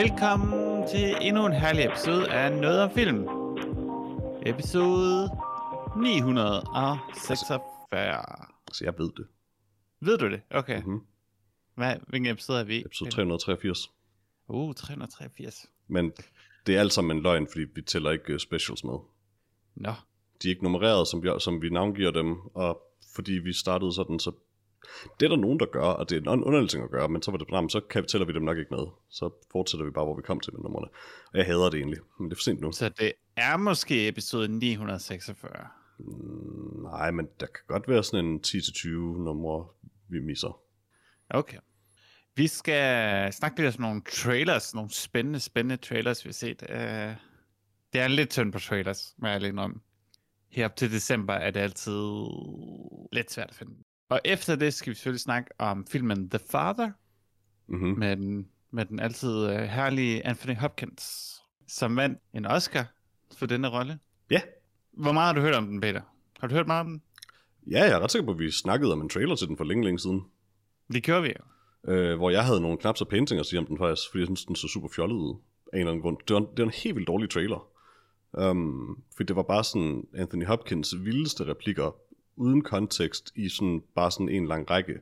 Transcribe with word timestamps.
Velkommen 0.00 0.88
til 0.88 1.16
endnu 1.20 1.46
en 1.46 1.52
herlig 1.52 1.84
episode 1.84 2.32
af 2.32 2.52
Noget 2.52 2.82
om 2.82 2.90
Film. 2.90 3.28
Episode 4.46 5.30
946. 5.96 7.60
Så 8.72 8.84
jeg 8.84 8.94
ved 8.98 9.10
det. 9.16 9.26
Ved 10.00 10.18
du 10.18 10.30
det? 10.30 10.40
Okay. 10.50 10.78
Mm-hmm. 10.78 11.00
Hvad, 11.74 11.96
hvilken 12.08 12.30
episode 12.30 12.60
er 12.60 12.64
vi? 12.64 12.80
Episode 12.80 13.10
383. 13.10 13.90
Uh, 14.48 14.74
383. 14.74 15.66
Men 15.88 16.12
det 16.66 16.76
er 16.76 16.80
alt 16.80 16.92
sammen 16.92 17.16
en 17.16 17.22
løgn, 17.22 17.46
fordi 17.52 17.64
vi 17.74 17.82
tæller 17.82 18.10
ikke 18.10 18.34
uh, 18.34 18.38
specials 18.38 18.84
med. 18.84 18.98
Nå, 19.74 19.92
De 20.42 20.48
er 20.48 20.50
ikke 20.50 20.62
nummereret, 20.62 21.08
som 21.08 21.22
vi, 21.22 21.30
som 21.38 21.62
vi 21.62 21.70
navngiver 21.70 22.10
dem, 22.10 22.36
og 22.54 22.82
fordi 23.14 23.32
vi 23.32 23.52
startede 23.52 23.94
sådan, 23.94 24.18
så 24.18 24.32
det 25.20 25.26
er 25.26 25.30
der 25.30 25.36
nogen, 25.36 25.60
der 25.60 25.66
gør, 25.66 25.84
og 25.84 26.10
det 26.10 26.16
er 26.26 26.32
en 26.32 26.44
underlig 26.44 26.70
ting 26.70 26.84
at 26.84 26.90
gøre, 26.90 27.08
men 27.08 27.22
så 27.22 27.30
var 27.30 27.38
det 27.38 27.46
program, 27.46 27.68
så 27.68 27.80
kan, 27.80 28.06
tæller 28.06 28.26
vi 28.26 28.32
dem 28.32 28.42
nok 28.42 28.58
ikke 28.58 28.74
med. 28.74 28.86
Så 29.10 29.30
fortsætter 29.52 29.84
vi 29.84 29.90
bare, 29.90 30.04
hvor 30.04 30.16
vi 30.16 30.22
kom 30.22 30.40
til 30.40 30.52
med 30.52 30.60
numrene. 30.62 30.88
Og 31.32 31.38
jeg 31.38 31.46
hader 31.46 31.70
det 31.70 31.78
egentlig, 31.78 31.98
men 32.18 32.30
det 32.30 32.34
er 32.34 32.36
for 32.36 32.42
sent 32.42 32.60
nu. 32.60 32.72
så 32.72 32.88
det 32.88 33.12
er 33.36 33.56
måske 33.56 34.08
episode 34.08 34.48
946. 34.48 35.66
Nej, 36.82 37.10
men 37.10 37.28
der 37.40 37.46
kan 37.46 37.64
godt 37.68 37.88
være 37.88 38.04
sådan 38.04 38.24
en 38.24 38.40
10-20 38.46 38.88
numre, 39.24 39.66
vi 40.08 40.20
misser. 40.20 40.60
Okay. 41.30 41.58
Vi 42.36 42.46
skal 42.46 43.32
snakke 43.32 43.62
lidt 43.62 43.76
om 43.76 43.82
nogle 43.82 44.02
trailers, 44.10 44.74
nogle 44.74 44.90
spændende, 44.90 45.40
spændende 45.40 45.76
trailers, 45.76 46.24
vi 46.24 46.28
har 46.28 46.32
set. 46.32 46.62
Uh, 46.62 47.29
det 47.92 48.00
er 48.00 48.08
lidt 48.08 48.30
tynd 48.30 48.52
på 48.52 48.58
trailers, 48.58 49.14
må 49.18 49.28
jeg 49.28 49.40
lige 49.40 49.58
om. 49.58 49.82
Her 50.50 50.64
op 50.64 50.76
til 50.76 50.92
december 50.92 51.34
er 51.34 51.50
det 51.50 51.60
altid 51.60 51.92
lidt 53.12 53.32
svært 53.32 53.50
at 53.50 53.54
finde. 53.56 53.72
Og 54.08 54.20
efter 54.24 54.56
det 54.56 54.74
skal 54.74 54.90
vi 54.90 54.94
selvfølgelig 54.94 55.20
snakke 55.20 55.50
om 55.58 55.86
filmen 55.86 56.30
The 56.30 56.38
Father, 56.50 56.90
Mm-hmm. 57.66 57.98
med 57.98 58.16
den, 58.16 58.48
med 58.70 58.84
den 58.84 59.00
altid 59.00 59.46
uh, 59.46 59.54
herlige 59.60 60.26
Anthony 60.26 60.56
Hopkins, 60.56 61.34
som 61.68 61.96
vandt 61.96 62.18
en 62.34 62.46
Oscar 62.46 62.86
for 63.38 63.46
denne 63.46 63.68
rolle. 63.68 63.98
Ja. 64.30 64.40
Hvor 64.92 65.12
meget 65.12 65.26
har 65.26 65.32
du 65.34 65.40
hørt 65.40 65.54
om 65.54 65.66
den, 65.66 65.80
Peter? 65.80 66.00
Har 66.40 66.48
du 66.48 66.54
hørt 66.54 66.66
meget 66.66 66.80
om 66.80 66.86
den? 66.86 67.02
ja, 67.70 67.78
jeg 67.84 67.90
er 67.90 67.98
ret 68.00 68.10
sikker 68.10 68.26
på, 68.26 68.32
at 68.32 68.38
vi 68.38 68.50
snakkede 68.50 68.92
om 68.92 69.00
en 69.00 69.08
trailer 69.08 69.36
til 69.36 69.48
den 69.48 69.56
for 69.56 69.64
længe, 69.64 69.84
længe 69.84 69.98
siden. 69.98 70.22
Det 70.92 71.02
gjorde 71.02 71.22
vi 71.22 71.28
jo. 71.28 71.92
øh, 71.92 72.16
hvor 72.16 72.30
jeg 72.30 72.44
havde 72.44 72.60
nogle 72.60 72.78
knap 72.78 72.96
så 72.96 73.04
pæne 73.04 73.26
ting 73.26 73.40
at 73.40 73.46
sige 73.46 73.58
om 73.58 73.66
den 73.66 73.78
faktisk, 73.78 74.02
fordi 74.10 74.20
jeg 74.20 74.26
synes, 74.26 74.44
den 74.44 74.56
så 74.56 74.68
super 74.68 74.88
fjollet 74.96 75.16
ud 75.16 75.36
af 75.72 75.76
en 75.76 75.80
eller 75.80 75.90
anden 75.90 76.02
grund. 76.02 76.16
Det 76.28 76.34
var, 76.34 76.40
en- 76.40 76.46
det 76.56 76.58
var 76.58 76.64
en 76.64 76.74
helt 76.84 76.96
vildt 76.96 77.08
dårlig 77.08 77.30
trailer. 77.30 77.68
Um, 78.32 79.02
fordi 79.16 79.26
det 79.26 79.36
var 79.36 79.42
bare 79.42 79.64
sådan 79.64 80.04
Anthony 80.14 80.46
Hopkins 80.46 80.94
vildeste 81.00 81.44
replikker, 81.44 81.96
uden 82.36 82.62
kontekst, 82.62 83.32
i 83.36 83.48
sådan, 83.48 83.82
bare 83.94 84.10
sådan 84.10 84.28
en 84.28 84.46
lang 84.46 84.70
række. 84.70 84.94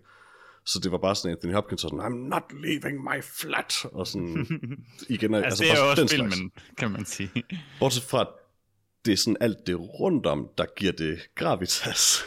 Så 0.66 0.80
det 0.80 0.92
var 0.92 0.98
bare 0.98 1.14
sådan, 1.14 1.30
Anthony 1.36 1.52
Hopkins 1.54 1.84
var 1.84 1.88
sådan, 1.88 2.00
I'm 2.12 2.28
not 2.28 2.42
leaving 2.52 3.02
my 3.02 3.22
flat, 3.22 3.84
og 3.92 4.06
sådan, 4.06 4.46
igen, 5.08 5.34
Altså, 5.34 5.44
altså 5.44 5.64
det 5.64 5.72
er 5.72 5.84
jo 5.84 5.90
også 5.90 6.02
den 6.02 6.08
slags. 6.08 6.34
filmen, 6.34 6.52
kan 6.78 6.90
man 6.90 7.04
sige. 7.04 7.30
Bortset 7.80 8.02
fra, 8.02 8.20
at 8.20 8.28
det 9.04 9.12
er 9.12 9.16
sådan 9.16 9.36
alt 9.40 9.66
det 9.66 9.76
rundt 10.00 10.26
om, 10.26 10.48
der 10.58 10.64
giver 10.76 10.92
det 10.92 11.18
gravitas. 11.34 12.22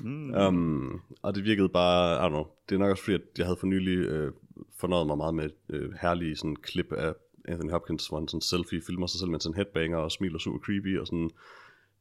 Mm. 0.00 0.34
Um, 0.34 1.00
og 1.22 1.34
det 1.34 1.44
virkede 1.44 1.68
bare, 1.68 2.16
I 2.16 2.26
don't 2.26 2.28
know, 2.28 2.46
det 2.68 2.74
er 2.74 2.78
nok 2.78 2.90
også 2.90 3.04
fordi, 3.04 3.14
at 3.14 3.20
jeg 3.38 3.46
havde 3.46 3.56
for 3.60 3.66
nylig 3.66 3.98
øh, 3.98 4.32
fornøjet 4.80 5.06
mig 5.06 5.16
meget 5.16 5.34
med 5.34 5.50
øh, 5.70 5.92
herlige 6.00 6.36
sådan 6.36 6.56
klip 6.56 6.92
af 6.92 7.14
Anthony 7.48 7.70
Hopkins, 7.70 8.06
hvor 8.08 8.18
han 8.18 8.28
sådan 8.28 8.40
selfie 8.40 8.82
filmer 8.86 9.06
sig 9.06 9.18
selv 9.20 9.30
med 9.30 9.40
sådan 9.40 9.56
headbanger 9.56 9.98
og 9.98 10.12
smiler 10.12 10.38
super 10.38 10.58
creepy, 10.58 10.98
og 10.98 11.06
sådan, 11.06 11.30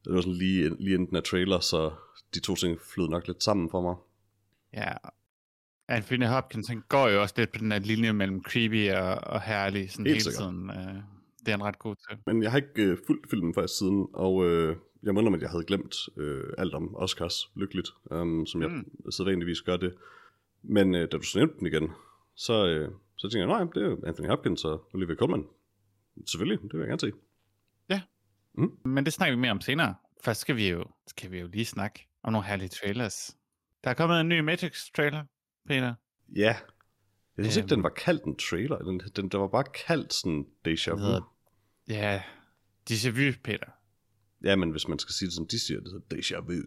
det 0.05 0.13
var 0.13 0.21
sådan 0.21 0.33
lige, 0.33 0.69
lige 0.79 0.93
inden 0.93 1.07
den 1.07 1.15
her 1.15 1.21
trailer, 1.21 1.59
så 1.59 1.91
de 2.33 2.39
to 2.39 2.55
ting 2.55 2.79
flød 2.93 3.07
nok 3.09 3.27
lidt 3.27 3.43
sammen 3.43 3.69
for 3.69 3.81
mig. 3.81 3.95
Ja. 4.73 4.91
Anthony 5.87 6.25
Hopkins, 6.25 6.67
han 6.67 6.83
går 6.89 7.07
jo 7.09 7.21
også 7.21 7.33
lidt 7.37 7.51
på 7.51 7.59
den 7.59 7.71
her 7.71 7.79
linje 7.79 8.13
mellem 8.13 8.43
creepy 8.43 8.91
og, 8.91 9.15
og 9.33 9.41
herlig, 9.41 9.91
sådan 9.91 10.05
Helt 10.05 10.13
hele 10.15 10.23
sikkert. 10.23 10.41
tiden. 10.43 10.69
Uh, 10.69 11.03
det 11.39 11.47
er 11.47 11.51
han 11.51 11.63
ret 11.63 11.79
god 11.79 11.95
til. 11.95 12.17
Men 12.25 12.43
jeg 12.43 12.51
har 12.51 12.57
ikke 12.57 12.83
øh, 12.83 12.97
fulgt 13.07 13.29
filmen 13.29 13.53
faktisk 13.53 13.77
siden, 13.77 14.07
og 14.13 14.45
øh, 14.45 14.75
jeg 15.03 15.09
indrømme, 15.09 15.35
at 15.35 15.41
jeg 15.41 15.49
havde 15.49 15.63
glemt 15.63 15.95
øh, 16.17 16.43
alt 16.57 16.73
om 16.73 16.95
Oscars, 16.95 17.51
lykkeligt, 17.55 17.89
um, 18.11 18.45
som 18.45 18.61
jeg 18.61 18.69
Mm. 18.71 19.11
sædvanligvis 19.11 19.61
gør 19.61 19.77
det. 19.77 19.93
Men 20.63 20.95
øh, 20.95 21.01
da 21.11 21.17
du 21.17 21.23
så 21.23 21.37
nævnte 21.37 21.55
den 21.59 21.67
igen, 21.67 21.91
så, 22.35 22.67
øh, 22.67 22.91
så 23.15 23.29
tænkte 23.29 23.39
jeg, 23.39 23.47
nej, 23.47 23.59
det 23.73 23.83
er 23.83 24.07
Anthony 24.07 24.27
Hopkins 24.27 24.65
og 24.65 24.89
Olivia 24.93 25.15
Colman. 25.15 25.45
Selvfølgelig, 26.27 26.59
det 26.63 26.73
vil 26.73 26.79
jeg 26.79 26.87
gerne 26.87 26.99
se. 26.99 27.11
Men 28.85 29.05
det 29.05 29.13
snakker 29.13 29.35
vi 29.35 29.41
mere 29.41 29.51
om 29.51 29.61
senere. 29.61 29.95
Først 30.23 30.41
skal 30.41 30.55
vi 30.55 30.69
jo, 30.69 30.85
skal 31.07 31.31
vi 31.31 31.39
jo 31.39 31.47
lige 31.47 31.65
snakke 31.65 32.07
om 32.23 32.31
nogle 32.33 32.47
herlige 32.47 32.69
trailers. 32.69 33.37
Der 33.83 33.89
er 33.89 33.93
kommet 33.93 34.21
en 34.21 34.29
ny 34.29 34.39
Matrix-trailer, 34.39 35.23
Peter. 35.67 35.93
Ja. 36.35 36.55
Jeg 37.37 37.45
synes 37.45 37.55
ikke, 37.57 37.65
Øhm. 37.65 37.69
den 37.69 37.83
var 37.83 37.89
kaldt 37.89 38.23
en 38.23 38.35
trailer. 38.35 38.77
Den, 38.77 38.99
den, 39.15 39.29
der 39.29 39.37
var 39.37 39.47
bare 39.47 39.63
kaldt 39.87 40.13
sådan 40.13 40.45
déjà 40.67 40.91
vu. 40.91 41.23
Ja, 41.87 42.23
déjà 42.91 43.09
vu, 43.09 43.31
Peter. 43.43 43.65
Ja, 44.43 44.55
men 44.55 44.71
hvis 44.71 44.87
man 44.87 44.99
skal 44.99 45.13
sige 45.13 45.27
det, 45.27 45.35
som 45.35 45.47
de 45.47 45.59
siger, 45.59 45.79
det 45.79 45.91
hedder 45.91 46.15
déjà 46.15 46.39
vu. 46.45 46.61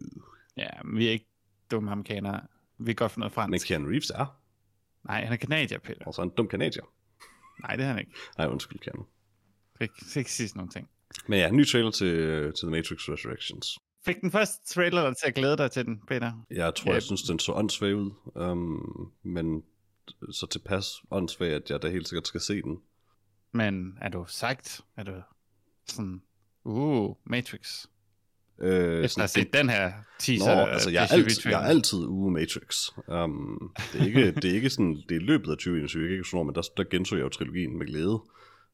Ja, 0.56 0.82
men 0.84 0.98
vi 0.98 1.06
er 1.06 1.10
ikke 1.10 1.28
dumme 1.70 1.90
amerikanere. 1.90 2.40
Vi 2.78 2.90
er 2.90 2.94
godt 2.94 3.12
for 3.12 3.20
noget 3.20 3.30
Men 3.30 3.34
fransk. 3.34 3.66
Keanu 3.66 3.88
Reeves 3.88 4.10
er, 4.10 4.40
Nej, 5.06 5.24
han 5.24 5.32
er 5.32 5.36
kanadier, 5.36 5.78
Peter. 5.78 6.04
og 6.06 6.14
så 6.14 6.22
en 6.22 6.30
dum 6.30 6.48
kanadier. 6.48 6.82
Nej, 7.62 7.76
det 7.76 7.82
er 7.84 7.88
han 7.88 7.98
ikke. 7.98 8.12
Nej, 8.38 8.46
undskyld, 8.46 8.78
Keanu. 8.78 9.06
Jeg 9.80 9.88
skal 10.08 10.20
ikke 10.20 10.32
sige 10.32 10.48
sådan 10.48 10.58
nogle 10.58 10.70
ting. 10.72 10.88
Men 11.28 11.38
ja, 11.38 11.50
ny 11.50 11.66
trailer 11.66 11.90
til, 11.90 12.16
til 12.52 12.66
The 12.66 12.70
Matrix 12.70 13.08
Resurrections. 13.08 13.78
Fik 14.06 14.20
den 14.20 14.30
første 14.30 14.66
trailer 14.74 15.02
til 15.14 15.26
at 15.26 15.34
glæde 15.34 15.56
dig 15.56 15.70
til 15.70 15.84
den, 15.86 16.00
Peter? 16.08 16.32
Jeg 16.50 16.74
tror, 16.74 16.90
Ja. 16.90 16.94
jeg 16.94 17.02
synes, 17.02 17.22
den 17.22 17.38
så 17.38 17.52
åndssvag 17.52 17.94
ud. 17.96 18.10
Um, 18.34 19.12
men 19.22 19.62
så 20.30 20.46
tilpas 20.46 20.86
åndssvag, 21.10 21.52
at 21.52 21.70
jeg 21.70 21.82
da 21.82 21.88
helt 21.88 22.08
sikkert 22.08 22.26
skal 22.26 22.40
se 22.40 22.62
den. 22.62 22.78
Men 23.52 23.98
er 24.00 24.08
du 24.08 24.24
sagt? 24.28 24.80
Er 24.96 25.02
du 25.02 25.22
sådan, 25.86 26.22
uh, 26.64 27.16
Matrix? 27.24 27.86
Øh, 28.58 29.04
Efter 29.04 29.22
at 29.22 29.22
have 29.22 29.28
set 29.44 29.54
den 29.54 29.68
her 29.70 29.88
Nå, 29.88 29.92
teaser. 30.18 30.50
altså 30.66 30.90
jeg 30.90 31.02
er, 31.02 31.06
déjà 31.06 31.16
vu 31.16 31.24
alt, 31.24 31.44
jeg 31.44 31.52
er 31.64 31.66
altid 31.66 31.98
uge 32.06 32.32
Matrix. 32.32 32.88
Um, 33.08 33.74
det, 33.92 34.00
er 34.00 34.04
ikke, 34.06 34.30
det 34.42 34.44
er 34.50 34.54
ikke 34.54 34.70
sådan, 34.70 35.02
det 35.08 35.16
er 35.16 35.20
løbet 35.20 35.50
af 35.50 35.56
2021, 35.56 36.02
jeg 36.02 36.08
kan 36.08 36.16
ikke 36.18 36.28
sådan, 36.30 36.46
men 36.46 36.54
der, 36.54 36.62
der 36.76 36.84
genså 36.90 37.16
jeg 37.16 37.22
jo 37.24 37.28
trilogien 37.28 37.78
med 37.78 37.86
glæde. 37.86 38.20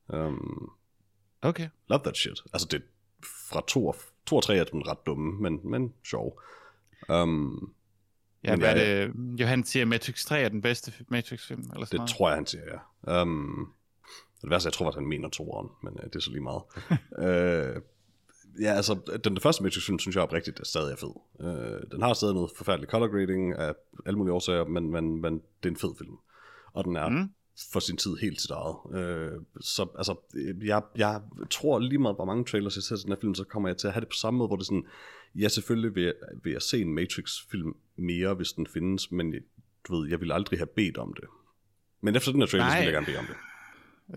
Um, 0.08 0.70
Okay. 1.44 1.68
love 1.88 2.00
that 2.04 2.16
shit. 2.16 2.42
Altså 2.52 2.68
det 2.70 2.82
fra 3.50 3.62
to 3.68 3.86
og, 3.86 3.96
to 4.26 4.36
og 4.36 4.42
tre 4.42 4.56
er 4.56 4.64
den 4.64 4.88
ret 4.88 4.98
dumme, 5.06 5.42
men, 5.42 5.60
men 5.70 5.92
sjov. 6.04 6.40
Um, 7.08 7.72
Ja, 8.44 8.50
Men 8.50 8.58
hvad 8.60 8.76
jeg- 8.76 8.92
er 9.02 9.06
det? 9.06 9.40
Johan 9.40 9.64
siger, 9.64 9.82
at 9.82 9.88
Matrix 9.88 10.24
3 10.24 10.40
er 10.40 10.48
den 10.48 10.62
bedste 10.62 10.92
Matrix-film, 11.08 11.60
eller 11.60 11.72
sådan 11.72 11.86
det 11.90 11.98
noget? 11.98 12.10
tror 12.10 12.28
jeg, 12.28 12.36
han 12.36 12.46
siger, 12.46 12.62
ja. 13.06 13.22
Um, 13.22 13.72
det 14.42 14.50
værste, 14.50 14.66
jeg 14.66 14.72
tror, 14.72 14.88
at 14.88 14.94
han 14.94 15.06
mener 15.06 15.28
toeren, 15.28 15.68
men 15.82 15.92
uh, 15.94 16.04
det 16.04 16.14
er 16.16 16.20
så 16.20 16.30
lige 16.30 16.40
meget. 16.42 16.62
uh, 17.76 17.82
ja, 18.60 18.72
altså, 18.72 19.18
den 19.24 19.40
første 19.40 19.62
Matrix-film, 19.62 19.98
synes 19.98 20.14
jeg 20.16 20.22
oprigtigt 20.22 20.60
er 20.60 20.64
stadig 20.64 20.92
er 20.92 20.96
fed. 20.96 21.14
Uh, 21.40 21.90
den 21.92 22.02
har 22.02 22.12
stadig 22.14 22.34
noget 22.34 22.50
forfærdelig 22.56 22.88
color 22.90 23.08
grading 23.08 23.52
af 23.58 23.74
alle 24.06 24.18
mulige 24.18 24.32
årsager, 24.34 24.64
men, 24.64 24.90
men, 24.90 25.20
men 25.20 25.34
det 25.34 25.68
er 25.68 25.68
en 25.68 25.76
fed 25.76 25.94
film. 25.98 26.16
Og 26.72 26.84
den 26.84 26.96
er 26.96 27.08
Mm. 27.08 27.30
for 27.72 27.80
sin 27.80 27.96
tid 27.96 28.16
helt 28.16 28.40
sit 28.40 28.50
eget. 28.50 28.76
Uh, 28.84 29.42
så 29.60 29.86
altså, 29.98 30.14
øh, 30.34 30.66
jeg, 30.66 30.82
jeg 30.96 31.20
tror 31.50 31.78
lige 31.78 31.98
meget, 31.98 32.16
hvor 32.16 32.24
mange 32.24 32.44
trailers 32.44 32.76
jeg 32.76 32.82
ser 32.82 32.96
til 32.96 33.04
den 33.04 33.12
her 33.12 33.20
film, 33.20 33.34
så 33.34 33.44
kommer 33.44 33.68
jeg 33.68 33.76
til 33.76 33.86
at 33.86 33.92
have 33.92 34.00
det 34.00 34.08
på 34.08 34.16
samme 34.16 34.38
måde, 34.38 34.46
hvor 34.48 34.56
det 34.56 34.62
er 34.62 34.66
sådan, 34.66 34.86
ja, 35.34 35.48
selvfølgelig 35.48 35.94
vil 35.94 36.02
jeg, 36.02 36.14
vil 36.42 36.52
jeg 36.52 36.62
se 36.62 36.80
en 36.80 36.94
Matrix-film 36.94 37.74
mere, 37.96 38.34
hvis 38.34 38.52
den 38.52 38.66
findes, 38.66 39.12
men 39.12 39.34
du 39.88 39.96
ved, 39.96 40.08
jeg 40.08 40.20
ville 40.20 40.34
aldrig 40.34 40.58
have 40.58 40.66
bedt 40.66 40.98
om 40.98 41.14
det. 41.14 41.24
Men 42.00 42.16
efter 42.16 42.32
den 42.32 42.40
her 42.40 42.46
trailer, 42.46 42.66
så 42.68 42.76
vil 42.76 42.78
Nej. 42.78 42.84
jeg 42.84 42.92
gerne 42.92 43.06
bede 43.06 43.18
om 43.18 43.24
det. 43.26 43.36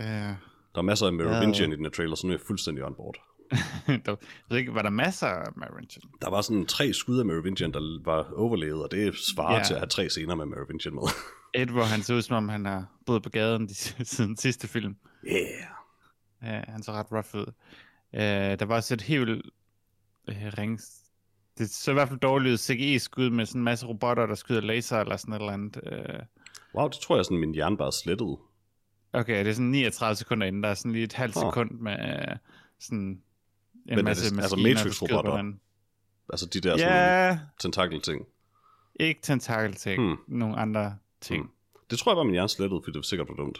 Øh, 0.01 0.35
Der 0.75 0.81
er 0.81 0.81
masser 0.81 1.05
af 1.07 1.11
Ja. 1.11 1.15
Merovingian 1.17 1.71
i 1.71 1.75
den 1.75 1.85
her 1.85 1.91
trailer, 1.91 2.15
så 2.15 2.27
nu 2.27 2.33
er 2.33 2.37
jeg 2.37 2.41
fuldstændig 2.47 2.83
on 2.85 2.95
board. 2.95 3.15
der, 4.05 4.71
var 4.73 4.81
der 4.81 4.89
masser 4.89 5.27
af 5.27 5.47
Marinchen? 5.55 6.03
Der 6.21 6.29
var 6.29 6.41
sådan 6.41 6.65
tre 6.65 6.93
skud 6.93 7.19
af 7.19 7.25
Merovingian, 7.25 7.71
der 7.73 7.99
var 8.05 8.31
overlevet, 8.35 8.83
og 8.83 8.91
det 8.91 9.15
svarer 9.15 9.57
Ja. 9.57 9.63
til 9.63 9.73
at 9.73 9.79
have 9.79 9.87
tre 9.87 10.09
scener 10.09 10.35
med 10.35 10.45
Merovingian 10.45 10.95
med. 10.95 11.03
Et, 11.61 11.69
hvor 11.69 11.83
han 11.83 12.01
ser 12.01 12.15
ud, 12.15 12.21
som 12.21 12.35
om 12.35 12.49
han 12.49 12.65
har 12.65 12.85
boet 13.05 13.23
på 13.23 13.29
gaden 13.29 13.67
de, 13.67 13.73
siden 14.15 14.37
sidste 14.37 14.67
film. 14.67 14.95
yeah. 15.27 15.41
Ja, 16.43 16.61
han 16.67 16.83
så 16.83 16.91
ret 16.91 17.11
rough 17.11 17.35
ud. 17.35 17.51
Øh, 18.13 18.59
der 18.59 18.65
var 18.65 18.75
også 18.75 18.93
et 18.93 19.01
helt 19.01 19.29
øh, 20.29 20.35
rings. 20.57 21.01
Det 21.57 21.69
så 21.69 21.91
i 21.91 21.93
hvert 21.93 22.07
fald 22.07 22.19
dårligt 22.19 22.51
ud 22.51 22.57
CGI-skud 22.57 23.29
med 23.29 23.45
sådan 23.45 23.61
en 23.61 23.65
masse 23.65 23.85
robotter, 23.87 24.25
der 24.25 24.35
skyder 24.35 24.61
laser 24.61 24.99
eller 24.99 25.17
sådan 25.17 25.33
et 25.33 25.39
eller 25.39 25.51
andet. 25.53 25.79
Øh, 25.91 26.19
Wow, 26.75 26.87
det 26.87 26.97
tror 26.99 27.15
jeg 27.15 27.25
sådan, 27.25 27.37
min 27.37 27.53
hjerne 27.53 27.77
bare 27.77 27.91
slettede. 27.91 28.37
okay, 29.13 29.39
det 29.39 29.47
er 29.49 29.53
sådan 29.53 29.65
39 29.71 30.15
sekunder 30.15 30.47
inden. 30.47 30.63
Der 30.63 30.69
er 30.69 30.73
sådan 30.73 30.91
lige 30.91 31.03
et 31.03 31.13
halvt 31.13 31.37
Åh. 31.37 31.43
sekund 31.51 31.71
med 31.71 31.91
øh, 32.31 32.35
sådan 32.79 33.21
en 33.89 33.97
det- 33.97 34.05
masse 34.05 34.23
altså 34.23 34.35
maskiner, 34.35 34.73
der 34.73 34.83
Matrix-robotter? 34.83 35.53
Altså 36.29 36.45
de 36.45 36.59
der 36.61 36.77
sådan 36.77 36.93
Ja, 37.29 37.39
tentakel-ting. 37.59 38.25
ikke 38.99 39.21
tentakel-ting. 39.21 40.03
Hmm. 40.03 40.17
Nogle 40.27 40.55
andre 40.57 40.97
ting. 41.21 41.43
Hmm. 41.43 41.51
Det 41.89 41.99
tror 41.99 42.11
jeg 42.11 42.15
bare, 42.15 42.25
min 42.25 42.33
hjerne 42.33 42.49
slettede, 42.49 42.81
fordi 42.83 42.93
det 42.93 42.97
var 42.99 43.03
sikkert 43.03 43.27
for 43.27 43.35
dumt. 43.35 43.57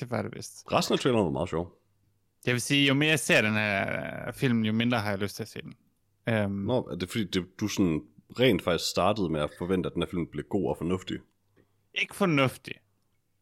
Det 0.00 0.10
var 0.10 0.22
det 0.22 0.32
vist. 0.36 0.72
Resten 0.72 0.92
af 0.92 0.98
traileren 0.98 1.24
var 1.24 1.30
meget 1.32 1.48
sjov. 1.48 1.72
Jeg 2.46 2.52
vil 2.54 2.60
sige, 2.60 2.86
jo 2.88 2.94
mere 2.94 3.08
jeg 3.10 3.20
ser 3.20 3.42
den 3.42 3.52
her 3.52 4.32
film, 4.32 4.64
jo 4.64 4.72
mindre 4.72 4.98
har 5.00 5.10
jeg 5.10 5.18
lyst 5.18 5.36
til 5.36 5.42
at 5.42 5.48
se 5.48 5.60
den. 5.62 5.74
Um, 6.44 6.50
Nå, 6.50 6.88
er 6.90 6.96
det 6.96 7.10
fordi, 7.10 7.24
det, 7.24 7.60
du 7.60 7.68
sådan 7.68 8.02
rent 8.40 8.62
faktisk 8.62 8.90
startede 8.90 9.28
med 9.28 9.40
at 9.40 9.50
forvente, 9.58 9.86
at 9.86 9.94
den 9.94 10.02
her 10.02 10.08
film 10.10 10.26
blev 10.26 10.44
god 10.44 10.68
og 10.70 10.76
fornuftig? 10.78 11.18
ikke 11.94 12.14
fornuftig, 12.16 12.74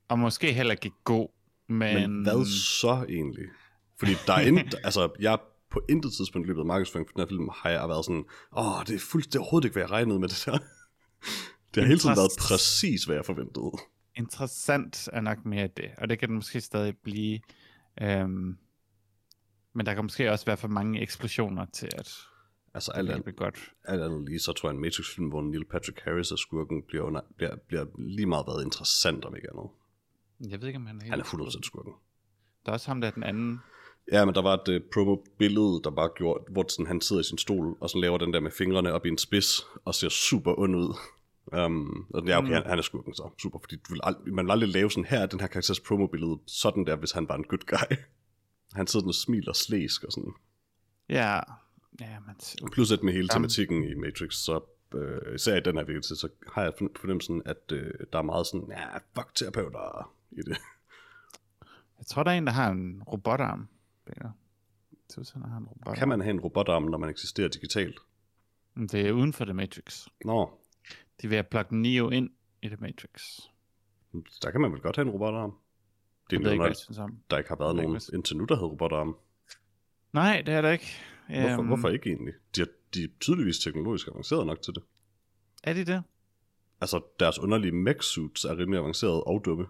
og 0.09 0.19
måske 0.19 0.53
heller 0.53 0.73
ikke 0.73 0.91
god, 1.05 1.29
men... 1.69 2.11
Men 2.11 2.23
hvad 2.23 2.45
så 2.47 3.07
egentlig? 3.09 3.45
Fordi 3.99 4.13
der 4.27 4.33
er 4.33 4.41
intet, 4.41 4.75
altså 4.85 5.11
jeg 5.21 5.39
på 5.75 5.81
intet 5.89 6.13
tidspunkt 6.13 6.47
i 6.47 6.49
løbet 6.49 6.61
af 6.61 6.67
markedsføringen 6.67 7.09
for 7.09 7.15
den 7.17 7.23
her 7.23 7.29
film, 7.33 7.49
har 7.61 7.71
jeg 7.71 7.89
været 7.89 8.05
sådan, 8.05 8.25
åh, 8.61 8.81
det 8.87 8.95
er, 8.95 9.37
er 9.37 9.41
overhovedet 9.41 9.65
ikke, 9.67 9.75
hvad 9.75 9.83
jeg 9.83 9.91
regnede 9.91 10.19
med 10.19 10.29
det 10.29 10.43
der. 10.47 10.59
Det 11.75 11.83
har 11.83 11.89
hele 11.89 12.01
tiden 12.01 12.17
været 12.17 12.31
præcis, 12.39 13.05
hvad 13.05 13.17
jeg 13.17 13.25
forventede. 13.25 13.73
Interessant 14.17 15.09
er 15.13 15.21
nok 15.21 15.45
mere 15.45 15.69
det, 15.77 15.91
og 15.99 16.09
det 16.09 16.19
kan 16.19 16.29
den 16.29 16.37
måske 16.37 16.61
stadig 16.61 16.97
blive. 16.97 17.41
Um, 18.03 18.59
men 19.73 19.87
der 19.87 19.95
kan 19.95 20.05
måske 20.05 20.31
også 20.31 20.47
være 20.47 20.57
for 20.57 20.69
mange 20.69 21.01
eksplosioner 21.01 21.67
til, 21.73 21.89
at 21.99 22.09
Altså 22.75 22.93
alt, 22.93 23.11
andet, 23.11 23.37
godt. 23.37 23.73
alt 23.85 24.03
andet 24.03 24.29
lige, 24.29 24.39
så 24.39 24.53
tror 24.53 24.69
jeg, 24.69 24.75
en 24.75 24.81
Matrix-film, 24.81 25.29
hvor 25.29 25.43
Neil 25.43 25.65
Patrick 25.65 26.01
Harris 26.01 26.31
er 26.31 26.37
skurken, 26.37 26.83
bliver, 26.83 27.05
under, 27.05 27.21
bliver, 27.37 27.57
bliver 27.69 27.87
lige 27.99 28.27
meget 28.27 28.47
været 28.47 28.65
interessant 28.65 29.25
om 29.25 29.37
ikke 29.37 29.49
andet. 29.51 29.71
Jeg 30.51 30.61
ved 30.61 30.69
ikke, 30.69 30.77
om 30.77 30.87
han 30.87 30.97
er 30.97 31.03
helt... 31.03 31.11
Han 31.11 31.21
er 31.21 31.25
100% 31.25 31.63
skurken. 31.63 31.93
Der 32.65 32.71
er 32.71 32.73
også 32.73 32.89
ham 32.89 33.01
der, 33.01 33.11
den 33.11 33.23
anden. 33.23 33.61
Ja, 34.13 34.25
men 34.25 34.35
der 34.35 34.43
var 34.43 34.55
et 34.55 34.69
uh, 34.69 34.89
promo-billede, 34.95 35.81
der 35.85 35.91
bare 35.91 36.11
gjorde, 36.17 36.45
hvor 36.53 36.65
sådan, 36.69 36.87
han 36.87 37.01
sidder 37.01 37.21
i 37.21 37.25
sin 37.25 37.39
stol, 37.39 37.77
og 37.81 37.91
så 37.91 37.99
laver 37.99 38.19
den 38.19 38.33
der 38.33 38.41
med 38.41 38.51
fingrene 38.51 38.93
op 38.93 39.07
i 39.07 39.09
en 39.09 39.19
spids, 39.19 39.67
og 39.85 39.95
ser 39.95 40.09
super 40.09 40.59
ond 40.59 40.77
ud. 40.77 40.95
Um, 41.67 42.07
og 42.15 42.27
ja, 42.27 42.39
okay, 42.39 42.49
Mm. 42.49 42.55
han, 42.55 42.63
han 42.67 42.79
er 42.79 42.83
skurken 42.83 43.15
så, 43.15 43.31
super, 43.43 43.59
fordi 43.59 43.77
du 43.77 43.93
vil 43.95 44.01
ald- 44.05 44.31
man 44.33 44.45
vil 44.47 44.51
aldrig 44.53 44.69
lave 44.69 44.91
sådan 44.91 45.05
her, 45.05 45.27
den 45.27 45.41
her 45.41 45.47
karakters 45.47 45.81
promo-billede, 45.81 46.39
sådan 46.47 46.87
der, 46.87 46.97
hvis 46.97 47.13
han 47.13 47.29
var 47.29 47.35
en 47.37 47.45
good 47.45 47.67
guy. 47.67 47.97
Han 48.79 48.87
sidder 48.87 49.03
sådan 49.03 49.09
og 49.09 49.15
smiler 49.15 49.53
slæsk 49.53 50.05
og 50.05 50.13
sådan. 50.13 50.33
Ja, 51.09 51.41
ja, 52.01 52.19
men... 52.27 52.71
Plus 52.73 52.93
at 52.93 53.03
med 53.03 53.13
hele 53.13 53.29
Jamen. 53.33 53.43
tematikken 53.43 53.85
i 53.85 53.95
Matrix, 53.95 54.35
så 54.35 54.61
øh, 54.95 55.35
især 55.35 55.57
i 55.57 55.61
den 55.61 55.77
her 55.77 55.85
virkelse, 55.85 56.17
så 56.17 56.29
har 56.53 56.63
jeg 56.63 56.73
fornem- 56.79 56.97
fornemmelsen, 57.01 57.43
at 57.45 57.73
øh, 57.73 57.91
der 58.13 58.19
er 58.19 58.23
meget 58.23 58.47
sådan, 58.47 58.69
ja, 58.71 58.87
fuck 59.17 59.35
terapeuter 59.35 60.13
i 60.33 60.37
det. 60.43 60.57
Jeg 61.99 62.07
tror, 62.07 62.23
der 62.23 62.31
er 62.31 62.35
en, 62.39 62.47
der 62.47 62.53
har 62.53 62.71
en 62.71 63.03
robotarm. 63.03 63.69
Peter. 64.07 64.31
Tusind 65.15 65.45
har 65.45 65.57
en 65.59 65.65
robotarm. 65.65 65.95
Kan 65.97 66.09
man 66.09 66.21
have 66.21 66.31
en 66.31 66.41
robotarm, 66.41 66.83
når 66.83 66.99
man 66.99 67.11
eksisterer 67.11 67.49
digitalt? 67.49 67.99
Det 68.77 68.95
er 68.95 69.13
uden 69.13 69.33
for 69.33 69.45
The 69.45 69.55
Matrix. 69.55 70.07
Nå, 70.25 70.51
De 71.23 71.27
er 71.27 71.29
ved 71.29 71.37
at 71.39 71.49
plukke 71.49 71.77
Neo 71.77 72.11
ind 72.11 72.31
i 72.63 72.69
The 72.69 72.77
Matrix. 72.81 73.39
der 74.43 74.51
kan 74.51 74.61
man 74.61 74.73
vel 74.73 74.81
godt 74.81 74.97
have 74.97 75.07
en 75.07 75.11
robotarm. 75.13 75.53
Det 76.31 76.37
er 76.47 76.51
ikke, 76.51 76.57
noget, 76.63 76.77
synes 76.77 76.99
om. 76.99 77.19
der 77.31 77.39
ikke 77.39 77.49
har 77.49 77.57
været 77.57 77.77
nogen 77.77 77.95
ikke, 77.97 78.05
indtil 78.15 78.37
nu, 78.37 78.45
der 78.45 78.55
havde 78.57 78.67
robotarm. 78.69 79.17
Nej, 80.13 80.43
det 80.47 80.55
er 80.55 80.61
der 80.61 80.71
ikke. 80.71 80.87
Hvorfor, 81.29 81.59
Øhm, 81.59 81.67
hvorfor 81.67 81.89
ikke 81.89 82.07
egentlig? 82.11 82.35
De 82.57 82.61
er, 82.61 82.67
de 82.95 83.05
er 83.05 83.09
tydeligvis 83.21 83.59
teknologisk 83.59 84.09
avanceret 84.09 84.47
nok 84.47 84.63
til 84.63 84.75
det. 84.75 84.83
Er 85.65 85.73
de 85.73 85.85
det? 85.85 86.03
Altså, 86.81 87.01
deres 87.21 87.39
underlige 87.39 87.73
mech 87.73 88.03
suits 88.03 88.45
er 88.45 88.59
rimelig 88.59 88.79
avancerede 88.81 89.25
og 89.25 89.43
dumme. 89.45 89.67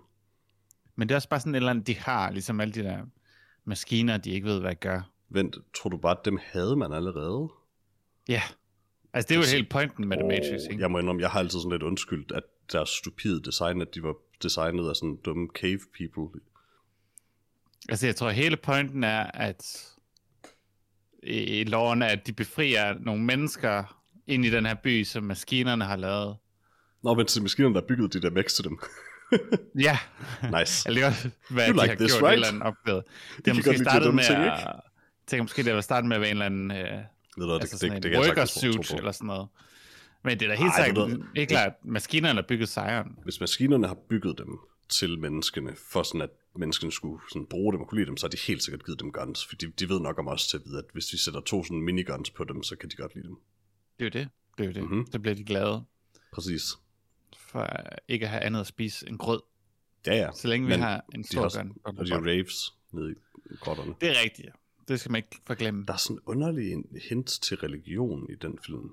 Men 0.96 1.08
det 1.08 1.14
er 1.14 1.16
også 1.16 1.28
bare 1.28 1.40
sådan 1.40 1.54
et 1.54 1.56
eller 1.56 1.70
andet, 1.70 1.86
de 1.86 1.96
har, 1.96 2.30
ligesom 2.30 2.60
alle 2.60 2.74
de 2.74 2.82
der 2.82 3.06
maskiner, 3.64 4.16
de 4.16 4.30
ikke 4.30 4.46
ved, 4.46 4.60
hvad 4.60 4.70
de 4.70 4.76
gør. 4.76 5.10
Vent, 5.28 5.56
tror 5.74 5.90
du 5.90 5.96
bare, 5.96 6.18
at 6.18 6.24
dem 6.24 6.38
havde 6.42 6.76
man 6.76 6.92
allerede? 6.92 7.48
Ja. 8.28 8.42
Altså, 9.12 9.28
det 9.28 9.34
er 9.34 9.36
jo 9.36 9.40
Altså, 9.40 9.56
hele 9.56 9.68
pointen 9.70 10.08
med 10.08 10.16
The 10.16 10.28
Matrix, 10.28 10.60
ikke? 10.70 10.82
Jeg 10.82 10.90
må 10.90 10.98
indrømme, 10.98 11.22
jeg 11.22 11.30
har 11.30 11.38
altid 11.38 11.58
sådan 11.58 11.72
lidt 11.72 11.82
undskyldt, 11.82 12.32
at 12.32 12.42
deres 12.72 12.88
stupide 12.88 13.42
design, 13.42 13.82
at 13.82 13.94
de 13.94 14.02
var 14.02 14.14
designet 14.42 14.88
af 14.88 14.96
sådan 14.96 15.16
dumme 15.24 15.48
cave 15.54 15.80
people. 15.98 16.40
Altså, 17.88 18.06
jeg 18.06 18.16
tror, 18.16 18.30
hele 18.30 18.56
pointen 18.56 19.04
er, 19.04 19.30
at 19.34 19.90
i 21.22 21.64
loven 21.64 22.02
er, 22.02 22.06
at 22.06 22.26
de 22.26 22.32
befrier 22.32 22.94
nogle 23.00 23.24
mennesker 23.24 24.00
ind 24.26 24.44
i 24.44 24.50
den 24.50 24.66
her 24.66 24.74
by, 24.74 25.04
som 25.04 25.24
maskinerne 25.24 25.84
har 25.84 25.96
lavet. 25.96 26.36
Nå, 27.02 27.14
men 27.14 27.26
til 27.26 27.42
maskinerne, 27.42 27.74
der 27.74 27.80
byggede 27.80 28.08
de 28.08 28.22
der 28.22 28.30
mechs 28.30 28.54
til 28.54 28.64
dem. 28.64 28.78
Ja. 29.78 29.98
nice. 30.58 30.88
Eller 30.88 31.00
det 31.00 31.02
er 31.02 31.06
også, 31.06 31.30
hvad 31.50 31.68
You 31.68 31.72
de 31.76 31.82
like 31.82 31.88
har 31.88 31.96
this, 31.96 32.12
gjort, 32.12 32.30
right? 32.30 32.46
eller 32.46 32.64
opgave. 32.64 33.02
Det 33.36 33.46
har 33.46 33.54
måske 33.54 33.78
startet 33.78 34.14
med 34.14 34.24
ting, 34.24 34.38
at... 34.38 34.80
tænker 35.26 35.42
måske, 35.42 35.62
det 35.62 35.72
har 35.74 35.80
startet 35.80 36.08
med 36.08 36.16
at 36.16 36.20
være 36.20 36.30
en 36.30 36.34
eller 36.36 36.46
anden... 36.46 36.70
Øh, 36.70 36.76
du, 37.36 37.46
hvad, 37.46 37.54
altså 37.60 37.72
det, 37.72 37.80
sådan 37.80 38.02
det, 38.02 38.12
det, 38.12 38.38
en 38.38 38.46
suit 38.46 38.98
eller 38.98 39.12
sådan 39.12 39.26
noget. 39.26 39.48
Men 40.24 40.40
det 40.40 40.46
er 40.46 40.48
da 40.48 40.54
helt 40.62 40.72
Ej, 40.72 40.84
sikkert 40.84 41.08
du- 41.10 41.24
ikke 41.34 41.50
klart, 41.50 41.66
at 41.68 41.74
maskinerne 41.84 42.34
har 42.34 42.46
bygget 42.48 42.68
sejren. 42.68 43.18
Hvis 43.24 43.40
maskinerne 43.40 43.86
har 43.86 43.96
bygget 44.08 44.38
dem 44.38 44.58
til 44.88 45.18
menneskene, 45.18 45.72
for 45.92 46.02
sådan 46.02 46.20
at 46.22 46.30
menneskene 46.56 46.92
skulle 46.92 47.20
sådan 47.32 47.46
bruge 47.50 47.72
dem 47.72 47.80
og 47.80 47.88
kunne 47.88 47.98
lide 47.98 48.08
dem, 48.08 48.16
så 48.16 48.26
har 48.26 48.30
de 48.30 48.36
helt 48.46 48.62
sikkert 48.62 48.84
givet 48.84 49.00
dem 49.00 49.12
guns. 49.12 49.46
For 49.46 49.56
de, 49.56 49.66
de 49.66 49.88
ved 49.88 50.00
nok 50.00 50.18
om 50.18 50.28
os 50.28 50.46
til 50.46 50.56
at 50.56 50.62
vide, 50.66 50.78
at 50.78 50.84
hvis 50.92 51.12
vi 51.12 51.18
sætter 51.18 51.40
to 51.40 51.64
sådan 51.64 51.80
miniguns 51.82 52.30
på 52.30 52.44
dem, 52.44 52.62
så 52.62 52.76
kan 52.76 52.88
de 52.88 52.96
godt 52.96 53.14
lide 53.14 53.26
dem. 53.26 53.36
Det 53.98 54.14
er 54.14 54.20
jo 54.20 54.24
det. 54.24 54.28
Det 54.58 54.64
er 54.64 54.68
jo 54.68 54.72
det. 54.72 54.82
Mhm. 54.82 54.92
Mm-hmm. 54.92 55.12
Så 55.12 55.18
bliver 55.18 55.34
de 55.34 55.44
glade 55.44 55.84
Præcis. 56.34 56.62
For 57.54 57.68
ikke 58.08 58.24
at 58.24 58.30
have 58.30 58.42
andet 58.42 58.60
at 58.60 58.66
spise 58.66 59.08
end 59.08 59.18
grød. 59.18 59.40
Ja, 60.06 60.14
ja. 60.14 60.30
Så 60.34 60.48
længe 60.48 60.68
Men 60.68 60.76
vi 60.78 60.82
har 60.82 61.04
en 61.14 61.24
stor 61.24 61.58
gun. 61.58 61.76
Og 61.84 62.06
de 62.06 62.14
raves 62.14 62.74
nede 62.92 63.14
i 63.50 63.54
grotterne. 63.60 63.94
Det 64.00 64.08
er 64.08 64.22
rigtigt. 64.24 64.48
Det 64.88 65.00
skal 65.00 65.12
man 65.12 65.18
ikke 65.18 65.42
forglemme. 65.46 65.84
Der 65.86 65.92
er 65.92 65.96
sådan 65.96 66.18
underlig 66.26 66.72
en 66.72 66.84
hint 67.08 67.26
til 67.26 67.56
religion 67.56 68.26
i 68.30 68.34
den 68.34 68.58
film. 68.66 68.90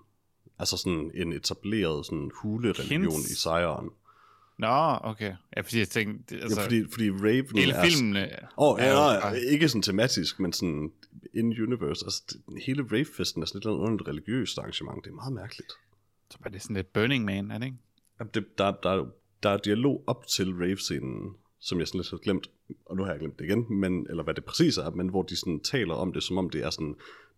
Altså 0.59 0.77
sådan 0.77 1.11
en 1.13 1.33
etableret 1.33 2.05
sådan 2.05 2.31
hulereligion 2.41 3.11
Hints? 3.11 3.31
i 3.31 3.35
sejren. 3.35 3.89
Nå, 4.57 4.97
okay. 5.03 5.35
Ja, 5.57 5.61
fordi 5.61 5.79
jeg 5.79 5.89
tænkte... 5.89 6.35
Altså, 6.35 6.59
ja, 6.59 6.65
fordi, 6.65 6.83
fordi 6.91 7.09
Raven 7.09 7.57
hele 7.57 7.73
er... 7.73 7.85
filmen... 7.85 8.15
øh, 8.15 8.27
Åh, 8.57 8.73
oh, 8.73 8.79
ja, 8.81 8.93
bare- 8.93 9.39
ikke 9.39 9.69
sådan 9.69 9.81
tematisk, 9.81 10.39
men 10.39 10.53
sådan 10.53 10.91
in-universe. 11.33 12.05
Altså, 12.05 12.23
det, 12.29 12.63
hele 12.65 12.83
Rave-festen 12.91 13.41
er 13.41 13.45
sådan 13.45 13.57
et 13.57 13.63
eller 13.63 13.73
andet 13.73 13.85
underligt 13.85 14.07
religiøst 14.07 14.57
arrangement. 14.57 15.03
Det 15.05 15.11
er 15.11 15.15
meget 15.15 15.33
mærkeligt. 15.33 15.71
Så 16.31 16.37
var 16.43 16.49
det 16.49 16.61
sådan 16.61 16.75
lidt 16.75 16.93
Burning 16.93 17.25
Man, 17.25 17.51
er 17.51 17.57
det 17.57 17.65
ikke? 17.65 17.77
Det, 18.23 18.57
der, 18.57 18.71
der, 18.83 19.05
der 19.43 19.49
er 19.49 19.57
dialog 19.57 20.03
op 20.07 20.27
til 20.27 20.53
rave-scenen, 20.53 21.35
som 21.59 21.79
jeg 21.79 21.87
sådan 21.87 21.99
lidt 21.99 22.09
har 22.09 22.17
glemt, 22.17 22.49
og 22.85 22.97
nu 22.97 23.03
har 23.03 23.11
jeg 23.11 23.19
glemt 23.19 23.39
det 23.39 23.45
igen, 23.45 23.79
men, 23.79 24.07
eller 24.09 24.23
hvad 24.23 24.33
det 24.33 24.45
præcis 24.45 24.77
er, 24.77 24.89
men 24.89 25.07
hvor 25.09 25.23
de 25.23 25.35
sådan 25.35 25.59
taler 25.59 25.93
om 25.93 26.13
det, 26.13 26.23
som 26.23 26.37
om 26.37 26.49
det 26.49 26.63
er 26.63 26.69
sådan 26.69 26.95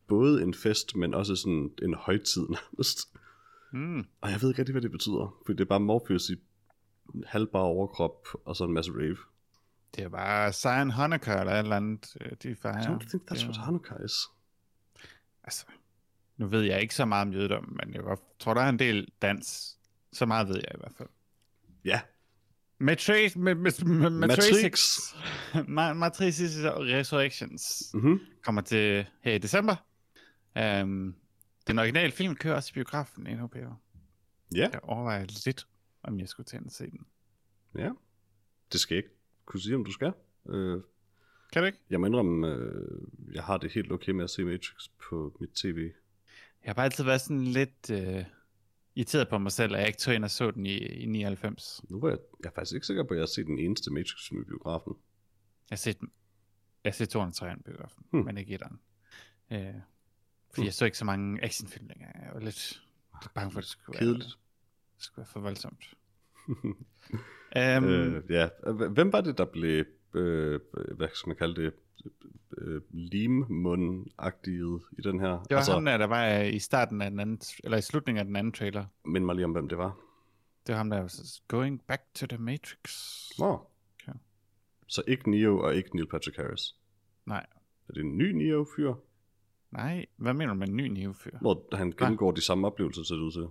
både 0.07 0.43
en 0.43 0.53
fest, 0.53 0.95
men 0.95 1.13
også 1.13 1.35
sådan 1.35 1.71
en 1.83 1.93
højtid 1.93 2.41
nærmest. 2.49 2.99
Mm. 3.71 4.05
Og 4.21 4.31
jeg 4.31 4.41
ved 4.41 4.49
ikke 4.49 4.59
rigtig, 4.59 4.73
hvad 4.73 4.81
det 4.81 4.91
betyder, 4.91 5.35
for 5.45 5.53
det 5.53 5.61
er 5.61 5.65
bare 5.65 5.79
Morpheus 5.79 6.29
i 6.29 6.35
halvbar 7.25 7.59
overkrop, 7.59 8.27
og 8.45 8.55
så 8.55 8.63
en 8.63 8.73
masse 8.73 8.91
rave. 8.91 9.17
Det 9.95 10.03
er 10.03 10.09
bare 10.09 10.53
Zion 10.53 10.91
Honecker 10.91 11.39
eller 11.39 11.53
et 11.53 11.59
eller 11.59 11.75
andet, 11.75 12.15
øh, 12.21 12.31
de 12.43 12.55
fejrer. 12.55 12.81
I 12.81 12.85
don't 12.85 13.09
think 13.09 13.31
that's 13.31 13.43
er- 13.43 13.47
what 13.47 13.57
Hanukkah 13.57 13.97
is. 14.05 14.13
Altså, 15.43 15.65
nu 16.37 16.47
ved 16.47 16.61
jeg 16.61 16.81
ikke 16.81 16.95
så 16.95 17.05
meget 17.05 17.27
om 17.27 17.33
jødedom, 17.33 17.77
men 17.83 17.93
jeg 17.93 18.17
tror, 18.39 18.53
der 18.53 18.61
er 18.61 18.69
en 18.69 18.79
del 18.79 19.07
dans. 19.21 19.77
Så 20.13 20.25
meget 20.25 20.47
ved 20.47 20.55
jeg 20.55 20.71
i 20.75 20.77
hvert 20.77 20.91
fald. 20.97 21.09
Ja, 21.85 22.01
Matrix, 22.77 23.35
ma- 23.35 23.39
ma- 23.39 23.83
ma- 23.83 24.09
Matrix. 24.09 24.51
Matrix, 24.51 24.97
Ma- 25.53 25.93
Matrix 25.93 26.39
Resurrections 26.41 27.83
mm-hmm. 27.93 28.19
kommer 28.43 28.61
til 28.61 29.05
her 29.21 29.33
i 29.33 29.37
december. 29.37 29.75
Um, 30.59 31.15
den 31.67 31.79
originale 31.79 32.11
film 32.11 32.35
kører 32.35 32.55
også 32.55 32.69
i 32.71 32.73
biografen 32.73 33.27
endnu, 33.27 33.47
Peter. 33.47 33.81
ja, 34.55 34.69
Jeg 34.73 34.79
overvejer 34.83 35.25
lidt, 35.45 35.67
om 36.03 36.19
jeg 36.19 36.27
skulle 36.29 36.45
til 36.45 36.57
at 36.65 36.71
se 36.71 36.89
den. 36.91 37.05
ja. 37.77 37.89
Det 38.71 38.79
skal 38.79 38.95
jeg 38.95 39.03
ikke 39.03 39.15
kunne 39.45 39.61
sige, 39.61 39.75
om 39.75 39.85
du 39.85 39.91
skal. 39.91 40.13
Øh, 40.49 40.81
Kan 41.53 41.61
du 41.61 41.65
ikke? 41.65 41.77
jeg 41.89 41.99
må 41.99 42.05
indrømme, 42.05 42.47
øh, 42.47 43.01
jeg 43.33 43.43
har 43.43 43.57
det 43.57 43.71
helt 43.71 43.91
okay 43.91 44.11
med 44.11 44.23
at 44.23 44.29
se 44.29 44.43
Matrix 44.43 44.87
på 45.09 45.37
mit 45.39 45.49
tv. 45.49 45.77
Jeg 46.63 46.69
har 46.69 46.73
bare 46.73 46.85
altid 46.85 47.03
været 47.03 47.21
sådan 47.21 47.43
lidt 47.43 47.89
uh, 47.91 48.23
irriteret 48.95 49.29
på 49.29 49.37
mig 49.37 49.51
selv, 49.51 49.73
at 49.73 49.79
jeg 49.79 49.87
ikke 49.87 49.99
tog 49.99 50.15
ind 50.15 50.23
og 50.23 50.31
så 50.31 50.51
den 50.51 50.65
i, 50.65 50.77
i 50.77 51.05
99. 51.05 51.81
Nu 51.89 51.99
var 51.99 52.09
jeg, 52.09 52.17
jeg 52.43 52.49
er 52.49 52.53
faktisk 52.53 52.73
ikke 52.75 52.87
sikker 52.87 53.03
på, 53.03 53.09
at 53.09 53.17
jeg 53.17 53.21
har 53.21 53.27
set 53.27 53.45
den 53.45 53.59
eneste 53.59 53.91
Matrix-film 53.93 54.41
i 54.41 54.45
biografen. 54.45 54.93
Jeg 55.69 55.75
har 55.75 55.77
set, 55.77 55.97
jeg 56.83 56.89
har 56.89 56.91
set 56.91 57.09
203 57.09 57.53
i 57.53 57.55
biografen, 57.65 58.03
Hmm. 58.11 58.25
men 58.25 58.37
ikke 58.37 58.53
etteren. 58.53 58.79
Uh, 59.51 59.57
fordi 59.57 59.75
Hmm. 60.55 60.65
jeg 60.65 60.73
så 60.73 60.85
ikke 60.85 60.97
så 60.97 61.05
mange 61.05 61.43
actionfilm 61.43 61.87
længere. 61.87 62.11
Jeg 62.25 62.31
var 62.33 62.39
lidt 62.39 62.81
bange 63.35 63.51
for, 63.51 63.59
at 63.59 63.63
det 63.63 63.69
skulle, 63.69 63.93
være, 63.93 63.99
Kedeligt. 63.99 64.25
det 64.95 65.03
skulle 65.03 65.17
være 65.17 65.27
for 65.27 65.39
voldsomt. 65.39 65.93
um, 66.47 66.85
Øh, 67.57 68.23
ja. 68.29 68.49
Hvem 68.89 69.13
var 69.13 69.21
det, 69.21 69.37
der 69.37 69.45
blev, 69.45 69.85
øh, 70.13 70.59
hvad 70.97 71.07
skal 71.13 71.27
man 71.29 71.37
kalde 71.37 71.61
det, 71.61 71.73
øh, 72.57 72.81
limmund-agtiget 72.91 74.81
i 74.97 75.01
den 75.01 75.19
her? 75.19 75.29
Det 75.29 75.47
var 75.49 75.57
altså, 75.57 75.73
ham 75.73 75.85
der, 75.85 75.97
der 75.97 76.07
var 76.07 76.39
øh, 76.39 76.53
i 76.53 76.59
starten 76.59 77.01
af 77.01 77.09
den 77.11 77.19
anden, 77.19 77.41
eller 77.63 77.77
i 77.77 77.81
slutningen 77.81 78.19
af 78.19 78.25
den 78.25 78.35
anden 78.35 78.53
trailer. 78.53 78.85
Mind 79.05 79.25
mig 79.25 79.35
lige 79.35 79.45
om, 79.45 79.51
hvem 79.51 79.69
det 79.69 79.77
var. 79.77 79.97
Det 80.67 80.73
var 80.73 80.77
ham 80.77 80.89
der, 80.89 80.99
var 80.99 81.07
så- 81.07 81.41
going 81.47 81.81
back 81.87 82.01
to 82.13 82.25
the 82.27 82.37
Matrix. 82.37 83.29
Nå. 83.39 83.67
Okay. 84.03 84.19
Så 84.87 85.03
ikke 85.07 85.31
Neo 85.31 85.59
og 85.59 85.75
ikke 85.75 85.95
Neil 85.95 86.07
Patrick 86.07 86.37
Harris. 86.37 86.75
Nej, 87.25 87.45
Er 87.89 87.93
det 87.93 88.01
en 88.03 88.17
ny 88.17 88.31
Neo-fyr? 88.31 88.93
nej, 89.71 90.05
hvad 90.17 90.33
mener 90.33 90.53
du 90.53 90.59
med 90.59 90.67
en 90.67 90.75
ny 90.75 90.87
Neo-fyr? 90.87 91.37
Hvor 91.41 91.75
han 91.75 91.91
gennemgår 91.91 92.31
de 92.31 92.41
samme 92.41 92.67
oplevelser, 92.67 93.03
ser 93.03 93.15
det 93.15 93.21
ud 93.21 93.31
til. 93.31 93.47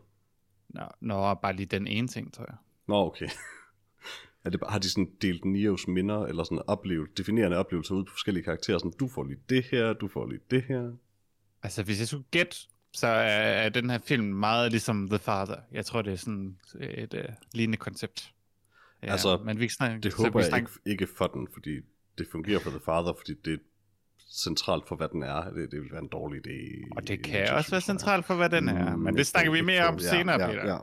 Nå, 0.69 0.83
nå, 1.01 1.35
bare 1.35 1.53
lige 1.53 1.67
den 1.67 1.87
ene 1.87 2.09
ting, 2.09 2.33
tror 2.33 2.45
jeg. 2.49 2.57
Nå, 2.89 2.95
okay. 3.07 3.29
Er 4.45 4.51
det, 4.51 4.61
har 4.69 4.79
de 4.79 4.91
sådan 4.91 5.09
delt 5.23 5.45
Nios 5.45 5.89
minder, 5.89 6.27
eller 6.27 6.45
sådan 6.45 6.63
oplevet, 6.67 7.19
definerende 7.19 7.57
oplevelser 7.57 7.95
ud 7.95 8.05
på 8.05 8.11
forskellige 8.11 8.45
karakterer, 8.45 8.79
sådan, 8.79 8.93
du 9.01 9.09
får 9.09 9.25
lige 9.25 9.39
det 9.49 9.65
her, 9.71 9.93
du 9.93 10.09
får 10.09 10.27
lige 10.27 10.41
det 10.51 10.63
her. 10.63 10.93
Altså, 11.63 11.83
hvis 11.83 11.99
jeg 11.99 12.09
skulle 12.09 12.25
gætte, 12.31 12.57
så 12.95 13.07
er, 13.07 13.23
er 13.65 13.69
den 13.69 13.91
her 13.91 13.99
film 13.99 14.25
meget 14.25 14.71
ligesom 14.71 15.09
The 15.09 15.19
Father. 15.19 15.57
Jeg 15.73 15.87
tror, 15.87 16.03
det 16.03 16.13
er 16.13 16.17
sådan 16.17 16.57
et 16.81 17.15
uh, 17.15 17.21
lignende 17.55 17.77
koncept. 17.79 18.33
Ja, 19.03 19.13
Altså, 19.13 19.37
men 19.45 19.61
vi 19.61 19.69
snakke, 19.69 20.01
Det 20.01 20.15
håber 20.15 20.31
vi 20.31 20.39
jeg 20.39 20.47
snakker- 20.47 20.69
ikke, 20.87 21.03
ikke 21.03 21.15
for 21.17 21.27
den, 21.27 21.49
fordi 21.53 21.81
det 22.19 22.27
fungerer 22.33 22.61
for 22.61 22.71
The 22.71 22.81
Father, 22.85 23.13
fordi 23.19 23.35
det 23.45 23.53
er 23.53 23.59
centralt 24.45 24.89
for, 24.89 24.97
hvad 24.97 25.09
den 25.09 25.23
er. 25.23 25.51
Det, 25.51 25.71
det 25.71 25.81
vil 25.81 25.89
være 25.93 26.03
en 26.03 26.09
dårlig 26.09 26.47
idé. 26.47 26.89
Og 26.97 27.09
det 27.09 27.25
kan 27.25 27.51
også 27.51 27.71
være 27.71 27.81
centralt 27.81 28.27
for, 28.27 28.35
hvad 28.35 28.51
den 28.51 28.69
er. 28.69 28.97
Mm, 28.97 29.03
Men 29.03 29.17
det 29.17 29.27
snakker 29.27 29.51
tror 29.51 29.55
vi 29.57 29.61
mere 29.61 29.87
om 29.87 29.99
senere, 29.99 30.41
ja, 30.41 30.47
Peter. 30.47 30.67
Ja, 30.67 30.73
ja. 30.73 30.79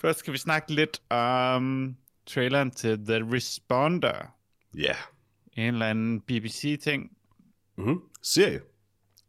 Først 0.00 0.18
skal 0.18 0.32
vi 0.32 0.38
snakke 0.38 0.74
lidt 0.74 1.02
om 1.10 1.96
traileren 2.26 2.70
til 2.70 3.06
The 3.06 3.34
Responder. 3.34 4.34
ja. 4.76 4.94
En 5.52 5.74
eller 5.74 5.86
anden 5.86 6.20
BBC-ting. 6.20 7.16
Mm-hmm. 7.76 8.00
Serie. 8.22 8.60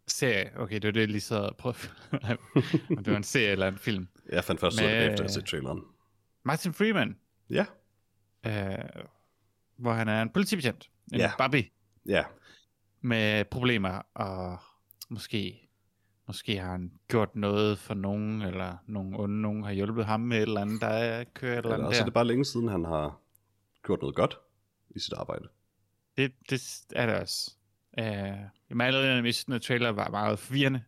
Serie. 0.08 0.52
Okay, 0.56 0.76
det 0.76 0.84
var 0.86 0.92
det, 0.92 1.00
jeg 1.00 1.08
lige 1.08 1.22
sad 1.22 1.38
og 1.40 1.58
prøvede. 1.58 1.80
det 3.04 3.08
var 3.12 3.18
en 3.18 3.24
serie 3.24 3.48
eller 3.52 3.68
en 3.68 3.78
film. 3.78 4.08
Jeg 4.30 4.44
fandt 4.44 4.62
først 4.62 4.82
ud 4.82 4.86
af 4.86 4.90
det 4.90 5.00
Med- 5.00 5.12
efter, 5.14 5.26
at 5.26 5.36
jeg 5.36 5.46
traileren. 5.46 5.82
Martin 6.44 6.74
Freeman, 6.74 7.18
Ja. 7.50 7.66
øh, 8.46 9.04
hvor 9.78 9.94
han 9.94 10.08
er 10.08 10.22
en 10.22 10.30
politibetjent. 10.30 10.90
En. 11.14 11.22
Bobby 11.38 11.72
Ja. 12.06 12.24
med 13.02 13.46
problemer, 13.46 14.02
og 14.14 14.58
måske, 15.10 15.70
måske 16.28 16.58
har 16.58 16.72
han 16.72 16.92
gjort 17.08 17.36
noget 17.36 17.80
for 17.80 17.94
nogen, 17.94 18.42
eller 18.42 18.78
nogen 18.88 19.16
onde 19.16 19.42
nogen 19.42 19.64
har 19.64 19.72
hjulpet 19.72 20.06
ham 20.06 20.20
med 20.20 20.38
et 20.38 20.42
eller 20.42 20.62
andet, 20.62 20.82
der 20.82 20.88
er 20.88 21.24
kører 21.34 21.54
et 21.54 21.58
eller 21.58 21.74
andet 21.74 21.88
også 21.88 22.00
er 22.00 22.02
der. 22.02 22.06
det 22.06 22.14
bare 22.14 22.28
længe 22.28 22.46
siden, 22.46 22.68
han 22.68 22.86
har 22.86 23.20
gjort 23.86 24.02
noget 24.02 24.16
godt 24.16 24.40
i 24.96 25.00
sit 25.00 25.14
arbejde. 25.14 25.48
Det, 26.18 26.32
det 26.50 26.62
er 26.96 27.06
det 27.06 27.16
også. 27.16 27.52
Uh, 27.98 28.06
I 28.70 28.74
mig 28.74 29.22
hvis 29.22 29.46
den 29.46 29.60
trailer 29.60 29.90
var 29.90 30.10
meget 30.10 30.40
forvirrende, 30.40 30.82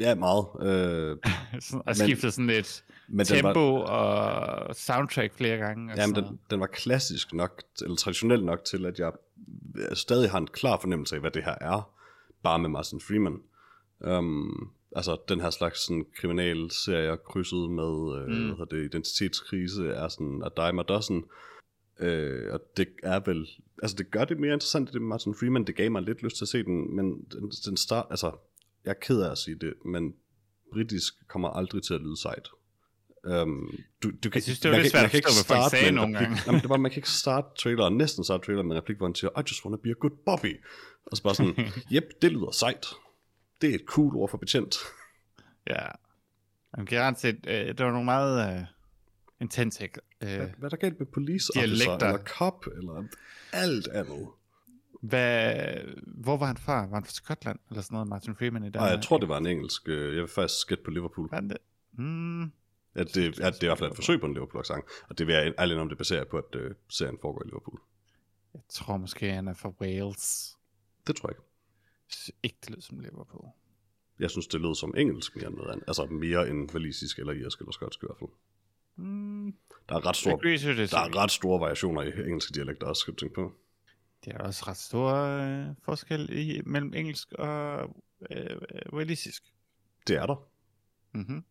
Ja, 0.00 0.14
meget. 0.14 0.46
Øh, 0.62 1.16
Sådan- 1.60 1.82
og 1.86 1.96
skiftede 1.96 2.32
sådan 2.32 2.46
lidt 2.46 2.84
men 3.08 3.26
tempo 3.26 3.74
var, 3.74 3.84
og 3.84 4.76
soundtrack 4.76 5.34
flere 5.34 5.56
gange. 5.56 5.92
Og 5.92 5.98
jamen, 5.98 6.14
sådan 6.14 6.30
den, 6.30 6.40
den 6.50 6.60
var 6.60 6.66
klassisk 6.66 7.32
nok, 7.32 7.62
eller 7.82 7.96
traditionel 7.96 8.44
nok 8.44 8.64
til, 8.64 8.86
at 8.86 8.98
jeg 8.98 9.12
stadig 9.92 10.30
har 10.30 10.38
en 10.38 10.46
klar 10.46 10.78
fornemmelse 10.80 11.14
af, 11.14 11.20
hvad 11.20 11.30
det 11.30 11.44
her 11.44 11.54
er. 11.60 11.90
Bare 12.42 12.58
med 12.58 12.68
Martin 12.68 13.00
Freeman. 13.00 13.40
Um, 14.00 14.70
altså, 14.96 15.16
den 15.28 15.40
her 15.40 15.50
slags 15.50 15.86
sådan, 15.86 16.06
kriminalserie 16.16 17.16
krydset 17.26 17.70
med 17.70 18.18
øh, 18.18 18.28
Mm. 18.28 18.56
hvad 18.56 18.66
det, 18.66 18.84
identitetskrise 18.84 19.88
er 19.88 20.08
sådan 20.08 20.42
a 20.44 20.48
dime 20.56 20.80
a 20.80 20.84
dozen. 20.84 21.24
Øh, 22.00 22.52
og 22.52 22.60
det 22.76 22.88
er 23.02 23.20
vel, 23.26 23.48
altså 23.82 23.96
det 23.96 24.10
gør 24.10 24.24
det 24.24 24.38
mere 24.40 24.52
interessant, 24.52 24.92
det 24.92 25.02
Martin 25.02 25.34
Freeman, 25.34 25.64
det 25.64 25.76
gav 25.76 25.90
mig 25.90 26.02
lidt 26.02 26.22
lyst 26.22 26.36
til 26.36 26.44
at 26.44 26.48
se 26.48 26.62
den, 26.62 26.96
men 26.96 27.06
den, 27.32 27.50
den 27.66 27.76
start, 27.76 28.06
altså, 28.10 28.32
jeg 28.84 28.90
er 28.90 28.94
ked 29.02 29.20
af 29.22 29.30
at 29.30 29.38
sige 29.38 29.56
det, 29.60 29.72
men 29.84 30.14
britisk 30.72 31.14
kommer 31.28 31.48
aldrig 31.48 31.82
til 31.82 31.94
at 31.94 32.00
lyde 32.00 32.20
sejt. 32.20 32.48
Um, 33.42 33.74
du, 34.02 34.10
du 34.24 34.30
kan, 34.30 34.34
Jeg 34.34 34.42
synes, 34.42 34.60
det 34.60 34.70
var 34.70 34.76
lidt 34.76 34.90
svært 34.90 35.04
at 35.04 35.10
forstå, 35.10 35.30
hvad 35.48 35.56
folk 35.56 35.70
sagde 35.70 35.92
nogle 35.92 36.18
gange. 36.18 36.36
Jamen, 36.46 36.60
det 36.60 36.68
var, 36.68 36.76
man 36.76 36.90
kan 36.90 36.98
ikke 36.98 37.10
starte 37.10 37.46
traileren, 37.58 37.96
næsten 37.96 38.24
starte 38.24 38.44
traileren 38.46 38.68
med 38.68 38.76
en 38.76 38.82
replik, 38.82 38.96
hvor 38.96 39.06
han 39.06 39.14
siger, 39.14 39.30
I 39.40 39.42
just 39.50 39.64
wanna 39.64 39.76
be 39.76 39.90
a 39.90 39.92
good 39.92 40.16
Bobby. 40.26 40.60
Og 41.06 41.16
så 41.16 41.22
bare 41.22 41.34
sådan, 41.34 41.54
yep, 41.94 42.04
det 42.22 42.32
lyder 42.32 42.50
sejt. 42.50 42.86
Det 43.60 43.70
er 43.70 43.74
et 43.74 43.84
cool 43.86 44.16
ord 44.16 44.30
for 44.30 44.38
betjent. 44.38 44.74
Ja. 45.66 45.86
Men 46.76 46.86
generelt 46.86 47.20
set, 47.20 47.46
øh, 47.48 47.68
det 47.68 47.80
var 47.86 47.90
nogle 47.90 48.04
meget 48.04 48.58
øh, 48.60 48.64
intense. 49.40 49.84
Øh, 49.84 49.88
Hvad, 50.18 50.38
hvad 50.38 50.64
er 50.64 50.68
der 50.68 50.76
galt 50.76 50.98
med 50.98 51.06
police 51.06 51.52
officer, 51.56 51.92
eller 51.94 52.18
cop, 52.18 52.66
eller 52.76 53.04
alt 53.52 53.88
andet? 53.88 54.28
hvad, 55.02 55.64
hvor 56.06 56.36
var 56.36 56.46
han 56.46 56.56
fra? 56.56 56.86
Var 56.86 56.94
han 56.94 57.04
fra 57.04 57.10
Skotland? 57.12 57.58
Eller 57.70 57.82
sådan 57.82 57.94
noget, 57.94 58.08
Martin 58.08 58.36
Freeman 58.36 58.62
i 58.62 58.64
Nej, 58.66 58.70
Danmark? 58.70 58.90
jeg 58.92 59.02
tror, 59.02 59.18
det 59.18 59.28
var 59.28 59.38
en 59.38 59.46
engelsk. 59.46 59.88
øh, 59.88 60.14
Jeg 60.14 60.22
vil 60.22 60.28
faktisk 60.30 60.68
gætte 60.68 60.84
på 60.84 60.90
Liverpool. 60.90 61.28
Var 61.30 61.40
det? 61.40 61.56
Mm, 61.92 62.42
At 62.94 63.14
det, 63.14 63.40
at 63.40 63.54
det 63.54 63.62
er 63.62 63.62
i 63.62 63.66
hvert 63.66 63.78
fald 63.78 63.90
et 63.90 63.96
forsøg 63.96 64.20
på 64.20 64.26
en 64.26 64.34
Liverpool-sang. 64.34 64.84
Og 65.08 65.18
det 65.18 65.26
vil 65.26 65.34
jeg 65.34 65.52
ærligt 65.58 65.78
om 65.80 65.88
det 65.88 65.98
baserer 65.98 66.24
på, 66.24 66.36
at 66.38 66.54
uh, 66.54 66.70
serien 66.88 67.18
foregår 67.20 67.42
i 67.44 67.48
Liverpool. 67.48 67.80
jeg 68.54 68.62
tror 68.68 68.96
måske, 68.96 69.32
han 69.32 69.48
er 69.48 69.54
fra 69.54 69.72
Wales. 69.80 70.56
Det 71.06 71.16
tror 71.16 71.28
jeg 71.28 71.36
ikke. 71.36 71.42
Ikke, 72.42 72.56
det 72.60 72.70
lyder 72.70 72.80
som 72.80 72.98
Liverpool. 73.00 73.48
Jeg 74.18 74.30
synes, 74.30 74.46
det 74.46 74.60
lød 74.60 74.74
som 74.74 74.94
engelsk 74.96 75.36
mere 75.36 75.46
end 75.46 75.54
noget 75.56 75.70
andet. 75.70 75.84
Altså 75.88 76.04
mere 76.06 76.48
end 76.50 76.70
walisisk 76.74 77.18
eller 77.18 77.32
irsk 77.32 77.58
eller 77.58 77.72
skotsk 77.72 78.02
i 78.02 78.06
hvert 78.06 78.18
fald. 78.18 78.30
Mm, 78.96 79.54
Der 79.88 79.94
er 79.94 80.06
ret 80.06 80.16
store, 80.16 80.38
der 80.86 80.98
er 80.98 81.16
ret 81.16 81.30
store 81.30 81.60
variationer 81.60 82.02
i 82.02 82.26
engelske 82.26 82.52
dialekter 82.54 82.86
også, 82.86 83.00
skal 83.00 83.14
du 83.14 83.18
tænke 83.18 83.34
på. 83.34 83.52
Det 84.24 84.32
er 84.32 84.38
også 84.38 84.64
ret 84.68 84.76
stor 84.76 85.12
øh, 85.14 85.66
forskel 85.82 86.30
i, 86.32 86.60
mellem 86.66 86.94
engelsk 86.94 87.32
og 87.32 87.96
øh, 88.30 88.56
walisisk. 88.92 89.42
Det 90.06 90.16
er 90.16 90.26
der. 90.26 90.48
Mm-hmm. 91.12 91.44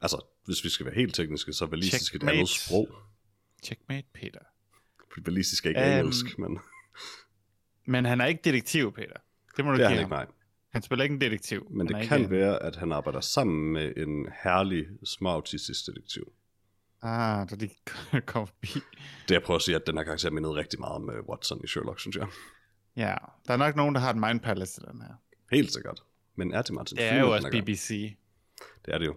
Altså, 0.00 0.20
hvis 0.44 0.64
vi 0.64 0.68
skal 0.68 0.86
være 0.86 0.94
helt 0.94 1.14
tekniske, 1.14 1.52
så 1.52 1.64
er 1.64 1.68
walisisk 1.68 2.02
et 2.02 2.06
Checkmate. 2.08 2.32
andet 2.36 2.48
sprog. 2.48 2.88
Checkmate, 3.62 4.06
Peter. 4.12 4.40
Walisisk 5.26 5.64
er 5.66 5.68
ikke 5.68 5.80
Øhm, 5.80 5.98
engelsk, 5.98 6.38
men 6.38 6.58
Men 7.84 8.04
han 8.04 8.20
er 8.20 8.26
ikke 8.26 8.40
detektiv, 8.44 8.92
Peter. 8.92 9.16
Det 9.56 9.64
må 9.64 9.70
du 9.70 9.76
det 9.76 9.80
give 9.80 9.88
han 9.88 9.96
ham. 9.98 10.04
ikke, 10.04 10.10
nej. 10.10 10.26
Han 10.70 10.82
spiller 10.82 11.02
ikke 11.02 11.12
en 11.14 11.20
detektiv. 11.20 11.66
Men 11.70 11.86
Han 11.86 11.86
det 11.94 12.02
ikke 12.02 12.08
kan 12.08 12.20
en- 12.24 12.30
være, 12.30 12.62
at 12.62 12.76
han 12.76 12.92
arbejder 12.92 13.20
sammen 13.20 13.72
med 13.72 13.92
en 13.96 14.26
herlig, 14.42 14.86
smarautistisk 15.04 15.86
detektiv. 15.86 16.32
Ah, 17.02 17.50
da 17.50 17.56
de 17.56 17.68
kom 18.26 18.46
forbi. 18.46 18.68
Det 19.28 19.34
jeg 19.34 19.42
prøver 19.42 19.56
at 19.58 19.62
sige, 19.62 19.76
at 19.76 19.86
den 19.86 19.96
her 19.96 20.04
karakter 20.04 20.30
mindede 20.30 20.54
rigtig 20.54 20.80
meget 20.80 20.94
om 20.94 21.08
uh, 21.08 21.28
Watson 21.28 21.60
i 21.64 21.66
Sherlock, 21.66 22.00
synes 22.00 22.16
jeg. 22.16 22.26
Ja, 22.96 23.14
der 23.46 23.52
er 23.52 23.56
nok 23.56 23.76
nogen, 23.76 23.94
der 23.94 24.00
har 24.00 24.10
et 24.10 24.16
mind 24.16 24.40
palace 24.40 24.72
til 24.74 24.82
den 24.92 25.00
her. 25.02 25.14
Helt 25.52 25.72
sikkert. 25.72 26.00
Men 26.36 26.52
er 26.54 26.62
det 26.62 26.74
Martin 26.74 26.96
Det 26.96 27.04
er 27.04 27.20
jo 27.20 27.34
også? 27.34 27.48
BBC. 27.50 28.16
Det 28.86 28.94
er 28.94 28.98
det 28.98 29.06
jo. 29.06 29.16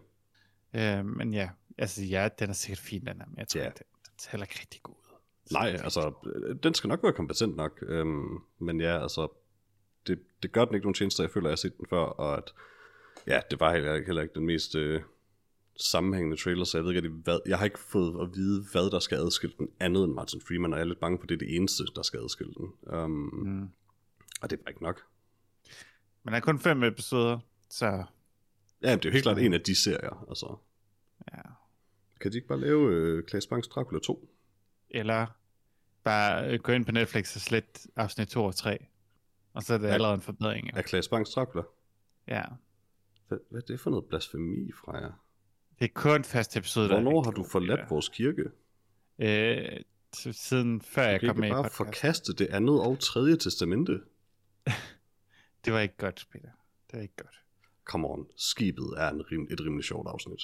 Øh, 0.74 1.06
men 1.06 1.34
ja, 1.34 1.50
altså 1.78 2.04
ja, 2.04 2.30
den 2.40 2.50
er 2.50 2.54
sikkert 2.54 2.80
fin, 2.80 3.06
den 3.06 3.08
her, 3.22 3.26
men 3.28 3.38
jeg 3.38 3.48
tror 3.48 3.62
ikke, 3.62 3.74
den, 3.78 3.86
den 4.06 4.20
ser 4.20 4.32
heller 4.32 4.46
ikke 4.46 4.58
rigtig 4.60 4.82
god 4.84 4.94
ud. 4.96 5.18
Nej, 5.52 5.68
altså, 5.84 6.14
øh, 6.36 6.56
den 6.64 6.74
skal 6.74 6.88
nok 6.88 7.04
være 7.04 7.14
kompetent 7.14 7.56
nok. 7.56 7.84
Øhm, 7.88 8.38
men 8.60 8.82
ja, 8.82 9.02
altså, 9.02 9.28
det, 10.08 10.20
det 10.44 10.52
gør 10.52 10.66
den 10.66 10.76
ikke 10.76 10.86
nogen 10.86 10.94
tjenester. 10.94 11.24
Jeg 11.24 11.32
føler, 11.32 11.48
at 11.48 11.50
jeg 11.50 11.52
har 11.52 11.70
set 11.70 11.78
den 11.78 11.86
før, 11.90 11.98
og 11.98 12.38
at, 12.38 12.54
ja, 13.28 13.40
det 13.52 13.60
var 13.60 13.74
heller, 13.74 14.06
heller 14.06 14.22
ikke 14.22 14.34
den 14.36 14.46
mest 14.46 14.76
øh, 14.76 15.02
sammenhængende 15.92 16.38
trailer, 16.38 16.64
så 16.64 16.78
jeg 16.78 16.86
ved 16.86 16.96
ikke 16.96 17.10
hvad, 17.10 17.40
jeg 17.48 17.58
har 17.58 17.66
ikke 17.66 17.80
fået 17.80 18.22
at 18.22 18.36
vide, 18.36 18.66
hvad 18.72 18.92
der 18.92 19.00
skal 19.00 19.18
adskille 19.18 19.56
den 19.58 19.70
andet 19.80 20.04
end 20.04 20.14
Martin 20.14 20.42
Freeman, 20.48 20.74
og 20.74 20.80
jeg 20.80 20.84
er 20.84 20.88
lidt 20.88 21.00
bange 21.00 21.18
for, 21.18 21.24
at 21.24 21.30
det 21.30 21.36
er 21.36 21.40
det 21.40 21.56
eneste, 21.56 21.84
der 21.96 22.02
skal 22.02 22.20
adskille 22.20 22.54
den. 22.54 22.98
Um, 22.98 23.12
Mm. 23.12 23.70
Og 24.42 24.50
det 24.50 24.60
er 24.66 24.70
ikke 24.70 24.84
nok. 24.84 25.02
Men 26.24 26.32
der 26.32 26.38
er 26.38 26.42
kun 26.42 26.60
fem 26.60 26.84
episoder, 26.84 27.40
så 27.70 28.04
Ja, 28.84 28.92
det 28.96 29.06
er 29.06 29.10
jo 29.10 29.12
helt 29.12 29.24
klart 29.24 29.38
en 29.38 29.54
af 29.54 29.62
de 29.62 29.76
serier, 29.76 30.26
altså. 30.30 30.58
ja. 31.34 31.42
Kan 32.22 32.32
de 32.32 32.38
ikke 32.38 32.48
bare 32.48 32.60
lave 32.60 32.94
øh, 32.94 33.24
Klaas 33.24 33.48
Banks 33.48 33.68
Dracula 33.68 34.00
2? 34.00 34.30
Eller 34.90 35.26
bare 36.04 36.52
øh, 36.52 36.60
gå 36.60 36.72
ind 36.72 36.86
på 36.86 36.92
Netflix 36.92 37.36
og 37.36 37.42
slet 37.42 37.88
afsnit 37.96 38.28
2 38.28 38.46
og 38.46 38.56
3. 38.56 38.86
Og 39.58 39.64
så 39.64 39.74
er 39.74 39.78
det 39.78 39.88
Ja. 39.88 39.94
allerede 39.94 40.16
en 40.16 40.22
forbedring. 40.22 40.78
Af 40.78 40.86
Klaas 40.86 41.08
Banks 41.08 41.30
Dracula? 41.30 41.64
Ja. 42.28 42.44
Hvad, 43.28 43.38
hvad 43.52 43.62
er 43.62 43.66
det 43.66 43.80
for 43.80 43.90
noget 43.90 44.06
blasfemi 44.06 44.72
fra 44.72 44.98
jer? 44.98 45.12
Det 45.80 45.86
er 45.86 45.94
kun 45.94 46.24
første 46.24 46.60
episode, 46.60 46.90
der 46.90 46.96
er 46.96 47.02
Hvornår 47.02 47.24
har 47.24 47.32
rigtig 47.32 47.44
du 47.46 47.50
forladt 47.50 47.80
Peter. 47.80 47.90
vores 47.90 48.10
kirke? 48.10 48.44
Øh, 49.20 49.80
siden 50.32 50.82
før 50.82 51.04
jeg 51.04 51.22
kom 51.22 51.38
med 51.38 51.48
i 51.48 51.52
bare 51.52 51.70
forkaste 51.70 52.34
det 52.34 52.48
andet 52.48 52.82
og 52.82 53.00
tredje 53.00 53.38
testamente. 53.38 54.00
Det 55.66 55.74
var 55.74 55.80
ikke 55.80 55.98
godt, 55.98 56.28
Peter. 56.32 56.50
Det 56.92 56.94
var 56.98 57.02
ikke 57.02 57.16
godt. 57.18 57.36
Come 57.86 58.08
on, 58.08 58.28
skibet 58.36 58.94
er 58.98 59.10
en 59.10 59.22
rim, 59.32 59.48
et 59.52 59.62
rimelig 59.62 59.86
sjovt 59.86 60.08
afsnit. 60.08 60.42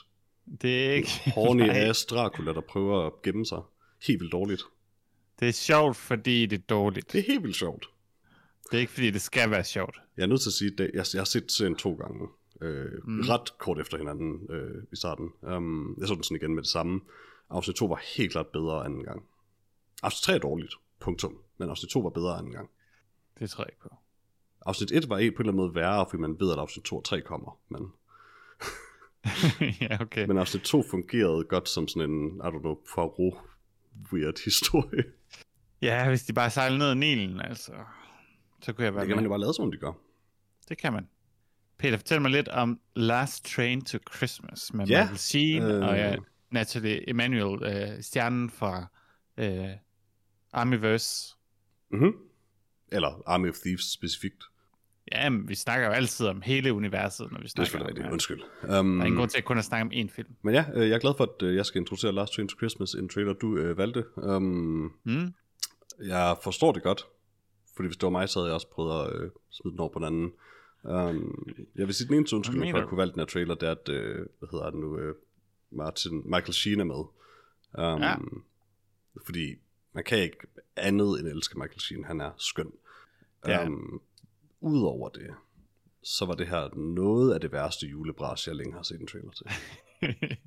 Det 0.61 0.89
er 0.89 0.93
ikke... 0.93 1.09
Horny 1.35 1.69
ass 1.69 2.05
Dracula, 2.05 2.53
der 2.53 2.61
prøver 2.61 3.05
at 3.07 3.13
gemme 3.23 3.45
sig. 3.45 3.61
Helt 4.07 4.19
vildt 4.19 4.31
dårligt. 4.31 4.61
Det 5.39 5.47
er 5.47 5.51
sjovt, 5.53 5.97
fordi 5.97 6.45
det 6.45 6.59
er 6.59 6.63
dårligt. 6.69 7.11
Det 7.11 7.19
er 7.19 7.23
helt 7.27 7.43
vildt 7.43 7.55
sjovt. 7.55 7.89
Det 8.71 8.77
er 8.77 8.81
ikke, 8.81 8.91
fordi 8.93 9.11
det 9.11 9.21
skal 9.21 9.51
være 9.51 9.63
sjovt. 9.63 10.01
Jeg 10.17 10.23
er 10.23 10.27
nødt 10.27 10.41
til 10.41 10.49
at 10.49 10.53
sige, 10.53 10.71
at 10.73 10.79
jeg, 10.93 11.05
jeg 11.13 11.19
har 11.19 11.25
set 11.25 11.51
serien 11.51 11.75
to 11.75 11.93
gange. 11.93 12.27
Øh, 12.61 12.91
Mm. 13.03 13.19
Ret 13.19 13.57
kort 13.57 13.79
efter 13.79 13.97
hinanden 13.97 14.47
øh, 14.49 14.83
i 14.91 14.95
starten. 14.95 15.29
Um, 15.41 15.95
jeg 15.99 16.07
så 16.07 16.15
den 16.15 16.23
sådan 16.23 16.37
igen 16.37 16.55
med 16.55 16.63
det 16.63 16.69
samme. 16.71 17.01
Afsnit 17.49 17.75
2 17.75 17.85
var 17.85 18.01
helt 18.17 18.31
klart 18.31 18.47
bedre 18.47 18.85
anden 18.85 19.03
gang. 19.03 19.23
Afsnit 20.03 20.21
3 20.23 20.33
er 20.33 20.37
dårligt. 20.37 20.73
Punktum. 20.99 21.37
Men 21.57 21.69
afsnit 21.69 21.89
2 21.89 21.99
var 21.99 22.09
bedre 22.09 22.37
anden 22.37 22.51
gang. 22.51 22.69
Det 23.39 23.49
tror 23.49 23.63
jeg 23.63 23.69
ikke 23.71 23.81
på. 23.81 23.95
Afsnit 24.65 24.91
1 24.91 25.09
var 25.09 25.15
på 25.15 25.19
en 25.19 25.25
eller 25.25 25.39
anden 25.39 25.55
måde 25.55 25.75
værre, 25.75 26.05
fordi 26.09 26.21
man 26.21 26.39
ved, 26.39 26.51
at 26.51 26.57
afsnit 26.59 26.83
2 26.85 26.97
og 26.97 27.03
3 27.05 27.21
kommer. 27.21 27.59
Men, 27.69 27.91
ja, 29.81 30.01
okay. 30.01 30.25
men 30.27 30.37
afsnit 30.37 30.63
2 30.63 30.83
fungerede 30.89 31.43
godt 31.43 31.69
som 31.69 31.87
sådan 31.87 32.09
en, 32.09 32.27
I 32.27 32.39
don't 32.39 32.59
know, 32.59 32.77
Poirot 32.95 33.33
weird 34.13 34.43
historie. 34.45 35.03
Ja, 35.81 36.09
hvis 36.09 36.23
de 36.23 36.33
bare 36.33 36.49
sejler 36.49 36.77
ned 36.77 36.87
ad 36.89 36.95
Nilen, 36.95 37.41
altså. 37.41 37.73
Så 38.63 38.73
kunne 38.73 38.85
jeg 38.85 38.93
være 38.93 39.01
Det 39.01 39.07
kan 39.07 39.15
man 39.17 39.23
med. 39.23 39.29
jo 39.29 39.29
bare 39.29 39.39
lade, 39.39 39.53
som 39.53 39.71
de 39.71 39.77
gør. 39.77 39.91
Det 40.69 40.77
kan 40.77 40.93
man. 40.93 41.07
Peter, 41.77 41.97
fortæl 41.97 42.21
mig 42.21 42.31
lidt 42.31 42.47
om 42.47 42.79
Last 42.95 43.45
Train 43.55 43.85
to 43.85 43.97
Christmas 44.15 44.73
med 44.73 44.85
Ja, 44.87 45.01
Michael 45.03 45.17
Sheen 45.17 45.63
øh. 45.63 45.87
og 45.87 45.95
ja, 45.95 46.15
Natalie 46.51 47.09
Emmanuel, 47.09 47.63
øh, 47.63 48.03
stjernen 48.03 48.49
fra 48.49 48.85
øh, 49.37 49.67
Armyverse. 50.53 51.35
Mhm. 51.91 52.13
Eller 52.91 53.21
Army 53.25 53.49
of 53.49 53.55
Thieves 53.55 53.91
specifikt. 53.93 54.43
Ja, 55.11 55.29
men 55.29 55.49
vi 55.49 55.55
snakker 55.55 55.87
jo 55.87 55.93
altid 55.93 56.25
om 56.25 56.41
hele 56.41 56.73
universet, 56.73 57.31
når 57.31 57.39
vi 57.39 57.43
Det 57.43 57.49
er 57.49 57.49
snakker 57.49 57.65
selvfølgelig 57.71 57.95
rigtigt. 58.03 58.11
Undskyld. 58.11 58.41
Um, 58.63 58.69
Der 58.69 58.75
er 58.75 59.05
ingen 59.05 59.15
grund 59.17 59.29
til 59.29 59.37
at 59.37 59.45
kun 59.45 59.57
at 59.57 59.65
snakke 59.65 59.83
om 59.83 59.91
én 60.07 60.09
film. 60.15 60.35
Men 60.41 60.53
ja, 60.53 60.65
øh, 60.73 60.89
jeg 60.89 60.95
er 60.95 60.99
glad 60.99 61.13
for, 61.17 61.23
at 61.23 61.41
øh, 61.47 61.55
jeg 61.55 61.65
skal 61.65 61.81
introducere 61.81 62.11
Last 62.11 62.33
Train 62.33 62.47
to 62.47 62.55
Christmas, 62.57 62.93
en 62.93 63.09
trailer, 63.09 63.33
du 63.33 63.57
øh, 63.57 63.77
valgte. 63.77 64.03
Um, 64.17 64.93
Mm? 65.03 65.33
jeg 66.05 66.37
forstår 66.43 66.71
det 66.71 66.83
godt, 66.83 67.05
fordi 67.75 67.87
hvis 67.87 67.97
det 67.97 68.03
var 68.03 68.09
mig, 68.09 68.29
så 68.29 68.39
havde 68.39 68.47
jeg 68.47 68.53
også 68.55 68.69
prøvet 68.69 69.05
at 69.05 69.15
øh, 69.21 69.31
smide 69.49 69.71
den 69.71 69.79
over 69.79 69.89
på 69.89 69.99
den 69.99 70.07
anden. 70.07 70.33
Um, 70.83 71.47
jeg 71.75 71.87
vil 71.87 71.95
sige, 71.95 72.07
den 72.07 72.15
eneste 72.17 72.35
undskyldning 72.35 72.71
for 72.71 72.79
at 72.79 72.87
kunne 72.87 72.97
valge 72.97 73.11
den 73.13 73.19
her 73.19 73.25
trailer, 73.25 73.55
det 73.55 73.67
er, 73.67 73.71
at, 73.71 73.89
øh, 73.89 74.25
hvad 74.39 74.49
hedder 74.51 74.69
det 74.69 74.79
nu, 74.79 74.97
øh, 74.97 75.15
Martin, 75.71 76.21
Michael 76.25 76.53
Sheen 76.53 76.79
er 76.79 76.83
med. 76.83 76.95
Um, 77.95 78.01
Ja. 78.01 78.15
Fordi 79.25 79.55
man 79.93 80.03
kan 80.03 80.17
ikke 80.17 80.37
andet 80.75 81.19
end 81.19 81.27
elske 81.27 81.59
Michael 81.59 81.79
Sheen, 81.79 82.03
han 82.05 82.21
er 82.21 82.31
skøn. 82.37 82.71
Han. 83.45 83.67
um, 83.67 84.01
Udover 84.61 85.09
det, 85.09 85.29
så 86.03 86.25
var 86.25 86.33
det 86.35 86.47
her 86.47 86.75
noget 86.75 87.33
af 87.33 87.41
det 87.41 87.51
værste 87.51 87.87
julebras, 87.87 88.47
jeg 88.47 88.55
længe 88.55 88.73
har 88.73 88.83
set 88.83 88.99
en 88.99 89.07
trailer 89.07 89.31
til. 89.31 89.45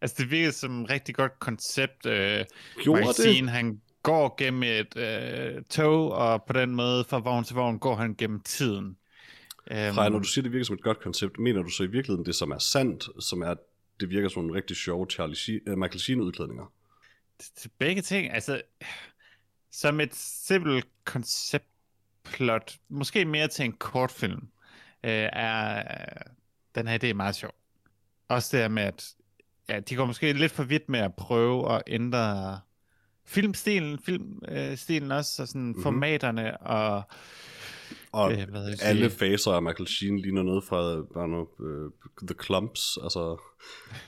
altså, 0.00 0.16
det 0.22 0.30
virker 0.30 0.50
som 0.50 0.82
et 0.82 0.90
rigtig 0.90 1.14
godt 1.14 1.38
koncept. 1.38 2.06
Øh, 2.06 2.44
Gjorde 2.82 3.00
Michael 3.00 3.40
det? 3.40 3.50
Han 3.50 3.80
går 4.02 4.34
gennem 4.38 4.62
et 4.62 4.96
øh, 4.96 5.62
tog, 5.70 6.12
og 6.12 6.44
på 6.44 6.52
den 6.52 6.74
måde, 6.74 7.04
fra 7.04 7.18
vogn 7.18 7.44
til 7.44 7.54
vogn, 7.56 7.78
går 7.78 7.94
han 7.94 8.14
gennem 8.14 8.40
tiden. 8.40 8.86
Um, 9.70 9.76
Freja, 9.94 10.08
når 10.08 10.18
du 10.18 10.24
siger, 10.24 10.42
det 10.42 10.52
virker 10.52 10.64
som 10.64 10.74
et 10.74 10.82
godt 10.82 11.00
koncept, 11.00 11.38
mener 11.38 11.62
du 11.62 11.68
så 11.68 11.82
i 11.82 11.86
virkeligheden 11.86 12.26
det, 12.26 12.34
som 12.34 12.50
er 12.50 12.58
sandt, 12.58 13.08
som 13.24 13.42
er, 13.42 13.54
det 14.00 14.10
virker 14.10 14.28
som 14.28 14.42
nogle 14.42 14.56
rigtig 14.56 14.76
sjove 14.76 15.06
Charlie 15.10 15.36
Sheen, 15.36 15.60
uh, 15.70 15.78
Michael 15.78 16.00
Sheen-udklædninger? 16.00 16.72
begge 17.78 18.02
ting, 18.02 18.32
altså, 18.32 18.62
som 19.70 20.00
et 20.00 20.14
simpelt 20.14 20.88
konceptplot, 21.04 22.76
måske 22.88 23.24
mere 23.24 23.48
til 23.48 23.64
en 23.64 23.72
kortfilm, 23.72 24.48
øh, 25.04 25.28
er 25.32 25.82
den 26.74 26.88
her 26.88 26.98
idé 26.98 27.12
meget 27.12 27.34
sjov. 27.34 27.54
Også 28.28 28.56
det 28.56 28.70
med, 28.70 28.82
at 28.82 29.14
ja, 29.68 29.80
de 29.80 29.96
går 29.96 30.06
måske 30.06 30.32
lidt 30.32 30.52
for 30.52 30.64
vidt 30.64 30.88
med 30.88 31.00
at 31.00 31.14
prøve 31.14 31.74
at 31.74 31.82
ændre 31.86 32.60
filmstilen, 33.26 33.98
filmstilen 33.98 35.12
også, 35.12 35.42
og 35.42 35.48
sådan 35.48 35.62
mm-hmm. 35.62 35.82
formaterne, 35.82 36.60
og 36.60 37.02
Og 38.12 38.32
Øh, 38.32 38.48
hvad 38.48 38.76
alle 38.82 39.10
faser 39.10 39.50
af 39.50 39.62
Michael 39.62 39.88
Sheen 39.88 40.18
ligner 40.18 40.42
noget 40.42 40.64
fra 40.64 41.02
bare 41.14 41.28
noget, 41.28 41.48
uh, 41.58 41.90
The 42.26 42.44
Clumps, 42.44 42.98
altså, 43.02 43.40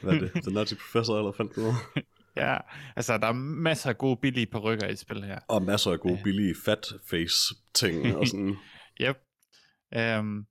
hvad 0.02 0.14
er 0.14 0.21
det, 0.21 0.33
The 0.44 0.52
Nutty 0.52 0.75
Professor, 0.75 1.18
eller 1.18 1.33
fandt 1.33 1.56
noget? 1.56 1.75
ja, 2.44 2.56
altså 2.97 3.18
der 3.18 3.26
er 3.26 3.33
masser 3.33 3.90
af 3.90 3.99
gode 3.99 4.16
billige 4.16 4.47
perukker 4.47 4.88
i 4.88 4.97
spil 4.97 5.25
her. 5.25 5.38
Og 5.49 5.62
masser 5.62 5.90
af 5.90 6.00
gode, 6.00 6.21
billige 6.25 6.54
fat 6.64 6.87
face 7.11 7.54
ting, 7.75 8.06
og 8.16 8.26
sådan. 8.26 8.56
Yep. 9.00 9.16
Um, 9.97 10.47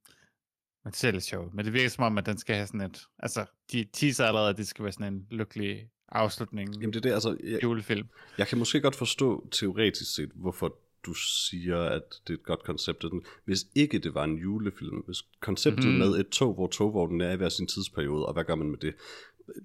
men 0.84 0.90
det 0.90 0.96
ser 0.96 1.10
lidt 1.10 1.24
sjovt. 1.24 1.54
Men 1.54 1.64
det 1.64 1.72
virker 1.72 1.88
som 1.88 2.04
om, 2.04 2.18
at 2.18 2.26
den 2.26 2.38
skal 2.38 2.56
have 2.56 2.66
sådan 2.66 2.80
et... 2.80 3.02
Altså, 3.18 3.46
de 3.72 3.84
teaser 3.92 4.26
allerede, 4.26 4.50
at 4.50 4.56
det 4.56 4.66
skal 4.66 4.82
være 4.82 4.92
sådan 4.92 5.14
en 5.14 5.26
lykkelig 5.30 5.88
afslutning 6.14 6.74
Jamen 6.80 6.92
det 6.92 6.96
er 6.96 7.00
det, 7.00 7.12
altså, 7.12 7.36
jeg, 7.44 7.62
julefilm. 7.62 8.06
jeg 8.38 8.46
kan 8.48 8.58
måske 8.58 8.80
godt 8.80 8.96
forstå 8.96 9.48
teoretisk 9.50 10.14
set, 10.14 10.30
hvorfor 10.34 10.76
du 11.06 11.14
siger, 11.14 11.78
at 11.82 12.02
det 12.26 12.32
er 12.34 12.38
et 12.38 12.42
godt 12.42 12.62
koncept. 12.64 13.04
Hvis 13.44 13.66
ikke 13.74 13.98
det 13.98 14.14
var 14.14 14.24
en 14.24 14.36
julefilm, 14.36 14.96
hvis 15.06 15.22
konceptet 15.40 15.84
Mhm. 15.84 15.94
mm-hmm. 15.94 16.10
med 16.10 16.20
et 16.20 16.28
tog, 16.28 16.54
hvor 16.54 16.66
togvognen 16.66 17.20
er 17.20 17.32
i 17.32 17.36
hver 17.36 17.48
sin 17.48 17.66
tidsperiode, 17.66 18.26
og 18.26 18.32
hvad 18.32 18.44
gør 18.44 18.54
man 18.54 18.70
med 18.70 18.78
det? 18.78 18.94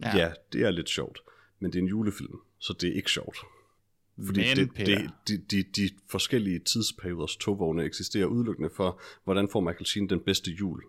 Ja. 0.01 0.18
Ja. 0.18 0.32
det 0.53 0.62
er 0.62 0.72
lidt 0.72 0.89
sjovt. 0.89 1.20
Men 1.60 1.72
det 1.72 1.77
er 1.79 1.84
en 1.84 1.88
julefilm, 1.88 2.39
så 2.60 2.74
det 2.82 2.89
er 2.89 2.94
ikke 2.94 3.12
sjovt. 3.12 3.38
Fordi 4.25 4.39
Men, 4.39 4.58
det, 4.58 4.70
det, 4.88 5.12
de, 5.27 5.38
de, 5.38 5.63
de 5.63 5.89
forskellige 6.10 6.60
tidsperioders 6.60 7.36
togvogne 7.36 7.84
eksisterer 7.84 8.25
udelukkende 8.25 8.70
for, 8.75 9.01
hvordan 9.24 9.50
får 9.51 9.60
Michael 9.60 9.86
Sheen 9.86 10.10
den 10.10 10.20
bedste 10.20 10.51
jul. 10.51 10.82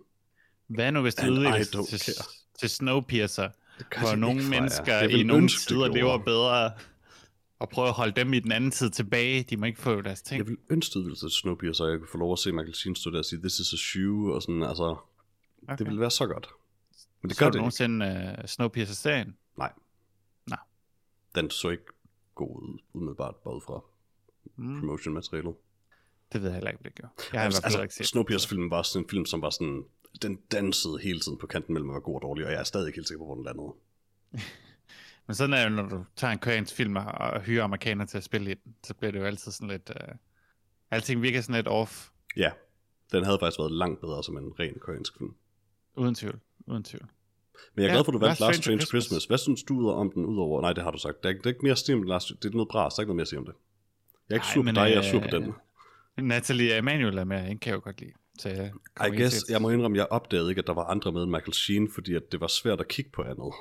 Hvad 0.67 0.93
nu, 0.93 1.03
hvis 1.03 1.15
det 1.15 1.29
udvikles 1.31 1.69
til, 1.71 2.15
til 2.61 2.71
Snowpiercer, 2.71 3.49
hvor 3.99 4.17
nogle 4.17 4.49
mennesker 4.49 5.01
ville 5.01 5.21
i 5.21 5.23
nogle 5.23 5.49
tider 5.49 5.89
lever 5.89 6.19
bedre, 6.19 6.73
og 7.59 7.69
prøver 7.69 7.89
at 7.89 7.95
holde 7.95 8.13
dem 8.13 8.33
i 8.35 8.41
den 8.41 8.53
anden 8.53 8.71
tid 8.71 8.91
tilbage. 8.91 9.43
De 9.43 9.57
må 9.57 9.67
ikke 9.67 9.81
få 9.81 10.01
deres 10.01 10.23
ting. 10.23 10.39
Jeg 10.39 10.47
vil 10.47 10.57
ønske 10.71 10.99
det 10.99 11.19
til 11.19 11.31
Snowpiercer, 11.31 11.75
så 11.85 11.87
jeg 11.89 11.99
kunne 11.99 12.09
få 12.13 12.19
lov 12.19 12.33
at 12.33 12.39
se 12.39 12.53
Michael 12.53 12.75
Sheen 12.75 12.95
stå 12.97 13.11
der 13.11 13.19
og 13.19 13.25
sige, 13.25 13.39
this 13.41 13.59
is 13.59 13.73
a 13.73 13.77
shoe, 13.77 14.35
og 14.35 14.43
sådan, 14.43 14.63
altså, 14.63 14.97
okay. 15.63 15.77
det 15.79 15.87
ville 15.87 16.01
være 16.01 16.11
så 16.11 16.27
godt. 16.27 16.49
Men 17.23 17.29
det 17.29 17.37
Så 17.37 17.45
gør 17.45 17.47
det 17.47 17.55
ikke. 17.55 17.59
nogensinde 17.59 18.37
uh, 18.39 18.45
Snowpiercer-serien? 18.49 19.37
Nej. 19.59 19.73
Nå. 20.47 20.57
Den 21.35 21.51
så 21.51 21.69
ikke 21.69 21.85
god 22.35 22.63
ud, 22.63 22.79
umiddelbart, 22.93 23.35
både 23.45 23.61
fra 23.67 23.81
Mm, 24.57 24.81
promotion-materialet. 24.81 25.55
det 26.33 26.43
ved 26.43 26.49
jeg 26.49 26.55
heller 26.55 26.71
ikke, 26.71 26.81
hvad 26.83 26.91
det 26.91 26.97
gjorde. 26.99 27.13
Jeg 27.33 27.41
har 27.41 27.51
fald 27.51 27.65
altså, 27.65 27.83
ikke 27.83 27.95
set 27.95 28.07
Snowpiercer-filmen 28.07 28.71
var 28.71 28.83
sådan 28.83 29.05
en 29.05 29.09
film, 29.11 29.27
som 29.27 29.43
var 29.43 29.51
sådan, 29.51 29.85
den 30.23 30.37
dansede 30.53 30.99
hele 31.03 31.21
tiden 31.21 31.39
på 31.39 31.47
kanten 31.47 31.73
mellem 31.75 31.91
at 31.91 31.95
være 31.95 32.01
god 32.01 32.15
og 32.15 32.23
dårlig, 32.23 32.47
og 32.47 32.53
jeg 32.53 32.61
er 32.61 32.65
stadig 32.65 32.87
ikke 32.87 32.97
helt 32.97 33.09
sikker 33.09 33.21
på, 33.21 33.25
hvor 33.27 33.35
den 33.35 33.45
landede. 33.45 33.73
Men 35.27 35.35
sådan 35.35 35.55
er 35.55 35.63
det, 35.63 35.73
når 35.73 35.89
du 35.89 36.05
tager 36.17 36.33
en 36.33 36.39
koreansk 36.39 36.75
film 36.75 36.97
og- 36.97 37.41
hyrer 37.43 37.65
amerikanere 37.65 38.07
til 38.07 38.17
at 38.19 38.25
spille 38.25 38.51
i 38.51 38.55
den, 38.55 38.75
så 38.85 38.95
bliver 38.95 39.13
det 39.13 39.19
jo 39.19 39.25
altid 39.25 39.53
sådan 39.53 39.69
lidt... 39.69 39.91
Uh, 39.91 40.15
alting 40.91 41.23
virker 41.23 41.41
sådan 41.41 41.55
lidt 41.55 41.69
off, 41.69 42.09
Ja, 42.37 42.51
den 43.13 43.25
havde 43.25 43.39
faktisk 43.41 43.59
været 43.59 43.73
langt 43.73 44.01
bedre 44.01 44.25
som 44.25 44.37
en 44.37 44.53
ren 44.61 44.79
koreansk 44.81 45.19
film. 45.19 45.35
uden 45.97 46.15
tvivl. 46.15 46.41
Uden 46.67 46.85
tvivl. 46.85 47.07
Men 47.75 47.83
jeg 47.83 47.89
er 47.89 47.93
Ja, 47.93 47.95
glad 47.97 48.05
for, 48.05 48.13
at 48.13 48.15
du 48.15 48.19
valgte 48.19 48.41
Last 48.43 48.57
to 48.57 48.63
Christmas. 48.63 48.89
Christmas. 48.89 49.25
Hvad 49.25 49.39
synes 49.39 49.63
du 49.63 49.91
om 49.91 50.11
den 50.11 50.27
udover... 50.27 50.61
Nej, 50.61 50.73
det 50.73 50.83
har 50.85 50.91
du 50.91 50.99
sagt. 50.99 51.23
Der 51.23 51.29
er, 51.29 51.33
der 51.33 51.41
er 51.45 51.49
ikke 51.49 51.61
mere 51.63 51.73
at 51.73 51.79
sige 51.79 51.97
om 51.97 52.03
Last 52.03 52.29
Det 52.29 52.45
er 52.45 52.51
noget 52.53 52.69
bras. 52.69 52.95
Der 52.95 53.01
er 53.01 53.03
ikke 53.03 53.09
noget 53.09 53.17
mere 53.17 53.23
at 53.23 53.29
sige 53.29 53.39
om 53.39 53.47
det. 53.47 53.55
Jeg 54.29 54.35
er 54.35 54.39
ikke 54.39 54.45
Ej, 54.47 54.55
sur 54.55 54.63
på 54.63 54.71
dig, 54.71 54.91
jeg 54.91 54.95
er 54.99 55.11
sur 55.11 55.21
på 55.21 55.27
øh, 55.27 55.33
den. 56.17 56.27
Natalie 56.29 56.79
Emanuel 56.79 57.19
er 57.19 57.25
med, 57.25 57.41
hende 57.41 57.59
kan 57.61 57.71
jeg 57.71 57.77
jo 57.77 57.81
godt 57.85 58.01
lide. 58.01 58.13
Jeg 58.49 58.73
I 59.15 59.17
guess, 59.17 59.37
til- 59.45 59.53
jeg 59.53 59.63
må 59.63 59.71
indrømme, 59.71 59.97
jeg 59.99 60.07
opdagede 60.11 60.51
ikke, 60.51 60.59
at 60.61 60.67
der 60.67 60.75
var 60.75 60.85
andre 60.85 61.13
med 61.13 61.23
end 61.23 61.31
Michael 61.31 61.53
Sheen, 61.53 61.91
fordi 61.95 62.15
at 62.15 62.23
det 62.33 62.41
var 62.41 62.47
svært 62.47 62.81
at 62.81 62.89
kigge 62.89 63.11
på 63.11 63.23
andet. 63.23 63.53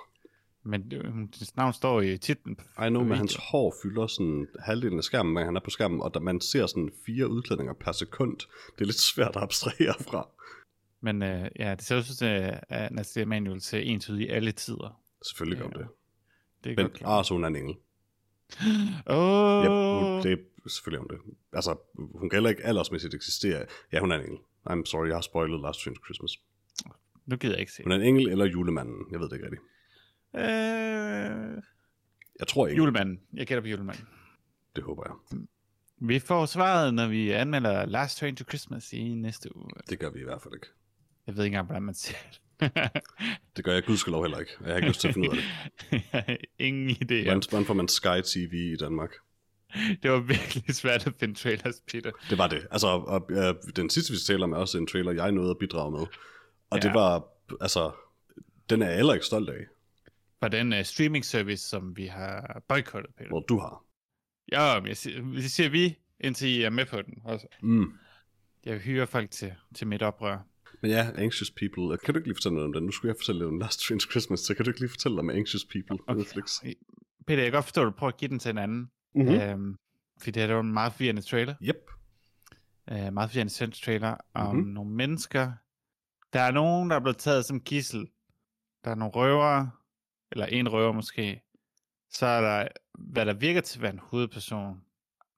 Men 0.63 0.91
hendes 0.91 1.55
navn 1.55 1.73
står 1.73 2.01
i 2.01 2.17
titlen. 2.17 2.57
know, 2.77 3.01
på 3.01 3.07
men 3.07 3.17
hans 3.17 3.35
hår 3.51 3.73
fylder 3.83 4.07
sådan 4.07 4.47
halvdelen 4.59 4.97
af 4.97 5.03
skærmen, 5.03 5.33
men 5.33 5.45
han 5.45 5.55
er 5.55 5.59
på 5.59 5.69
skærmen, 5.69 6.01
og 6.01 6.13
der, 6.13 6.19
man 6.19 6.41
ser 6.41 6.65
sådan 6.65 6.91
fire 7.05 7.27
udklædninger 7.29 7.73
per 7.73 7.91
sekund. 7.91 8.37
Det 8.37 8.81
er 8.81 8.85
lidt 8.85 8.99
svært 8.99 9.35
at 9.35 9.41
abstrahere 9.41 9.93
fra. 9.99 10.27
Men 11.01 11.21
uh, 11.21 11.47
ja, 11.59 11.75
det 11.75 11.81
ser 11.83 11.97
ud 11.97 12.03
til, 12.03 12.25
at 12.69 12.91
Natalie 12.91 13.23
Emanuel 13.23 13.61
ser 13.61 13.79
entydigt 13.79 14.29
i 14.29 14.33
alle 14.33 14.51
tider. 14.51 15.01
Selvfølgelig 15.25 15.59
gør 15.61 15.69
Ja. 15.75 15.79
det. 15.79 15.87
Det 16.63 16.71
er 16.71 16.75
Men, 16.75 16.85
godt 16.85 16.93
klart. 16.93 17.25
ah, 17.25 17.33
hun 17.33 17.43
er 17.43 17.47
en 17.47 17.55
engel. 17.55 17.75
Åh, 19.07 19.63
Yep, 19.65 19.69
hun, 19.71 20.23
det 20.23 20.31
er 20.31 20.69
selvfølgelig 20.69 20.99
om 20.99 21.07
det. 21.09 21.17
Altså, 21.53 21.75
hun 22.19 22.29
kan 22.29 22.35
heller 22.37 22.49
ikke 22.49 22.65
aldersmæssigt 22.65 23.13
eksistere. 23.13 23.65
Ja, 23.91 23.99
hun 23.99 24.11
er 24.11 24.15
en 24.15 24.25
engel. 24.25 24.39
I'm 24.69 24.85
sorry, 24.85 25.07
jeg 25.07 25.15
har 25.15 25.21
spoilet 25.21 25.61
Last 25.61 25.79
Train 25.79 25.95
to 25.95 26.01
Christmas. 26.05 26.31
nu 27.25 27.35
gider 27.37 27.53
jeg 27.53 27.59
ikke 27.59 27.71
se. 27.71 27.83
Er 27.83 27.95
en 27.95 28.01
engel 28.01 28.29
eller 28.29 28.45
julemanden. 28.45 29.05
Jeg 29.11 29.19
ved 29.19 29.29
det 29.29 29.35
ikke 29.35 29.45
rigtigt. 29.45 29.61
Øh, 30.35 31.63
Jeg 32.39 32.47
tror 32.47 32.67
ikke. 32.67 32.77
julemanden. 32.77 33.21
Jeg 33.33 33.47
gætter 33.47 33.61
på 33.61 33.67
julemanden. 33.67 34.07
Det 34.75 34.83
håber 34.83 35.03
jeg. 35.05 35.39
Vi 36.01 36.19
får 36.19 36.45
svaret, 36.45 36.93
når 36.93 37.07
vi 37.07 37.31
anmelder 37.31 37.85
Last 37.85 38.17
Train 38.19 38.35
to 38.35 38.43
Christmas 38.49 38.93
i 38.93 39.13
næste 39.15 39.55
uge. 39.57 39.69
Det 39.89 39.99
gør 39.99 40.09
vi 40.09 40.19
i 40.19 40.23
hvert 40.23 40.41
fald 40.41 40.53
ikke. 40.53 40.67
Jeg 41.27 41.35
ved 41.37 41.43
ikke 41.43 41.53
engang, 41.55 41.65
hvordan 41.65 41.83
man 41.83 41.95
siger 41.95 42.17
det. 42.31 42.41
Det 43.55 43.65
gør 43.65 43.73
jeg 43.73 43.83
gudskelov 43.83 44.23
heller 44.23 44.39
ikke. 44.39 44.51
Jeg 44.61 44.67
har 44.69 44.75
ikke 44.75 44.87
lyst 44.87 45.01
til 45.01 45.07
at 45.07 45.13
finde 45.13 45.29
ud 45.29 45.37
af 45.37 46.23
det. 46.23 46.37
Ingen 46.67 46.89
idé. 46.89 47.23
Hvordan 47.23 47.65
får 47.65 47.73
man 47.73 47.87
Sky 47.87 48.21
TV 48.25 48.53
i 48.53 48.75
Danmark? 48.75 49.11
Det 50.03 50.11
var 50.11 50.19
virkelig 50.19 50.75
svært 50.75 51.07
at 51.07 51.13
finde 51.19 51.33
trailers, 51.35 51.81
Peter. 51.91 52.11
Det 52.29 52.37
var 52.37 52.47
det. 52.47 52.67
Altså, 52.71 52.87
og, 52.87 53.29
øh, 53.31 53.55
den 53.75 53.89
sidste, 53.89 54.11
vi 54.13 54.17
taler 54.27 54.43
om, 54.43 54.51
er 54.51 54.57
også 54.57 54.77
en 54.77 54.87
trailer, 54.87 55.11
jeg 55.11 55.31
nåede 55.31 55.51
at 55.51 55.57
bidrage 55.57 55.91
med. 55.91 55.99
Og 56.69 56.77
ja. 56.77 56.79
Det 56.79 56.93
var, 56.93 57.23
altså, 57.61 57.91
den 58.69 58.81
er 58.81 58.87
jeg 58.87 58.95
heller 58.95 59.13
ikke 59.13 59.25
stolt 59.25 59.49
af, 59.49 59.65
Var 60.41 60.47
den 60.47 60.73
uh, 60.73 60.83
streaming 60.83 61.25
service, 61.25 61.69
som 61.69 61.97
vi 61.97 62.05
har 62.05 62.61
boykottet, 62.67 63.15
Peter? 63.17 63.29
hvor 63.29 63.39
du 63.39 63.59
har. 63.59 63.83
Ja, 64.51 64.79
men 64.79 64.87
jeg 64.87 64.97
siger, 64.97 65.21
det 65.21 65.51
siger 65.51 65.69
vi, 65.69 65.97
indtil 66.19 66.47
I 66.47 66.61
er 66.63 66.69
med 66.69 66.85
på 66.85 67.01
den. 67.01 67.13
Også. 67.23 67.47
Mm. 67.61 67.93
Jeg 68.65 68.77
hyrer 68.77 69.05
folk 69.05 69.31
til, 69.31 69.53
til 69.75 69.87
mit 69.87 70.01
oprør. 70.01 70.37
Men 70.81 70.91
ja, 70.91 71.07
Anxious 71.15 71.51
People. 71.51 71.97
Kan 71.97 72.13
du 72.13 72.17
ikke 72.19 72.27
lige 72.27 72.35
fortælle 72.35 72.53
noget 72.55 72.65
om 72.67 72.73
den? 72.73 72.83
Nu 72.83 72.91
skulle 72.91 73.09
jeg 73.09 73.15
fortælle 73.19 73.45
om 73.45 73.59
Last 73.59 73.79
Train 73.87 73.99
to 73.99 74.09
Christmas, 74.11 74.39
så 74.39 74.53
kan 74.53 74.65
du 74.65 74.69
ikke 74.71 74.79
lige 74.79 74.89
fortælle 74.89 75.19
om 75.19 75.29
Anxious 75.29 75.65
People 75.65 75.97
på 75.97 76.03
Okay. 76.07 76.19
Netflix? 76.19 76.59
Peter, 77.27 77.41
jeg 77.43 77.51
kan 77.51 77.57
godt 77.57 77.65
forstå, 77.65 77.81
at 77.81 77.85
du 77.85 77.91
prøver 77.91 78.11
at 78.11 78.17
give 78.17 78.29
den 78.29 78.39
til 78.39 78.49
en 78.51 78.57
anden. 78.57 78.89
Mm-hmm. 79.15 79.33
Øhm, 79.33 79.75
fordi 80.19 80.31
det 80.31 80.41
her 80.41 80.47
det 80.47 80.55
var 80.55 80.61
en 80.61 80.73
meget 80.73 80.93
forvirrende 80.93 81.21
trailer. 81.21 81.55
Yep. 81.63 81.75
Øh, 82.91 83.13
meget 83.13 83.29
forvirrende 83.29 83.53
sendt 83.53 83.75
trailer 83.75 84.15
om 84.33 84.55
Mhm. 84.55 84.67
nogle 84.67 84.91
mennesker. 84.91 85.51
Der 86.33 86.39
er 86.41 86.51
nogen, 86.51 86.89
der 86.89 86.95
er 86.95 86.99
blevet 86.99 87.17
taget 87.17 87.45
som 87.45 87.59
gissel. 87.61 88.07
Der 88.85 88.91
er 88.91 88.95
nogle 88.95 89.11
røvere, 89.15 89.71
eller 90.31 90.45
en 90.45 90.69
røver 90.71 90.91
måske. 90.91 91.41
Så 92.11 92.25
er 92.25 92.41
der, 92.41 92.67
hvad 92.99 93.25
der 93.25 93.33
virker 93.33 93.61
til 93.61 93.77
at 93.79 93.81
være 93.81 93.93
en 93.93 93.99
hovedperson, 94.03 94.81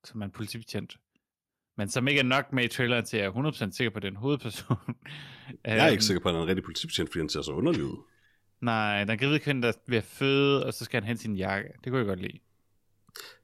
som 0.04 0.20
er 0.20 0.24
en 0.24 0.30
politibetjent. 0.30 0.96
Men 1.76 1.88
som 1.88 2.08
ikke 2.08 2.18
er 2.18 2.24
nok 2.24 2.52
med 2.52 2.64
i 2.64 2.68
traileren 2.68 3.04
til, 3.04 3.16
at 3.16 3.20
jeg 3.22 3.26
er 3.28 3.32
100% 3.32 3.70
sikker 3.76 3.90
på, 3.90 3.96
at 3.96 4.02
det 4.02 4.08
er 4.08 4.12
en 4.12 4.16
hovedperson. 4.16 4.76
Jeg 5.64 5.78
er 5.78 5.84
Øhm, 5.86 5.92
ikke 5.92 6.04
sikker 6.04 6.20
på, 6.22 6.28
at 6.28 6.34
han 6.34 6.38
er 6.38 6.42
en 6.42 6.48
rigtig 6.48 6.64
politibetjent, 6.64 7.08
fordi 7.10 7.18
han 7.20 7.28
ser 7.28 7.42
så 7.42 7.52
underlig 7.52 7.84
ud. 7.84 7.96
Nej, 8.60 9.04
der 9.04 9.10
er 9.10 9.12
en 9.12 9.18
gravid 9.18 9.38
kvinde, 9.38 9.62
der 9.62 9.68
er 9.68 9.72
ved 9.88 9.98
at 9.98 10.04
føde, 10.04 10.66
og 10.66 10.74
så 10.74 10.84
skal 10.84 11.00
han 11.00 11.06
hente 11.08 11.22
sin 11.22 11.36
jakke. 11.36 11.68
Det 11.84 11.90
kunne 11.90 11.98
jeg 11.98 12.06
godt 12.06 12.20
lide. 12.20 12.38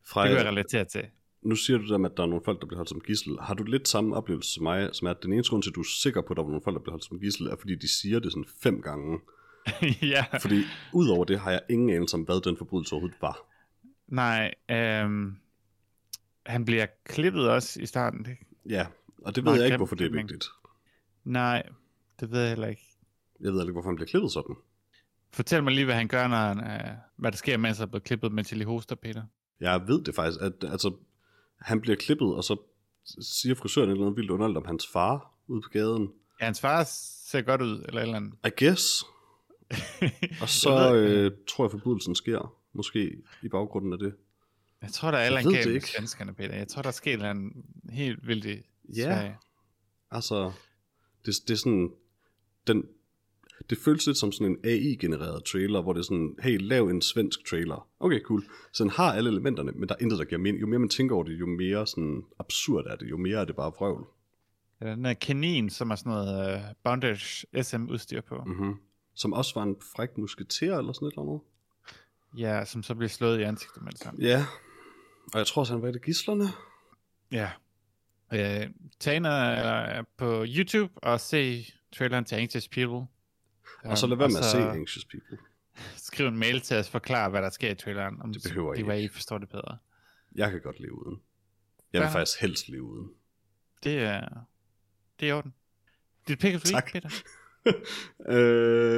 Det 0.09 0.13
Freja, 0.13 0.29
kunne 0.29 0.39
jeg 0.39 0.47
relatere 0.47 0.85
til. 0.85 1.05
nu 1.43 1.57
siger 1.57 1.79
du 1.79 1.89
der 1.89 1.99
med, 1.99 2.11
at 2.11 2.17
der 2.17 2.23
er 2.23 2.27
nogle 2.27 2.45
folk, 2.45 2.61
der 2.61 2.67
bliver 2.67 2.79
holdt 2.79 2.91
som 2.91 3.01
gissel. 3.01 3.39
Har 3.41 3.55
du 3.55 3.65
lidt 3.65 3.89
samme 3.89 4.17
oplevelse 4.17 4.53
som 4.53 4.63
mig, 4.63 4.91
som 4.93 5.07
er, 5.07 5.11
at 5.11 5.23
den 5.23 5.33
eneste 5.33 5.51
grund 5.51 5.63
til, 5.63 5.71
at 5.71 5.75
du 5.75 5.81
er 5.81 5.87
sikker 6.03 6.21
på, 6.21 6.33
at 6.33 6.37
der 6.37 6.43
var 6.43 6.51
nogle 6.51 6.63
folk, 6.65 6.75
der 6.75 6.81
bliver 6.81 6.93
holdt 6.93 7.05
som 7.05 7.21
gissel, 7.21 7.47
er 7.47 7.57
fordi 7.57 7.75
de 7.75 7.89
siger 7.89 8.19
det 8.19 8.33
sådan 8.33 8.45
fem 8.63 8.83
gange. 8.83 9.21
ja. 10.15 10.25
Fordi 10.41 10.63
udover 10.93 11.25
det 11.25 11.39
har 11.41 11.51
jeg 11.51 11.61
ingen 11.71 11.91
anelse 11.91 12.15
om, 12.15 12.23
hvad 12.23 12.41
den 12.41 12.57
forbrydelse 12.57 12.93
overhovedet 12.93 13.19
var. 13.21 13.39
Nej, 14.09 14.55
øhm, 14.71 15.37
han 16.47 16.65
bliver 16.65 16.87
klippet 17.05 17.51
også 17.51 17.81
i 17.81 17.87
starten. 17.87 18.25
Det, 18.25 18.37
Ja, 18.69 18.87
og 19.25 19.37
det 19.37 19.45
ved 19.45 19.53
Nå, 19.53 19.57
jeg 19.57 19.65
ikke, 19.65 19.77
hvorfor 19.77 19.97
det 19.97 20.07
er 20.07 20.11
vigtigt. 20.11 20.47
nej, 21.25 21.63
det 22.21 22.31
ved 22.31 22.41
jeg 22.41 22.49
heller 22.49 22.67
ikke. 22.67 22.83
Jeg 23.41 23.53
ved 23.53 23.61
ikke, 23.63 23.73
hvorfor 23.73 23.89
han 23.89 23.97
bliver 23.97 24.09
klippet 24.09 24.33
sådan. 24.33 24.57
Fortæl 25.33 25.63
mig 25.63 25.73
lige, 25.73 25.85
hvad 25.85 25.95
han 25.95 26.09
gør, 26.09 26.29
når 26.29 26.37
han, 26.37 26.59
øh, 26.59 26.97
hvad 27.17 27.33
der 27.33 27.39
sker, 27.39 27.57
mens 27.57 27.79
han 27.79 27.87
er 27.87 27.91
blevet 27.91 28.05
klippet 28.05 28.33
med 28.33 28.45
til 28.45 28.65
hoster, 28.65 28.95
Peter. 28.95 29.23
Jeg 29.61 29.89
ved 29.89 30.03
det 30.05 30.15
faktisk, 30.15 30.41
at 30.43 30.53
altså, 30.71 30.97
han 31.61 31.81
bliver 31.81 31.97
klippet, 31.97 32.35
og 32.35 32.45
så 32.45 32.57
siger 33.21 33.55
frisøren 33.55 33.89
et 33.89 33.93
eller 33.93 34.07
andet 34.07 34.17
vildt 34.17 34.31
underligt 34.31 34.57
om 34.57 34.65
hans 34.67 34.87
far 34.93 35.35
ude 35.47 35.61
på 35.63 35.69
gaden. 35.69 36.13
Ja, 36.41 36.45
hans 36.45 36.61
far 36.61 36.85
ser 37.27 37.43
godt 37.43 37.63
ud, 37.63 37.85
eller 37.89 38.01
et 38.01 38.03
eller 38.03 38.17
andet. 38.17 38.35
I 38.47 38.65
guess. 38.65 39.05
Og 40.43 40.49
så 40.49 40.95
øh, 40.95 41.33
tror 41.49 41.65
jeg, 41.65 41.71
forbrydelsen 41.71 42.15
sker. 42.15 42.55
Måske 42.73 43.17
i 43.43 43.49
baggrunden 43.49 43.93
af 43.93 43.99
det. 43.99 44.15
Jeg 44.83 44.93
tror, 44.93 45.11
der 45.11 45.19
er 45.19 45.27
eller 45.27 45.39
andet 45.39 45.73
med 45.73 45.81
svenskerne, 45.81 46.35
Peter. 46.35 46.55
Jeg 46.55 46.69
tror, 46.69 46.83
der 46.83 46.89
er 46.89 46.93
sket 46.93 47.11
et 47.11 47.15
eller 47.15 47.31
andet 47.31 47.53
helt 47.91 48.27
vildt 48.27 48.45
i 48.45 48.63
Ja. 48.97 49.03
Sverige. 49.03 49.37
Altså, 50.11 50.53
det, 51.27 51.35
det 51.49 51.51
er 51.51 51.59
sådan, 51.59 51.93
den, 52.67 52.85
det 53.71 53.79
føles 53.79 54.07
lidt 54.07 54.17
som 54.17 54.33
sådan 54.33 54.47
en 54.47 54.59
AI-genereret 54.65 55.45
trailer, 55.45 55.83
hvor 55.83 55.93
det 55.93 56.01
er 56.01 56.05
sådan, 56.05 56.37
hey, 56.43 56.59
lav 56.61 56.89
en 56.89 57.03
svensk 57.03 57.47
trailer. 57.51 57.89
Okay, 58.01 58.21
cool. 58.21 58.43
Så 58.73 58.85
den 58.85 58.91
har 58.91 59.13
alle 59.13 59.31
elementerne, 59.31 59.73
men 59.73 59.89
der 59.89 59.95
er 59.95 60.03
intet, 60.03 60.19
der 60.19 60.25
giver 60.25 60.41
mening. 60.41 60.61
Jo 60.61 60.67
mere 60.67 60.79
man 60.79 60.89
tænker 60.89 61.15
over 61.15 61.25
det, 61.25 61.41
jo 61.41 61.47
mere 61.47 61.87
sådan 61.87 62.23
absurd 62.39 62.85
er 62.87 62.97
det, 62.97 63.11
jo 63.11 63.17
mere 63.17 63.41
er 63.41 63.45
det 63.45 63.57
bare 63.57 63.73
vrøvl. 63.79 64.07
Eller 64.81 64.95
den 64.95 65.05
der 65.05 65.15
kanin, 65.15 65.71
som 65.71 65.91
er 65.91 65.95
sådan 65.95 66.13
noget 66.13 66.55
uh, 66.55 66.61
bondage 66.85 67.47
SM-udstyr 67.63 68.21
på. 68.21 68.43
Mm. 68.47 68.53
Mm-hmm. 68.53 68.75
Som 69.15 69.33
også 69.33 69.55
var 69.55 69.63
en 69.63 69.77
fræk 69.97 70.19
musketer 70.19 70.79
eller 70.79 70.93
sådan 70.93 71.09
et 71.09 71.13
eller 71.13 71.23
andet. 71.23 71.41
Ja, 72.39 72.65
som 72.65 72.83
så 72.83 72.95
bliver 72.95 73.09
slået 73.09 73.39
i 73.39 73.43
ansigtet 73.43 73.83
med 73.83 73.93
det 73.93 74.01
samme. 74.01 74.21
Ja, 74.23 74.47
og 75.33 75.39
jeg 75.39 75.47
tror 75.47 75.63
også, 75.63 75.73
han 75.73 75.83
var 75.83 75.89
et 75.89 75.95
af 75.95 76.01
gislerne. 76.01 76.45
Ja. 77.33 77.51
Øh, 78.33 78.71
tag 79.01 79.17
ind 79.17 79.27
på 80.17 80.45
YouTube 80.49 80.93
og 80.97 81.21
se 81.21 81.67
traileren 81.97 82.25
til 82.25 82.35
Anxious 82.35 82.69
People. 82.69 83.07
Og 83.85 83.99
så 83.99 84.07
lad 84.07 84.13
Um, 84.17 84.19
være 84.19 84.29
med 84.29 84.39
at 84.39 84.45
se 84.45 84.59
Anxious 84.59 85.05
People. 85.05 85.39
Skriv 85.97 86.27
en 86.27 86.39
mail 86.39 86.61
til 86.61 86.77
os 86.77 86.87
og 86.87 86.93
forklare, 86.93 87.31
hvad 87.31 87.43
der 87.43 87.51
sker 87.51 87.71
i 87.71 87.75
traileren. 87.75 88.23
Om 88.23 88.33
Det 88.33 88.43
behøver 88.43 88.75
I 88.75 88.77
det 88.77 88.87
var, 88.87 88.93
I 88.93 89.03
ikke. 89.03 89.15
forstår 89.15 89.39
det 89.39 89.49
bedre. 89.49 89.79
Jeg 90.35 90.51
kan 90.51 90.61
godt 90.61 90.81
leve 90.81 91.07
uden. 91.07 91.21
Jeg 91.93 92.01
vil 92.01 92.07
Fair. 92.07 92.13
faktisk 92.13 92.41
helst 92.41 92.69
leve 92.69 92.83
uden. 92.83 93.11
Det 93.85 93.99
er, 93.99 94.29
det 95.21 95.31
er 95.31 95.35
orden. 95.35 95.55
Dit 96.29 96.39
pick 96.39 96.55
of 96.57 96.63
the 96.63 96.75
week, 96.75 96.93
Peter. 96.93 97.09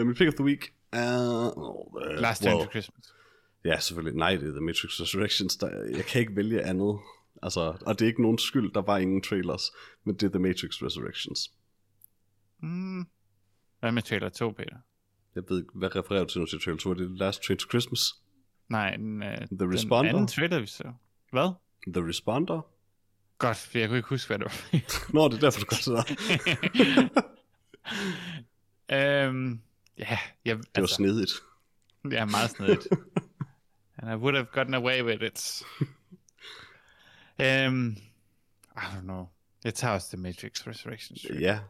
uh, 0.00 0.06
mit 0.08 0.16
pick 0.16 0.28
of 0.28 0.34
the 0.34 0.44
week 0.44 0.74
er... 0.92 1.52
Oh, 1.58 1.94
uh, 1.94 2.02
Last 2.20 2.42
Time 2.42 2.54
to 2.54 2.70
Christmas. 2.70 3.14
Ja, 3.64 3.80
selvfølgelig. 3.80 4.18
Nej, 4.18 4.36
det 4.36 4.48
er 4.48 4.52
The 4.52 4.60
Matrix 4.60 5.00
Resurrections. 5.00 5.56
Der, 5.56 5.84
jeg 5.96 6.04
kan 6.04 6.20
ikke 6.20 6.36
vælge 6.36 6.62
andet. 6.62 6.98
Altså, 7.42 7.60
og 7.86 7.98
det 7.98 8.04
er 8.04 8.08
ikke 8.08 8.22
nogen 8.22 8.38
skyld, 8.38 8.72
der 8.72 8.82
var 8.82 8.98
ingen 8.98 9.22
trailers, 9.22 9.62
men 10.04 10.14
det 10.14 10.22
er 10.22 10.30
The 10.30 10.38
Matrix 10.38 10.82
Resurrections. 10.82 11.52
Mm. 12.62 13.06
Hvad 13.80 13.92
med 13.92 14.02
trailer 14.02 14.28
2, 14.28 14.50
Peter? 14.50 14.76
Jeg 15.34 15.42
ved 15.48 15.58
ikke, 15.58 15.70
hvad 15.74 15.96
refererer 15.96 16.24
du 16.24 16.30
til, 16.30 16.40
du 16.40 16.46
siger 16.46 16.60
trailer 16.60 16.78
2? 16.78 16.90
Er 16.90 16.94
det 16.94 17.10
Last 17.18 17.42
Train 17.42 17.58
to 17.58 17.68
Christmas? 17.70 18.00
Nej, 18.68 18.96
den, 18.96 19.22
uh, 19.22 19.28
den 19.58 19.74
Responder? 19.74 20.10
anden 20.12 20.26
trailer, 20.28 20.60
vi 20.60 20.66
så. 20.66 20.92
Hvad? 21.32 21.52
The 21.94 22.08
Responder? 22.08 22.60
Godt, 23.38 23.56
for 23.56 23.78
jeg 23.78 23.88
kunne 23.88 23.98
ikke 23.98 24.08
huske, 24.08 24.26
hvad 24.28 24.38
det 24.38 24.44
var. 24.44 24.80
Nå, 25.14 25.28
det 25.28 25.34
er 25.36 25.40
derfor, 25.40 25.60
du 25.60 25.66
gør 25.66 25.76
der. 25.94 26.04
øhm, 29.28 29.60
ja, 29.98 30.18
jeg, 30.44 30.56
Det 30.56 30.64
var 30.74 30.80
altså, 30.82 30.94
snedigt. 30.94 31.30
det 32.04 32.18
er 32.18 32.24
meget 32.24 32.50
snedigt. 32.50 32.86
And 33.98 34.10
I 34.12 34.14
would 34.14 34.34
have 34.36 34.46
gotten 34.52 34.74
away 34.74 35.02
with 35.02 35.22
it. 35.24 35.62
øhm, 37.40 37.96
I 38.76 38.80
don't 38.80 39.00
know. 39.00 39.26
Jeg 39.64 39.74
tager 39.74 39.94
også 39.94 40.08
The 40.08 40.16
Matrix 40.22 40.66
Resurrections. 40.66 41.24
Ja. 41.40 41.60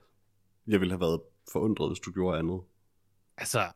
Jeg 0.66 0.80
ville 0.80 0.92
have 0.92 1.00
været 1.00 1.20
forundret, 1.52 1.90
hvis 1.90 2.00
du 2.00 2.12
gjorde 2.12 2.38
andet. 2.38 2.60
Altså, 3.36 3.72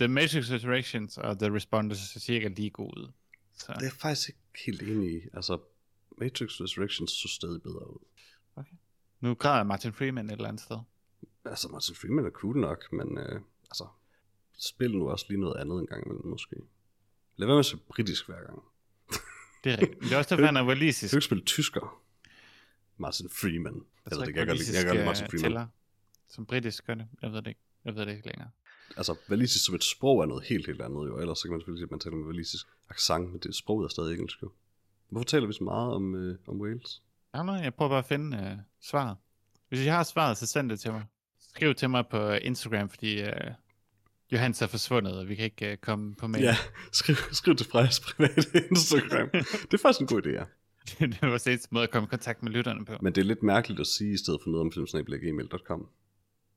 The- 0.00 0.08
Matrix 0.08 0.50
Resurrections 0.50 1.18
og 1.18 1.38
The 1.38 1.54
Responders 1.54 2.16
er 2.16 2.20
cirka 2.20 2.48
lige 2.48 2.70
gode. 2.70 3.12
Så, 3.58 3.66
Det 3.72 3.76
er 3.78 3.82
jeg 3.82 3.92
faktisk 3.92 4.28
ikke 4.28 4.40
helt 4.66 4.82
enig 4.82 5.16
i. 5.16 5.20
Altså, 5.32 5.58
Matrix 6.18 6.60
Resurrections 6.60 7.10
så 7.10 7.28
stadig 7.28 7.62
bedre 7.62 7.90
ud. 7.94 7.98
nu 9.20 9.34
græder 9.34 9.64
Martin 9.64 9.92
Freeman 9.92 10.26
et 10.26 10.32
eller 10.32 10.48
andet 10.48 10.62
sted. 10.62 10.76
Altså, 11.44 11.68
Martin 11.68 11.94
Freeman 11.94 12.26
er 12.26 12.30
cool 12.30 12.56
nok, 12.60 12.92
men 12.92 13.18
øh, 13.18 13.40
altså, 13.70 13.86
spil 14.58 14.98
nu 14.98 15.10
også 15.10 15.26
lige 15.28 15.40
noget 15.40 15.56
andet 15.60 15.78
en 15.80 15.86
gang 15.86 16.06
imellem, 16.06 16.26
måske. 16.26 16.56
Lad 17.36 17.46
være 17.46 17.54
med 17.54 17.58
at 17.58 17.66
se 17.66 17.76
britisk 17.76 18.26
hver 18.26 18.46
gang. 18.46 18.62
Det 19.64 19.72
er 19.72 19.78
rigtigt. 19.80 20.00
Det 20.02 20.12
er 20.12 20.16
også 20.18 20.30
derfor, 20.34 20.46
han 20.46 20.56
er 20.56 20.60
Du 20.62 20.68
walisisk. 20.68 21.10
kan 21.10 21.16
ikke 21.18 21.24
spille 21.24 21.44
tysker. 21.44 22.02
Martin 22.96 23.30
Freeman. 23.30 23.74
Jeg, 23.74 23.82
ved 24.10 24.20
det 24.20 24.28
ikke, 24.28 24.38
jeg 24.40 24.46
kan 24.46 24.56
lide- 24.56 24.76
jeg 24.76 24.84
kan 24.84 24.94
lide 24.94 25.04
Martin 25.06 25.26
Freeman. 25.26 25.40
tæller, 25.42 25.66
som 26.34 26.46
britisk 26.46 26.86
gør 26.86 26.94
det. 26.94 27.06
Jeg 27.22 27.32
ved 27.32 27.42
det 27.42 27.46
ikke. 27.46 27.60
Jeg 27.84 27.96
ved 27.96 28.06
det 28.06 28.12
ikke 28.16 28.26
længere. 28.26 28.50
Altså, 28.96 29.16
walisisk 29.30 29.64
som 29.64 29.74
et 29.74 29.84
sprog 29.84 30.20
er 30.22 30.26
noget 30.26 30.44
helt, 30.44 30.66
helt 30.66 30.82
andet 30.82 31.06
jo. 31.08 31.18
Ellers 31.18 31.38
så 31.38 31.42
kan 31.42 31.50
man 31.50 31.60
selvfølgelig 31.60 31.80
sige, 31.80 31.86
at 31.86 31.90
man 31.90 32.00
taler 32.00 32.16
med 32.16 32.26
walisisk 32.26 32.66
accent, 32.90 33.30
men 33.30 33.40
det 33.40 33.54
sproget 33.54 33.84
er 33.84 33.88
stadig 33.88 34.12
engelsk 34.14 34.42
jo. 34.42 34.50
Hvorfor 35.08 35.24
taler 35.24 35.46
vi 35.46 35.52
så 35.52 35.64
meget 35.64 35.92
om, 35.92 36.14
øh, 36.14 36.38
om 36.46 36.60
Wales? 36.60 37.02
Ved, 37.34 37.42
ikke, 37.42 37.64
jeg 37.64 37.74
prøver 37.74 37.88
bare 37.88 37.98
at 37.98 38.04
finde 38.04 38.36
øh, 38.36 38.58
svaret. 38.80 39.16
Hvis 39.68 39.80
I 39.80 39.86
har 39.86 40.02
svaret, 40.02 40.36
så 40.38 40.46
send 40.46 40.70
det 40.70 40.80
til 40.80 40.92
mig. 40.92 41.04
Skriv 41.40 41.74
til 41.74 41.90
mig 41.90 42.06
på 42.06 42.32
Instagram, 42.32 42.88
fordi 42.88 43.20
øh, 43.22 43.50
Johannes 44.32 44.62
er 44.62 44.66
forsvundet, 44.66 45.18
og 45.18 45.28
vi 45.28 45.34
kan 45.34 45.44
ikke 45.44 45.70
øh, 45.70 45.76
komme 45.76 46.14
på 46.14 46.26
mail. 46.26 46.44
Ja, 46.44 46.56
skriv, 46.92 47.16
skriv 47.32 47.56
til 47.56 47.66
Frejas 47.66 48.00
private 48.00 48.66
Instagram. 48.70 49.28
det 49.32 49.74
er 49.74 49.78
faktisk 49.82 50.00
en 50.00 50.06
god 50.06 50.26
idé, 50.26 50.30
ja. 50.30 50.44
det 51.06 51.22
var 51.22 51.48
eneste 51.48 51.68
måde 51.70 51.84
at 51.84 51.90
komme 51.90 52.06
i 52.06 52.10
kontakt 52.10 52.42
med 52.42 52.52
lytterne 52.52 52.84
på. 52.84 52.92
Men 53.00 53.12
det 53.14 53.20
er 53.20 53.24
lidt 53.24 53.42
mærkeligt 53.42 53.80
at 53.80 53.86
sige, 53.86 54.12
i 54.12 54.16
stedet 54.16 54.40
for 54.42 54.50
noget 54.50 54.60
om 54.60 54.72
filmsnablag.gmail.com. 54.72 55.88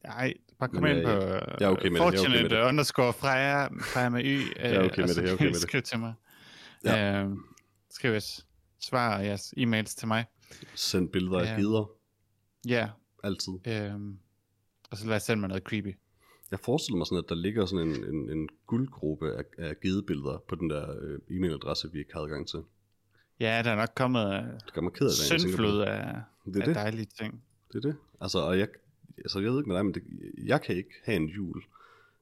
Nej, 0.08 0.34
bare 0.60 0.70
kom 0.70 0.86
ind 0.86 0.98
øh, 0.98 1.04
på 1.04 1.10
jeg 1.10 1.18
er 1.20 1.20
okay 1.30 1.40
med 1.40 1.50
det, 1.50 1.62
jeg 1.62 1.66
er 1.68 1.70
okay 1.72 1.90
med 1.90 1.98
fortunate 1.98 2.64
underscore 2.70 3.14
Freja, 3.14 3.68
Freja 3.82 4.10
med 4.10 4.24
Y. 4.24 4.40
Jeg 4.60 4.76
er 4.76 4.84
okay 4.86 5.02
med 5.02 5.08
det, 5.16 5.22
jeg 5.22 5.30
er 5.30 5.34
okay 5.34 5.46
med 5.46 5.54
det. 5.54 5.62
Skriv 5.62 5.82
til 5.82 6.00
mig. 6.00 6.14
Ja. 6.86 7.24
Øh, 7.24 7.30
skriv 7.90 8.12
jeres 8.12 8.46
svar 8.80 9.18
og 9.18 9.26
jeres 9.26 9.54
e-mails 9.58 9.96
til 9.98 10.08
mig. 10.08 10.26
Send 10.76 11.10
billeder 11.10 11.40
af 11.40 11.46
Ja. 11.46 11.56
gider. 11.56 11.90
Ja, 12.68 12.90
Altid. 13.24 13.54
øh, 13.68 13.94
og 14.92 14.98
så 14.98 15.08
lad 15.08 15.16
os 15.16 15.24
sende 15.24 15.40
mig 15.40 15.48
noget 15.50 15.64
creepy. 15.64 15.96
Jeg 16.52 16.60
forestiller 16.60 16.98
mig 16.98 17.08
sådan, 17.08 17.24
at 17.24 17.30
der 17.30 17.36
ligger 17.36 17.66
sådan 17.66 17.88
en, 17.88 18.04
en, 18.16 18.30
en 18.30 18.50
guldgruppe 18.68 19.38
af, 19.38 19.44
af 19.58 19.80
gedebilleder 19.80 20.44
på 20.50 20.56
den 20.56 20.70
der 20.70 20.96
øh, 21.02 21.20
e-mailadresse, 21.30 21.92
vi 21.92 22.00
ikke 22.00 22.14
har 22.14 22.22
adgang 22.22 22.48
til. 22.48 22.60
Ja, 23.40 23.62
der 23.64 23.72
er 23.72 23.76
nok 23.76 23.90
kommet 23.96 24.26
øh, 24.34 24.44
Det 24.66 24.74
gør 24.74 24.82
mig 24.82 24.94
ked 24.94 25.08
af 25.08 25.12
det. 25.40 25.86
af, 25.86 26.16
Det 26.46 26.56
er 26.56 26.62
af 26.62 26.66
det. 26.68 26.76
dejlige 26.76 27.06
ting. 27.20 27.44
Det 27.74 27.76
er 27.86 27.90
det. 27.90 27.96
Altså, 28.22 28.40
og 28.40 28.60
jeg, 28.60 28.68
altså, 29.18 29.40
jeg 29.40 29.52
ved 29.52 29.60
ikke 29.60 29.68
med 29.68 29.76
dig, 29.76 29.86
men 29.86 29.94
det, 29.94 30.04
jeg 30.44 30.62
kan 30.62 30.76
ikke 30.76 30.94
have 31.06 31.16
en 31.16 31.30
jul, 31.30 31.64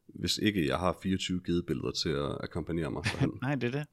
hvis 0.07 0.37
ikke 0.37 0.67
jeg 0.67 0.77
har 0.79 0.97
24 1.03 1.41
gedebilleder 1.45 1.91
til 1.91 2.09
at 2.09 2.37
akkompagnere 2.43 2.91
mig. 2.91 3.03
Nej, 3.41 3.55
det 3.55 3.75
er 3.75 3.79
det. 3.79 3.87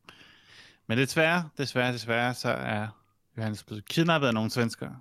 Men 0.87 0.99
desværre, 0.99 1.49
desværre, 1.59 1.93
desværre, 1.93 2.35
så 2.35 2.49
er 2.49 2.89
Johannes 3.37 3.65
blevet 3.65 3.85
kidnappet 3.85 4.29
af 4.29 4.35
nogle 4.35 4.51
svenskere 4.51 5.01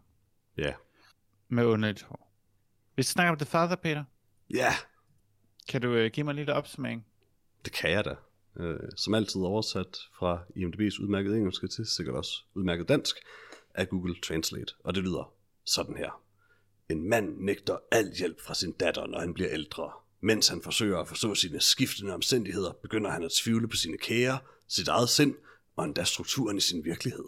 ja. 0.58 0.74
med 1.50 1.66
underligt 1.66 2.04
hår. 2.04 2.34
Vi 2.96 3.04
snakker 3.04 3.32
om 3.32 3.38
The 3.38 3.46
Father, 3.46 3.76
Peter. 3.76 4.04
Ja, 4.50 4.74
Kan 5.70 5.82
du 5.82 5.94
øh, 5.94 6.12
give 6.12 6.24
mig 6.24 6.32
en 6.32 6.38
lille 6.38 6.54
opsummering? 6.54 7.06
det 7.66 7.74
kan 7.74 7.92
jeg 7.92 8.06
da. 8.06 8.16
Øh, 8.60 8.80
som 8.98 9.14
altid 9.14 9.42
oversat 9.42 9.98
fra 10.20 10.44
IMDb's 10.56 11.04
udmærket 11.04 11.36
engelske 11.36 11.68
til 11.68 11.86
sikkert 11.86 12.16
også 12.16 12.44
udmærket 12.54 12.90
dansk 12.90 13.16
af 13.74 13.90
Google 13.90 14.16
Translate. 14.24 14.74
Og 14.84 14.96
det 14.96 15.04
lyder 15.04 15.34
sådan 15.66 15.98
her. 15.98 16.22
En 16.92 17.10
mand 17.10 17.38
nægter 17.38 17.78
al 17.92 18.12
hjælp 18.18 18.42
fra 18.42 18.54
sin 18.54 18.72
datter, 18.72 19.08
når 19.08 19.20
han 19.20 19.34
bliver 19.34 19.50
ældre. 19.52 19.92
Mens 20.22 20.48
han 20.48 20.62
forsøger 20.62 20.98
at 20.98 21.08
forstå 21.08 21.36
sine 21.36 21.62
skiftende 21.62 22.14
omstændigheder, 22.14 22.72
begynder 22.82 23.10
han 23.12 23.24
at 23.24 23.32
tvivle 23.32 23.68
på 23.68 23.76
sine 23.76 23.98
kære, 23.98 24.40
sit 24.68 24.88
eget 24.88 25.10
sind 25.10 25.36
og 25.76 25.86
endda 25.86 26.04
strukturen 26.04 26.58
i 26.58 26.62
sin 26.62 26.86
virkelighed. 26.86 27.24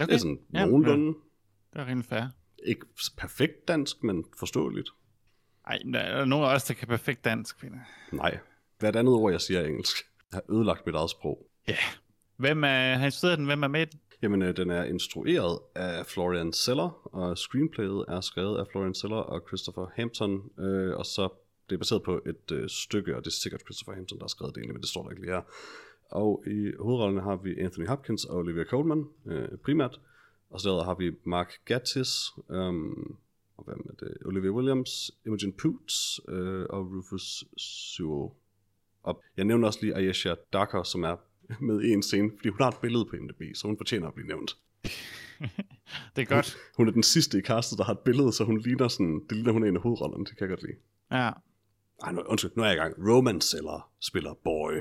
Okay. 0.00 0.06
Det 0.06 0.14
er 0.14 0.18
sådan 0.18 0.38
Ja, 0.54 0.66
nogenlunde, 0.66 1.06
Det 1.72 1.80
er 1.80 1.86
rimelig 1.86 2.08
fair. 2.08 2.22
ikke 2.66 2.86
perfekt 3.16 3.68
dansk, 3.68 4.02
men 4.02 4.24
forståeligt. 4.38 4.88
Ej, 5.66 5.78
der 5.92 5.98
er 6.00 6.24
nogen 6.24 6.48
af 6.50 6.54
os, 6.54 6.64
der 6.64 6.74
kan 6.74 6.88
perfekt 6.88 7.24
dansk, 7.24 7.60
Peter. 7.60 7.78
Nej, 8.12 8.38
hvert 8.78 8.96
andet 8.96 9.14
ord, 9.14 9.32
jeg 9.32 9.40
siger 9.40 9.60
er 9.60 9.66
engelsk. 9.66 9.96
Jeg 10.32 10.36
har 10.36 10.54
ødelagt 10.54 10.86
mit 10.86 10.94
eget 10.94 11.10
sprog. 11.10 11.46
Ja. 11.68 11.72
Yeah. 11.72 11.82
Hvem 12.36 12.64
er, 12.64 12.94
har 12.94 13.04
instrueret 13.04 13.38
den? 13.38 13.46
Hvem 13.46 13.62
er 13.62 13.68
med 13.68 13.82
i 13.82 13.84
den? 13.84 14.00
Jamen, 14.22 14.42
øh, 14.42 14.56
den 14.56 14.70
er 14.70 14.84
instrueret 14.84 15.58
af 15.74 16.06
Florian 16.06 16.52
Seller, 16.52 17.08
og 17.16 17.38
screenplayet 17.38 18.04
er 18.08 18.20
skrevet 18.20 18.58
af 18.58 18.66
Florian 18.66 18.94
Seller 18.94 19.16
og 19.16 19.42
Christopher 19.48 19.86
Hampton, 19.94 20.50
øh, 20.58 20.96
og 20.96 21.06
så 21.06 21.28
det 21.70 21.74
er 21.74 21.78
baseret 21.78 22.02
på 22.02 22.20
et 22.26 22.52
øh, 22.52 22.68
stykke, 22.68 23.16
og 23.16 23.24
det 23.24 23.30
er 23.30 23.34
sikkert 23.34 23.60
Christopher 23.60 23.94
Hampton, 23.94 24.18
der 24.18 24.24
har 24.24 24.28
skrevet 24.28 24.54
det 24.54 24.60
egentlig, 24.60 24.74
men 24.74 24.82
det 24.82 24.88
står 24.88 25.02
der 25.02 25.10
ikke 25.10 25.22
lige 25.22 25.32
her. 25.32 25.42
Og 26.10 26.44
i 26.46 26.72
hovedrollerne 26.78 27.20
har 27.20 27.36
vi 27.36 27.60
Anthony 27.60 27.86
Hopkins 27.86 28.24
og 28.24 28.36
Olivia 28.36 28.64
Colman 28.64 29.08
øh, 29.26 29.48
primært, 29.64 30.00
Og 30.50 30.60
så 30.60 30.80
har 30.82 30.94
vi 30.94 31.12
Mark 31.24 31.52
Gatiss, 31.64 32.32
um, 32.48 33.16
og 33.56 33.64
hvem 33.64 33.86
er 33.88 34.06
det? 34.06 34.16
Olivia 34.24 34.50
Williams, 34.50 35.10
Imogen 35.26 35.52
Poots 35.52 36.20
øh, 36.28 36.66
og 36.70 36.92
Rufus 36.92 37.44
Sewell. 37.56 38.30
Og 39.02 39.22
jeg 39.36 39.44
nævner 39.44 39.66
også 39.66 39.78
lige 39.82 39.96
Ayesha 39.96 40.34
Daker, 40.52 40.82
som 40.82 41.02
er 41.02 41.16
med 41.60 41.80
en 41.84 42.02
scene, 42.02 42.30
fordi 42.36 42.48
hun 42.48 42.60
har 42.60 42.68
et 42.68 42.78
billede 42.82 43.04
på 43.04 43.16
IMDb, 43.16 43.42
så 43.54 43.66
hun 43.66 43.76
fortjener 43.76 44.08
at 44.08 44.14
blive 44.14 44.28
nævnt. 44.28 44.56
det 46.16 46.22
er 46.22 46.24
godt. 46.24 46.56
Hun, 46.76 46.84
hun 46.84 46.88
er 46.88 46.92
den 46.92 47.02
sidste 47.02 47.38
i 47.38 47.42
castet, 47.42 47.78
der 47.78 47.84
har 47.84 47.92
et 47.92 47.98
billede, 47.98 48.32
så 48.32 48.44
hun 48.44 48.58
ligner 48.60 48.88
sådan, 48.88 49.20
det 49.28 49.36
ligner 49.36 49.52
hun 49.52 49.62
er 49.62 49.68
en 49.68 49.76
af 49.76 49.82
hovedrollerne, 49.82 50.24
det 50.24 50.36
kan 50.36 50.48
jeg 50.48 50.48
godt 50.48 50.62
lide. 50.62 50.78
Ja. 51.10 51.30
Ej, 52.02 52.12
nu, 52.12 52.20
undskyld, 52.20 52.50
nu 52.56 52.62
er 52.62 52.66
jeg 52.66 52.76
i 52.76 52.78
gang. 52.78 52.94
Romance 52.98 53.56
eller 53.56 53.90
spiller 54.00 54.34
Boy. 54.44 54.72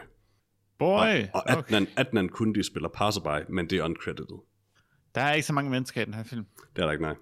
Boy! 0.77 1.23
Og, 1.33 1.43
og 1.45 1.51
Adnan, 1.51 1.83
okay. 1.83 1.91
Adnan 1.97 2.29
Kundi 2.29 2.63
spiller 2.63 2.89
Passerby, 2.89 3.51
men 3.51 3.69
det 3.69 3.77
er 3.77 3.83
uncredited. 3.83 4.37
Der 5.15 5.21
er 5.21 5.33
ikke 5.33 5.45
så 5.45 5.53
mange 5.53 5.71
mennesker 5.71 6.01
i 6.01 6.05
den 6.05 6.13
her 6.13 6.23
film. 6.23 6.45
Det 6.75 6.81
er 6.81 6.85
der 6.85 6.91
ikke, 6.91 7.03
nej. 7.03 7.15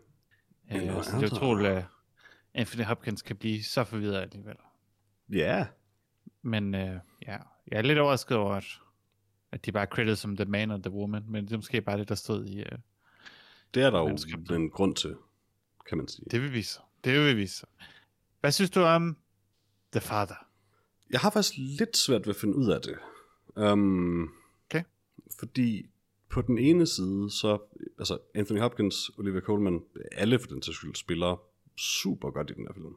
Øh, 0.72 1.04
så 1.04 1.18
det 1.20 1.32
er 1.32 1.36
utroligt, 1.36 1.70
at 1.70 1.86
Anthony 2.54 2.84
Hopkins 2.84 3.22
kan 3.22 3.36
blive 3.36 3.64
så 3.64 3.84
forvirret 3.84 4.22
alligevel. 4.22 4.56
Ja. 5.30 5.38
Yeah. 5.38 5.66
Men 6.42 6.76
øh, 6.76 7.00
ja, 7.28 7.38
jeg 7.68 7.78
er 7.78 7.82
lidt 7.82 8.00
overrasket 8.00 8.38
over, 8.38 8.54
at, 8.54 8.66
at 9.56 9.66
de 9.66 9.72
bare 9.72 10.10
er 10.10 10.16
som 10.16 10.36
The 10.36 10.46
Man 10.46 10.72
og 10.72 10.84
The 10.84 10.92
Woman, 10.92 11.24
men 11.28 11.46
det 11.46 11.54
er 11.54 11.58
måske 11.58 11.82
bare 11.82 11.98
det, 11.98 12.10
der 12.10 12.16
stod 12.16 12.46
i... 12.46 12.60
Øh, 12.60 12.78
det 13.74 13.84
er 13.84 13.90
der 13.90 14.00
jo 14.00 14.56
en 14.56 14.70
grund 14.70 14.96
til, 14.96 15.16
kan 15.90 15.98
man 15.98 16.08
sige. 16.08 16.26
Det 16.32 16.42
vil 16.42 16.54
vise 16.54 16.80
Det 17.04 17.14
vil 17.14 17.38
vise 17.38 17.66
Hvad 18.40 18.52
synes 18.52 18.70
du 18.70 18.82
om 18.82 19.18
The 19.92 20.02
Father? 20.02 20.36
Jeg 21.10 21.20
har 21.20 21.30
faktisk 21.30 21.54
lidt 21.58 21.98
svært 21.98 22.28
ved 22.28 22.36
at 22.36 22.42
finde 22.42 22.56
ud 22.56 22.72
af 22.72 22.82
det. 22.82 22.98
Um, 23.72 24.34
okay. 24.70 24.84
Fordi 25.40 25.86
på 26.30 26.42
den 26.42 26.58
ene 26.58 26.88
side, 26.88 27.32
så 27.32 27.58
altså 28.00 28.18
Anthony 28.34 28.60
Hopkins, 28.60 29.12
Olivia 29.18 29.42
Colman, 29.42 29.84
alle 30.12 30.40
for 30.40 30.48
den 30.48 30.62
sags 30.62 30.78
skyld 30.78 30.96
spiller 30.96 31.42
super 31.78 32.32
godt 32.32 32.50
i 32.50 32.54
den 32.54 32.68
her 32.68 32.74
film. 32.74 32.96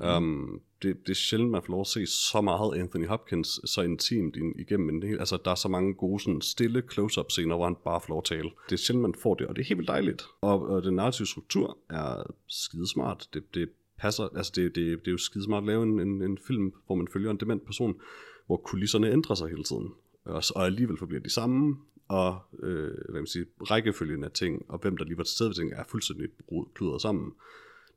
Mm. 0.00 0.06
Um, 0.06 0.60
det, 0.82 0.96
det 1.06 1.10
er 1.10 1.14
sjældent, 1.14 1.50
man 1.50 1.62
får 1.62 1.72
lov 1.72 1.80
at 1.80 1.86
se 1.86 2.06
så 2.06 2.40
meget 2.40 2.78
Anthony 2.78 3.06
Hopkins 3.06 3.60
så 3.64 3.82
intimt 3.82 4.36
igennem 4.58 4.88
en 4.88 5.02
hel, 5.02 5.18
altså 5.18 5.38
der 5.44 5.50
er 5.50 5.54
så 5.54 5.68
mange 5.68 5.94
gode 5.94 6.20
sådan 6.20 6.40
stille 6.40 6.82
close-up 6.92 7.30
scener, 7.30 7.56
hvor 7.56 7.64
han 7.64 7.76
bare 7.84 8.00
får 8.00 8.08
lov 8.08 8.18
at 8.18 8.24
tale. 8.24 8.50
Det 8.68 8.72
er 8.72 8.76
sjældent, 8.76 9.02
man 9.02 9.14
får 9.14 9.34
det, 9.34 9.46
og 9.46 9.56
det 9.56 9.62
er 9.62 9.66
helt 9.66 9.78
vildt 9.78 9.88
dejligt. 9.88 10.24
Og, 10.40 10.68
og 10.68 10.82
den 10.82 10.94
narrative 10.94 11.26
struktur 11.26 11.78
er 11.90 12.22
skidesmart. 12.48 13.28
Det, 13.34 13.54
det 13.54 13.68
passer, 13.98 14.28
altså 14.36 14.52
det, 14.54 14.74
det, 14.74 14.98
det 14.98 15.08
er 15.08 15.12
jo 15.12 15.18
skidesmart 15.18 15.62
at 15.62 15.66
lave 15.66 15.82
en, 15.82 16.00
en, 16.00 16.22
en 16.22 16.38
film, 16.38 16.72
hvor 16.86 16.94
man 16.94 17.08
følger 17.12 17.30
en 17.30 17.36
dement 17.36 17.64
person, 17.64 18.00
hvor 18.46 18.56
kulisserne 18.56 19.10
ændrer 19.10 19.34
sig 19.34 19.48
hele 19.48 19.64
tiden. 19.64 19.92
Og, 20.24 20.42
og 20.54 20.66
alligevel 20.66 20.96
forbliver 20.98 21.22
de 21.22 21.30
samme, 21.30 21.76
og 22.08 22.38
øh, 22.62 22.94
hvad 23.08 23.20
man 23.20 23.26
siger, 23.26 23.44
rækkefølgen 23.60 24.24
af 24.24 24.30
ting, 24.30 24.64
og 24.68 24.78
hvem 24.78 24.96
der 24.96 25.04
lige 25.04 25.16
var 25.16 25.24
til 25.24 25.34
stede 25.34 25.48
ved 25.48 25.54
ting, 25.54 25.72
er 25.72 25.84
fuldstændig 25.88 26.28
kludret 26.74 27.02
sammen. 27.02 27.32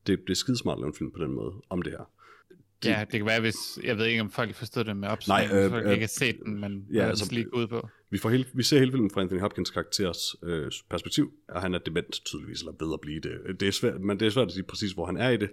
Det, 0.07 0.19
det 0.19 0.29
er 0.29 0.35
skidesmart 0.35 0.75
at 0.75 0.79
lave 0.79 0.87
en 0.87 0.93
film 0.93 1.11
på 1.11 1.23
den 1.23 1.31
måde, 1.31 1.53
om 1.69 1.81
det 1.81 1.91
her. 1.91 2.09
De, 2.83 2.89
ja, 2.89 2.99
det 2.99 3.11
kan 3.11 3.25
være, 3.25 3.41
hvis, 3.41 3.55
jeg 3.83 3.97
ved 3.97 4.05
ikke, 4.05 4.21
om 4.21 4.31
folk 4.31 4.55
forstod 4.55 4.83
det 4.83 4.97
med 4.97 5.07
opstilling, 5.07 5.51
Nej, 5.51 5.63
øh, 5.63 5.69
folk 5.69 5.85
øh, 5.85 5.91
ikke 5.91 6.03
har 6.03 6.07
set 6.07 6.39
den, 6.45 6.59
men 6.59 6.87
ja, 6.93 7.07
altså, 7.07 7.33
lige 7.33 7.53
ud 7.53 7.67
på. 7.67 7.89
Vi, 8.09 8.17
får 8.17 8.29
hele, 8.29 8.45
vi 8.53 8.63
ser 8.63 8.79
hele 8.79 8.91
filmen 8.91 9.11
fra 9.11 9.21
Anthony 9.21 9.39
Hopkins 9.39 9.69
karakters 9.69 10.35
øh, 10.43 10.71
perspektiv, 10.89 11.31
og 11.49 11.61
han 11.61 11.73
er 11.73 11.79
dement 11.79 12.21
tydeligvis, 12.25 12.59
eller 12.59 12.71
bedre 12.71 12.93
at 12.93 13.01
blive 13.01 13.19
det. 13.19 13.59
Det 13.59 13.67
er 13.67 13.71
svært, 13.71 14.01
men 14.01 14.19
det 14.19 14.25
er 14.25 14.29
svært 14.29 14.47
at 14.47 14.53
sige 14.53 14.63
præcis, 14.63 14.91
hvor 14.91 15.05
han 15.05 15.17
er 15.17 15.29
i 15.29 15.37
det, 15.37 15.49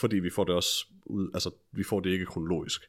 fordi 0.00 0.16
vi 0.16 0.30
får 0.30 0.44
det 0.44 0.54
også 0.54 0.86
ud, 1.06 1.30
altså 1.34 1.50
vi 1.72 1.84
får 1.84 2.00
det 2.00 2.10
ikke 2.10 2.26
kronologisk. 2.26 2.82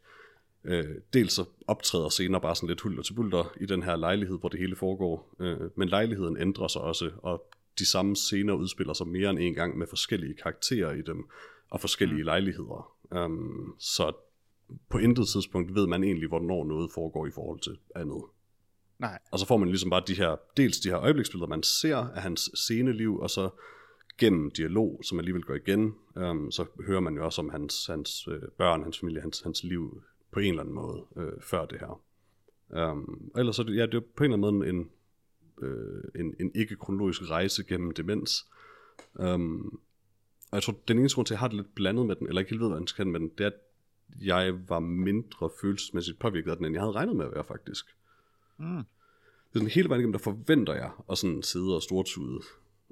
Øh, 0.66 0.86
dels 1.14 1.34
så 1.34 1.46
optræder 1.68 2.10
senere 2.10 2.42
bare 2.42 2.56
sådan 2.56 2.70
lidt 2.70 2.82
hulter 2.82 3.04
til 3.04 3.14
bulter 3.14 3.54
i 3.62 3.66
den 3.66 3.84
her 3.84 3.96
lejlighed, 3.96 4.40
hvor 4.40 4.50
det 4.50 4.60
hele 4.60 4.76
foregår, 4.76 5.36
øh, 5.40 5.58
men 5.76 5.90
lejligheden 5.90 6.38
ændrer 6.38 6.68
sig 6.68 6.82
også, 6.82 7.12
og 7.18 7.52
de 7.80 7.86
samme 7.86 8.16
scener 8.16 8.54
udspiller 8.54 8.94
sig 8.94 9.08
mere 9.08 9.30
end 9.30 9.40
en 9.40 9.54
gang 9.54 9.78
med 9.78 9.88
forskellige 9.88 10.34
karakterer 10.34 10.92
i 10.92 11.02
dem, 11.02 11.30
og 11.70 11.82
forskellige 11.82 12.22
mm. 12.22 12.26
lejligheder. 12.26 12.96
Um, 13.12 13.76
så 13.80 14.12
på 14.90 14.98
intet 14.98 15.28
tidspunkt 15.28 15.76
ved 15.76 15.88
man 15.88 16.04
egentlig, 16.04 16.28
hvornår 16.28 16.64
noget 16.66 16.92
foregår 16.94 17.28
i 17.28 17.32
forhold 17.32 17.60
til 17.60 17.78
andet. 17.96 18.24
Nej. 19.00 19.20
Og 19.32 19.40
så 19.40 19.48
får 19.48 19.58
man 19.58 19.68
ligesom 19.68 19.90
bare 19.90 20.04
de 20.08 20.14
her, 20.14 20.36
dels 20.58 20.80
de 20.80 20.90
her 20.90 21.00
øjebliksbilleder, 21.00 21.48
man 21.48 21.64
ser 21.64 21.98
af 21.98 22.22
hans 22.22 22.52
sceneliv, 22.54 23.20
og 23.20 23.30
så 23.30 23.50
gennem 24.18 24.52
dialog, 24.52 25.02
som 25.04 25.20
alligevel 25.20 25.44
går 25.44 25.56
igen, 25.56 25.96
um, 26.16 26.52
så 26.52 26.66
hører 26.88 27.00
man 27.00 27.16
jo 27.16 27.26
også 27.26 27.42
om 27.42 27.50
hans, 27.50 27.86
hans 27.86 28.28
øh, 28.28 28.42
børn, 28.58 28.84
hans 28.84 29.00
familie, 29.00 29.22
hans, 29.22 29.42
hans 29.42 29.64
liv 29.64 30.04
på 30.32 30.40
en 30.40 30.50
eller 30.50 30.62
anden 30.62 30.76
måde 30.76 31.06
øh, 31.18 31.42
før 31.42 31.66
det 31.66 31.80
her. 31.80 32.02
Um, 32.92 33.32
ellers 33.38 33.56
så 33.56 33.64
ja, 33.64 33.86
det 33.86 33.94
er 33.94 34.02
på 34.16 34.24
en 34.24 34.34
eller 34.34 34.48
anden 34.48 34.60
måde 34.60 34.70
en, 34.70 34.90
øh, 35.62 36.04
en, 36.16 36.36
en 36.40 36.52
ikke-kronologisk 36.56 37.30
rejse 37.30 37.64
gennem 37.64 37.92
demens. 37.92 38.46
Um, 39.14 39.80
og 40.52 40.56
jeg 40.56 40.64
tror, 40.64 40.76
den 40.88 41.00
eneste 41.00 41.16
grund 41.16 41.26
til, 41.26 41.34
at 41.34 41.36
jeg 41.36 41.40
har 41.40 41.48
det 41.48 41.58
lidt 41.58 41.76
blandet 41.76 42.06
med 42.06 42.16
den, 42.16 42.28
eller 42.28 42.40
ikke 42.40 42.50
helt 42.50 42.62
ved, 42.62 42.70
hvad 42.70 42.80
jeg 42.80 42.88
skal 42.88 43.08
med 43.08 43.20
den, 43.20 43.30
det 43.38 43.44
er, 43.44 43.48
at 43.48 43.58
jeg 44.22 44.70
var 44.70 44.80
mindre 44.80 45.50
følelsesmæssigt 45.62 46.20
påvirket 46.20 46.52
af 46.52 46.58
den, 46.58 46.66
end 46.66 46.76
jeg 46.76 46.82
havde 46.82 46.92
regnet 46.92 47.16
med 47.16 47.26
at 47.26 47.32
være, 47.32 47.44
faktisk. 47.44 47.86
Mm. 48.58 48.76
Det 48.76 49.56
er 49.56 49.60
sådan 49.60 49.70
hele 49.70 49.90
vejen 49.90 50.00
igennem, 50.02 50.14
der 50.14 50.20
forventer 50.20 50.74
jeg 50.74 50.92
at 51.12 51.18
sådan 51.18 51.44
sidde 51.44 51.76
og 51.76 51.82
stortude. 51.82 52.40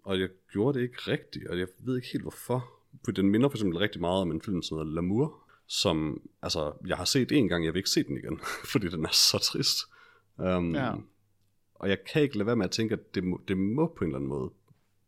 Og 0.03 0.19
jeg 0.19 0.29
gjorde 0.51 0.79
det 0.79 0.83
ikke 0.83 1.11
rigtigt, 1.11 1.47
og 1.47 1.59
jeg 1.59 1.67
ved 1.79 1.95
ikke 1.95 2.07
helt 2.07 2.23
hvorfor. 2.23 2.69
For 3.05 3.11
den 3.11 3.29
minder 3.29 3.49
for 3.49 3.57
eksempel 3.57 3.77
rigtig 3.77 4.01
meget 4.01 4.21
om 4.21 4.31
en 4.31 4.41
film, 4.41 4.61
som 4.61 4.77
hedder 4.77 5.01
L'amour, 5.01 5.49
som, 5.67 6.21
altså, 6.41 6.73
jeg 6.87 6.97
har 6.97 7.05
set 7.05 7.31
en 7.31 7.47
gang, 7.47 7.65
jeg 7.65 7.73
vil 7.73 7.79
ikke 7.79 7.89
se 7.89 8.03
den 8.03 8.17
igen, 8.17 8.39
fordi 8.71 8.89
den 8.89 9.05
er 9.05 9.11
så 9.11 9.37
trist. 9.37 9.77
Um, 10.37 10.75
ja. 10.75 10.93
Og 11.79 11.89
jeg 11.89 11.97
kan 12.13 12.21
ikke 12.21 12.37
lade 12.37 12.45
være 12.47 12.55
med 12.55 12.65
at 12.65 12.71
tænke, 12.71 12.93
at 12.93 13.15
det 13.15 13.23
må, 13.23 13.41
det 13.47 13.57
må 13.57 13.93
på 13.97 14.03
en 14.03 14.09
eller 14.09 14.17
anden 14.17 14.29
måde 14.29 14.51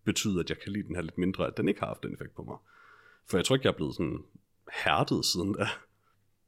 betyde, 0.04 0.40
at 0.40 0.50
jeg 0.50 0.60
kan 0.60 0.72
lide 0.72 0.88
den 0.88 0.96
her 0.96 1.02
lidt 1.02 1.18
mindre, 1.18 1.48
at 1.48 1.58
den 1.58 1.68
ikke 1.68 1.80
har 1.80 1.88
haft 1.88 2.04
den 2.04 2.14
effekt 2.14 2.36
på 2.36 2.44
mig. 2.44 2.58
For 3.30 3.38
jeg 3.38 3.46
tror 3.46 3.56
ikke, 3.56 3.66
jeg 3.66 3.72
er 3.72 3.76
blevet 3.76 3.96
sådan 3.96 4.24
hærdet 4.86 5.26
siden 5.26 5.54
da. 5.54 5.68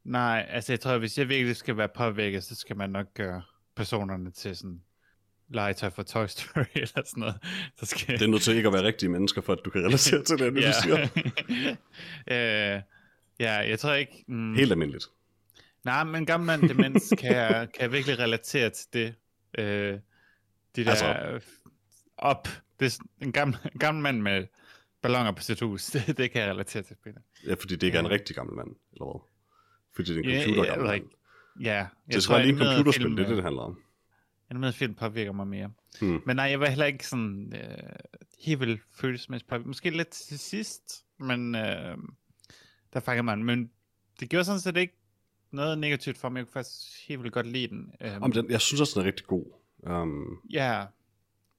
Nej, 0.04 0.46
altså 0.50 0.72
jeg 0.72 0.80
tror, 0.80 0.92
at 0.92 1.00
hvis 1.00 1.18
jeg 1.18 1.30
virkelig 1.30 1.56
skal 1.56 1.78
være 1.78 1.90
påvirket, 1.96 2.44
så 2.44 2.56
skal 2.56 2.78
man 2.78 2.90
nok 2.90 3.14
gøre 3.14 3.42
personerne 3.76 4.32
til 4.32 4.58
sådan 4.58 4.82
legetøj 5.50 5.90
for 5.90 6.04
Toy 6.04 6.26
Story 6.28 6.64
eller 6.76 6.88
sådan 7.06 7.12
noget. 7.18 7.36
Så 7.78 7.86
skal... 7.86 8.20
Det 8.20 8.26
er 8.26 8.30
nødt 8.30 8.42
til 8.42 8.56
ikke 8.56 8.68
at 8.68 8.74
være 8.74 8.84
rigtige 8.84 9.10
mennesker, 9.10 9.42
for 9.42 9.54
at 9.54 9.60
du 9.66 9.70
kan 9.70 9.82
relatere 9.88 10.24
til 10.24 10.38
det, 10.38 10.54
du 10.54 10.62
siger. 10.84 11.08
uh, 12.32 12.82
ja, 13.46 13.54
jeg 13.54 13.80
tror 13.80 13.94
ikke... 13.94 14.24
Mm... 14.28 14.56
Helt 14.56 14.72
almindeligt. 14.72 15.06
Nej, 15.84 16.04
men 16.04 16.26
gammel 16.26 16.48
mand 16.48 16.70
demens 16.70 17.14
kan 17.18 17.36
jeg, 17.36 17.68
kan 17.74 17.82
jeg 17.82 17.92
virkelig 17.92 18.20
relatere 18.20 18.70
til 18.70 18.88
det. 18.94 19.16
Uh, 19.60 20.00
de 20.76 20.86
der 20.86 20.92
altså... 20.92 21.54
op 22.18 22.48
det 22.80 23.00
er 23.22 23.26
en 23.26 23.32
gammel, 23.32 23.58
en 23.74 23.80
gammel 23.80 24.04
mand 24.04 24.22
med 24.22 24.48
ballonger 25.02 25.32
på 25.32 25.44
sit 25.44 25.60
hus. 25.60 25.86
Det, 25.94 26.18
det 26.18 26.32
kan 26.32 26.42
jeg 26.42 26.50
relatere 26.50 26.84
til, 26.84 26.96
Peter. 27.04 27.20
Ja, 27.48 27.54
fordi 27.54 27.76
det 27.76 27.84
ikke 27.84 27.98
er 27.98 28.02
en 28.02 28.10
rigtig 28.10 28.36
gammel 28.36 28.56
mand, 28.56 28.68
eller 28.94 29.06
hvad? 29.06 29.30
Fordi 29.96 30.14
det 30.14 30.26
er 30.26 30.40
en 30.40 30.44
computer 30.44 30.70
gammel 30.70 30.88
mand. 30.88 31.04
Ja, 31.60 31.74
jeg 31.74 31.88
det 32.14 32.24
skal 32.24 32.36
være 32.36 32.46
lige 32.46 32.54
en 32.54 32.60
computerspil, 32.60 33.04
film, 33.04 33.16
det 33.16 33.24
er 33.24 33.28
det, 33.28 33.36
det 33.38 33.44
handler 33.44 33.62
om. 33.62 33.82
Animeret 34.50 34.76
film 34.76 34.96
påvirker 34.96 35.32
mig 35.32 35.48
mere. 35.48 35.72
Hmm. 36.02 36.22
Men 36.26 36.36
nej, 36.36 36.46
jeg 36.46 36.60
var 36.60 36.70
heller 36.70 36.86
ikke 36.86 37.08
sådan 37.08 37.54
øh, 37.56 37.90
helt 38.40 38.60
vildt 38.60 38.82
følelsesmæssigt 38.96 39.50
påvirket. 39.50 39.68
Måske 39.68 39.90
lidt 39.90 40.10
til 40.10 40.40
sidst, 40.40 41.06
men 41.20 41.56
øh, 41.56 41.98
der 42.94 43.00
fanger 43.00 43.22
man. 43.22 43.44
Men 43.44 43.72
det 44.20 44.30
gjorde 44.30 44.46
sådan 44.46 44.60
set 44.60 44.78
ikke 44.78 44.94
noget 45.52 45.78
negativt 45.78 46.18
for 46.18 46.30
mig. 46.30 46.40
Jeg 46.40 46.46
kunne 46.46 46.54
faktisk 46.54 47.08
helt 47.08 47.20
vildt 47.22 47.34
godt 47.34 47.48
lide 47.48 47.68
den. 47.68 47.92
Um, 48.22 48.32
den 48.32 48.52
jeg 48.52 48.62
synes 48.62 48.82
også, 48.82 49.00
den 49.00 49.08
er 49.08 49.08
rigtig 49.08 49.26
god. 49.26 49.63
Um... 49.86 50.40
Ja, 50.50 50.86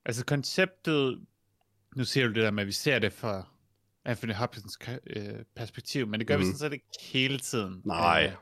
Altså 0.05 0.25
konceptet, 0.25 1.21
nu 1.97 2.05
ser 2.05 2.27
du 2.27 2.33
det 2.33 2.43
der 2.43 2.51
med, 2.51 2.63
at 2.63 2.67
vi 2.67 2.73
ser 2.73 2.99
det 2.99 3.13
fra 3.13 3.49
Anthony 4.05 4.33
Hopkins 4.33 4.79
øh, 5.07 5.27
perspektiv, 5.57 6.07
men 6.07 6.21
det 6.21 6.27
gør 6.27 6.37
mm. 6.37 6.41
vi 6.41 6.47
mhm. 6.47 6.57
sådan 6.57 6.71
set 6.71 6.73
ikke 6.73 6.87
hele 7.13 7.39
tiden. 7.39 7.83
Nej. 7.85 8.27
Øh, 8.27 8.33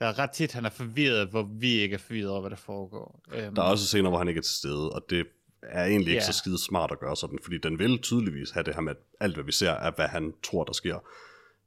der 0.00 0.06
er 0.06 0.18
ret 0.18 0.30
tit, 0.30 0.52
han 0.52 0.64
er 0.64 0.70
forvirret, 0.70 1.28
hvor 1.28 1.42
vi 1.42 1.70
ikke 1.70 1.94
er 1.94 1.98
forvirret 1.98 2.30
over, 2.30 2.40
hvad 2.40 2.50
der 2.50 2.56
foregår. 2.56 3.22
Um, 3.26 3.54
der 3.54 3.62
er 3.62 3.66
også 3.66 3.86
scener, 3.86 4.08
hvor 4.08 4.18
han 4.18 4.28
ikke 4.28 4.38
er 4.38 4.42
til 4.42 4.54
stede, 4.54 4.90
og 4.90 5.04
det 5.10 5.26
er 5.62 5.84
egentlig 5.84 6.08
ikke 6.08 6.22
yeah. 6.22 6.32
så 6.32 6.38
skide 6.38 6.58
smart 6.58 6.92
at 6.92 6.98
gøre 6.98 7.16
sådan, 7.16 7.38
fordi 7.42 7.58
den 7.58 7.78
vil 7.78 7.98
tydeligvis 7.98 8.50
have 8.50 8.64
det 8.64 8.74
her 8.74 8.80
med, 8.80 8.92
at 8.92 8.98
alt 9.20 9.34
hvad 9.34 9.44
vi 9.44 9.52
ser, 9.52 9.70
er 9.70 9.90
hvad 9.90 10.08
han 10.08 10.34
tror, 10.42 10.64
der 10.64 10.72
sker. 10.72 10.98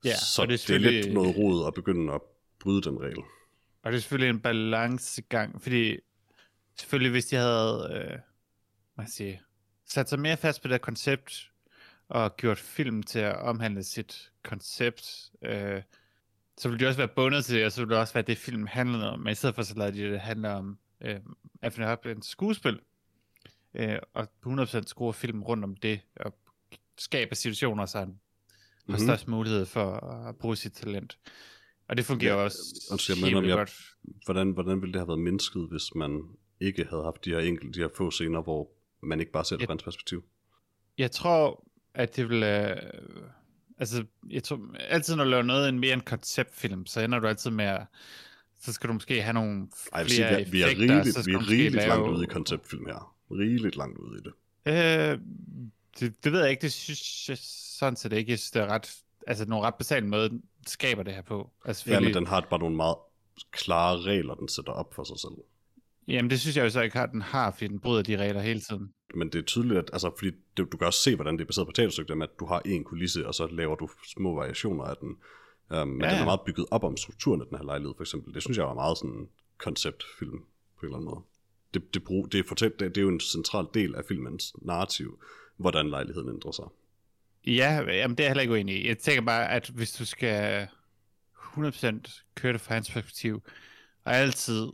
Ja, 0.05 0.15
så 0.15 0.45
det 0.45 0.53
er, 0.53 0.57
selvfølgelig... 0.57 0.91
det 0.91 0.99
er 0.99 1.03
lidt 1.03 1.13
noget 1.13 1.37
rod 1.37 1.67
at 1.67 1.73
begynde 1.73 2.13
at 2.13 2.21
bryde 2.59 2.81
den 2.81 3.01
regel. 3.01 3.17
Og 3.83 3.91
det 3.91 3.97
er 3.97 4.01
selvfølgelig 4.01 4.29
en 4.29 4.39
balancegang, 4.39 5.61
fordi 5.61 5.97
selvfølgelig 6.77 7.11
hvis 7.11 7.25
de 7.25 7.35
havde... 7.35 7.89
Øh, 7.93 8.19
man 8.97 9.07
siger, 9.07 9.37
sat 9.85 10.09
sig 10.09 10.19
mere 10.19 10.37
fast 10.37 10.61
på 10.61 10.67
det 10.67 10.81
koncept, 10.81 11.51
og 12.09 12.37
gjort 12.37 12.57
film 12.57 13.03
til 13.03 13.19
at 13.19 13.35
omhandle 13.35 13.83
sit 13.83 14.31
koncept, 14.43 15.31
øh, 15.41 15.81
så 16.57 16.69
ville 16.69 16.85
de 16.85 16.89
også 16.89 16.97
være 16.97 17.07
bundet 17.07 17.45
til 17.45 17.55
det, 17.55 17.65
og 17.65 17.71
så 17.71 17.81
ville 17.81 17.93
det 17.93 18.01
også 18.01 18.13
være 18.13 18.23
det, 18.23 18.37
film 18.37 18.67
handlede 18.67 19.09
om. 19.11 19.19
Men 19.19 19.31
i 19.31 19.35
stedet 19.35 19.55
for, 19.55 19.61
så 19.61 19.75
lavede 19.75 19.97
de 19.97 20.11
det 20.11 20.19
handle 20.19 20.49
om 20.49 20.77
øh, 21.01 21.19
Anthony 21.61 21.85
Hopkins 21.85 22.27
skuespil, 22.27 22.79
øh, 23.73 23.99
og 24.13 24.29
på 24.41 24.49
100% 24.49 24.83
skrue 24.85 25.13
film 25.13 25.43
rundt 25.43 25.63
om 25.63 25.75
det, 25.75 25.99
og 26.15 26.37
skabe 26.97 27.35
situationer, 27.35 27.85
så 27.85 27.99
han 27.99 28.07
mm-hmm. 28.07 28.93
har 28.93 28.97
mhm. 28.99 29.07
størst 29.07 29.27
mulighed 29.27 29.65
for 29.65 29.91
at 30.27 30.35
bruge 30.37 30.55
sit 30.55 30.73
talent. 30.73 31.17
Og 31.87 31.97
det 31.97 32.05
fungerer 32.05 32.35
ja, 32.35 32.43
også 32.43 32.57
undskyld, 32.91 33.15
helt 33.15 33.35
men, 33.35 33.45
jeg, 33.45 33.57
godt. 33.57 33.79
Hvordan, 34.25 34.51
hvordan 34.51 34.81
ville 34.81 34.93
det 34.93 34.99
have 34.99 35.07
været 35.07 35.19
mindsket, 35.19 35.67
hvis 35.69 35.95
man 35.95 36.21
ikke 36.59 36.85
havde 36.89 37.03
haft 37.03 37.25
de 37.25 37.29
her 37.29 37.39
enkelte, 37.39 37.79
de 37.79 37.83
her 37.83 37.89
få 37.97 38.11
scener, 38.11 38.41
hvor 38.41 38.69
man 39.01 39.19
ikke 39.19 39.31
bare 39.31 39.45
ser 39.45 39.57
det 39.57 39.65
fra 39.65 39.71
hans 39.73 39.83
perspektiv. 39.83 40.23
Jeg 40.97 41.11
tror, 41.11 41.63
at 41.93 42.15
det 42.15 42.29
vil... 42.29 42.43
Øh, 42.43 42.75
altså, 43.77 44.05
jeg 44.29 44.43
tror, 44.43 44.59
altid 44.79 45.15
når 45.15 45.23
du 45.23 45.29
laver 45.29 45.43
noget 45.43 45.69
en 45.69 45.79
mere 45.79 45.93
en 45.93 46.01
konceptfilm, 46.01 46.85
så 46.85 47.01
ender 47.01 47.19
du 47.19 47.27
altid 47.27 47.51
med 47.51 47.65
at... 47.65 47.81
Så 48.61 48.73
skal 48.73 48.87
du 48.87 48.93
måske 48.93 49.21
have 49.21 49.33
nogle 49.33 49.67
Ej, 49.93 49.99
jeg 49.99 50.05
flere 50.07 50.09
sige, 50.09 50.27
vi, 50.27 50.41
er, 50.43 50.51
vi 50.51 50.61
er 50.61 50.65
effekter, 50.65 50.95
rigeligt, 50.95 51.27
vi 51.27 51.33
er 51.33 51.49
rigeligt 51.49 51.75
lave- 51.75 51.87
langt 51.87 52.07
ude 52.09 52.23
i 52.23 52.27
konceptfilm 52.27 52.85
her. 52.85 53.15
Rigeligt 53.31 53.75
langt 53.75 53.97
ude 53.97 54.19
i 54.19 54.21
det. 54.21 54.33
Øh, 54.65 55.19
det, 55.99 56.23
det 56.23 56.31
ved 56.31 56.41
jeg 56.41 56.49
ikke, 56.49 56.61
det 56.61 56.73
synes 56.73 57.29
jeg 57.29 57.37
sådan 57.77 57.95
set 57.97 58.13
ikke. 58.13 58.31
Jeg 58.31 58.39
synes, 58.39 58.51
det 58.51 58.61
er 58.61 58.67
ret, 58.67 58.95
altså 59.27 59.45
nogle 59.45 59.65
ret 59.67 59.75
basale 59.75 60.07
måde, 60.07 60.41
skaber 60.67 61.03
det 61.03 61.13
her 61.13 61.21
på. 61.21 61.49
Altså, 61.65 61.89
Ja, 61.91 61.99
men 61.99 62.13
den 62.13 62.27
har 62.27 62.47
bare 62.49 62.59
nogle 62.59 62.75
meget 62.75 62.95
klare 63.51 64.01
regler, 64.01 64.35
den 64.35 64.47
sætter 64.47 64.71
op 64.71 64.93
for 64.93 65.03
sig 65.03 65.19
selv. 65.19 65.33
Jamen, 66.07 66.29
det 66.29 66.39
synes 66.39 66.57
jeg 66.57 66.63
jo 66.63 66.69
så 66.69 66.81
ikke, 66.81 66.99
at 66.99 67.09
den 67.11 67.21
har, 67.21 67.51
fordi 67.51 67.67
den 67.67 67.79
bryder 67.79 68.01
de 68.03 68.17
regler 68.17 68.41
hele 68.41 68.59
tiden. 68.59 68.93
Men 69.15 69.29
det 69.29 69.39
er 69.39 69.43
tydeligt, 69.43 69.79
at, 69.79 69.89
altså, 69.93 70.11
fordi 70.17 70.31
det, 70.57 70.71
du 70.71 70.77
kan 70.77 70.87
også 70.87 70.99
se, 70.99 71.15
hvordan 71.15 71.33
det 71.33 71.41
er 71.41 71.45
baseret 71.45 71.67
på 71.67 71.71
teaterstykke, 71.71 72.15
med 72.15 72.27
at 72.27 72.39
du 72.39 72.45
har 72.45 72.61
en 72.65 72.83
kulisse, 72.83 73.27
og 73.27 73.33
så 73.33 73.47
laver 73.47 73.75
du 73.75 73.89
små 74.07 74.35
variationer 74.35 74.83
af 74.83 74.95
den. 75.01 75.09
Um, 75.69 75.87
men 75.87 76.01
Ja, 76.01 76.07
ja, 76.07 76.13
den 76.13 76.21
er 76.21 76.25
meget 76.25 76.39
bygget 76.45 76.65
op 76.71 76.83
om 76.83 76.97
strukturen 76.97 77.41
af 77.41 77.47
den 77.47 77.57
her 77.57 77.65
lejlighed, 77.65 77.93
for 77.97 78.03
eksempel. 78.03 78.33
Det 78.33 78.43
synes 78.43 78.57
jeg 78.57 78.65
var 78.65 78.73
meget 78.73 78.97
sådan 78.97 79.27
konceptfilm, 79.57 80.39
på 80.79 80.81
en 80.81 80.85
eller 80.85 80.95
anden 80.95 81.09
måde. 81.09 81.21
Det, 81.73 81.93
det, 81.93 82.03
brug, 82.03 82.31
det, 82.31 82.39
er 82.39 82.43
fortæl, 82.47 82.71
det, 82.79 82.95
det 82.95 82.97
er 82.97 83.01
jo 83.01 83.09
en 83.09 83.19
central 83.19 83.65
del 83.73 83.95
af 83.95 84.05
filmens 84.07 84.53
narrativ, 84.61 85.19
hvordan 85.57 85.89
lejligheden 85.89 86.29
ændrer 86.29 86.51
sig. 86.51 86.65
Ja, 87.47 87.81
jamen, 87.91 88.17
det 88.17 88.23
er 88.23 88.23
jeg 88.23 88.29
heller 88.29 88.41
ikke 88.41 88.53
uenig 88.53 88.75
i. 88.75 88.87
Jeg 88.87 88.97
tænker 88.97 89.21
bare, 89.21 89.51
at 89.51 89.69
hvis 89.69 89.91
du 89.91 90.05
skal 90.05 90.67
100% 91.57 92.23
køre 92.35 92.53
det 92.53 92.61
fra 92.61 92.73
hans 92.73 92.91
perspektiv, 92.91 93.43
og 94.03 94.15
altid, 94.15 94.67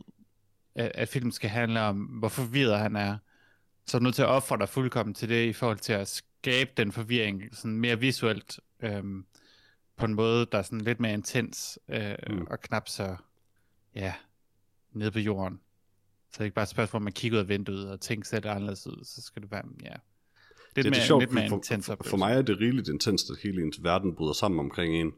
at, 0.74 0.92
at 0.94 1.08
filmen 1.08 1.32
skal 1.32 1.50
handle 1.50 1.80
om, 1.80 1.96
hvor 1.96 2.28
forvirret 2.28 2.78
han 2.78 2.96
er, 2.96 3.16
så 3.86 3.96
er 3.96 3.98
du 3.98 4.02
nødt 4.02 4.14
til 4.14 4.22
at 4.22 4.28
ofre 4.28 4.58
dig 4.58 4.68
fuldkommen 4.68 5.14
til 5.14 5.28
det, 5.28 5.46
i 5.46 5.52
forhold 5.52 5.78
til 5.78 5.92
at 5.92 6.08
skabe 6.08 6.70
den 6.76 6.92
forvirring 6.92 7.42
sådan 7.52 7.76
mere 7.76 7.98
visuelt, 8.00 8.60
øhm, 8.82 9.24
på 9.96 10.04
en 10.04 10.14
måde, 10.14 10.46
der 10.52 10.58
er 10.58 10.62
sådan 10.62 10.80
lidt 10.80 11.00
mere 11.00 11.12
intens, 11.12 11.78
øh, 11.88 12.14
Mm. 12.30 12.46
og 12.50 12.60
knap 12.60 12.88
så, 12.88 13.16
ja, 13.94 14.14
nede 14.92 15.10
på 15.10 15.18
jorden. 15.18 15.60
Så 16.30 16.34
det 16.34 16.40
er 16.40 16.44
ikke 16.44 16.54
bare 16.54 16.62
et 16.62 16.68
spørgsmål, 16.68 16.98
om 16.98 17.04
man 17.04 17.12
kigger 17.12 17.38
ud 17.38 17.42
af 17.42 17.48
vinduet, 17.48 17.90
og 17.90 18.00
tænker 18.00 18.40
det 18.40 18.48
anderledes 18.48 18.86
ud, 18.86 19.04
så 19.04 19.22
skal 19.22 19.42
det 19.42 19.50
være, 19.50 19.62
ja, 19.82 19.88
lidt 19.88 19.96
det, 20.76 20.84
mere, 20.84 20.90
det 20.94 20.98
er 20.98 21.06
sjovt, 21.06 21.22
lidt 21.22 21.32
mere 21.32 21.48
for, 21.48 21.56
intens 21.56 21.86
for, 21.86 21.98
for 22.06 22.16
mig 22.16 22.34
er 22.34 22.42
det 22.42 22.60
rigeligt 22.60 22.88
intenst, 22.88 23.30
at 23.30 23.36
hele 23.42 23.62
ens 23.62 23.82
verden 23.82 24.14
bryder 24.14 24.32
sammen 24.32 24.60
omkring 24.60 24.94
en, 24.94 25.12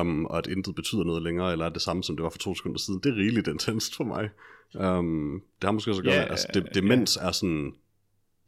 um, 0.00 0.26
og 0.26 0.38
at 0.38 0.46
intet 0.46 0.74
betyder 0.74 1.04
noget 1.04 1.22
længere, 1.22 1.52
eller 1.52 1.64
er 1.64 1.68
det 1.70 1.82
samme, 1.82 2.04
som 2.04 2.16
det 2.16 2.22
var 2.22 2.30
for 2.30 2.38
to 2.38 2.54
sekunder 2.54 2.78
siden. 2.78 3.00
Det 3.00 3.10
er 3.12 3.16
rigeligt 3.16 3.48
intenst 3.48 3.96
for 3.96 4.04
mig. 4.04 4.30
Um, 4.74 5.42
det 5.60 5.64
har 5.66 5.72
måske 5.72 5.90
også 5.90 6.00
at 6.00 6.04
gøre 6.04 6.30
altså 6.30 6.46
det, 6.54 6.68
demens 6.74 7.16
er 7.16 7.30
sådan, 7.32 7.72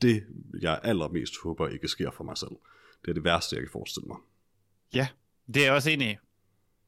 det 0.02 0.22
jeg 0.60 0.80
allermest 0.82 1.34
håber 1.42 1.68
ikke 1.68 1.88
sker 1.88 2.10
for 2.10 2.24
mig 2.24 2.38
selv. 2.38 2.50
Det 3.04 3.10
er 3.10 3.14
det 3.14 3.24
værste, 3.24 3.56
jeg 3.56 3.62
kan 3.62 3.70
forestille 3.72 4.06
mig. 4.06 4.16
Ja, 4.94 5.08
det 5.46 5.56
er 5.56 5.64
jeg 5.64 5.72
også 5.72 5.90
enig 5.90 6.10
i. 6.10 6.16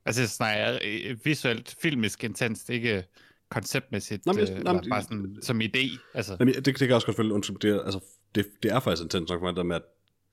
Altså, 0.07 0.29
snakker 0.29 0.79
øh, 0.85 1.17
visuelt, 1.25 1.77
filmisk 1.83 2.25
intenst, 2.25 2.71
ikke 2.71 3.05
konceptmæssigt, 3.49 4.27
Nå, 4.27 4.33
Nå, 4.33 4.37
men 4.39 4.45
men, 4.45 4.49
jeg- 4.49 4.65
øh, 4.67 4.75
eller 4.75 4.89
bare 4.91 5.03
sådan, 5.03 5.39
som 5.43 5.61
idé. 5.61 5.99
Altså, 6.15 6.37
Jamen, 6.41 6.55
det, 6.55 6.67
det 6.67 6.75
kan 6.75 6.87
jeg 6.87 6.95
også 6.95 7.07
godt 7.07 7.17
følge, 7.17 7.33
undskyld, 7.33 7.57
det 7.59 7.71
er, 7.71 7.81
altså, 7.83 8.01
det, 8.35 8.47
det 8.63 8.71
er 8.73 8.81
faktisk 8.81 9.03
intens 9.03 9.31
nok 9.31 9.41
for 9.41 9.47
mig, 9.47 9.57
der 9.57 9.63
med, 9.63 9.77
at 9.77 9.83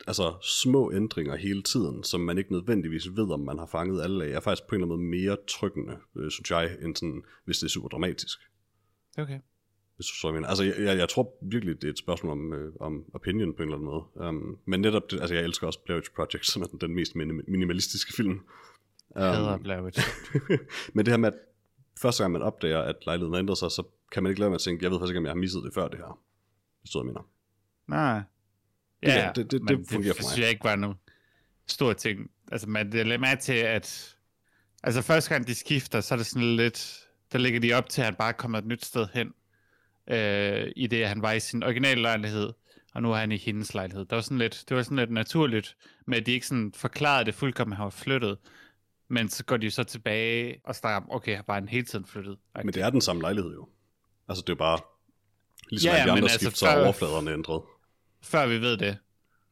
altså, 0.07 0.33
små 0.41 0.91
ændringer 0.93 1.35
hele 1.35 1.61
tiden, 1.63 2.03
som 2.03 2.21
man 2.21 2.37
ikke 2.37 2.51
nødvendigvis 2.51 3.07
ved, 3.15 3.31
om 3.31 3.39
man 3.39 3.57
har 3.59 3.65
fanget 3.65 4.03
alle 4.03 4.25
af, 4.25 4.29
er 4.29 4.39
faktisk 4.39 4.67
på 4.67 4.75
en 4.75 4.81
eller 4.81 4.93
anden 4.95 5.09
måde 5.09 5.21
mere 5.21 5.37
tryggende, 5.47 5.97
øh, 6.15 6.31
synes 6.31 6.51
jeg, 6.51 6.77
end 6.81 6.95
sådan, 6.95 7.23
hvis 7.45 7.57
det 7.59 7.65
er 7.65 7.69
super 7.69 7.87
dramatisk. 7.87 8.39
okay. 9.17 9.39
Hvis 9.95 10.07
du 10.07 10.15
så 10.15 10.27
jeg 10.27 10.33
mener. 10.33 10.47
Altså, 10.47 10.63
jeg, 10.63 10.73
jeg, 10.79 10.97
jeg 10.97 11.09
tror 11.09 11.33
virkelig, 11.41 11.75
det 11.81 11.87
er 11.87 11.91
et 11.91 11.97
spørgsmål 11.99 12.31
om, 12.31 12.53
øh, 12.53 12.73
om 12.79 13.05
opinion 13.13 13.53
på 13.53 13.63
en 13.63 13.69
eller 13.69 13.77
anden 13.77 13.89
måde. 13.89 14.29
Um, 14.29 14.57
men 14.65 14.81
netop, 14.81 15.11
det, 15.11 15.19
altså, 15.19 15.35
jeg 15.35 15.43
elsker 15.43 15.67
også 15.67 15.79
Blair 15.85 15.97
Witch 15.97 16.11
Project, 16.15 16.45
som 16.45 16.61
er 16.61 16.65
den, 16.65 16.81
den 16.81 16.95
mest 16.95 17.11
minim- 17.15 17.43
minimalistiske 17.51 18.13
film. 18.13 18.39
Jeg 19.15 19.35
hader 19.35 19.55
Um, 19.55 19.63
Blair 19.63 19.81
Witch. 19.83 20.01
men 20.93 21.05
det 21.05 21.11
her 21.11 21.17
med, 21.17 21.27
at 21.27 21.37
første 22.01 22.23
gang 22.23 22.33
man 22.33 22.41
opdager, 22.41 22.79
at 22.79 22.95
lejligheden 23.05 23.33
har 23.33 23.39
ændret 23.39 23.57
sig, 23.57 23.71
så 23.71 23.83
kan 24.11 24.23
man 24.23 24.29
ikke 24.29 24.39
lade 24.39 24.45
være 24.45 24.51
med 24.51 24.55
at 24.55 24.61
tænke, 24.61 24.83
jeg 24.83 24.91
ved 24.91 24.99
faktisk 24.99 25.11
ikke, 25.11 25.17
om 25.19 25.25
jeg 25.25 25.31
har 25.31 25.39
misset 25.39 25.63
det 25.63 25.73
før 25.73 25.87
det 25.87 25.97
her. 25.97 26.19
Hvis 26.81 26.91
du 26.91 26.99
jeg 26.99 27.05
mener. 27.05 27.27
Nej. 27.87 28.21
Ja, 29.03 29.13
Ja, 29.25 29.31
det- 29.35 29.51
det- 29.51 29.63
men 29.63 29.77
det 29.79 29.87
fungerer 29.89 30.13
for 30.13 30.21
mig. 30.23 30.29
synes 30.31 30.39
jeg 30.39 30.49
ikke 30.49 30.63
var 30.63 30.75
nogen 30.75 30.97
stor 31.67 31.93
ting. 31.93 32.31
Altså, 32.51 32.69
man 32.69 32.91
det 32.91 33.19
mærke 33.19 33.41
til, 33.41 33.53
at 33.53 34.15
altså, 34.83 35.01
første 35.01 35.29
gang 35.29 35.47
de 35.47 35.55
skifter, 35.55 36.01
så 36.01 36.13
er 36.13 36.17
det 36.17 36.25
sådan 36.25 36.55
lidt, 36.55 36.99
der 37.31 37.37
ligger 37.39 37.59
de 37.59 37.73
op 37.73 37.89
til, 37.89 38.01
at 38.01 38.05
han 38.05 38.15
bare 38.15 38.33
kommer 38.33 38.57
et 38.57 38.65
nyt 38.65 38.85
sted 38.85 39.07
hen, 39.13 39.33
øh, 40.07 40.71
i 40.75 40.87
det, 40.87 41.01
at 41.03 41.07
han 41.09 41.21
var 41.21 41.31
i 41.31 41.39
sin 41.39 41.63
originale 41.63 42.01
lejlighed, 42.01 42.53
og 42.93 43.01
nu 43.01 43.11
er 43.11 43.17
han 43.17 43.31
i 43.31 43.37
hendes 43.37 43.73
lejlighed. 43.73 44.05
Det 44.05 44.15
var 44.15 44.21
sådan 44.21 44.37
lidt, 44.37 44.63
det 44.69 44.77
var 44.77 44.83
sådan 44.83 44.97
lidt 44.97 45.11
naturligt, 45.11 45.75
med 46.07 46.17
at 46.17 46.25
de 46.25 46.31
ikke 46.31 46.47
sådan 46.47 46.71
forklarede 46.75 47.25
det 47.25 47.35
fuldkommen, 47.35 47.73
at 47.73 47.77
han 47.77 47.83
var 47.83 47.89
flyttet. 47.89 48.37
Men 49.07 49.29
så 49.29 49.43
går 49.45 49.57
de 49.57 49.65
jo 49.65 49.71
så 49.71 49.83
tilbage 49.83 50.61
og 50.63 50.75
snakker 50.75 50.97
om, 51.01 51.11
okay, 51.11 51.39
var 51.47 51.53
han 51.53 51.69
hele 51.69 51.85
tiden 51.85 52.05
flyttet? 52.05 52.37
Men 52.55 52.73
det 52.73 52.83
er 52.83 52.89
den 52.89 53.01
samme 53.01 53.21
lejlighed 53.21 53.51
jo. 53.53 53.67
Altså, 54.29 54.43
det 54.47 54.53
er 54.53 54.57
bare... 54.57 54.79
Ligesom 55.69 55.87
Ja, 55.89 55.97
ja, 55.97 56.05
de 56.05 56.11
andre 56.11 56.21
men 56.21 56.29
skift, 56.29 56.43
altså, 56.45 56.59
så 56.59 56.67
er 56.67 56.83
overfladerne 56.83 57.31
ændret. 57.33 57.61
Før 58.23 58.47
vi 58.47 58.61
ved 58.61 58.77
det, 58.77 58.97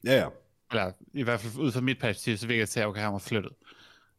Ja, 0.04 0.14
ja. 0.20 0.28
eller 0.72 0.92
i 1.14 1.24
hvert 1.24 1.40
fald 1.40 1.64
ud 1.64 1.72
fra 1.72 1.82
mit 1.82 2.00
perspektiv, 2.00 2.38
så 2.38 2.48
virker 2.48 2.62
det 2.62 2.70
til, 2.70 2.80
at 2.80 2.86
okay, 2.88 3.02
han 3.02 3.12
var 3.14 3.18
flyttet. 3.20 3.52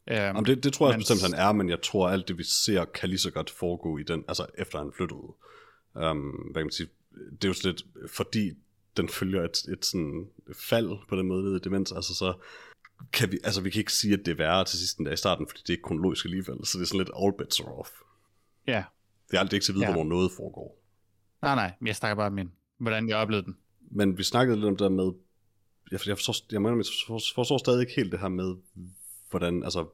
Um, 0.07 0.13
Jamen, 0.15 0.45
det, 0.45 0.63
det 0.63 0.73
tror 0.73 0.87
jeg 0.87 0.93
men- 0.93 0.99
bestemt, 0.99 1.21
han 1.21 1.33
er, 1.47 1.51
men 1.51 1.69
jeg 1.69 1.81
tror, 1.81 2.09
alt 2.09 2.27
det, 2.27 2.37
vi 2.37 2.43
ser, 2.43 2.85
kan 2.85 3.09
lige 3.09 3.19
så 3.19 3.31
godt 3.31 3.49
foregå 3.49 3.97
i 3.97 4.03
den, 4.03 4.23
altså 4.27 4.45
efter 4.57 4.77
han 4.79 4.91
flyttede. 4.95 5.21
Um, 5.95 6.29
hvad 6.29 6.53
kan 6.61 6.65
man 6.65 6.71
sige, 6.71 6.89
det 7.31 7.43
er 7.43 7.47
jo 7.47 7.53
sådan 7.53 7.71
lidt, 7.71 8.11
fordi 8.11 8.51
den 8.97 9.09
følger 9.09 9.43
et, 9.43 9.57
et 9.71 9.85
sådan 9.85 10.27
fald 10.69 10.89
på 11.09 11.15
den 11.15 11.27
måde 11.27 11.43
ned 11.43 11.55
i 11.55 11.59
demens, 11.59 11.91
altså 11.91 12.15
så 12.15 12.33
kan 13.13 13.31
vi, 13.31 13.39
altså 13.43 13.61
vi 13.61 13.69
kan 13.69 13.79
ikke 13.79 13.93
sige, 13.93 14.13
at 14.13 14.19
det 14.25 14.31
er 14.31 14.35
værre 14.35 14.65
til 14.65 14.79
sidst 14.79 14.97
end 14.97 15.05
der 15.07 15.13
i 15.13 15.17
starten, 15.17 15.47
fordi 15.47 15.61
det 15.61 15.69
er 15.69 15.73
ikke 15.73 15.83
kronologisk 15.83 16.25
alligevel, 16.25 16.65
så 16.65 16.77
det 16.77 16.83
er 16.83 16.87
sådan 16.87 16.97
lidt 16.99 17.11
all 17.23 17.33
bets 17.37 17.59
are 17.59 17.73
off. 17.73 17.89
Ja, 18.67 18.83
Det 19.31 19.35
er 19.35 19.39
aldrig 19.39 19.57
ikke 19.57 19.65
til 19.65 19.71
at 19.71 19.75
vide, 19.75 19.85
Ja. 19.85 19.91
hvornår 19.93 20.09
noget 20.09 20.31
foregår. 20.31 20.81
nej, 21.41 21.55
nej, 21.55 21.71
jeg 21.85 21.95
snakker 21.95 22.15
bare 22.15 22.27
om 22.27 22.33
min, 22.33 22.51
hvordan 22.77 23.09
jeg 23.09 23.17
oplevede 23.17 23.45
den. 23.45 23.57
Men 23.91 24.17
vi 24.17 24.23
snakkede 24.23 24.57
lidt 24.57 24.67
om 24.67 24.75
det 24.75 24.83
der 24.83 24.89
med, 24.89 25.11
jeg, 25.91 25.99
jeg, 26.07 26.17
forstår, 26.17 26.33
jeg, 26.51 26.61
mener, 26.61 26.75
jeg 26.75 27.21
forstår, 27.35 27.57
stadig 27.57 27.81
ikke 27.81 27.93
helt 27.95 28.11
det 28.11 28.19
her 28.19 28.29
med, 28.29 28.55
hvordan, 29.29 29.63
altså, 29.63 29.85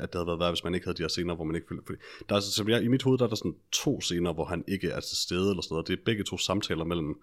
at 0.00 0.12
det 0.12 0.14
havde 0.14 0.26
været 0.26 0.38
værd, 0.38 0.50
hvis 0.50 0.64
man 0.64 0.74
ikke 0.74 0.86
havde 0.86 0.96
de 0.96 1.02
her 1.02 1.08
scener, 1.08 1.34
hvor 1.34 1.44
man 1.44 1.56
ikke 1.56 1.68
følte... 1.68 1.82
Fordi 1.86 1.98
der 2.28 2.36
er, 2.36 2.40
så 2.40 2.64
jeg, 2.68 2.82
I 2.82 2.88
mit 2.88 3.02
hoved 3.02 3.18
der 3.18 3.24
er 3.24 3.28
der 3.28 3.36
sådan 3.36 3.56
to 3.72 4.00
scener, 4.00 4.32
hvor 4.32 4.44
han 4.44 4.64
ikke 4.68 4.88
er 4.88 5.00
til 5.00 5.16
stede 5.16 5.50
eller 5.50 5.62
sådan 5.62 5.74
noget. 5.74 5.88
Det 5.88 5.98
er 5.98 6.04
begge 6.04 6.24
to 6.24 6.38
samtaler 6.38 6.84
mellem 6.84 7.20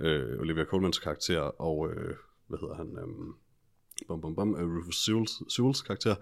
øh, 0.00 0.40
Olivia 0.40 0.64
Colmans 0.64 0.98
karakter 0.98 1.40
og, 1.40 1.90
øh, 1.90 2.14
hvad 2.46 2.58
hedder 2.58 2.74
han, 2.74 2.86
øh, 2.98 3.34
bum, 4.06 4.20
bum, 4.20 4.34
bum, 4.34 4.56
øh, 4.56 4.78
Rufus 4.78 5.04
Sewells, 5.04 5.54
Sewells 5.54 5.82
karakter. 5.82 6.14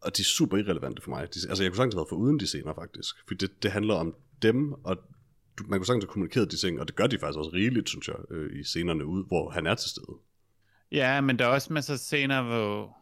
Og 0.00 0.16
de 0.16 0.22
er 0.22 0.24
super 0.24 0.56
irrelevante 0.56 1.02
for 1.02 1.10
mig. 1.10 1.34
De, 1.34 1.40
altså 1.48 1.62
jeg 1.62 1.72
kunne 1.72 1.76
sagtens 1.76 1.94
have 1.94 1.98
været 1.98 2.08
for 2.08 2.16
uden 2.16 2.40
de 2.40 2.46
scener 2.46 2.74
faktisk. 2.74 3.16
For 3.28 3.34
det, 3.34 3.62
det 3.62 3.70
handler 3.70 3.94
om 3.94 4.14
dem, 4.42 4.72
og 4.72 4.96
man 5.64 5.78
kunne 5.78 5.86
sagtens 5.86 6.04
have 6.04 6.10
kommunikeret 6.12 6.50
de 6.50 6.56
ting, 6.56 6.80
og 6.80 6.88
det 6.88 6.96
gør 6.96 7.06
de 7.06 7.18
faktisk 7.18 7.38
også 7.38 7.50
rigeligt, 7.54 7.88
synes 7.88 8.08
jeg, 8.08 8.16
øh, 8.30 8.60
i 8.60 8.64
scenerne 8.64 9.06
ud, 9.06 9.26
hvor 9.26 9.50
han 9.50 9.66
er 9.66 9.74
til 9.74 9.90
stede. 9.90 10.16
Ja, 10.92 11.20
men 11.20 11.38
der 11.38 11.44
er 11.44 11.48
også 11.48 11.72
masser 11.72 11.92
af 11.92 11.98
scener, 11.98 12.42
hvor... 12.42 12.96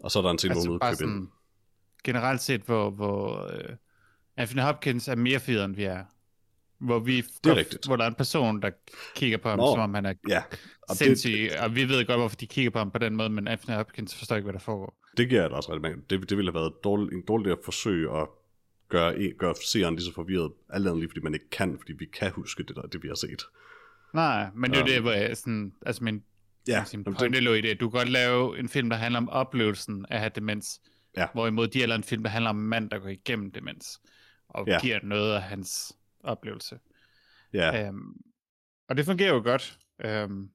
Og 0.00 0.10
så 0.10 0.18
er 0.18 0.22
der 0.22 0.30
en 0.30 0.38
scene, 0.38 0.54
hvor 0.54 0.60
Altså 0.60 0.70
hun 0.70 0.78
er 0.82 0.88
ind. 0.90 0.96
sådan, 0.96 1.28
generelt 2.04 2.40
set, 2.40 2.60
hvor, 2.60 2.90
hvor 2.90 3.50
øh, 3.52 3.76
Anthony 4.36 4.60
Hopkins 4.62 5.08
er 5.08 5.14
mere 5.16 5.40
federe, 5.40 5.64
end 5.64 5.76
vi 5.76 5.84
er. 5.84 6.04
Hvor 6.78 6.98
vi 6.98 7.20
Det 7.44 7.50
er 7.52 7.56
rigtigt. 7.56 7.86
hvor 7.86 7.96
der 7.96 8.04
er 8.04 8.08
en 8.08 8.14
person, 8.14 8.62
der 8.62 8.70
kigger 9.14 9.38
på 9.38 9.48
ham, 9.48 9.58
Nå, 9.58 9.72
som 9.74 9.80
om 9.80 9.94
han 9.94 10.06
er 10.06 10.14
Ja, 10.28 10.42
og 10.82 10.88
det, 10.88 10.96
sindssyg, 10.98 11.50
og 11.60 11.74
vi 11.74 11.88
ved 11.88 12.06
godt, 12.06 12.18
hvorfor 12.18 12.36
de 12.36 12.46
kigger 12.46 12.70
på 12.70 12.78
ham 12.78 12.90
på 12.90 12.98
den 12.98 13.16
måde, 13.16 13.30
men 13.30 13.48
Anthony 13.48 13.76
Hopkins 13.76 14.14
forstår 14.14 14.36
ikke, 14.36 14.44
hvad 14.44 14.52
der 14.52 14.58
foregår. 14.58 14.98
det 15.16 15.28
giver 15.28 15.40
jeg 15.40 15.50
da 15.50 15.54
også 15.56 15.72
ret 15.72 15.80
med. 15.82 15.90
Det, 16.10 16.30
det 16.30 16.36
ville 16.36 16.52
have 16.52 16.60
været 16.60 16.72
dårligt, 16.84 17.12
en 17.14 17.22
dårlig 17.28 17.52
at 17.52 17.58
forsøge 17.64 18.16
at 18.20 18.28
gøre, 18.94 19.18
en- 19.18 19.34
gøre 19.38 19.54
seeren 19.64 19.94
lige 19.96 20.04
så 20.04 20.12
forvirret, 20.12 20.52
alt 20.70 20.86
andet 20.86 20.98
lige, 21.00 21.08
fordi 21.10 21.20
man 21.20 21.34
ikke 21.34 21.50
kan, 21.50 21.78
fordi 21.78 21.92
vi 21.92 22.04
kan 22.06 22.30
huske 22.32 22.62
det 22.62 22.76
der, 22.76 22.82
det 22.82 23.02
vi 23.02 23.08
har 23.08 23.14
set. 23.14 23.42
Nej, 24.14 24.50
men 24.54 24.70
det 24.70 24.76
er 24.76 24.80
jo 24.80 24.86
det, 24.86 25.00
hvor 25.02 25.12
jeg 25.12 25.36
sådan, 25.36 25.74
altså 25.86 26.04
min, 26.04 26.24
Ja, 26.68 26.84
jamen, 26.92 27.04
pointe 27.14 27.40
lå 27.40 27.52
i 27.52 27.60
det. 27.60 27.80
Du 27.80 27.90
kan 27.90 27.98
godt 27.98 28.08
lave 28.10 28.58
en 28.58 28.68
film, 28.68 28.90
der 28.90 28.96
handler 28.96 29.18
om 29.18 29.28
oplevelsen 29.28 30.06
af 30.10 30.14
at 30.14 30.20
have 30.20 30.30
demens, 30.34 30.80
Ja. 31.16 31.26
hvorimod 31.32 31.68
de 31.68 31.82
eller 31.82 31.96
en 31.96 32.04
film, 32.04 32.22
der 32.22 32.30
handler 32.30 32.50
om 32.50 32.58
en 32.58 32.68
mand, 32.68 32.90
der 32.90 32.98
går 32.98 33.08
igennem 33.08 33.50
demens, 33.52 34.00
og 34.48 34.66
ja. 34.66 34.80
giver 34.80 34.98
noget 35.02 35.34
af 35.34 35.42
hans 35.42 35.92
oplevelse. 36.20 36.78
ja, 37.52 37.86
Øhm, 37.88 38.16
og 38.88 38.96
det 38.96 39.04
fungerer 39.04 39.34
jo 39.34 39.42
godt. 39.42 39.78
Øhm, 40.04 40.50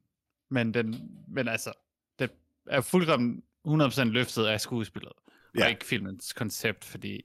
men, 0.50 0.74
den, 0.74 1.12
men 1.28 1.48
altså, 1.48 1.74
det 2.20 2.32
er 2.68 2.82
fuldkommen 2.82 3.44
100% 3.68 4.04
løftet 4.04 4.46
af 4.46 4.62
skuespillet, 4.62 5.12
Ja. 5.58 5.64
og 5.64 5.70
ikke 5.70 5.86
filmens 5.86 6.34
koncept, 6.34 6.86
fordi 6.86 7.22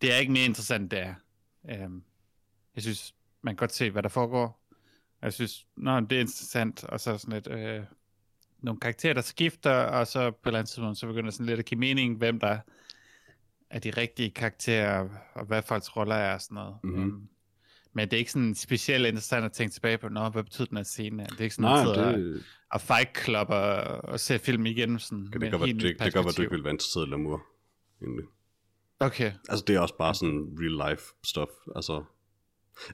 det 0.00 0.12
er 0.14 0.16
ikke 0.16 0.32
mere 0.32 0.44
interessant, 0.44 0.90
det 0.90 0.98
er. 0.98 1.14
Øhm, 1.70 2.02
jeg 2.74 2.82
synes, 2.82 3.14
man 3.42 3.54
kan 3.54 3.56
godt 3.56 3.72
se, 3.74 3.90
hvad 3.90 4.02
der 4.02 4.08
foregår. 4.08 4.64
Og 5.20 5.24
Jeg 5.24 5.32
synes, 5.32 5.66
nå, 5.76 6.00
det 6.00 6.12
er 6.12 6.20
interessant, 6.20 6.84
og 6.84 7.00
så 7.00 7.18
sådan 7.18 7.34
lidt, 7.34 7.46
øh, 7.46 7.82
nogle 8.62 8.80
karakterer, 8.80 9.14
der 9.14 9.20
skifter, 9.20 9.72
og 9.72 10.06
så 10.06 10.30
på 10.30 10.36
et 10.36 10.46
eller 10.46 10.58
andet 10.58 10.70
tidspunkt, 10.70 10.98
så 10.98 11.06
begynder 11.06 11.30
sådan 11.30 11.46
lidt 11.46 11.58
at 11.58 11.64
give 11.64 11.78
mening, 11.78 12.16
hvem 12.16 12.40
der 12.40 12.58
er 13.70 13.78
de 13.78 13.90
rigtige 13.90 14.30
karakterer, 14.30 15.08
og 15.34 15.46
hvad 15.46 15.62
folks 15.62 15.96
roller 15.96 16.14
er 16.14 16.34
og 16.34 16.40
sådan 16.40 16.54
noget. 16.54 16.76
Mhm. 16.82 17.02
Øhm, 17.02 17.28
Men 17.92 18.08
det 18.08 18.16
er 18.16 18.18
ikke 18.18 18.32
sådan 18.32 18.54
specielt 18.54 19.06
interessant 19.06 19.44
at 19.44 19.52
tænke 19.52 19.72
tilbage 19.72 19.98
på, 19.98 20.08
Nå, 20.08 20.28
hvad 20.28 20.42
betyder 20.42 20.66
den 20.66 20.76
her 20.76 20.84
scene? 20.84 21.24
Det 21.24 21.38
er 21.38 21.42
ikke 21.42 21.54
sådan, 21.54 21.70
Nej, 21.70 22.06
at 22.06 22.14
man 22.14 22.20
det, 22.20 22.44
og 22.70 22.80
Fight 22.80 23.18
Club 23.24 23.50
og, 23.50 23.74
og 24.04 24.20
ser 24.20 24.38
film 24.38 24.66
igen. 24.66 24.98
Sådan, 24.98 25.26
det, 25.26 25.40
med 25.40 25.40
det, 25.40 25.58
gør, 25.60 25.66
helt 25.66 25.82
det, 25.82 25.98
det, 26.00 26.12
gør, 26.14 26.20
at 26.20 26.36
du 26.36 26.42
ikke 26.42 26.54
vil 26.54 26.64
være 26.64 26.72
interesseret 26.72 27.06
i 27.06 27.10
Lamour. 27.10 27.42
Egentlig. 28.02 28.24
Okay, 29.00 29.32
Altså, 29.48 29.64
det 29.66 29.76
er 29.76 29.80
også 29.80 29.96
bare 29.96 30.14
sådan 30.14 30.56
real 30.60 30.90
life 30.90 31.04
stuff. 31.24 31.50
Altså, 31.76 32.04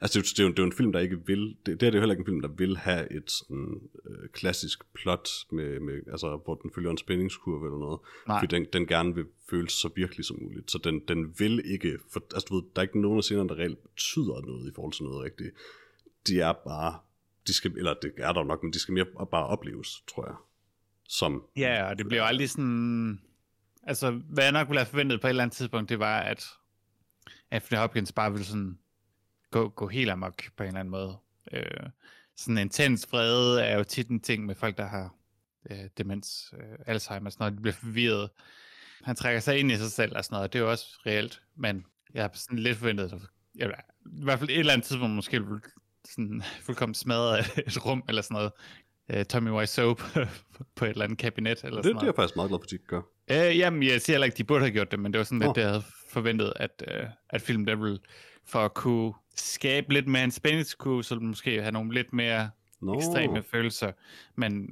altså 0.01 0.19
det, 0.21 0.21
er 0.21 0.21
jo- 0.21 0.31
det, 0.37 0.39
er 0.39 0.45
jo, 0.45 0.51
det 0.51 0.59
er 0.59 0.63
jo 0.63 0.67
en 0.67 0.73
film, 0.77 0.93
der 0.93 1.01
ikke 1.01 1.27
vil... 1.27 1.57
Det, 1.67 1.81
det 1.81 1.87
er 1.87 1.91
det 1.91 1.95
jo 1.95 2.01
heller 2.01 2.13
ikke 2.15 2.21
en 2.21 2.27
film, 2.27 2.41
der 2.41 2.49
vil 2.49 2.77
have 2.77 3.13
et 3.13 3.31
sådan, 3.31 3.81
øh, 4.07 4.29
klassisk 4.29 4.93
plot, 4.95 5.29
med, 5.53 5.81
med, 5.81 5.95
altså, 6.13 6.41
hvor 6.45 6.55
den 6.55 6.71
følger 6.75 6.91
en 6.91 6.99
spændingskurve 6.99 7.67
eller 7.67 7.79
noget. 7.79 8.01
Nej. 8.29 8.41
Fordi 8.41 8.57
den, 8.57 8.67
den 8.73 8.87
gerne 8.87 9.15
vil 9.15 9.25
føles 9.51 9.73
så 9.73 9.91
virkelig 9.97 10.25
som 10.25 10.39
muligt. 10.43 10.71
Så 10.71 10.79
den, 10.85 11.01
den 11.09 11.35
vil 11.39 11.63
ikke... 11.73 11.99
For, 12.13 12.23
altså, 12.35 12.47
du 12.49 12.55
ved, 12.55 12.63
der 12.77 12.81
er 12.81 12.83
ikke 12.83 13.01
nogen 13.01 13.19
af 13.19 13.25
scenerne, 13.25 13.49
der 13.49 13.55
reelt 13.57 13.83
betyder 13.83 14.41
noget 14.47 14.71
i 14.71 14.75
forhold 14.75 14.93
til 14.93 15.05
noget 15.05 15.25
rigtigt. 15.25 15.51
De 16.27 16.41
er 16.41 16.53
bare... 16.53 16.99
De 17.47 17.53
skal, 17.55 17.73
eller 17.79 17.95
det 17.95 18.13
er 18.17 18.33
der 18.33 18.41
jo 18.41 18.47
nok, 18.47 18.63
men 18.63 18.73
de 18.73 18.79
skal 18.79 18.95
mere 18.95 19.07
bare 19.31 19.47
opleves, 19.47 20.03
tror 20.15 20.27
jeg. 20.27 20.35
Som... 21.09 21.43
Ja, 21.57 21.89
og 21.91 21.99
det 21.99 22.07
bliver 22.07 22.23
jo 22.23 22.27
aldrig 22.27 22.51
sådan... 22.51 23.21
Altså, 23.87 24.11
hvad 24.11 24.45
jeg 24.45 24.53
nok 24.53 24.69
ville 24.69 24.81
have 24.81 24.87
forventet 24.87 25.21
på 25.21 25.27
et 25.27 25.29
eller 25.29 25.43
andet 25.43 25.57
tidspunkt, 25.57 25.89
det 25.89 25.99
var, 25.99 26.21
at 26.21 26.47
Anthony 27.51 27.79
Hopkins 27.79 28.13
bare 28.13 28.33
ville 28.33 28.47
sådan 28.47 28.79
gå, 29.51 29.69
gå 29.69 29.89
helt 29.89 30.11
amok 30.11 30.43
på 30.57 30.63
en 30.63 30.67
eller 30.67 30.81
anden 30.81 30.91
måde. 30.91 31.17
Øh, 31.53 31.91
sådan 32.37 32.59
intens 32.59 33.13
vrede 33.13 33.65
er 33.65 33.77
jo 33.77 33.85
tit 33.85 34.09
en 34.09 34.21
ting 34.21 34.47
med 34.47 34.55
folk, 34.55 34.79
der 34.79 34.87
har 34.87 35.15
øh, 35.71 35.89
demens, 35.99 36.55
øh, 36.59 36.79
Alzheimer 36.87 37.31
sådan 37.31 37.43
noget. 37.43 37.57
De 37.57 37.63
bliver 37.63 37.75
forvirret. 37.75 38.31
Han 39.03 39.17
trækker 39.17 39.41
sig 39.41 39.59
ind 39.59 39.73
i 39.73 39.77
sig 39.77 39.93
selv 39.93 40.17
og 40.17 40.25
sådan 40.25 40.35
noget, 40.35 40.49
og 40.49 40.53
det 40.53 40.59
er 40.59 40.63
jo 40.63 40.71
også 40.71 40.87
reelt. 41.07 41.43
Men 41.57 41.87
jeg 42.15 42.23
har 42.23 42.31
sådan 42.35 42.59
lidt 42.59 42.79
forventet, 42.79 43.13
at 43.13 43.21
jeg, 43.55 43.73
i 44.07 44.25
hvert 44.25 44.39
fald 44.39 44.51
et 44.51 44.59
eller 44.59 44.73
andet 44.73 44.87
tidspunkt 44.87 45.15
måske 45.15 45.43
sådan 46.11 46.43
fuldkommen 46.65 46.95
smadret 46.95 47.59
et 47.67 47.87
rum 47.87 48.05
eller 48.09 48.23
sådan 48.23 48.35
noget. 48.35 48.53
Øh, 49.11 49.25
Tommy 49.25 49.51
Wiseau 49.51 49.95
på, 49.95 50.07
på 50.77 50.85
et 50.85 50.89
eller 50.91 51.05
andet 51.05 51.19
kabinet 51.19 51.65
eller 51.65 51.77
Det, 51.77 51.85
sådan 51.85 51.97
det 51.97 52.03
er 52.03 52.07
jeg 52.07 52.15
faktisk 52.15 52.37
meget 52.37 52.49
glad 52.51 52.59
for, 52.59 52.65
at 52.65 52.71
de 52.71 52.79
gør. 52.79 53.01
Øh, 53.31 53.59
jamen, 53.59 53.83
jeg 53.83 54.01
siger 54.01 54.15
heller 54.15 54.25
ikke, 54.25 54.37
de 54.37 54.45
burde 54.45 54.61
have 54.61 54.73
gjort 54.73 54.91
det, 54.91 54.99
men 54.99 55.13
det 55.13 55.19
var 55.19 55.25
sådan 55.25 55.39
lidt, 55.39 55.49
Nå. 55.49 55.53
det 55.53 55.61
jeg 55.61 55.69
havde 55.69 55.85
forventet, 56.11 56.53
at, 56.57 56.85
øh, 56.89 57.07
at 57.31 57.43
filmen 57.43 57.67
der 57.67 57.77
ville, 57.77 57.99
for 58.45 58.59
at 58.59 58.75
kunne 58.75 59.15
skabe 59.37 59.93
lidt 59.93 60.09
mere 60.09 60.25
en 60.25 60.31
spændingskurve, 60.31 61.05
så 61.05 61.15
måske 61.15 61.61
have 61.63 61.73
nogle 61.73 61.95
lidt 61.95 62.13
mere 62.13 62.51
Nå. 62.83 62.97
ekstreme 62.97 63.43
følelser. 63.43 63.93
Men 64.37 64.69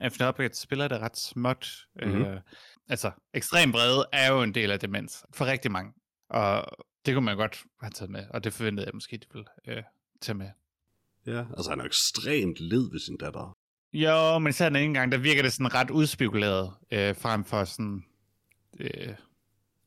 Anthony 0.00 0.24
Hopkins 0.26 0.58
spiller 0.58 0.88
det 0.88 0.98
ret 0.98 1.18
småt. 1.18 1.86
Mhm. 2.02 2.22
Øh, 2.22 2.40
altså, 2.88 3.10
ekstrem 3.34 3.72
vrede 3.72 4.06
er 4.12 4.32
jo 4.32 4.42
en 4.42 4.54
del 4.54 4.70
af 4.70 4.80
demens 4.80 5.24
for 5.34 5.46
rigtig 5.46 5.70
mange. 5.70 5.92
Og 6.30 6.64
det 7.06 7.14
kunne 7.14 7.24
man 7.24 7.36
godt 7.36 7.62
have 7.80 7.90
taget 7.90 8.10
med, 8.10 8.24
og 8.30 8.44
det 8.44 8.52
forventede 8.52 8.86
jeg 8.86 8.94
måske, 8.94 9.16
de 9.16 9.26
ville 9.32 9.46
øh, 9.68 9.82
tage 10.20 10.38
med. 10.38 10.48
Ja, 11.26 11.38
altså 11.56 11.70
han 11.70 11.78
er 11.78 11.84
jo 11.84 11.86
ekstremt 11.86 12.60
led 12.60 12.90
ved 12.90 13.00
sin 13.00 13.16
datter. 13.16 13.56
Jo, 13.94 14.38
men 14.38 14.52
så 14.52 14.64
den 14.64 14.76
ene 14.76 14.94
gang, 14.94 15.12
der 15.12 15.18
virker 15.18 15.42
det 15.42 15.52
sådan 15.52 15.74
ret 15.74 15.90
udspekuleret, 15.90 16.70
øh, 16.90 17.16
frem 17.16 17.44
for 17.44 17.64
sådan 17.64 18.04
øh, 18.80 19.14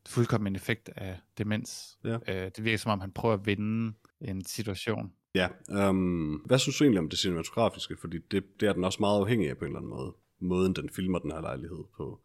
fuldkommen 0.09 0.47
en 0.47 0.55
effekt 0.55 0.89
af 0.95 1.19
demens. 1.37 1.97
Ja. 2.03 2.17
Øh, 2.27 2.51
det 2.55 2.63
virker 2.63 2.77
som 2.77 2.91
om, 2.91 2.99
han 2.99 3.11
prøver 3.11 3.33
at 3.33 3.45
vinde 3.45 3.93
en 4.21 4.45
situation. 4.45 5.13
Ja, 5.35 5.47
øhm, 5.71 6.33
hvad 6.35 6.59
synes 6.59 6.77
du 6.77 6.83
egentlig 6.83 6.99
om 6.99 7.09
det 7.09 7.19
cinematografiske? 7.19 7.97
Fordi 8.01 8.17
det, 8.31 8.59
det 8.59 8.69
er 8.69 8.73
den 8.73 8.83
også 8.83 8.97
meget 8.99 9.19
afhængig 9.19 9.49
af 9.49 9.57
på 9.57 9.65
en 9.65 9.71
eller 9.71 9.79
anden 9.79 9.89
måde. 9.89 10.13
Måden 10.39 10.75
den 10.75 10.89
filmer 10.89 11.19
den 11.19 11.31
her 11.31 11.41
lejlighed 11.41 11.83
på. 11.97 12.21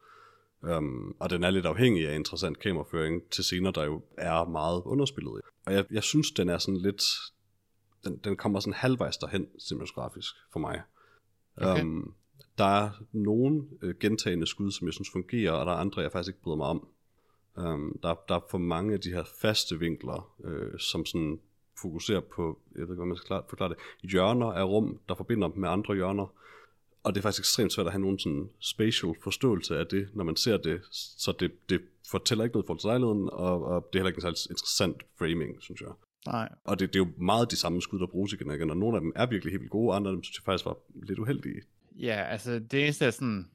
Um, 0.60 1.16
og 1.20 1.30
den 1.30 1.44
er 1.44 1.50
lidt 1.50 1.66
afhængig 1.66 2.08
af 2.08 2.14
interessant 2.14 2.58
kameraføring 2.58 3.22
til 3.30 3.44
scener, 3.44 3.70
der 3.70 3.84
jo 3.84 4.02
er 4.18 4.44
meget 4.44 4.82
underspillet. 4.84 5.40
Og 5.66 5.72
jeg, 5.72 5.84
jeg 5.90 6.02
synes, 6.02 6.30
den 6.30 6.48
er 6.48 6.58
sådan 6.58 6.80
lidt... 6.80 7.02
Den, 8.04 8.16
den 8.24 8.36
kommer 8.36 8.60
sådan 8.60 8.72
halvvejs 8.72 9.16
derhen 9.16 9.46
cinematografisk 9.68 10.34
for 10.52 10.60
mig. 10.60 10.82
Okay. 11.56 11.82
Um, 11.82 12.14
der 12.58 12.64
er 12.64 12.90
nogle 13.12 13.64
øh, 13.82 13.94
gentagende 14.00 14.46
skud, 14.46 14.70
som 14.70 14.86
jeg 14.86 14.94
synes 14.94 15.10
fungerer, 15.12 15.52
og 15.52 15.66
der 15.66 15.72
er 15.72 15.76
andre, 15.76 16.02
jeg 16.02 16.12
faktisk 16.12 16.28
ikke 16.28 16.42
bryder 16.42 16.56
mig 16.56 16.66
om. 16.66 16.88
Um, 17.56 17.98
der, 18.02 18.14
der 18.28 18.34
er 18.34 18.40
for 18.50 18.58
mange 18.58 18.94
af 18.94 19.00
de 19.00 19.12
her 19.12 19.24
faste 19.40 19.78
vinkler, 19.78 20.34
øh, 20.44 20.78
som 20.78 21.06
sådan 21.06 21.40
fokuserer 21.82 22.20
på, 22.20 22.58
jeg 22.74 22.80
ved 22.80 22.82
ikke, 22.82 22.94
hvordan 22.94 23.08
man 23.08 23.16
skal 23.16 23.40
forklare 23.48 23.68
det, 23.68 23.78
hjørner 24.02 24.46
af 24.46 24.64
rum, 24.64 25.00
der 25.08 25.14
forbinder 25.14 25.48
dem 25.48 25.60
med 25.60 25.68
andre 25.68 25.94
hjørner. 25.94 26.26
Og 27.02 27.14
det 27.14 27.20
er 27.20 27.22
faktisk 27.22 27.40
ekstremt 27.40 27.72
svært 27.72 27.86
at 27.86 27.92
have 27.92 28.00
nogen 28.00 28.18
sådan 28.18 28.50
spatial 28.60 29.14
forståelse 29.22 29.78
af 29.78 29.86
det, 29.86 30.08
når 30.14 30.24
man 30.24 30.36
ser 30.36 30.56
det, 30.56 30.80
så 30.90 31.32
det, 31.40 31.52
det 31.68 31.80
fortæller 32.10 32.44
ikke 32.44 32.54
noget 32.54 32.66
for 32.66 32.74
til 32.74 32.86
lejligheden, 32.86 33.28
og, 33.32 33.64
og 33.64 33.88
det 33.92 33.98
er 33.98 34.02
heller 34.02 34.08
ikke 34.08 34.18
en 34.18 34.22
særlig 34.22 34.50
interessant 34.50 35.02
framing, 35.18 35.62
synes 35.62 35.80
jeg. 35.80 35.90
Nej. 36.26 36.48
Og 36.64 36.78
det, 36.78 36.88
det 36.92 37.00
er 37.00 37.04
jo 37.04 37.12
meget 37.24 37.50
de 37.50 37.56
samme 37.56 37.82
skud, 37.82 37.98
der 37.98 38.06
bruges 38.06 38.32
igen 38.32 38.48
og 38.48 38.56
igen, 38.56 38.70
og 38.70 38.76
nogle 38.76 38.96
af 38.96 39.00
dem 39.00 39.12
er 39.16 39.26
virkelig 39.26 39.52
helt 39.52 39.60
vildt 39.60 39.70
gode, 39.72 39.90
og 39.90 39.96
andre 39.96 40.10
af 40.10 40.14
dem 40.16 40.22
synes 40.22 40.38
jeg 40.38 40.44
faktisk 40.44 40.64
var 40.66 40.76
lidt 41.06 41.18
uheldige. 41.18 41.60
Ja, 41.96 42.22
altså 42.24 42.58
det 42.58 42.82
eneste 42.84 43.04
er 43.04 43.10
sådan, 43.10 43.50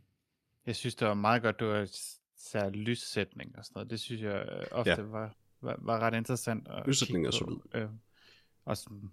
jeg 0.66 0.76
synes, 0.76 0.96
det 0.96 1.08
var 1.08 1.14
meget 1.14 1.42
godt, 1.42 1.60
du 1.60 1.66
var 1.66 1.88
særlig 2.38 2.82
lyssætning 2.82 3.58
og 3.58 3.66
sådan 3.66 3.74
noget. 3.76 3.90
Det 3.90 4.00
synes 4.00 4.22
jeg 4.22 4.50
øh, 4.52 4.66
ofte 4.72 4.90
Ja. 4.92 5.02
var, 5.02 5.36
var, 5.62 5.76
var 5.82 6.00
ret 6.00 6.14
interessant. 6.14 6.68
At 6.68 6.88
Lyssætning 6.88 7.28
er 7.28 7.32
solid. 7.32 7.58
Øh, 7.74 7.90
og 8.66 8.78
sådan, 8.78 9.12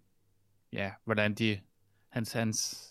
ja, 0.73 0.93
hvordan 1.05 1.35
de, 1.35 1.61
hans, 2.09 2.33
hans, 2.33 2.89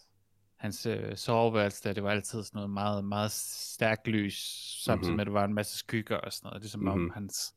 hans 0.55 0.85
øh, 0.85 1.15
soveværelse 1.17 1.83
der, 1.83 1.93
det 1.93 2.03
var 2.03 2.11
altid 2.11 2.43
sådan 2.43 2.57
noget 2.57 2.69
meget, 2.69 3.05
meget 3.05 3.31
stærkt 3.31 4.07
lys, 4.07 4.35
samtidig 4.83 5.11
Mhm. 5.11 5.15
med, 5.15 5.21
at 5.21 5.27
der 5.27 5.33
var 5.33 5.45
en 5.45 5.53
masse 5.53 5.77
skygger 5.77 6.17
og 6.17 6.33
sådan 6.33 6.47
noget. 6.47 6.61
Det 6.61 6.67
er 6.67 6.71
som 6.71 6.87
om 6.87 6.99
Mhm. 6.99 7.09
hans 7.13 7.55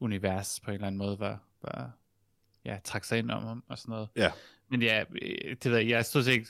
univers 0.00 0.60
på 0.60 0.70
en 0.70 0.74
eller 0.74 0.86
anden 0.86 0.98
måde 0.98 1.18
var, 1.18 1.38
var 1.62 1.90
ja, 2.64 2.78
trak 2.84 3.04
sig 3.04 3.18
ind 3.18 3.30
om 3.30 3.42
ham 3.42 3.64
og 3.68 3.78
sådan 3.78 3.92
noget. 3.92 4.08
Ja. 4.16 4.32
Men 4.70 4.82
ja, 4.82 5.04
øh, 5.22 5.56
det 5.62 5.70
ved 5.70 5.78
jeg, 5.78 5.88
jeg 5.88 6.04
stod 6.04 6.26
ikke, 6.26 6.46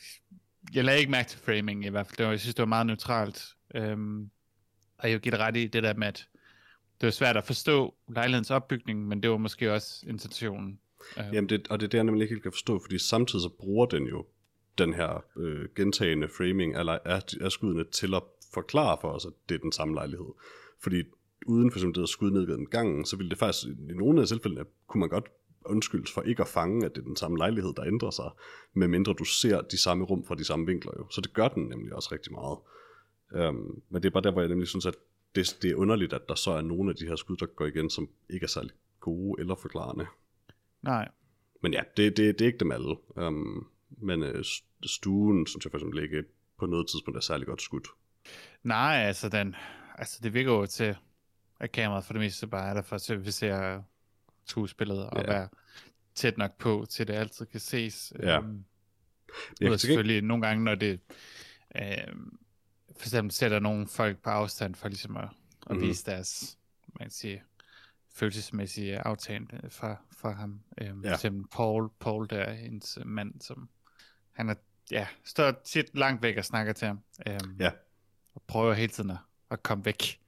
jeg 0.75 0.85
lagde 0.85 0.99
ikke 1.01 1.11
mærke 1.11 1.29
til 1.29 1.39
framing 1.39 1.85
i 1.85 1.89
hvert 1.89 2.07
fald. 2.07 2.17
Det 2.17 2.25
var, 2.27 2.33
jeg 2.33 2.41
synes, 2.41 2.55
det 2.55 2.63
var 2.63 2.67
meget 2.67 2.87
neutralt. 2.87 3.45
Øhm, 3.75 4.31
og 4.99 5.11
jeg 5.11 5.21
giver 5.21 5.37
det 5.37 5.41
ret 5.41 5.57
i 5.57 5.67
det 5.67 5.83
der 5.83 5.95
med, 5.95 6.07
at 6.07 6.29
det 7.01 7.07
var 7.07 7.11
svært 7.11 7.37
at 7.37 7.45
forstå 7.45 7.95
lejlighedens 8.09 8.51
opbygning, 8.51 9.09
men 9.09 9.23
det 9.23 9.31
var 9.31 9.37
måske 9.37 9.73
også 9.73 10.05
intentionen. 10.09 10.81
Øhm, 11.19 11.33
Jamen 11.33 11.49
det, 11.49 11.69
og 11.69 11.81
det 11.81 11.87
er 11.87 11.91
det, 11.91 11.99
jeg 11.99 12.05
nemlig 12.05 12.23
ikke 12.23 12.35
helt 12.35 12.43
kan 12.43 12.53
forstå, 12.53 12.81
fordi 12.85 12.99
samtidig 12.99 13.43
så 13.43 13.49
bruger 13.59 13.87
den 13.87 14.07
jo 14.07 14.27
den 14.79 14.95
her 14.95 15.25
øh, 15.37 15.69
gentagende 15.77 16.29
framing 16.29 16.75
af, 16.75 16.85
lej- 16.85 16.99
af, 17.05 17.23
af 17.41 17.53
skuddene 17.53 17.85
til 17.85 18.15
at 18.15 18.23
forklare 18.55 18.99
for 19.01 19.09
os, 19.11 19.27
at 19.27 19.33
det 19.49 19.55
er 19.55 19.59
den 19.59 19.73
samme 19.73 19.95
lejlighed. 19.95 20.27
Fordi 20.83 21.03
uden 21.47 21.71
for 21.71 21.79
eksempel 21.79 21.97
det 21.99 22.03
at 22.03 22.09
skud 22.09 22.31
ned 22.31 22.47
gennem 22.47 22.67
gangen, 22.67 23.05
så 23.05 23.17
ville 23.17 23.31
det 23.31 23.39
faktisk, 23.39 23.67
i 23.67 23.93
nogle 23.95 24.21
af 24.21 24.27
tilfældene, 24.29 24.65
kunne 24.87 25.01
man 25.01 25.09
godt 25.09 25.29
undskyldes 25.65 26.13
for 26.13 26.23
ikke 26.23 26.43
at 26.43 26.49
fange, 26.49 26.87
at 26.87 26.95
det 26.95 27.01
er 27.01 27.05
den 27.05 27.17
samme 27.17 27.39
lejlighed, 27.39 27.73
der 27.75 27.85
ændrer 27.85 28.11
sig, 28.11 28.31
medmindre 28.75 29.13
du 29.13 29.25
ser 29.25 29.61
de 29.61 29.79
samme 29.79 30.05
rum 30.05 30.25
fra 30.25 30.35
de 30.35 30.45
samme 30.45 30.67
vinkler 30.67 30.93
jo. 30.99 31.07
Så 31.11 31.21
det 31.21 31.33
gør 31.33 31.49
den 31.49 31.67
nemlig 31.67 31.95
også 31.95 32.09
rigtig 32.13 32.33
meget. 32.33 32.59
Um, 33.49 33.83
men 33.89 34.03
det 34.03 34.09
er 34.09 34.11
bare 34.11 34.23
der, 34.23 34.31
hvor 34.31 34.41
jeg 34.41 34.49
nemlig 34.49 34.69
synes, 34.69 34.87
at 34.87 34.95
det, 35.35 35.59
det 35.63 35.71
er 35.71 35.75
underligt, 35.75 36.13
at 36.13 36.29
der 36.29 36.35
så 36.35 36.51
er 36.51 36.61
nogle 36.61 36.91
af 36.91 36.97
de 36.97 37.07
her 37.07 37.17
skud, 37.17 37.37
der 37.37 37.47
går 37.47 37.67
igen, 37.67 37.91
som 37.91 38.09
ikke 38.31 38.45
er 38.45 38.49
særlig 38.49 38.73
gode 39.01 39.41
eller 39.41 39.55
forklarende. 39.55 40.07
Nej, 40.83 41.09
Men 41.63 41.73
ja, 41.73 41.81
det, 41.97 42.17
det, 42.17 42.39
det 42.39 42.41
er 42.41 42.47
ikke 42.47 42.59
dem 42.59 42.73
alle. 42.73 42.97
Um, 43.17 43.67
men 43.91 44.23
øh, 44.23 44.45
stuen, 44.85 45.47
synes 45.47 45.65
jeg 45.65 45.71
for 45.71 45.79
eksempel 45.79 46.03
ikke 46.03 46.25
på 46.59 46.67
noget 46.67 46.89
tidspunkt 46.89 47.17
er 47.17 47.21
særlig 47.21 47.47
godt 47.47 47.63
skudt. 47.63 47.89
nej, 48.63 48.95
altså, 48.95 49.29
den, 49.29 49.57
altså 49.95 50.21
det 50.23 50.35
virker 50.35 50.53
jo 50.53 50.67
til, 50.67 50.97
at 51.61 51.73
kameraet 51.73 52.05
for 52.05 52.13
det 52.13 52.21
meste 52.21 52.47
bare 52.47 52.71
er 52.71 52.75
der 52.75 52.83
for 52.83 52.97
at 52.97 53.01
servicere 53.01 53.85
skuespillet 54.49 55.07
og 55.11 55.21
Ja. 55.23 55.27
være 55.33 55.49
tæt 56.15 56.39
nok 56.39 56.59
på, 56.59 56.87
til 56.91 57.07
det 57.07 57.15
altid 57.15 57.47
kan 57.47 57.61
ses. 57.61 58.13
Ja. 58.23 58.39
Øhm, 58.39 58.65
Jeg 59.61 59.71
kan 59.71 59.79
selvfølgelig 59.79 60.23
nogle 60.23 60.47
gange, 60.47 60.65
når 60.65 60.75
det 60.75 61.01
øh, 61.77 62.15
for 62.97 63.07
eksempel 63.07 63.33
sætter 63.33 63.59
nogle 63.59 63.89
folk 63.89 64.19
på 64.23 64.31
afstand 64.31 64.75
for 64.75 64.89
ligesom 64.89 65.17
at, 65.17 65.25
at 65.25 65.31
Mhm. 65.31 65.77
mm-hmm. 65.77 65.89
vise 65.89 66.05
deres, 66.07 66.59
man 66.99 67.05
kan 67.05 67.11
sige, 67.11 67.43
følelsesmæssige 68.15 68.99
aftagende 68.99 69.71
fra, 69.71 69.97
fra 70.17 70.33
ham. 70.33 70.61
Øh, 70.81 70.87
Ja. 70.87 70.93
For 71.11 71.15
eksempel 71.15 71.45
Paul, 71.53 71.91
Paul 72.01 72.27
der 72.31 72.37
er 72.39 72.53
hendes 72.55 72.99
mand, 73.05 73.41
som 73.41 73.69
han 74.33 74.49
er, 74.49 74.55
ja, 74.91 75.07
står 75.25 75.53
tit 75.65 75.99
langt 75.99 76.23
væk 76.23 76.37
og 76.37 76.45
snakker 76.45 76.73
til 76.73 76.87
ham. 76.87 77.01
Øh, 77.27 77.41
Ja. 77.59 77.71
Og 78.35 78.43
prøver 78.47 78.75
hele 78.75 78.89
tiden 78.93 79.11
at, 79.11 79.17
at 79.51 79.63
komme 79.63 79.85
væk, 79.85 80.21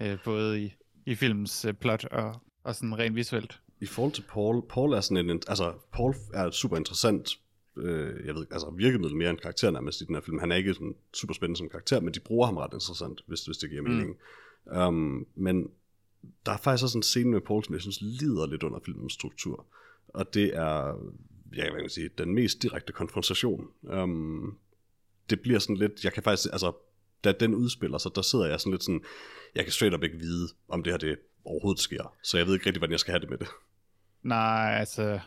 øh, 0.00 0.18
både 0.24 0.62
i, 0.64 0.74
i 1.06 1.14
filmens 1.14 1.64
øh, 1.64 1.74
plot 1.74 2.04
og, 2.04 2.42
og 2.62 2.74
sådan 2.74 2.98
rent 2.98 3.14
visuelt. 3.16 3.60
I 3.80 3.86
forhold 3.86 4.12
til 4.12 4.24
Paul, 4.28 4.62
Paul 4.68 4.92
er 4.92 5.00
sådan 5.00 5.30
en, 5.30 5.42
altså 5.48 5.72
Paul 5.92 6.14
er 6.34 6.50
super 6.50 6.76
interessant, 6.76 7.38
øh, 7.76 8.26
jeg 8.26 8.34
ved 8.34 8.46
altså 8.50 8.70
virkemiddel 8.70 9.16
mere 9.16 9.30
end 9.30 9.38
karakter 9.38 9.70
nærmest 9.70 10.00
i 10.00 10.04
den 10.04 10.14
her 10.14 10.22
film. 10.22 10.38
Han 10.38 10.52
er 10.52 10.56
ikke 10.56 10.74
sådan 10.74 10.94
super 11.14 11.34
spændende 11.34 11.58
som 11.58 11.68
karakter, 11.68 12.00
men 12.00 12.14
de 12.14 12.20
bruger 12.20 12.46
ham 12.46 12.56
ret 12.56 12.72
interessant, 12.72 13.20
hvis, 13.26 13.44
hvis 13.44 13.56
det 13.56 13.70
giver 13.70 13.82
Mm. 13.82 13.88
mening. 13.88 14.16
Um, 14.88 15.26
men 15.34 15.70
der 16.46 16.52
er 16.52 16.56
faktisk 16.56 16.84
også 16.84 16.98
en 16.98 17.02
scene 17.02 17.30
med 17.30 17.40
Paul, 17.40 17.64
som 17.64 17.74
jeg 17.74 17.82
synes 17.82 18.00
lider 18.00 18.46
lidt 18.46 18.62
under 18.62 18.78
filmens 18.84 19.12
struktur. 19.12 19.66
Og 20.08 20.34
det 20.34 20.56
er, 20.56 20.86
ja, 21.56 21.70
hvad 21.70 21.80
kan 21.80 21.90
sige, 21.90 22.10
den 22.18 22.34
mest 22.34 22.62
direkte 22.62 22.92
konfrontation. 22.92 23.66
Um, 23.82 24.58
det 25.30 25.40
bliver 25.40 25.58
sådan 25.58 25.76
lidt, 25.76 26.04
jeg 26.04 26.12
kan 26.12 26.22
faktisk, 26.22 26.48
altså, 26.52 26.72
da 27.24 27.32
den 27.32 27.54
udspiller 27.54 27.98
sig, 27.98 28.12
der 28.14 28.22
sidder 28.22 28.46
jeg 28.46 28.60
sådan 28.60 28.72
lidt 28.72 28.84
sådan, 28.84 29.04
jeg 29.54 29.64
kan 29.64 29.72
straight 29.72 29.96
up 29.96 30.02
ikke 30.02 30.18
vide, 30.18 30.48
om 30.68 30.82
det 30.82 30.92
her 30.92 30.98
det 30.98 31.18
overhovedet 31.46 31.80
sker. 31.80 32.14
Så 32.22 32.38
jeg 32.38 32.46
ved 32.46 32.54
ikke 32.54 32.66
rigtig, 32.66 32.80
hvordan 32.80 32.92
jeg 32.92 33.00
skal 33.00 33.12
have 33.12 33.20
det 33.20 33.30
med 33.30 33.38
det. 33.38 33.48
Nej, 34.22 34.76
altså, 34.78 35.20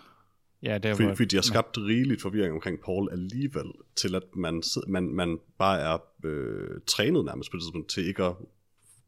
Ja, 0.64 0.78
det 0.78 0.92
er 0.92 0.96
Fordi, 0.96 1.08
fordi 1.08 1.26
de 1.26 1.36
har 1.36 1.42
skabt 1.42 1.78
rigeligt 1.78 2.22
forvirring 2.22 2.54
omkring 2.54 2.80
Paul 2.82 3.10
alligevel, 3.12 3.72
til 3.96 4.16
at 4.16 4.24
man, 4.36 4.64
man, 4.88 5.04
man 5.04 5.40
bare 5.58 5.80
er 5.80 5.98
øh, 6.26 6.82
trænet 6.88 7.26
nærmest 7.26 7.52
på 7.52 7.58
det 7.58 7.64
tidspunkt, 7.64 7.90
til 7.90 8.08
ikke 8.08 8.24
at 8.24 8.34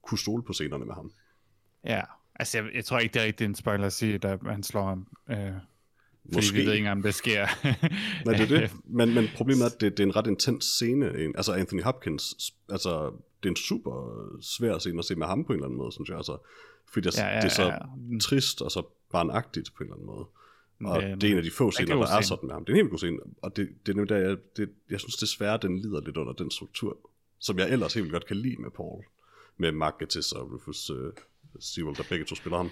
kunne 0.02 0.20
stole 0.20 0.44
på 0.44 0.54
scenerne 0.54 0.86
med 0.86 0.94
ham. 0.94 1.12
Ja, 1.86 2.02
altså 2.36 2.58
jeg, 2.58 2.68
jeg 2.74 2.86
tror 2.86 3.00
ikke, 3.00 3.14
det 3.14 3.22
er 3.22 3.26
rigtig 3.26 3.46
en 3.46 3.56
spoiler 3.56 3.86
at 3.86 3.94
sige, 3.94 4.20
at 4.24 4.40
han 4.46 4.64
slår 4.64 4.86
ham. 4.86 5.08
Øh, 5.30 5.38
fordi 5.38 6.36
Måske. 6.36 6.56
vi 6.56 6.66
ved 6.66 6.74
ikke 6.74 6.78
engang, 6.78 6.98
om 6.98 7.04
det 7.04 7.16
sker. 7.16 7.48
Nej, 8.26 8.38
det 8.38 8.52
er 8.52 8.60
det. 8.60 8.72
Men, 8.84 9.14
men 9.14 9.28
problemet 9.36 9.62
er, 9.62 9.66
at 9.66 9.82
det, 9.82 9.98
det 9.98 10.04
er 10.04 10.08
en 10.08 10.16
ret 10.16 10.28
intens 10.28 10.66
scene. 10.66 11.20
En, 11.20 11.36
altså 11.36 11.54
Anthony 11.54 11.84
Hopkins, 11.84 12.54
altså 12.70 13.12
det 13.44 13.50
er 13.50 13.52
en 13.52 13.56
super 13.56 14.14
svær 14.42 14.78
scene 14.78 15.00
at 15.00 15.06
se 15.06 15.16
med 15.16 15.28
ham 15.28 15.46
på 15.46 15.54
en 15.54 15.58
eller 15.58 15.66
anden 15.66 15.78
måde, 15.78 15.92
synes 15.92 16.10
jeg. 16.10 16.18
Altså, 16.18 16.38
fordi 16.94 17.08
det, 17.10 17.18
Ja, 17.18 17.26
ja, 17.28 17.30
ja, 17.36 17.38
det 17.42 17.46
er 17.46 17.50
så 17.50 17.64
ja. 17.64 18.20
trist 18.22 18.62
og 18.62 18.72
så 18.72 18.84
barnagtigt 19.12 19.74
på 19.78 19.84
en 19.84 19.88
eller 19.88 19.96
anden 19.96 20.06
måde. 20.08 20.26
Og 20.84 21.02
Det 21.02 21.12
er 21.12 21.16
det, 21.16 21.28
er 21.28 21.32
en 21.32 21.38
af 21.38 21.44
de 21.44 21.52
få 21.52 21.72
scener, 21.72 21.96
der 21.96 22.08
er 22.18 22.22
sådan 22.22 22.48
med 22.48 22.54
ham. 22.54 22.66
Det 22.66 22.72
er 22.74 22.76
en 22.76 22.78
helt 22.82 22.90
god 22.90 22.98
scene. 22.98 23.18
Og 23.42 23.56
det, 23.56 23.70
det 23.86 23.92
er 23.92 23.96
nemlig 23.96 24.10
der, 24.10 24.18
jeg, 24.30 24.38
det, 24.58 24.70
jeg 24.90 25.00
synes 25.00 25.16
desværre, 25.16 25.60
den 25.62 25.78
lider 25.80 26.02
lidt 26.02 26.18
under 26.18 26.34
den 26.34 26.52
struktur, 26.52 26.98
som 27.40 27.60
jeg 27.60 27.70
ellers 27.70 27.94
helt 27.94 28.12
godt 28.12 28.26
kan 28.28 28.38
lide 28.38 28.56
med 28.62 28.72
Paul. 28.72 29.04
Med 29.58 29.72
Mark 29.72 29.98
Gatiss 30.00 30.32
og 30.32 30.52
Rufus 30.52 30.90
uh, 30.90 30.98
Sewell, 31.60 31.98
der 31.98 32.04
begge 32.10 32.26
to 32.26 32.36
spiller 32.36 32.58
ham. 32.58 32.70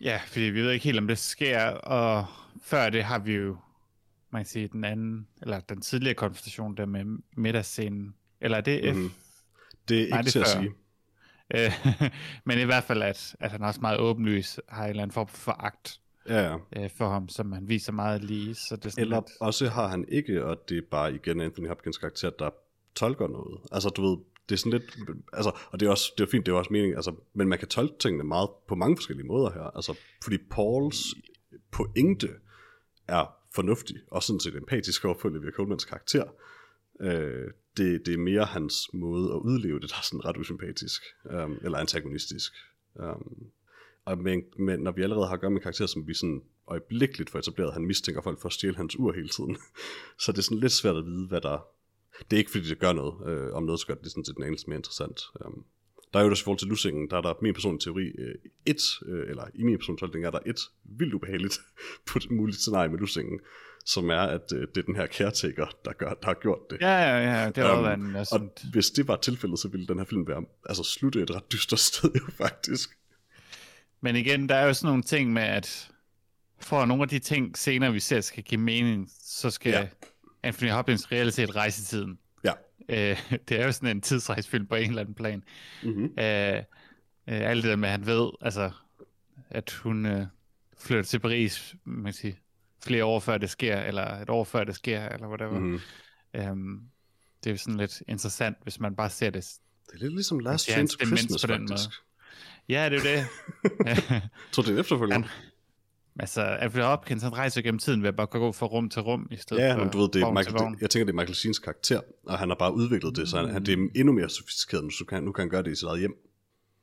Ja, 0.00 0.20
fordi 0.26 0.44
vi 0.44 0.60
ved 0.60 0.70
ikke 0.72 0.84
helt, 0.84 0.98
om 0.98 1.08
det 1.08 1.18
sker, 1.18 1.60
og 1.70 2.26
før 2.62 2.90
det 2.90 3.04
har 3.04 3.18
vi 3.18 3.32
jo, 3.34 3.56
man 4.30 4.42
kan 4.42 4.46
sige, 4.46 4.68
den 4.68 4.84
anden, 4.84 5.28
eller 5.42 5.60
den 5.60 5.80
tidligere 5.80 6.14
konversation 6.14 6.76
der 6.76 6.86
med 6.86 7.04
middagsscenen, 7.36 8.14
eller 8.40 8.56
er 8.56 8.60
det 8.60 8.94
F? 8.94 8.96
Mhm. 8.96 9.10
Det 9.88 10.02
er 10.02 10.08
Nej, 10.10 10.18
ikke 10.18 10.24
det 10.24 10.32
til 10.32 10.38
at 10.38 10.46
før. 10.54 10.60
sige. 10.60 10.72
Øh, 11.54 11.72
Men 12.46 12.58
i 12.58 12.64
hvert 12.64 12.84
fald, 12.84 13.02
at, 13.02 13.36
at 13.40 13.50
han 13.50 13.62
også 13.62 13.80
meget 13.80 13.98
åbenlys 13.98 14.60
har 14.68 14.84
en 14.84 14.90
eller 14.90 15.02
anden 15.02 15.14
form 15.14 15.28
for 15.28 15.36
foragt 15.36 16.00
Ja, 16.28 16.42
ja. 16.42 16.84
øh, 16.84 16.90
for 16.96 17.08
ham, 17.08 17.28
som 17.28 17.52
han 17.52 17.68
viser 17.68 17.92
meget 17.92 18.24
lige, 18.24 18.54
så 18.54 18.76
det 18.76 18.86
er 18.86 18.90
sådan 18.90 19.04
Eller 19.04 19.16
lidt, 19.16 19.40
også 19.40 19.68
har 19.68 19.88
han 19.88 20.04
ikke, 20.08 20.44
og 20.44 20.68
det 20.68 20.78
er 20.78 20.82
bare 20.90 21.14
igen 21.14 21.40
Anthony 21.40 21.68
Hopkins 21.68 21.98
karakter, 21.98 22.30
der 22.30 22.50
tolker 22.94 23.28
noget. 23.28 23.60
Altså, 23.72 23.88
du 23.88 24.02
ved, 24.02 24.18
det 24.48 24.54
er 24.54 24.58
sådan 24.58 24.72
lidt, 24.72 24.96
altså, 25.32 25.50
og 25.70 25.80
det 25.80 25.86
er 25.86 25.90
også, 25.90 26.12
det 26.18 26.24
er 26.24 26.30
fint, 26.30 26.46
det 26.46 26.52
er 26.52 26.56
også 26.56 26.72
meningen, 26.72 26.96
altså, 26.96 27.14
men 27.34 27.48
man 27.48 27.58
kan 27.58 27.68
tolke 27.68 27.94
tingene 27.98 28.24
meget 28.24 28.50
på 28.68 28.74
mange 28.74 28.96
forskellige 28.96 29.26
måder 29.26 29.50
her, 29.50 29.76
altså, 29.76 29.94
fordi 30.22 30.36
Pauls 30.50 31.14
pointe 31.70 32.28
er 33.08 33.34
fornuftig, 33.54 33.96
og 34.10 34.22
sådan 34.22 34.40
set 34.40 34.56
empatisk 34.56 35.04
overfor 35.04 35.28
Olivia 35.28 35.50
Colmans 35.50 35.84
karakter. 35.84 36.24
Øh, 37.00 37.50
det, 37.76 38.06
det 38.06 38.14
er 38.14 38.18
mere 38.18 38.44
hans 38.44 38.90
måde 38.92 39.32
at 39.32 39.38
udleve 39.38 39.80
det, 39.80 39.90
der 39.90 39.96
er 39.96 40.02
sådan 40.02 40.24
ret 40.24 40.36
usympatisk, 40.36 41.02
um, 41.24 41.58
eller 41.62 41.78
antagonistisk. 41.78 42.52
Um, 42.94 43.46
og 44.04 44.18
men, 44.18 44.42
men 44.58 44.80
når 44.80 44.92
vi 44.92 45.02
allerede 45.02 45.26
har 45.26 45.34
at 45.34 45.40
gøre 45.40 45.50
med 45.50 45.58
en 45.58 45.62
karakter, 45.62 45.86
som 45.86 46.08
vi 46.08 46.14
sådan 46.14 46.42
øjeblikkeligt 46.66 47.30
får 47.30 47.38
etableret, 47.38 47.72
han 47.72 47.84
mistænker 47.84 48.22
folk 48.22 48.40
for 48.40 48.48
at 48.48 48.52
stjæle 48.52 48.76
hans 48.76 48.98
ur 48.98 49.12
hele 49.12 49.28
tiden, 49.28 49.56
så 50.22 50.32
det 50.32 50.38
er 50.38 50.42
sådan 50.42 50.58
lidt 50.58 50.72
svært 50.72 50.96
at 50.96 51.04
vide, 51.04 51.28
hvad 51.28 51.40
der... 51.40 51.66
Det 52.30 52.36
er 52.36 52.38
ikke 52.38 52.50
fordi, 52.50 52.68
det 52.68 52.78
gør 52.78 52.92
noget, 52.92 53.28
øh, 53.28 53.52
om 53.52 53.62
noget 53.62 53.80
så 53.80 53.86
gør 53.86 53.94
det 53.94 54.10
sådan 54.10 54.24
set 54.24 54.36
en 54.36 54.42
anelse 54.42 54.68
mere 54.68 54.76
interessant. 54.76 55.20
Um, 55.44 55.64
der 56.12 56.18
er 56.20 56.24
jo 56.24 56.30
også 56.30 56.42
i 56.42 56.44
forhold 56.44 56.58
til 56.58 56.68
Lussingen, 56.68 57.10
der 57.10 57.16
er 57.16 57.20
der 57.20 57.34
min 57.42 57.54
personlige 57.54 57.80
teori 57.80 58.06
øh, 58.06 58.34
et, 58.66 58.82
øh, 59.06 59.30
eller 59.30 59.44
i 59.54 59.62
min 59.62 59.78
personlige 59.78 60.00
tolkning 60.00 60.24
er 60.24 60.30
der 60.30 60.38
et 60.46 60.60
vildt 60.84 61.14
ubehageligt 61.14 61.60
på 62.06 62.18
et 62.18 62.30
muligt 62.30 62.58
scenarie 62.58 62.88
med 62.88 62.98
Lussingen, 62.98 63.40
som 63.86 64.10
er, 64.10 64.18
at 64.18 64.52
øh, 64.54 64.60
det 64.74 64.76
er 64.76 64.82
den 64.82 64.96
her 64.96 65.06
caretaker, 65.06 65.66
der, 65.84 65.92
gør, 65.92 66.14
der 66.14 66.26
har 66.26 66.34
gjort 66.34 66.70
det. 66.70 66.78
ja, 66.80 66.98
ja, 66.98 67.42
ja, 67.42 67.50
det 67.50 67.64
var 67.64 67.92
Øhm, 67.92 68.02
um, 68.02 68.16
en, 68.16 68.26
Og 68.32 68.52
hvis 68.72 68.90
det 68.90 69.08
var 69.08 69.16
tilfældet, 69.16 69.58
så 69.58 69.68
ville 69.68 69.86
den 69.86 69.98
her 69.98 70.04
film 70.04 70.28
være, 70.28 70.44
altså 70.68 70.82
slutte 70.82 71.22
et 71.22 71.30
ret 71.30 71.52
dystert 71.52 71.78
sted 71.78 72.10
jo 72.14 72.30
faktisk. 72.30 72.90
Men 74.00 74.16
igen, 74.16 74.48
der 74.48 74.54
er 74.54 74.66
jo 74.66 74.74
sådan 74.74 74.88
nogle 74.88 75.02
ting 75.02 75.32
med, 75.32 75.42
at 75.42 75.90
for 76.58 76.84
nogle 76.84 77.02
af 77.02 77.08
de 77.08 77.18
ting 77.18 77.58
senere, 77.58 77.92
vi 77.92 78.00
ser, 78.00 78.20
skal 78.20 78.42
give 78.42 78.60
mening, 78.60 79.10
så 79.20 79.50
skal 79.50 79.70
ja. 79.72 79.88
Anthony 80.42 80.70
Hopkins 80.70 81.12
reelt 81.12 81.34
set 81.34 81.56
rejse 81.56 81.82
i 81.82 81.84
tiden. 81.84 82.18
Ja. 82.44 82.52
Øh, 82.88 83.18
det 83.48 83.60
er 83.60 83.66
jo 83.66 83.72
sådan 83.72 83.96
en 83.96 84.00
tidsrejsefilm 84.00 84.66
på 84.66 84.74
en 84.74 84.88
eller 84.88 85.00
anden 85.00 85.14
plan. 85.14 85.44
Mm-hmm. 85.82 86.04
Øh, 86.04 86.56
øh, 86.56 86.62
alt 87.26 87.62
det 87.62 87.70
der 87.70 87.76
med, 87.76 87.88
at 87.88 87.92
han 87.92 88.06
ved, 88.06 88.30
altså, 88.40 88.70
at 89.50 89.70
hun 89.70 90.06
øh, 90.06 90.26
flytter 90.78 91.04
til 91.04 91.18
Paris, 91.18 91.74
man 91.84 92.04
kan 92.04 92.12
sige, 92.12 92.38
flere 92.86 93.04
år 93.04 93.20
før 93.20 93.38
det 93.38 93.50
sker, 93.50 93.76
eller 93.80 94.20
et 94.20 94.30
år 94.30 94.44
før 94.44 94.64
det 94.64 94.74
sker, 94.74 95.08
eller 95.08 95.28
whatever. 95.28 95.58
Mm. 95.58 95.80
Øhm, 96.34 96.80
det 97.44 97.50
er 97.50 97.54
jo 97.54 97.58
sådan 97.58 97.76
lidt 97.80 98.02
interessant, 98.08 98.56
hvis 98.62 98.80
man 98.80 98.96
bare 98.96 99.10
ser 99.10 99.30
det. 99.30 99.44
Det 99.86 99.94
er 99.94 99.98
lidt 99.98 100.12
ligesom 100.14 100.38
Last 100.38 100.68
er 100.68 100.74
demens 100.74 100.96
Christmas, 101.06 101.42
på 101.46 101.52
den 101.52 101.68
faktisk. 101.68 101.90
Ja, 102.68 102.88
det 102.90 103.06
er 103.06 103.10
jo 103.12 103.18
det. 103.18 103.26
Tror 104.52 104.62
det 104.62 104.74
er 104.76 104.80
efterfølgende? 104.80 105.26
Han- 105.28 105.50
altså, 106.20 106.42
Anthony 106.42 106.82
Hopkins, 106.82 107.22
han 107.22 107.32
rejser 107.32 107.62
gennem 107.62 107.78
tiden 107.78 108.02
ved 108.02 108.08
at 108.08 108.16
bare 108.16 108.26
gå 108.26 108.52
fra 108.52 108.66
rum 108.66 108.88
til 108.88 109.02
rum, 109.02 109.28
i 109.30 109.36
stedet 109.36 109.62
Ja, 109.62 109.74
for 109.74 109.78
men 109.84 109.92
du 109.92 109.98
ved, 109.98 110.08
det 110.12 110.22
er 110.22 110.32
Michael, 110.32 110.72
det, 110.74 110.80
jeg 110.80 110.90
tænker, 110.90 111.04
det 111.04 111.12
er 111.12 111.16
Michael 111.16 111.34
Sheens 111.34 111.58
karakter, 111.58 112.00
og 112.26 112.38
han 112.38 112.48
har 112.48 112.56
bare 112.56 112.74
udviklet 112.74 113.16
det, 113.16 113.28
så 113.28 113.36
han, 113.40 113.50
han, 113.50 113.66
det 113.66 113.72
er 113.78 113.88
endnu 113.96 114.12
mere 114.12 114.28
sofistikeret, 114.30 114.84
nu, 114.84 114.90
kan, 115.08 115.22
nu 115.22 115.32
kan 115.32 115.42
han 115.42 115.48
gøre 115.48 115.62
det 115.62 115.72
i 115.72 115.74
sit 115.74 115.84
eget 115.84 115.98
hjem. 116.00 116.14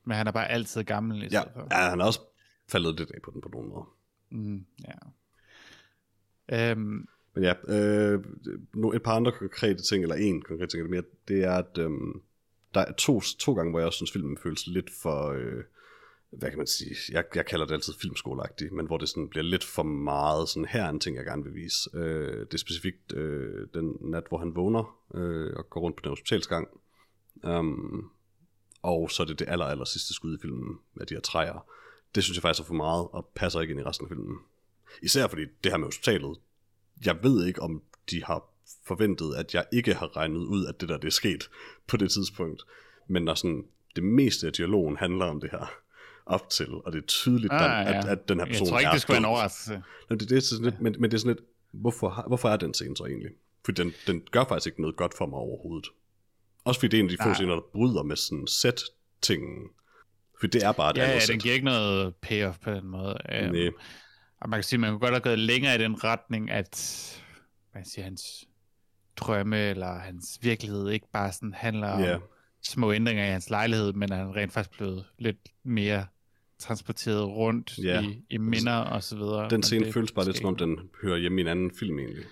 Men 0.05 0.17
han 0.17 0.27
er 0.27 0.31
bare 0.31 0.47
altid 0.51 0.83
gammel, 0.83 1.17
i 1.17 1.21
Ja, 1.21 1.27
stedet 1.29 1.49
for. 1.55 1.67
ja 1.71 1.89
han 1.89 1.99
har 1.99 2.07
også 2.07 2.19
faldet 2.69 2.99
lidt 2.99 3.11
af 3.11 3.21
på 3.23 3.31
den 3.33 3.41
på 3.41 3.49
nogen 3.53 3.69
måde. 3.69 3.85
Mm, 4.31 4.65
ja. 4.87 4.93
Øhm, 6.51 7.07
Men 7.35 7.43
ja, 7.43 7.53
øh, 7.67 8.23
nu 8.73 8.93
et 8.93 9.03
par 9.03 9.15
andre 9.15 9.31
konkrete 9.31 9.83
ting, 9.83 10.03
eller 10.03 10.15
en 10.15 10.41
konkret 10.41 10.69
ting, 10.69 10.79
eller 10.79 10.91
mere, 10.91 11.03
det 11.27 11.43
er, 11.43 11.53
at 11.53 11.77
øh, 11.77 11.91
der 12.73 12.79
er 12.79 12.93
to, 12.93 13.21
to 13.39 13.53
gange, 13.53 13.71
hvor 13.71 13.79
jeg 13.79 13.87
også 13.87 13.97
synes, 13.97 14.11
filmen 14.11 14.37
føles 14.37 14.67
lidt 14.67 14.89
for, 15.01 15.31
øh, 15.31 15.63
hvad 16.31 16.49
kan 16.49 16.57
man 16.57 16.67
sige, 16.67 16.95
jeg, 17.11 17.23
jeg 17.35 17.45
kalder 17.45 17.65
det 17.65 17.73
altid 17.73 17.93
filmskoleagtigt, 18.01 18.71
men 18.71 18.85
hvor 18.85 18.97
det 18.97 19.09
sådan 19.09 19.29
bliver 19.29 19.43
lidt 19.43 19.63
for 19.63 19.83
meget, 19.83 20.49
sådan 20.49 20.65
her 20.65 20.89
en 20.89 20.99
ting, 20.99 21.17
jeg 21.17 21.25
gerne 21.25 21.43
vil 21.43 21.55
vise. 21.55 21.89
Øh, 21.93 22.39
det 22.39 22.53
er 22.53 22.57
specifikt 22.57 23.13
øh, 23.13 23.67
den 23.73 23.97
nat, 24.01 24.23
hvor 24.29 24.37
han 24.37 24.55
vågner 24.55 24.97
øh, 25.13 25.53
og 25.55 25.69
går 25.69 25.81
rundt 25.81 25.97
på 25.97 26.01
den 26.01 26.09
hospitalsgang. 26.09 26.67
Um, 27.43 28.11
og 28.81 29.11
så 29.11 29.23
er 29.23 29.27
det 29.27 29.39
det 29.39 29.49
aller, 29.49 29.65
aller 29.65 29.85
sidste 29.85 30.13
skud 30.13 30.37
i 30.37 30.41
filmen 30.41 30.79
med 30.93 31.05
de 31.05 31.13
her 31.13 31.21
træer. 31.21 31.65
Det 32.15 32.23
synes 32.23 32.37
jeg 32.37 32.41
faktisk 32.41 32.61
er 32.61 32.67
for 32.67 32.73
meget, 32.73 33.07
og 33.11 33.31
passer 33.35 33.61
ikke 33.61 33.71
ind 33.71 33.79
i 33.79 33.83
resten 33.83 34.05
af 34.05 34.09
filmen. 34.09 34.37
Især 35.01 35.27
fordi 35.27 35.41
det 35.63 35.71
her 35.71 35.77
med 35.77 35.87
hospitalet, 35.87 36.37
jeg 37.05 37.17
ved 37.23 37.45
ikke, 37.45 37.61
om 37.61 37.81
de 38.11 38.23
har 38.23 38.43
forventet, 38.85 39.35
at 39.35 39.53
jeg 39.55 39.65
ikke 39.71 39.93
har 39.93 40.17
regnet 40.17 40.39
ud, 40.39 40.65
at 40.65 40.81
det 40.81 40.89
der 40.89 40.97
det 40.97 41.07
er 41.07 41.11
sket 41.11 41.49
på 41.87 41.97
det 41.97 42.11
tidspunkt. 42.11 42.63
Men 43.07 43.23
når 43.23 43.33
sådan, 43.35 43.63
det 43.95 44.03
meste 44.03 44.47
af 44.47 44.53
dialogen 44.53 44.97
handler 44.97 45.25
om 45.25 45.41
det 45.41 45.51
her 45.51 45.73
op 46.25 46.49
til, 46.49 46.67
og 46.69 46.91
det 46.93 47.01
er 47.01 47.05
tydeligt, 47.05 47.53
Ah, 47.53 47.59
der, 47.59 47.65
ja. 47.91 47.97
at, 47.99 48.05
at 48.05 48.29
den 48.29 48.39
her 48.39 48.45
person 48.45 48.65
jeg 48.65 48.69
tror 48.69 48.79
ikke, 48.79 48.87
er 48.87 48.91
det 48.91 49.01
skulle 49.01 49.13
være 49.13 49.19
en 49.19 49.25
overraskelse. 49.25 49.83
Men 50.09 50.19
det, 50.19 50.29
det 50.29 50.37
er 50.37 50.41
sådan 50.41 50.65
lidt, 50.65 50.81
men, 50.81 50.95
men 50.99 51.11
det 51.11 51.17
er 51.17 51.19
sådan 51.19 51.35
lidt, 51.35 51.45
hvorfor, 51.71 52.23
hvorfor 52.27 52.49
er 52.49 52.57
den 52.57 52.73
scene 52.73 52.97
så 52.97 53.05
egentlig? 53.05 53.31
For 53.65 53.71
den, 53.71 53.93
den 54.07 54.21
gør 54.31 54.43
faktisk 54.45 54.67
ikke 54.67 54.81
noget 54.81 54.95
godt 54.95 55.13
for 55.17 55.25
mig 55.25 55.39
overhovedet. 55.39 55.87
Også 56.63 56.79
fordi 56.79 56.91
det 56.91 56.97
er 56.97 57.03
en 57.03 57.09
af 57.09 57.17
de 57.17 57.23
få 57.23 57.27
Nej. 57.27 57.33
scener, 57.33 57.53
der 57.53 57.61
bryder 57.73 58.03
med 58.03 58.15
sådan 58.15 58.47
set-tingen. 58.47 59.69
For 60.39 60.47
det 60.47 60.63
er 60.63 60.71
bare 60.71 60.91
et 60.91 60.97
Ja, 60.97 61.03
andet 61.03 61.29
ja, 61.29 61.33
den 61.33 61.39
giver 61.41 61.53
ikke 61.53 61.65
noget 61.65 62.15
payoff 62.15 62.57
på 62.59 62.71
den 62.71 62.87
måde. 62.87 63.17
Øhm, 63.31 63.53
Nej. 63.53 63.69
Og 64.43 64.49
man 64.49 64.57
kan 64.57 64.63
sige, 64.63 64.79
man 64.79 64.89
kunne 64.89 64.99
godt 64.99 65.11
have 65.13 65.21
gået 65.21 65.39
længere 65.39 65.75
i 65.75 65.77
den 65.77 66.03
retning, 66.03 66.51
at 66.51 66.69
hvad 67.71 67.83
siger, 67.83 68.03
hans 68.05 68.45
drømme 69.15 69.57
eller 69.69 69.99
hans 69.99 70.39
virkelighed 70.41 70.89
ikke 70.89 71.07
bare 71.13 71.31
sådan 71.31 71.53
handler 71.53 71.87
om 71.87 72.01
Ja. 72.01 72.17
små 72.63 72.93
ændringer 72.93 73.25
i 73.25 73.29
hans 73.31 73.49
lejlighed, 73.49 73.93
men 73.93 74.11
at 74.11 74.17
han 74.17 74.35
rent 74.35 74.53
faktisk 74.53 74.77
blevet 74.77 75.05
lidt 75.19 75.37
mere 75.63 76.05
transporteret 76.59 77.25
rundt 77.27 77.73
Ja. 77.83 78.01
i, 78.01 78.21
i 78.29 78.37
minder 78.37 78.73
og 78.75 79.03
så 79.03 79.15
videre. 79.15 79.49
Den 79.49 79.63
scene 79.63 79.85
det 79.85 79.93
føles 79.93 80.11
bare 80.11 80.25
lidt 80.25 80.37
som 80.37 80.45
om, 80.45 80.55
den 80.55 80.79
hører 81.03 81.17
hjemme 81.17 81.37
i 81.37 81.41
en 81.41 81.47
anden 81.47 81.71
film 81.79 81.99
egentlig. 81.99 82.23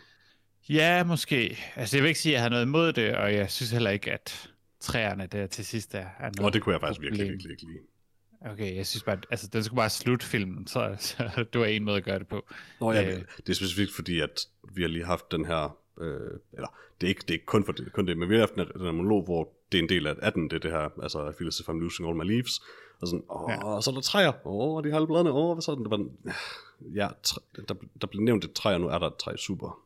Ja, 0.70 1.04
måske. 1.04 1.58
Altså, 1.76 1.98
jeg 1.98 2.04
vil 2.04 2.08
ikke 2.08 2.20
sige, 2.20 2.32
at 2.32 2.34
jeg 2.34 2.42
har 2.42 2.50
noget 2.50 2.66
imod 2.66 2.94
det, 2.94 3.16
og 3.16 3.34
jeg 3.34 3.52
synes 3.52 3.72
heller 3.72 3.90
ikke, 3.90 4.12
at 4.12 4.50
træerne 4.80 5.26
der 5.28 5.48
til 5.48 5.66
sidst 5.66 5.96
er, 5.96 6.00
er 6.00 6.24
noget 6.24 6.40
Og 6.40 6.54
det 6.54 6.62
kunne 6.62 6.74
jeg 6.74 6.82
faktisk 6.82 7.02
virkelig, 7.02 7.20
problem. 7.26 7.32
virkelig 7.34 7.52
ikke 7.52 7.64
lide. 7.66 7.80
Okay, 8.46 8.76
jeg 8.76 8.88
synes 8.88 9.04
bare, 9.04 9.16
at- 9.16 9.26
altså, 9.30 9.48
den 9.54 9.64
skulle 9.64 9.78
bare 9.78 9.90
slutte 9.90 10.26
filmen, 10.26 10.68
så, 10.68 10.96
så 11.00 11.46
det 11.54 11.62
var 11.62 11.66
en 11.68 11.84
måde 11.84 11.98
at 11.98 12.04
gøre 12.04 12.20
det 12.20 12.28
på. 12.28 12.46
Nå, 12.80 12.92
ja, 12.92 13.10
Øh. 13.10 13.22
det 13.38 13.50
er 13.50 13.54
specifikt 13.54 13.96
fordi, 13.96 14.20
at 14.20 14.46
vi 14.74 14.82
har 14.82 14.90
lige 14.90 15.06
haft 15.06 15.32
den 15.32 15.46
her, 15.46 15.78
øh, 16.02 16.20
eller 16.54 16.68
det 17.02 17.08
er 17.08 17.10
ikke, 17.10 17.22
det 17.22 17.30
er 17.30 17.34
ikke 17.34 17.46
kun 17.46 17.66
for 17.66 17.72
det, 17.72 17.94
kun 17.94 18.08
det, 18.08 18.18
men 18.18 18.30
vi 18.30 18.34
har 18.34 18.40
haft 18.42 18.56
den 18.56 18.66
her, 18.66 18.72
den 18.72 18.82
her 18.82 18.92
monolog, 18.92 19.24
hvor 19.24 19.50
det 19.72 19.78
er 19.78 19.84
en 19.84 19.90
del 19.90 20.08
af 20.08 20.16
18, 20.22 20.44
det 20.44 20.54
er 20.54 20.60
det 20.60 20.72
her, 20.72 20.90
altså 21.04 21.30
I 21.30 21.34
feel 21.38 21.48
as 21.48 21.60
if 21.60 21.70
I'm 21.70 21.80
losing 21.80 22.08
all 22.10 22.18
my 22.18 22.24
leaves, 22.32 22.62
og 23.02 23.08
sådan, 23.08 23.24
åh, 23.30 23.46
Ja. 23.50 23.74
ja. 23.76 23.82
så 23.82 23.90
er 23.90 23.94
der 23.94 24.02
træer, 24.02 24.48
åh, 24.48 24.84
de 24.84 24.90
har 24.90 24.96
alle 24.96 25.08
bladene, 25.08 25.32
åh, 25.32 25.54
hvad 25.56 25.62
så 25.62 25.76
den, 25.76 25.86
den, 25.92 26.10
ja, 26.96 27.08
træ, 27.24 27.40
der, 27.68 27.74
der 28.02 28.08
blev 28.08 28.22
nævnt 28.22 28.44
et 28.46 28.54
træ, 28.54 28.74
og 28.74 28.82
nu 28.82 28.88
er 28.88 28.98
der 29.00 29.08
et 29.08 29.16
træ, 29.20 29.36
super. 29.38 29.80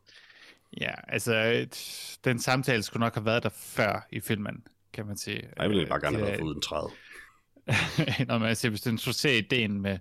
Ja, 0.82 0.92
altså, 1.08 1.66
den 2.26 2.40
samtale 2.40 2.84
skulle 2.84 3.02
nok 3.02 3.14
have 3.16 3.26
været 3.26 3.44
der 3.44 3.50
før 3.50 4.08
i 4.12 4.20
filmen, 4.20 4.64
kan 4.94 5.06
man 5.08 5.18
sige. 5.18 5.36
Jeg 5.58 5.70
ville 5.70 5.82
egentlig 5.82 5.90
bare 5.90 6.00
gerne 6.02 6.18
Øh, 6.18 6.20
have 6.20 6.28
været 6.28 6.40
foruden 6.40 6.62
træet. 6.62 6.92
Når 8.28 8.38
man 8.38 8.56
siger, 8.56 8.70
hvis 8.70 8.82
du 8.82 8.90
introducerer 8.90 9.38
ideen 9.38 9.82
med 9.82 9.98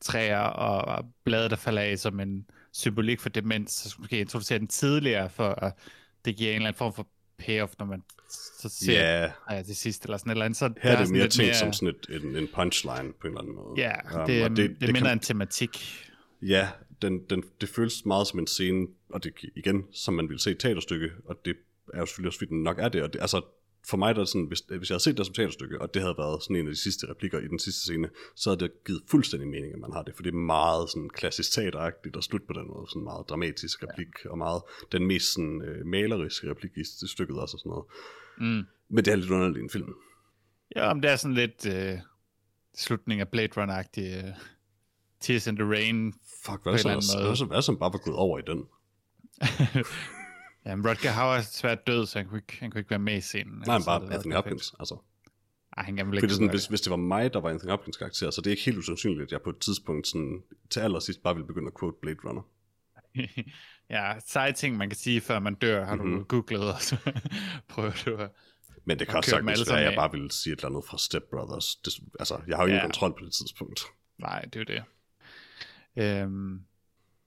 træer 0.00 0.38
og 0.38 1.04
blade, 1.24 1.48
der 1.48 1.56
falder 1.56 1.82
af 1.82 1.98
som 1.98 2.20
en 2.20 2.46
symbolik 2.72 3.20
for 3.20 3.28
demens, 3.28 3.72
så 3.72 3.90
skulle 3.90 4.00
man 4.00 4.04
måske 4.04 4.20
introducere 4.20 4.58
den 4.58 4.68
tidligere, 4.68 5.30
for 5.30 5.48
at 5.48 5.72
det 6.24 6.36
giver 6.36 6.50
en 6.50 6.56
eller 6.56 6.68
anden 6.68 6.78
form 6.78 6.92
for 6.94 7.06
payoff, 7.38 7.72
når 7.78 7.86
man 7.86 8.02
så 8.60 8.68
ser 8.68 8.92
Ja, 9.22 9.30
ja. 9.56 9.62
til 9.62 9.76
sidst, 9.76 10.04
eller 10.04 10.16
sådan 10.16 10.30
et 10.30 10.34
eller 10.34 10.44
andet. 10.44 10.58
Så 10.58 10.72
her 10.82 10.90
er 10.92 11.02
det 11.02 11.10
mere 11.10 11.28
tænkt 11.28 11.56
som 11.56 11.72
sådan 11.72 11.94
et, 12.08 12.22
en, 12.24 12.36
en 12.36 12.48
punchline 12.54 13.12
på 13.20 13.26
en 13.26 13.32
eller 13.32 13.40
anden 13.40 13.54
måde. 13.54 13.74
Ja, 13.76 14.20
Um, 14.20 14.26
det, 14.26 14.44
og 14.44 14.50
det, 14.50 14.56
det 14.70 14.78
kan- 14.80 14.92
minder 14.92 15.12
en 15.12 15.20
tematik. 15.20 16.02
Ja, 16.42 16.68
den, 17.02 17.20
den, 17.30 17.42
det 17.60 17.68
føles 17.68 18.04
meget 18.06 18.26
som 18.26 18.38
en 18.38 18.46
scene, 18.46 18.86
og 19.10 19.24
det 19.24 19.32
igen, 19.56 19.84
som 19.92 20.14
man 20.14 20.28
ville 20.28 20.40
se 20.40 20.50
et 20.50 20.58
teaterstykke, 20.58 21.10
og 21.24 21.36
det 21.44 21.56
er 21.94 21.98
jo 21.98 22.06
selvfølgelig 22.06 22.28
også, 22.28 22.38
fordi 22.38 22.48
den 22.48 22.62
nok 22.62 22.78
er 22.78 22.88
det, 22.88 23.02
og 23.02 23.12
det, 23.12 23.20
altså, 23.20 23.40
for 23.88 23.96
mig 23.96 24.14
der 24.14 24.20
er 24.20 24.24
sådan, 24.24 24.44
hvis, 24.44 24.60
hvis 24.78 24.90
jeg 24.90 24.94
havde 24.94 25.02
set 25.02 25.16
det 25.16 25.26
som 25.26 25.34
teaterstykke, 25.34 25.80
og 25.80 25.94
det 25.94 26.02
havde 26.02 26.14
været 26.18 26.42
sådan 26.42 26.56
en 26.56 26.66
af 26.66 26.72
de 26.72 26.80
sidste 26.80 27.06
replikker 27.10 27.38
i 27.38 27.48
den 27.48 27.58
sidste 27.58 27.80
scene, 27.80 28.08
så 28.34 28.50
havde 28.50 28.60
det 28.60 28.84
givet 28.86 29.02
fuldstændig 29.10 29.48
mening, 29.48 29.72
at 29.72 29.80
man 29.80 29.92
har 29.92 30.02
det, 30.02 30.14
for 30.16 30.22
det 30.22 30.30
er 30.30 30.36
meget 30.36 30.90
sådan 30.90 31.10
klassisk 31.10 31.52
teateragtigt 31.52 32.16
og 32.16 32.24
slut 32.24 32.42
på 32.42 32.52
den 32.52 32.66
måde, 32.68 32.86
sådan 32.88 33.04
meget 33.04 33.28
dramatisk 33.28 33.82
replik, 33.82 34.08
ja. 34.24 34.30
og 34.30 34.38
meget 34.38 34.62
den 34.92 35.06
mest 35.06 35.32
sådan 35.32 35.62
øh, 35.62 35.86
maleriske 35.86 36.50
replik 36.50 36.70
i 36.76 37.06
stykket 37.06 37.38
også 37.38 37.56
og 37.56 37.58
sådan 37.58 37.70
noget. 37.70 37.86
Mm. 38.38 38.66
Men 38.88 39.04
det 39.04 39.12
er 39.12 39.16
lidt 39.16 39.30
underligt 39.30 39.62
en 39.62 39.70
film. 39.70 39.94
Ja, 40.76 40.90
om 40.90 41.00
det 41.00 41.10
er 41.10 41.16
sådan 41.16 41.34
lidt 41.34 41.66
øh, 41.66 41.98
slutning 42.74 43.20
af 43.20 43.28
Blade 43.28 43.52
Runner-agtig 43.56 44.26
øh, 44.26 44.34
Tears 45.20 45.46
in 45.46 45.56
the 45.56 45.64
Rain. 45.64 46.12
Fuck, 46.44 46.62
hvad 46.62 46.78
så, 46.78 46.88
hvad, 46.88 47.36
så, 47.36 47.44
hvad 47.44 47.62
som 47.62 47.78
bare 47.78 47.92
var 47.92 47.98
gået 47.98 48.16
over 48.16 48.38
i 48.38 48.42
den? 48.46 48.64
ja, 50.66 50.76
men 50.76 50.88
Rutger 50.88 51.10
Hauer 51.10 51.34
er 51.34 51.42
svært 51.42 51.86
død, 51.86 52.06
så 52.06 52.18
han 52.18 52.28
kunne 52.28 52.38
ikke, 52.38 52.56
han 52.60 52.70
kunne 52.70 52.80
ikke 52.80 52.90
være 52.90 52.98
med 52.98 53.16
i 53.16 53.20
scenen. 53.20 53.62
Nej, 53.66 53.78
men 53.78 53.84
bare 53.84 54.14
Anthony 54.14 54.34
Hopkins, 54.34 54.74
altså. 54.78 54.96
Ej, 55.76 55.84
han 55.84 55.96
kan 55.96 56.06
vel 56.06 56.16
ikke 56.16 56.30
sådan, 56.30 56.50
hvis, 56.50 56.66
hvis 56.66 56.80
det 56.80 56.90
var 56.90 56.96
mig, 56.96 57.32
der 57.32 57.40
var 57.40 57.50
Anthony 57.50 57.70
Hopkins 57.70 57.96
karakter, 57.96 58.30
så 58.30 58.40
det 58.40 58.46
er 58.46 58.50
ikke 58.50 58.64
helt 58.64 58.78
usandsynligt, 58.78 59.22
at 59.22 59.32
jeg 59.32 59.42
på 59.42 59.50
et 59.50 59.58
tidspunkt 59.58 60.06
sådan, 60.06 60.42
til 60.70 60.80
allersidst 60.80 61.22
bare 61.22 61.34
ville 61.34 61.46
begynde 61.46 61.66
at 61.66 61.80
quote 61.80 61.96
Blade 62.02 62.18
Runner. 62.24 62.42
ja, 63.96 64.14
seje 64.26 64.52
ting, 64.52 64.76
man 64.76 64.88
kan 64.88 64.96
sige, 64.96 65.20
før 65.20 65.38
man 65.38 65.54
dør, 65.54 65.84
har 65.84 65.94
mm-hmm. 65.94 66.10
du 66.10 66.16
mhm. 66.16 66.24
googlet, 66.24 66.74
og 66.74 66.80
så 66.80 66.96
prøver 67.68 67.92
du 68.06 68.16
at 68.16 68.30
men 68.86 68.98
det 68.98 69.08
kan 69.08 69.16
også 69.16 69.30
sagtens 69.30 69.70
være, 69.70 69.78
at 69.78 69.84
jeg 69.84 69.94
bare 69.96 70.10
ville 70.10 70.32
sige 70.32 70.52
et 70.52 70.58
eller 70.58 70.68
andet 70.68 70.84
fra 70.84 70.98
Step 70.98 71.22
Brothers. 71.30 71.76
Det, 71.76 71.92
altså, 72.18 72.40
jeg 72.46 72.56
har 72.56 72.64
jo 72.64 72.68
ja. 72.68 72.74
ingen 72.74 72.90
kontrol 72.90 73.12
på 73.18 73.24
det 73.24 73.32
tidspunkt. 73.32 73.80
Nej, 74.18 74.42
det 74.42 74.56
er 74.56 74.74
jo 74.74 74.74
det. 74.74 74.82
Øhm, 76.02 76.60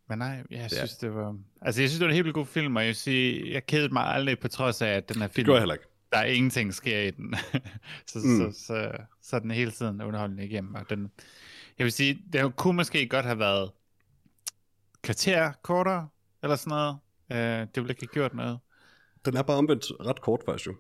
men 0.10 0.20
nej, 0.20 0.44
jeg 0.52 0.72
synes, 0.72 0.98
ja. 1.02 1.08
det 1.08 1.16
var... 1.16 1.38
Altså, 1.62 1.82
jeg 1.82 1.90
synes, 1.90 2.00
det 2.00 2.06
var 2.06 2.12
en 2.12 2.24
helt 2.24 2.34
god 2.34 2.46
film, 2.46 2.76
og 2.76 2.82
jeg 2.82 2.88
vil 2.88 2.96
sige, 2.96 3.54
jeg 3.54 3.66
kedede 3.66 3.94
mig 3.94 4.06
aldrig 4.06 4.40
på 4.40 4.48
trods 4.48 4.82
af, 4.82 4.88
at 4.88 5.10
den 5.10 5.22
her 5.22 5.28
film... 5.28 5.46
Det 5.46 5.54
jeg 5.54 5.62
heller 5.62 5.76
ikke. 5.76 5.86
Der 6.12 6.18
er 6.18 6.26
ingenting 6.26 6.74
sker 6.74 7.00
i 7.00 7.12
den. 7.12 7.36
så, 8.08 8.20
mm. 8.24 8.52
så, 8.54 8.66
så, 8.66 8.92
så, 9.22 9.36
er 9.36 9.40
den 9.40 9.52
hele 9.52 9.72
tiden 9.72 10.02
underholdende 10.02 10.46
igennem. 10.46 10.76
Og 10.76 10.90
den, 10.90 11.12
jeg 11.78 11.84
vil 11.84 11.92
sige, 11.92 12.24
det 12.34 12.56
kunne 12.56 12.76
måske 12.76 13.08
godt 13.08 13.26
have 13.26 13.40
været 13.40 13.72
kvarter 15.02 15.52
kortere, 15.62 16.08
eller 16.44 16.56
sådan 16.56 16.70
noget. 16.70 16.98
Uh, 17.30 17.68
det 17.68 17.76
ville 17.76 17.90
ikke 17.90 18.02
have 18.02 18.14
gjort 18.14 18.34
noget. 18.34 18.60
Den 19.26 19.38
er 19.38 19.42
bare 19.42 19.58
omvendt 19.58 19.86
ret 20.00 20.22
kort 20.22 20.42
faktisk 20.46 20.68
jo. 20.68 20.76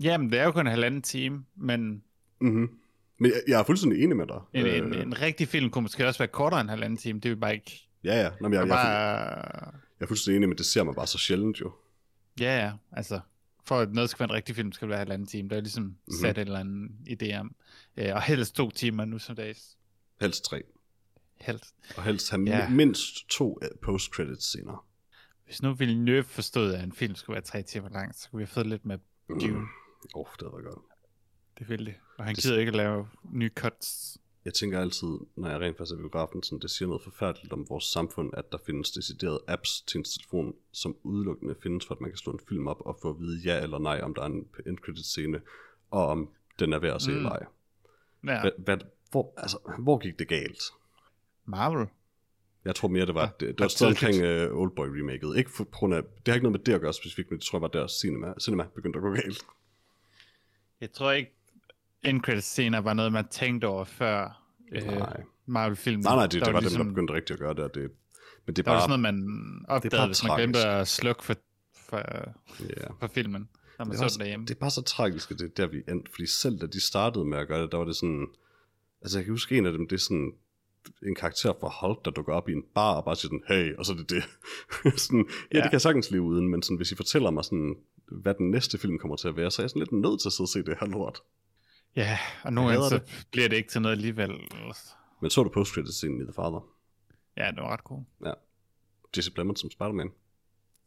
Jamen, 0.00 0.32
det 0.32 0.40
er 0.40 0.44
jo 0.44 0.52
kun 0.52 0.66
en 0.66 0.70
halvanden 0.70 1.02
time, 1.02 1.44
men... 1.56 2.02
Mm-hmm. 2.40 2.68
Men 3.18 3.30
jeg, 3.30 3.40
jeg 3.48 3.60
er 3.60 3.64
fuldstændig 3.64 4.02
enig 4.04 4.16
med 4.16 4.26
dig. 4.26 4.40
En, 4.54 4.66
en, 4.66 4.94
øh. 4.94 5.02
en 5.02 5.20
rigtig 5.20 5.48
film 5.48 5.70
kunne 5.70 5.82
måske 5.82 6.06
også 6.06 6.18
være 6.18 6.28
kortere 6.28 6.60
end 6.60 6.66
en 6.66 6.70
halvanden 6.70 6.96
time, 6.96 7.20
det 7.20 7.30
er 7.30 7.36
bare 7.36 7.54
ikke... 7.54 7.85
Ja, 8.06 8.22
ja. 8.22 8.30
Nå, 8.40 8.48
men 8.48 8.52
jeg, 8.52 8.60
jeg, 8.60 8.68
bare... 8.68 8.88
jeg, 8.88 9.72
jeg 9.72 10.04
er 10.04 10.06
fuldstændig 10.06 10.36
enig, 10.36 10.48
men 10.48 10.58
det 10.58 10.66
ser 10.66 10.82
man 10.82 10.94
bare 10.94 11.06
så 11.06 11.18
sjældent 11.18 11.60
jo. 11.60 11.72
Ja, 12.40 12.64
ja. 12.64 12.72
Altså, 12.92 13.20
for 13.64 13.78
at 13.78 13.92
noget 13.92 14.10
skal 14.10 14.18
være 14.18 14.30
en 14.30 14.34
rigtig 14.34 14.56
film, 14.56 14.72
skal 14.72 14.86
det 14.86 14.90
være 14.90 14.98
en 14.98 15.08
halvanden 15.08 15.26
time. 15.26 15.48
Der 15.48 15.56
er 15.56 15.60
ligesom 15.60 15.82
mm-hmm. 15.84 16.16
sat 16.20 16.38
en 16.38 16.46
eller 16.46 16.60
anden 16.60 17.06
idé 17.10 17.36
om. 17.38 17.54
Øh, 17.96 18.14
og 18.14 18.22
helst 18.22 18.54
to 18.54 18.70
timer 18.70 19.04
nu 19.04 19.18
som 19.18 19.36
dags. 19.36 19.76
Helst 20.20 20.44
tre. 20.44 20.62
Helst. 21.40 21.74
Og 21.96 22.04
helst 22.04 22.30
have 22.30 22.42
ja. 22.46 22.68
mindst 22.68 23.28
to 23.28 23.58
øh, 23.62 23.68
post-credits 23.82 24.44
scener. 24.44 24.86
Hvis 25.44 25.62
nu 25.62 25.74
ville 25.74 26.04
Nøb 26.04 26.24
forstået, 26.24 26.74
at 26.74 26.84
en 26.84 26.92
film 26.92 27.14
skulle 27.14 27.34
være 27.34 27.44
tre 27.44 27.62
timer 27.62 27.88
lang, 27.88 28.14
så 28.14 28.30
kunne 28.30 28.38
vi 28.38 28.42
have 28.42 28.54
fået 28.54 28.66
lidt 28.66 28.84
med 28.84 28.98
Dune. 29.28 29.52
Åh, 29.52 29.60
mm. 29.60 29.66
oh, 30.14 30.26
det 30.40 30.46
var 30.46 30.62
godt. 30.62 30.84
Det 31.58 31.68
vil 31.68 31.86
det. 31.86 31.94
Og 32.18 32.24
han 32.24 32.34
det... 32.34 32.42
gider 32.42 32.58
ikke 32.58 32.70
at 32.70 32.76
lave 32.76 33.08
nye 33.32 33.50
cuts. 33.54 34.18
Jeg 34.46 34.54
tænker 34.54 34.80
altid, 34.80 35.08
når 35.36 35.48
jeg 35.50 35.60
rent 35.60 35.76
faktisk 35.76 35.94
er 35.94 35.98
biografen, 35.98 36.42
sådan, 36.42 36.58
det 36.58 36.70
siger 36.70 36.88
noget 36.88 37.02
forfærdeligt 37.02 37.52
om 37.52 37.66
vores 37.68 37.84
samfund, 37.84 38.30
at 38.36 38.52
der 38.52 38.58
findes 38.66 38.90
deciderede 38.90 39.40
apps 39.48 39.80
til 39.80 39.98
en 39.98 40.04
telefon, 40.04 40.54
som 40.72 40.96
udelukkende 41.02 41.54
findes 41.62 41.86
for, 41.86 41.94
at 41.94 42.00
man 42.00 42.10
kan 42.10 42.16
slå 42.16 42.32
en 42.32 42.40
film 42.48 42.66
op 42.68 42.80
og 42.80 42.98
få 43.02 43.10
at 43.10 43.20
vide 43.20 43.40
ja 43.44 43.62
eller 43.62 43.78
nej, 43.78 44.00
om 44.02 44.14
der 44.14 44.22
er 44.22 44.26
en 44.26 44.48
end 44.66 44.78
credit 44.78 45.06
scene, 45.06 45.40
og 45.90 46.06
om 46.06 46.30
den 46.58 46.72
er 46.72 46.78
værd 46.78 46.94
at 46.94 47.02
se 47.02 47.10
mm. 47.10 47.16
eller 47.16 47.30
ej. 47.30 47.46
Ja. 48.26 48.40
Hvad, 48.40 48.50
hvad, 48.58 48.76
hvor, 49.10 49.34
altså, 49.36 49.58
hvor 49.78 49.98
gik 49.98 50.18
det 50.18 50.28
galt? 50.28 50.62
Marvel. 51.44 51.86
Jeg 52.64 52.74
tror 52.74 52.88
mere, 52.88 53.06
det 53.06 53.14
var, 53.14 53.26
det, 53.40 53.48
det 53.48 53.60
var 53.60 53.68
stadig 53.68 53.90
omkring 53.90 54.16
uh, 54.52 54.60
Oldboy 54.60 54.86
remaket. 54.86 55.38
Ikke 55.38 55.50
for, 55.50 55.64
på 55.64 55.70
grund 55.78 55.94
af, 55.94 56.02
det 56.02 56.28
har 56.28 56.34
ikke 56.34 56.44
noget 56.44 56.58
med 56.60 56.64
det 56.64 56.72
at 56.72 56.80
gøre 56.80 56.92
specifikt, 56.92 57.30
men 57.30 57.38
det 57.38 57.46
tror 57.46 57.58
jeg 57.58 57.62
var 57.62 57.68
der 57.68 57.86
cinema, 57.86 58.34
cinema 58.40 58.66
begyndte 58.74 58.96
at 58.96 59.02
gå 59.02 59.10
galt. 59.10 59.46
Jeg 60.80 60.92
tror 60.92 61.12
ikke, 61.12 61.35
end 62.06 62.40
scener 62.40 62.78
var 62.78 62.94
noget, 62.94 63.12
man 63.12 63.28
tænkte 63.28 63.66
over 63.66 63.84
før 63.84 64.42
øh, 64.72 64.82
Marvel-filmen. 65.46 66.04
Nej, 66.04 66.14
nej, 66.14 66.26
det, 66.26 66.32
det 66.32 66.40
var, 66.40 66.52
var 66.52 66.60
ligesom, 66.60 66.78
dem, 66.78 66.86
der 66.86 66.92
begyndte 66.92 67.14
rigtig 67.14 67.34
at 67.34 67.40
gøre 67.40 67.54
det. 67.54 67.74
Det 67.74 67.90
men 68.46 68.56
det 68.56 68.62
er 68.62 68.64
bare, 68.64 68.74
var 68.74 68.80
sådan 68.80 69.00
noget, 69.00 69.14
man 69.14 69.64
opdagede, 69.68 70.06
hvis 70.06 70.24
man 70.24 70.36
glemte 70.36 70.58
at 70.58 70.88
slukke 70.88 71.24
for, 71.24 71.34
for, 71.88 71.96
yeah. 71.96 72.90
for 73.00 73.06
filmen, 73.06 73.48
når 73.78 73.84
man 73.84 73.96
det 73.96 74.10
så 74.10 74.16
den 74.18 74.20
derhjemme. 74.20 74.46
Det 74.46 74.54
er 74.54 74.58
bare 74.58 74.70
så 74.70 74.82
tragisk, 74.82 75.30
at 75.30 75.38
det 75.38 75.44
er 75.44 75.54
der, 75.56 75.66
vi 75.66 75.82
endte. 75.88 76.10
Fordi 76.10 76.26
selv 76.26 76.58
da 76.58 76.66
de 76.66 76.80
startede 76.80 77.24
med 77.24 77.38
at 77.38 77.48
gøre 77.48 77.62
det, 77.62 77.72
der 77.72 77.78
var 77.78 77.84
det 77.84 77.96
sådan... 77.96 78.26
Altså, 79.02 79.18
jeg 79.18 79.24
kan 79.24 79.32
huske 79.32 79.58
en 79.58 79.66
af 79.66 79.72
dem, 79.72 79.88
det 79.88 79.96
er 79.96 80.00
sådan 80.00 80.32
en 81.06 81.14
karakter 81.14 81.52
fra 81.60 81.72
Hulk, 81.80 82.04
der 82.04 82.10
dukker 82.10 82.32
op 82.32 82.48
i 82.48 82.52
en 82.52 82.64
bar 82.74 82.94
og 82.94 83.04
bare 83.04 83.16
siger 83.16 83.28
sådan, 83.28 83.42
hey, 83.48 83.76
og 83.76 83.86
så 83.86 83.92
er 83.92 83.96
det 83.96 84.10
det. 84.10 84.24
sådan, 85.04 85.26
ja, 85.52 85.58
ja, 85.58 85.62
det 85.62 85.70
kan 85.70 85.72
jeg 85.72 85.80
sagtens 85.80 86.10
leve 86.10 86.22
uden, 86.22 86.48
men 86.48 86.62
sådan, 86.62 86.76
hvis 86.76 86.92
I 86.92 86.96
fortæller 86.96 87.30
mig 87.30 87.44
sådan, 87.44 87.76
hvad 88.10 88.34
den 88.34 88.50
næste 88.50 88.78
film 88.78 88.98
kommer 88.98 89.16
til 89.16 89.28
at 89.28 89.36
være, 89.36 89.50
så 89.50 89.62
er 89.62 89.64
jeg 89.64 89.70
sådan 89.70 89.80
lidt 89.80 89.92
nødt 89.92 90.20
til 90.20 90.28
at 90.28 90.32
sidde 90.32 90.44
og 90.44 90.48
se 90.48 90.62
det 90.62 90.76
her 90.80 90.86
lort. 90.86 91.22
Ja, 91.96 92.18
og 92.44 92.52
nogle 92.52 92.70
gange 92.70 92.88
så 92.88 93.00
bliver 93.30 93.48
det 93.48 93.56
ikke 93.56 93.68
til 93.68 93.82
noget 93.82 93.96
alligevel. 93.96 94.30
Men 95.20 95.30
så 95.30 95.42
du 95.42 95.48
post 95.48 95.74
credit 95.74 95.94
scenen 95.94 96.20
i 96.20 96.24
The 96.24 96.32
Father? 96.32 96.68
Ja, 97.36 97.50
det 97.50 97.62
var 97.62 97.72
ret 97.72 97.80
cool. 97.80 98.04
Ja. 98.24 98.32
Jesse 99.16 99.32
Plemons 99.32 99.60
som 99.60 99.70
Spider-Man. 99.70 100.12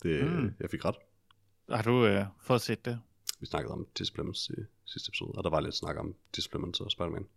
Det, 0.03 0.31
mm. 0.31 0.53
Jeg 0.59 0.69
fik 0.69 0.85
ret. 0.85 0.95
Har 1.69 1.81
du 1.81 2.05
øh, 2.05 2.25
fået 2.41 2.61
set 2.61 2.85
det? 2.85 2.99
Vi 3.39 3.45
snakkede 3.45 3.73
om 3.73 3.87
Jesse 3.99 4.13
Plemons 4.13 4.49
i 4.49 4.53
sidste 4.85 5.09
episode, 5.09 5.31
og 5.31 5.43
der 5.43 5.49
var 5.49 5.59
lidt 5.59 5.75
snak 5.75 5.97
om 5.97 6.15
Jesse 6.37 6.49
Plemons 6.49 6.79
og 6.79 6.91
Spider-Man. 6.91 7.27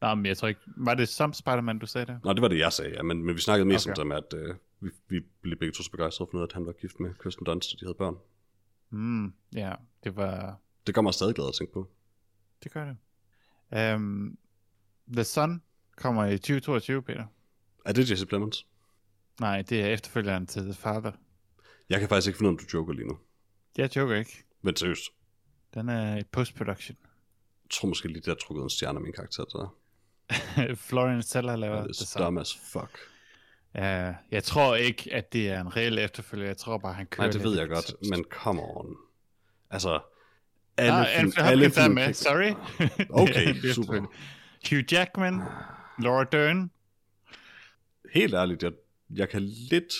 Nej, 0.00 0.14
men 0.14 0.26
jeg 0.26 0.36
tror 0.36 0.48
ikke... 0.48 0.60
Var 0.66 0.94
det 0.94 1.08
som 1.08 1.32
Spider-Man, 1.32 1.78
du 1.78 1.86
sagde 1.86 2.06
det? 2.06 2.24
Nej, 2.24 2.32
det 2.32 2.42
var 2.42 2.48
det, 2.48 2.58
jeg 2.58 2.72
sagde, 2.72 2.94
ja. 2.94 3.02
Men, 3.02 3.24
men 3.24 3.34
vi 3.34 3.40
snakkede 3.40 3.68
mest 3.68 3.88
okay. 3.88 4.02
om 4.02 4.10
det 4.10 4.16
at 4.16 4.34
øh, 4.34 4.54
vi, 4.80 4.90
vi 5.08 5.20
blev 5.40 5.58
begge 5.58 5.72
to 5.72 5.82
så 5.82 5.90
begejstrede 5.90 6.30
for 6.30 6.36
noget, 6.36 6.48
at 6.48 6.52
han 6.52 6.66
var 6.66 6.72
gift 6.72 7.00
med 7.00 7.14
Kirsten 7.22 7.44
Dunst, 7.44 7.74
og 7.74 7.80
de 7.80 7.84
havde 7.84 7.94
børn. 7.94 8.16
Mm, 8.90 9.32
ja, 9.54 9.74
det 10.04 10.16
var... 10.16 10.56
Det 10.86 10.94
gør 10.94 11.02
mig 11.02 11.14
stadig 11.14 11.34
glad 11.34 11.48
at 11.48 11.54
tænke 11.54 11.72
på. 11.72 11.88
Det 12.64 12.72
gør 12.72 12.84
det. 12.84 13.94
Um, 13.94 14.38
The 15.12 15.24
Sun 15.24 15.62
kommer 15.96 16.24
i 16.26 16.38
2022, 16.38 17.02
Peter. 17.02 17.26
Er 17.84 17.92
det 17.92 18.10
Jesse 18.10 18.26
Plemons? 18.26 18.66
Nej, 19.40 19.62
det 19.62 19.82
er 19.82 19.86
efterfølgeren 19.86 20.46
til 20.46 20.62
The 20.62 20.74
Father. 20.74 21.12
Jeg 21.88 22.00
kan 22.00 22.08
faktisk 22.08 22.28
ikke 22.28 22.38
finde 22.38 22.50
ud 22.50 22.54
af, 22.56 22.60
om 22.62 22.66
du 22.66 22.76
joker 22.78 22.92
lige 22.92 23.08
nu. 23.08 23.18
Jeg 23.78 23.96
joker 23.96 24.14
ikke. 24.14 24.44
Men 24.62 24.76
seriøst. 24.76 25.02
Den 25.74 25.88
er 25.88 26.16
i 26.16 26.22
post-production. 26.24 26.96
Jeg 27.64 27.70
tror 27.70 27.88
måske 27.88 28.08
lige, 28.08 28.16
det 28.16 28.26
har 28.26 28.34
trukket 28.34 28.62
en 28.62 28.70
stjerne 28.70 28.96
af 28.98 29.02
min 29.02 29.12
karakter 29.12 29.44
der. 29.44 29.76
Florian 30.88 31.22
Zeller 31.22 31.56
laver 31.56 31.76
ja, 31.76 31.82
det 31.82 32.14
er 32.16 32.24
dumb 32.24 32.38
as 32.38 32.56
fuck. 32.72 32.98
Ja, 33.74 34.14
jeg 34.30 34.44
tror 34.44 34.76
ikke, 34.76 35.12
at 35.12 35.32
det 35.32 35.50
er 35.50 35.60
en 35.60 35.76
reel 35.76 35.98
efterfølger. 35.98 36.46
Jeg 36.46 36.56
tror 36.56 36.78
bare, 36.78 36.92
han 36.92 37.06
kører 37.06 37.26
Nej, 37.26 37.32
det 37.32 37.42
ved 37.42 37.58
jeg 37.58 37.68
godt, 37.68 37.94
men 38.10 38.24
come 38.30 38.62
on. 38.62 38.96
Altså, 39.70 40.00
alle 40.76 41.08
ah, 41.08 41.20
film, 41.20 41.32
alle 41.36 41.70
film, 41.70 41.94
med. 41.94 42.14
Sorry. 42.14 42.54
okay, 43.22 43.54
super. 43.74 44.06
Hugh 44.70 44.92
Jackman, 44.92 45.40
Laura 45.98 46.24
Dern. 46.24 46.70
Helt 48.14 48.34
ærligt, 48.34 48.62
jeg, 48.62 48.72
jeg 49.10 49.28
kan 49.28 49.42
lidt 49.42 49.92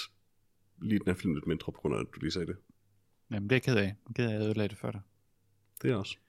lide 0.82 0.98
den 0.98 1.06
her 1.06 1.14
film 1.14 1.34
lidt 1.34 1.46
mindre, 1.46 1.72
på 1.72 1.80
grund 1.80 1.94
af, 1.94 2.00
at 2.00 2.06
du 2.14 2.20
lige 2.20 2.32
sagde 2.32 2.46
det. 2.46 2.56
Jamen, 3.30 3.50
det 3.50 3.52
er 3.52 3.56
jeg 3.56 3.62
ked 3.62 3.76
af. 3.76 3.82
Jeg 3.82 4.14
ked 4.14 4.24
af, 4.24 4.28
at 4.28 4.34
jeg 4.34 4.46
ødelagde 4.46 4.68
det 4.68 4.78
for 4.78 4.90
dig. 4.90 5.00
Det 5.82 5.90
er 5.90 5.96
også. 5.96 6.16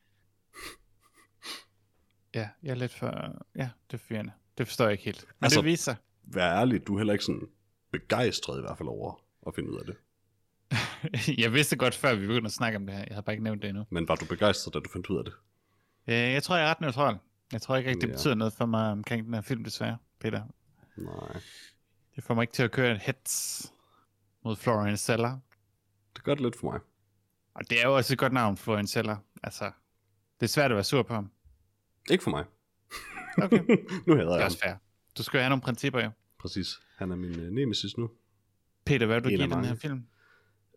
Ja, 2.34 2.50
jeg 2.64 2.72
er 2.72 2.76
lidt 2.76 2.94
for... 2.94 3.08
Ja, 3.56 3.70
det 3.92 3.98
er 3.98 4.02
fyrende. 4.08 4.32
Det 4.58 4.68
forstår 4.68 4.86
jeg 4.86 4.92
ikke 4.92 5.04
helt. 5.04 5.26
Men 5.40 5.46
altså, 5.46 5.62
det 5.62 5.66
viser 5.66 5.96
Vær 6.24 6.56
ærlig, 6.56 6.88
du 6.88 6.94
er 6.94 7.00
heller 7.00 7.14
ikke 7.14 7.26
sådan 7.26 7.48
begejstret 7.92 8.58
i 8.58 8.62
hvert 8.62 8.78
fald 8.78 8.90
over 8.90 9.24
at 9.48 9.56
finde 9.56 9.70
ud 9.70 9.80
af 9.80 9.86
det. 9.86 9.96
jeg 11.44 11.54
vidste 11.54 11.76
godt, 11.76 11.96
før 11.96 12.16
vi 12.16 12.28
begyndte 12.28 12.48
at 12.48 12.52
snakke 12.52 12.78
om 12.78 12.86
det 12.86 12.96
her. 12.96 13.02
Jeg 13.02 13.16
havde 13.16 13.24
bare 13.24 13.34
ikke 13.34 13.44
nævnt 13.44 13.62
det 13.62 13.70
endnu. 13.70 13.86
Men 13.90 14.08
var 14.08 14.16
du 14.16 14.26
begejstret, 14.26 14.74
da 14.74 14.80
du 14.80 14.90
fandt 14.90 15.10
ud 15.10 15.18
af 15.18 15.26
det? 15.26 15.34
Øh, 16.08 16.34
jeg 16.34 16.44
tror, 16.44 16.56
jeg 16.56 16.66
er 16.66 16.70
ret 16.70 16.82
neutral. 16.82 17.18
Jeg 17.54 17.62
tror 17.62 17.76
ikke 17.76 17.90
rigtig, 17.90 18.02
det 18.02 18.08
ja. 18.08 18.14
betyder 18.14 18.36
noget 18.36 18.54
for 18.54 18.66
mig 18.66 18.92
omkring 18.92 19.26
den 19.26 19.34
her 19.34 19.42
film, 19.42 19.64
desværre, 19.64 19.98
Peter. 20.20 20.44
Nej. 20.98 21.42
Det 22.16 22.24
får 22.24 22.34
mig 22.34 22.44
ikke 22.44 22.54
til 22.54 22.64
at 22.64 22.72
køre 22.72 22.92
en 22.92 22.98
hits 22.98 23.66
mod 24.44 24.56
Florian 24.56 24.98
Seller. 24.98 25.40
Det 26.16 26.24
gør 26.24 26.34
det 26.34 26.44
lidt 26.44 26.60
for 26.60 26.72
mig. 26.72 26.80
Og 27.54 27.70
det 27.70 27.82
er 27.82 27.88
jo 27.88 27.96
også 27.96 28.14
et 28.14 28.20
godt 28.20 28.34
navn, 28.34 28.58
Florian 28.58 28.88
Seller. 28.88 29.18
Altså, 29.44 29.72
det 30.40 30.46
er 30.46 30.48
svært 30.48 30.72
at 30.72 30.76
være 30.76 30.84
sur 30.84 31.04
på 31.04 31.14
ham. 31.14 31.32
Ikke 32.10 32.24
for 32.24 32.32
mig. 32.32 32.46
Okay. 33.38 33.58
nu 34.08 34.16
hedder 34.16 34.30
jeg 34.30 34.36
Det 34.36 34.42
er 34.42 34.46
også 34.46 34.60
fair. 34.64 34.74
Du 35.18 35.24
skal 35.24 35.38
jo 35.38 35.42
have 35.42 35.50
nogle 35.50 35.62
principper, 35.62 36.04
jo. 36.04 36.10
Præcis. 36.40 36.68
Han 36.98 37.12
er 37.12 37.16
min 37.16 37.40
uh, 37.40 37.46
nemesis 37.46 37.98
nu. 37.98 38.10
Peter, 38.86 39.06
hvad 39.06 39.16
vil 39.16 39.24
du 39.24 39.30
give 39.30 39.56
den 39.56 39.66
her 39.66 39.76
film? 39.76 40.08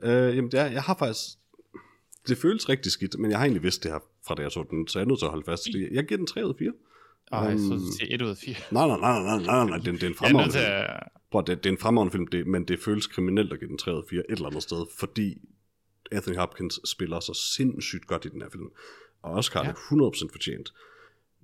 Uh, 0.05 0.37
jamen, 0.37 0.53
det 0.53 0.61
er, 0.61 0.67
jeg 0.67 0.83
har 0.83 0.97
faktisk... 0.99 1.39
Det 2.29 2.39
føles 2.39 2.69
rigtig 2.69 2.93
skidt, 2.93 3.19
men 3.19 3.31
jeg 3.31 3.39
har 3.39 3.45
egentlig 3.45 3.63
vidst 3.63 3.83
det 3.83 3.91
her 3.91 3.99
fra 4.27 4.35
da 4.35 4.43
jeg 4.43 4.53
så 4.53 4.65
den, 4.71 4.89
så 4.89 4.99
jeg 4.99 5.05
er 5.05 5.09
nødt 5.09 5.19
til 5.19 5.27
at 5.27 5.31
holde 5.31 5.45
fast. 5.45 5.69
Jeg 5.93 6.05
giver 6.05 6.19
den 6.19 6.27
3 6.27 6.45
ud 6.45 6.51
af 6.51 6.57
4. 6.59 6.73
Ej, 7.33 7.53
um, 7.53 7.59
så 7.59 7.97
siger 7.99 8.15
1 8.15 8.23
ud 8.23 8.29
af 8.29 8.37
4. 8.37 8.55
Nej, 8.71 8.87
nej, 8.87 8.99
nej, 8.99 9.23
nej, 9.23 9.39
nej, 9.39 9.67
nej, 9.67 10.13
fremragende. 10.15 10.19
Jeg 10.21 10.31
er 10.31 10.33
nødt 10.33 10.53
til 10.53 10.59
at 10.59 11.15
Prøv, 11.35 11.45
det, 11.47 11.65
det 11.65 11.71
er 11.71 11.75
en 11.75 11.79
fremragende 11.79 12.13
film, 12.13 12.27
det, 12.27 12.47
men 12.47 12.65
det 12.65 12.81
føles 12.81 13.07
kriminelt 13.07 13.53
at 13.53 13.59
give 13.59 13.69
den 13.69 13.79
3 13.79 13.93
ud 13.93 13.99
af 13.99 14.03
4 14.11 14.21
et 14.21 14.25
eller 14.29 14.47
andet 14.47 14.63
sted, 14.63 14.87
fordi 14.99 15.39
Anthony 16.13 16.37
Hopkins 16.37 16.81
spiller 16.85 17.21
så 17.21 17.35
sindssygt 17.57 18.07
godt 18.07 18.25
i 18.25 18.29
den 18.29 18.43
her 18.43 18.51
film. 18.51 18.71
Og 19.23 19.33
Oscar. 19.33 19.65
Ja. 19.65 19.71
er 19.71 19.75
100% 19.75 20.33
fortjent. 20.33 20.73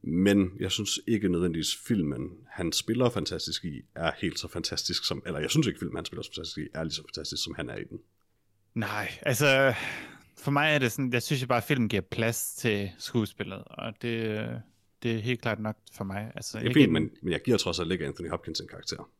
Men 0.02 0.52
jeg 0.60 0.72
synes 0.72 1.00
ikke 1.06 1.28
nødvendigvis 1.28 1.76
filmen, 1.76 2.30
han 2.48 2.72
spiller 2.72 3.10
fantastisk 3.10 3.64
i, 3.64 3.82
er 3.94 4.12
helt 4.18 4.38
så 4.38 4.48
fantastisk 4.48 5.04
som, 5.04 5.22
eller 5.26 5.40
jeg 5.40 5.50
synes 5.50 5.66
ikke 5.66 5.78
filmen, 5.78 5.96
han 5.96 6.04
spiller 6.04 6.22
så 6.22 6.30
fantastisk 6.34 6.58
i, 6.58 6.68
er 6.74 6.84
lige 6.84 6.94
så 6.94 7.02
fantastisk, 7.02 7.44
som 7.44 7.54
han 7.54 7.70
er 7.70 7.76
i 7.76 7.84
den. 7.84 8.00
Nej, 8.74 9.10
altså 9.22 9.74
for 10.38 10.50
mig 10.50 10.74
er 10.74 10.78
det 10.78 10.92
sådan, 10.92 11.12
jeg 11.12 11.22
synes 11.22 11.42
jo 11.42 11.46
bare, 11.46 11.58
at 11.58 11.64
filmen 11.64 11.88
giver 11.88 12.02
plads 12.02 12.54
til 12.54 12.90
skuespillet, 12.98 13.64
og 13.66 13.92
det, 14.02 14.62
det 15.02 15.16
er 15.16 15.20
helt 15.20 15.40
klart 15.40 15.58
nok 15.60 15.76
for 15.92 16.04
mig. 16.04 16.32
Altså, 16.34 16.58
Det 16.58 16.64
jeg 16.64 16.74
giver 16.74 16.88
men, 16.88 17.10
men 17.22 17.32
jeg 17.32 17.40
giver 17.44 17.58
trods 17.58 17.80
alt 17.80 17.92
ikke 17.92 18.06
Anthony 18.06 18.30
Hopkins 18.30 18.60
en 18.60 18.68
karakter. 18.68 19.10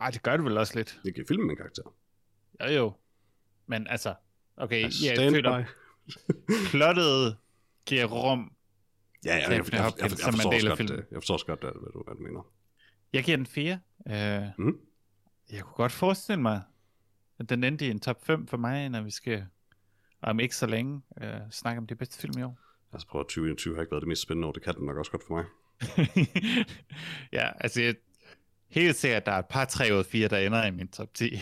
Ej, 0.00 0.10
det 0.10 0.22
gør 0.22 0.36
det 0.36 0.44
vel 0.44 0.58
også 0.58 0.76
lidt. 0.76 1.00
Jeg 1.04 1.14
giver 1.14 1.26
filmen 1.28 1.50
en 1.50 1.56
karakter. 1.56 1.82
Jo, 2.62 2.66
jo. 2.66 2.92
Men 3.66 3.86
altså, 3.86 4.14
okay, 4.56 4.84
Altså, 4.84 5.06
jeg 5.06 5.32
føler, 5.32 5.64
plottet 6.70 7.36
giver 7.86 8.04
rum. 8.04 8.52
Ja, 9.24 9.36
ja, 9.36 9.42
jeg, 9.42 9.50
jeg, 9.50 9.72
jeg, 9.72 9.72
jeg, 9.72 9.92
jeg, 9.98 10.04
en 10.04 10.10
forstår 10.10 10.54
også 10.54 10.68
godt, 10.68 10.78
det. 10.78 10.96
jeg 11.10 11.16
forstår 11.16 11.34
også 11.34 11.46
godt, 11.46 11.60
hvad 11.60 11.72
du, 11.72 12.02
hvad 12.06 12.14
du 12.16 12.22
mener. 12.22 12.46
Jeg 13.12 13.24
giver 13.24 13.36
den 13.36 13.46
4. 13.46 13.78
Uh, 14.06 14.64
Mhm. 14.64 14.78
Jeg 15.52 15.62
kunne 15.62 15.74
godt 15.74 15.92
forestille 15.92 16.42
mig, 16.42 16.62
den 17.48 17.64
endte 17.64 17.86
i 17.86 17.90
en 17.90 18.00
top 18.00 18.26
5 18.26 18.46
for 18.46 18.56
mig, 18.56 18.88
når 18.88 19.02
vi 19.02 19.10
skal 19.10 19.46
om 20.22 20.40
ikke 20.40 20.56
så 20.56 20.66
længe 20.66 21.02
uh, 21.22 21.50
snakke 21.50 21.78
om 21.78 21.86
de 21.86 21.94
bedste 21.94 22.18
film 22.18 22.38
i 22.38 22.42
år. 22.42 22.58
Altså 22.92 23.08
prøv 23.08 23.20
at 23.20 23.24
2021 23.24 23.74
har 23.74 23.82
ikke 23.82 23.90
været 23.90 24.02
det 24.02 24.08
mest 24.08 24.22
spændende 24.22 24.48
år, 24.48 24.52
det 24.52 24.62
kan 24.62 24.74
den 24.74 24.86
nok 24.86 24.96
også 24.96 25.10
godt 25.10 25.22
for 25.26 25.34
mig. 25.34 25.44
ja, 27.38 27.50
altså 27.60 27.82
jeg, 27.82 27.94
helt 28.68 28.96
sikkert, 28.96 29.26
der 29.26 29.32
er 29.32 29.38
et 29.38 29.46
par 29.46 29.64
3 29.64 29.84
ud 29.92 29.98
af 29.98 30.06
4, 30.06 30.28
der 30.28 30.38
ender 30.38 30.66
i 30.66 30.70
min 30.70 30.88
top 30.88 31.14
10. 31.14 31.24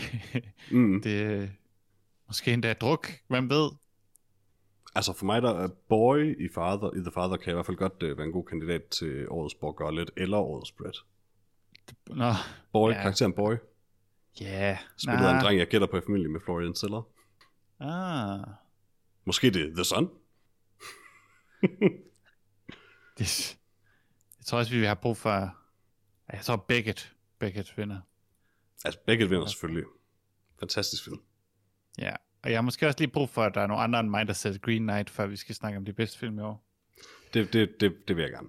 Mm. 0.71 1.03
det 1.03 1.51
måske 2.27 2.53
endda 2.53 2.73
druk, 2.73 3.09
hvem 3.29 3.51
ved? 3.51 3.71
Altså 4.95 5.13
for 5.13 5.27
mig, 5.27 5.43
der 5.43 5.51
er 5.51 5.69
Boy 5.89 6.45
i, 6.45 6.49
Father, 6.55 6.97
i 6.97 7.01
The 7.01 7.13
Father, 7.15 7.37
kan 7.37 7.51
i 7.51 7.55
hvert 7.55 7.67
fald 7.67 7.77
godt 7.77 8.03
uh, 8.03 8.19
være 8.19 8.27
en 8.27 8.33
god 8.33 8.45
kandidat 8.45 8.85
til 8.85 9.29
årets 9.29 9.55
Borg 9.55 9.77
Gullet 9.77 10.11
eller 10.17 10.37
årets 10.37 10.73
Brett. 10.73 10.97
Nå, 12.07 12.33
Boy, 12.73 12.91
ja. 12.91 13.03
karakteren 13.03 13.33
Boy, 13.33 13.55
ja. 14.41 14.79
spillet 14.97 15.27
af 15.27 15.35
en 15.35 15.41
dreng, 15.45 15.59
jeg 15.59 15.67
gætter 15.67 15.87
på 15.87 15.97
i 15.97 16.01
familie 16.07 16.29
med 16.29 16.41
Florian 16.41 16.75
Seller. 16.75 17.03
Ah, 17.81 18.47
Måske 19.25 19.51
det 19.51 19.63
er 19.63 19.75
The 19.75 19.85
Sun? 19.85 20.05
det, 23.19 23.57
jeg 24.39 24.47
tror 24.47 24.59
også, 24.59 24.73
vi 24.73 24.85
har 24.85 24.95
brug 24.95 25.17
for... 25.17 25.57
Jeg 26.33 26.41
tror, 26.43 26.57
Beckett, 26.57 27.15
Beckett 27.39 27.79
vinder. 27.79 28.01
Altså 28.85 29.01
begge 29.07 29.29
vinder 29.29 29.47
selvfølgelig. 29.47 29.85
Fantastisk 30.61 31.05
film. 31.05 31.21
Ja, 31.99 32.15
og 32.43 32.51
jeg 32.51 32.57
har 32.57 32.63
måske 32.63 32.87
også 32.87 32.99
lige 32.99 33.11
brug 33.11 33.29
for, 33.29 33.43
at 33.43 33.55
der 33.55 33.61
er 33.61 33.67
nogle 33.67 33.83
andre 33.83 34.01
end 34.01 34.09
mig, 34.09 34.27
der 34.27 34.33
sætter 34.33 34.61
Green 34.61 34.83
Knight, 34.83 35.11
før 35.11 35.27
vi 35.27 35.37
skal 35.37 35.55
snakke 35.55 35.79
om 35.79 35.85
de 35.85 35.93
bedste 35.93 36.19
film 36.19 36.39
i 36.39 36.43
år. 36.43 36.67
Det, 37.35 37.53
det, 37.53 37.75
det, 37.81 37.97
det 38.09 38.17
vil 38.17 38.23
jeg 38.23 38.31
gerne. 38.31 38.49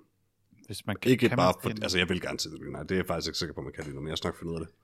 Hvis 0.68 0.86
man 0.86 0.96
kan, 0.96 1.12
Ikke 1.12 1.30
kan 1.30 1.38
bare 1.38 1.54
man 1.64 1.76
for, 1.78 1.84
altså 1.84 1.98
jeg 1.98 2.10
vil 2.10 2.22
gerne 2.22 2.40
se 2.40 2.50
The 2.50 2.58
Green 2.58 2.74
Knight. 2.74 2.90
Det 2.90 2.96
er 2.96 3.00
jeg 3.00 3.08
faktisk 3.08 3.28
ikke 3.30 3.38
sikker 3.38 3.54
på, 3.54 3.62
man 3.62 3.74
kan 3.74 3.84
lige 3.84 3.96
nu, 3.96 4.02
men 4.02 4.10
jeg 4.10 4.18
skal 4.18 4.28
nok 4.28 4.40
finde 4.40 4.52
ud 4.54 4.60
af 4.60 4.66
det. 4.66 4.76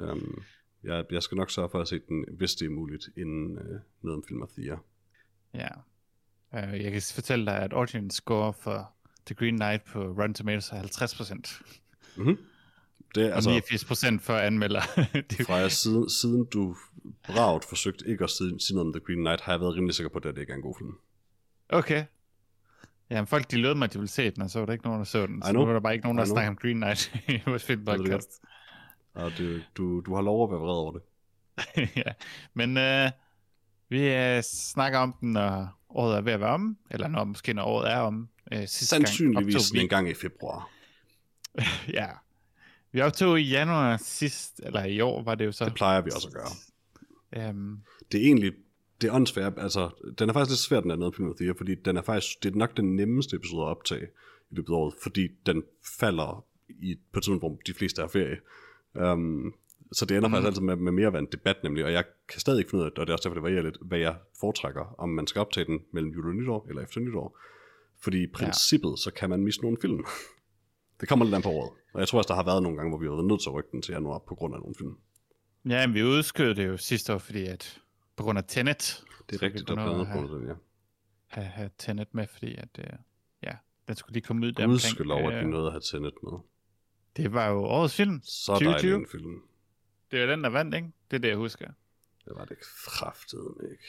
Um, 0.00 0.42
jeg, 0.84 1.04
jeg 1.10 1.22
skal 1.22 1.36
nok 1.36 1.50
sørge 1.50 1.68
for 1.70 1.80
at 1.80 1.88
se 1.88 2.00
den, 2.08 2.24
hvis 2.36 2.54
det 2.54 2.66
er 2.66 2.70
muligt, 2.70 3.08
inden 3.16 3.58
uh, 3.58 3.80
noget 4.02 4.16
om 4.16 4.24
film 4.28 4.42
of 4.42 4.48
the 4.48 4.62
Year. 4.62 4.84
Ja. 5.54 5.68
Uh, 6.52 6.80
jeg 6.82 6.92
kan 6.92 7.02
fortælle 7.14 7.46
dig, 7.46 7.56
at 7.56 7.72
audience 7.72 8.16
score 8.16 8.52
for 8.52 8.92
The 9.26 9.34
Green 9.34 9.56
Knight 9.56 9.84
på 9.84 9.98
Rotten 9.98 10.34
Tomatoes 10.34 10.70
er 10.70 10.82
50%. 10.82 11.62
Mm-hmm. 12.16 12.38
Det 13.14 13.26
er 13.26 13.34
Altså... 13.34 13.50
Og 13.50 13.56
altså 13.56 13.74
89% 14.16 14.18
for 14.20 14.36
anmelder. 14.36 14.80
det, 15.30 15.46
fra 15.46 15.54
jeg, 15.54 15.72
siden, 15.72 16.10
siden 16.10 16.46
du 16.52 16.76
bragt 17.26 17.64
forsøgt 17.64 18.02
ikke 18.06 18.24
at 18.24 18.30
sige, 18.30 18.74
noget 18.74 18.86
om 18.86 18.92
The 18.92 19.00
Green 19.06 19.18
Knight, 19.18 19.40
har 19.40 19.52
jeg 19.52 19.60
været 19.60 19.74
rimelig 19.74 19.94
sikker 19.94 20.10
på, 20.10 20.18
at 20.18 20.24
det 20.24 20.38
ikke 20.38 20.52
er 20.52 20.56
en 20.56 20.62
god 20.62 20.74
film. 20.78 20.92
okay. 21.68 22.04
Jamen, 23.10 23.26
folk 23.26 23.50
de 23.50 23.56
lød 23.56 23.74
mig, 23.74 23.84
at 23.84 23.92
de 23.92 23.98
ville 23.98 24.08
se 24.08 24.30
den, 24.30 24.42
og 24.42 24.50
så 24.50 24.58
var 24.58 24.66
der 24.66 24.72
ikke 24.72 24.84
nogen, 24.84 24.98
der 24.98 25.04
så 25.04 25.26
den. 25.26 25.42
Så 25.42 25.52
nu 25.52 25.64
var 25.64 25.72
der 25.72 25.80
bare 25.80 25.92
ikke 25.92 26.04
nogen, 26.04 26.18
der 26.18 26.24
snakker 26.24 26.50
om 26.50 26.56
Green 26.56 26.76
Knight 26.76 27.14
i 27.28 27.40
vores 27.46 27.64
filmpodcast. 27.64 28.42
Og 29.24 29.32
det, 29.38 29.64
du, 29.76 30.00
du 30.00 30.14
har 30.14 30.22
lov 30.22 30.44
at 30.44 30.50
være 30.50 30.60
vred 30.60 30.74
over 30.74 30.92
det. 30.92 31.02
ja. 32.06 32.12
Men 32.54 32.76
uh, 32.76 33.10
vi 33.88 34.36
uh, 34.36 34.42
snakker 34.42 34.98
om 34.98 35.14
den, 35.20 35.32
når 35.32 35.80
året 35.88 36.16
er 36.16 36.20
ved 36.20 36.32
at 36.32 36.40
være 36.40 36.50
om, 36.50 36.78
eller 36.90 37.08
når 37.08 37.24
måske 37.24 37.52
når 37.52 37.64
året 37.64 37.92
er 37.92 37.98
om. 37.98 38.28
Sidste 38.52 38.86
Sandsynligvis 38.86 39.54
gang 39.54 39.56
optog 39.56 39.82
en 39.82 39.88
gang 39.88 40.08
i 40.08 40.14
februar. 40.14 40.70
ja. 41.98 42.06
Vi 42.92 43.00
optog 43.00 43.40
i 43.40 43.42
januar 43.42 43.96
sidst, 43.96 44.60
eller 44.64 44.84
i 44.84 45.00
år 45.00 45.22
var 45.22 45.34
det 45.34 45.46
jo 45.46 45.52
så. 45.52 45.64
Det 45.64 45.74
plejer 45.74 46.00
vi 46.00 46.10
også 46.14 46.28
at 46.28 46.34
gøre. 46.34 47.50
Um, 47.50 47.82
Det 48.12 48.20
er 48.20 48.24
egentlig, 48.24 48.52
det 49.00 49.08
er 49.08 49.12
åndssvært, 49.12 49.52
altså, 49.56 49.90
den 50.18 50.28
er 50.28 50.32
faktisk 50.32 50.50
lidt 50.50 50.58
svær, 50.58 50.80
den 50.80 50.90
er 50.90 50.96
noget 50.96 51.14
film 51.14 51.28
of 51.28 51.36
the 51.36 51.44
Year, 51.44 51.54
fordi 51.56 51.74
den 51.74 51.96
er 51.96 52.02
faktisk, 52.02 52.42
det 52.42 52.52
er 52.52 52.56
nok 52.56 52.76
den 52.76 52.96
nemmeste 52.96 53.36
episode 53.36 53.62
at 53.62 53.68
optage 53.68 54.06
i 54.50 54.54
løbet 54.54 54.72
af 54.72 54.76
året, 54.76 54.94
fordi 55.02 55.28
den 55.46 55.62
falder 55.98 56.44
i, 56.68 56.96
på 57.12 57.18
et 57.18 57.22
tidspunkt, 57.24 57.42
hvor 57.42 57.58
de 57.66 57.74
fleste 57.74 58.00
har 58.02 58.08
ferie. 58.08 58.36
Um, 58.94 59.54
så 59.92 60.06
det 60.06 60.16
ender 60.16 60.28
mm. 60.28 60.34
faktisk 60.34 60.46
altid 60.46 60.62
med, 60.62 60.76
med 60.76 60.92
mere 60.92 61.06
at 61.06 61.12
være 61.12 61.22
en 61.22 61.28
debat, 61.32 61.56
nemlig, 61.62 61.84
og 61.84 61.92
jeg 61.92 62.04
kan 62.28 62.40
stadig 62.40 62.58
ikke 62.58 62.70
finde 62.70 62.82
ud 62.82 62.90
af, 62.90 63.00
og 63.00 63.06
det 63.06 63.12
er 63.12 63.12
også 63.12 63.28
derfor, 63.28 63.34
det 63.34 63.42
varierer 63.42 63.62
lidt, 63.62 63.78
hvad 63.82 63.98
jeg 63.98 64.16
foretrækker, 64.40 64.94
om 64.98 65.08
man 65.08 65.26
skal 65.26 65.40
optage 65.40 65.66
den 65.66 65.80
mellem 65.92 66.10
jul 66.10 66.28
og 66.28 66.34
nytår, 66.34 66.66
eller 66.68 66.82
efter 66.82 67.00
nytår. 67.00 67.38
Fordi 68.02 68.22
i 68.22 68.26
princippet, 68.26 68.90
ja. 68.90 68.96
så 68.96 69.10
kan 69.16 69.30
man 69.30 69.44
miste 69.44 69.62
nogle 69.62 69.78
film. 69.80 70.04
det 71.00 71.08
kommer 71.08 71.24
lidt 71.24 71.34
an 71.34 71.42
på 71.42 71.48
året. 71.48 71.70
Og 71.92 72.00
jeg 72.00 72.08
tror 72.08 72.18
også, 72.18 72.28
der 72.28 72.34
har 72.34 72.44
været 72.44 72.62
nogle 72.62 72.76
gange, 72.78 72.90
hvor 72.90 72.98
vi 72.98 73.06
har 73.06 73.12
været 73.12 73.26
nødt 73.26 73.42
til 73.42 73.48
at 73.48 73.54
rykke 73.54 73.68
den 73.72 73.82
til 73.82 73.92
januar 73.92 74.18
på 74.18 74.34
grund 74.34 74.54
af 74.54 74.60
nogle 74.60 74.74
film. 74.78 74.96
ja, 75.68 75.86
men 75.86 75.94
vi 75.94 76.02
udskød 76.02 76.54
det 76.54 76.66
jo 76.66 76.76
sidste 76.76 77.14
år, 77.14 77.18
fordi 77.18 77.46
at 77.46 77.80
på 78.16 78.22
grund 78.22 78.38
af 78.38 78.44
Tenet. 78.48 79.04
Det 79.30 79.36
er 79.36 79.42
rigtigt, 79.42 79.68
der 79.68 79.76
er 79.76 80.04
have, 80.04 80.28
på 80.28 80.36
den, 80.36 80.46
ja. 80.46 80.54
have, 81.26 81.46
have 81.46 81.70
Tenet 81.78 82.14
med, 82.14 82.26
fordi 82.26 82.54
at, 82.54 82.78
uh, 82.78 82.98
ja, 83.42 83.52
den 83.88 83.96
skulle 83.96 84.12
lige 84.12 84.22
komme 84.22 84.46
ud 84.46 84.52
der 84.52 84.64
omkring. 84.64 84.70
Gudskelov, 84.70 85.18
at 85.18 85.34
vi 85.34 85.40
Øh, 85.40 85.46
nåede 85.46 85.66
at 85.66 85.72
have 85.72 85.80
Tenet 85.80 86.14
med. 86.22 86.32
Det 87.16 87.32
var 87.32 87.48
jo 87.48 87.58
årets 87.64 87.94
film. 87.94 88.20
Så 88.24 88.52
dejlig 88.52 88.66
2020. 88.66 88.96
en 88.96 89.06
film. 89.06 89.42
Det 90.10 90.20
var 90.20 90.26
den, 90.26 90.44
der 90.44 90.50
vandt, 90.50 90.74
ikke? 90.74 90.88
Det 91.10 91.16
er 91.16 91.20
det, 91.20 91.28
jeg 91.28 91.36
husker. 91.36 91.66
Det 92.24 92.32
var 92.36 92.44
det 92.44 92.56
kraftedeme 92.60 93.70
ikke. 93.70 93.84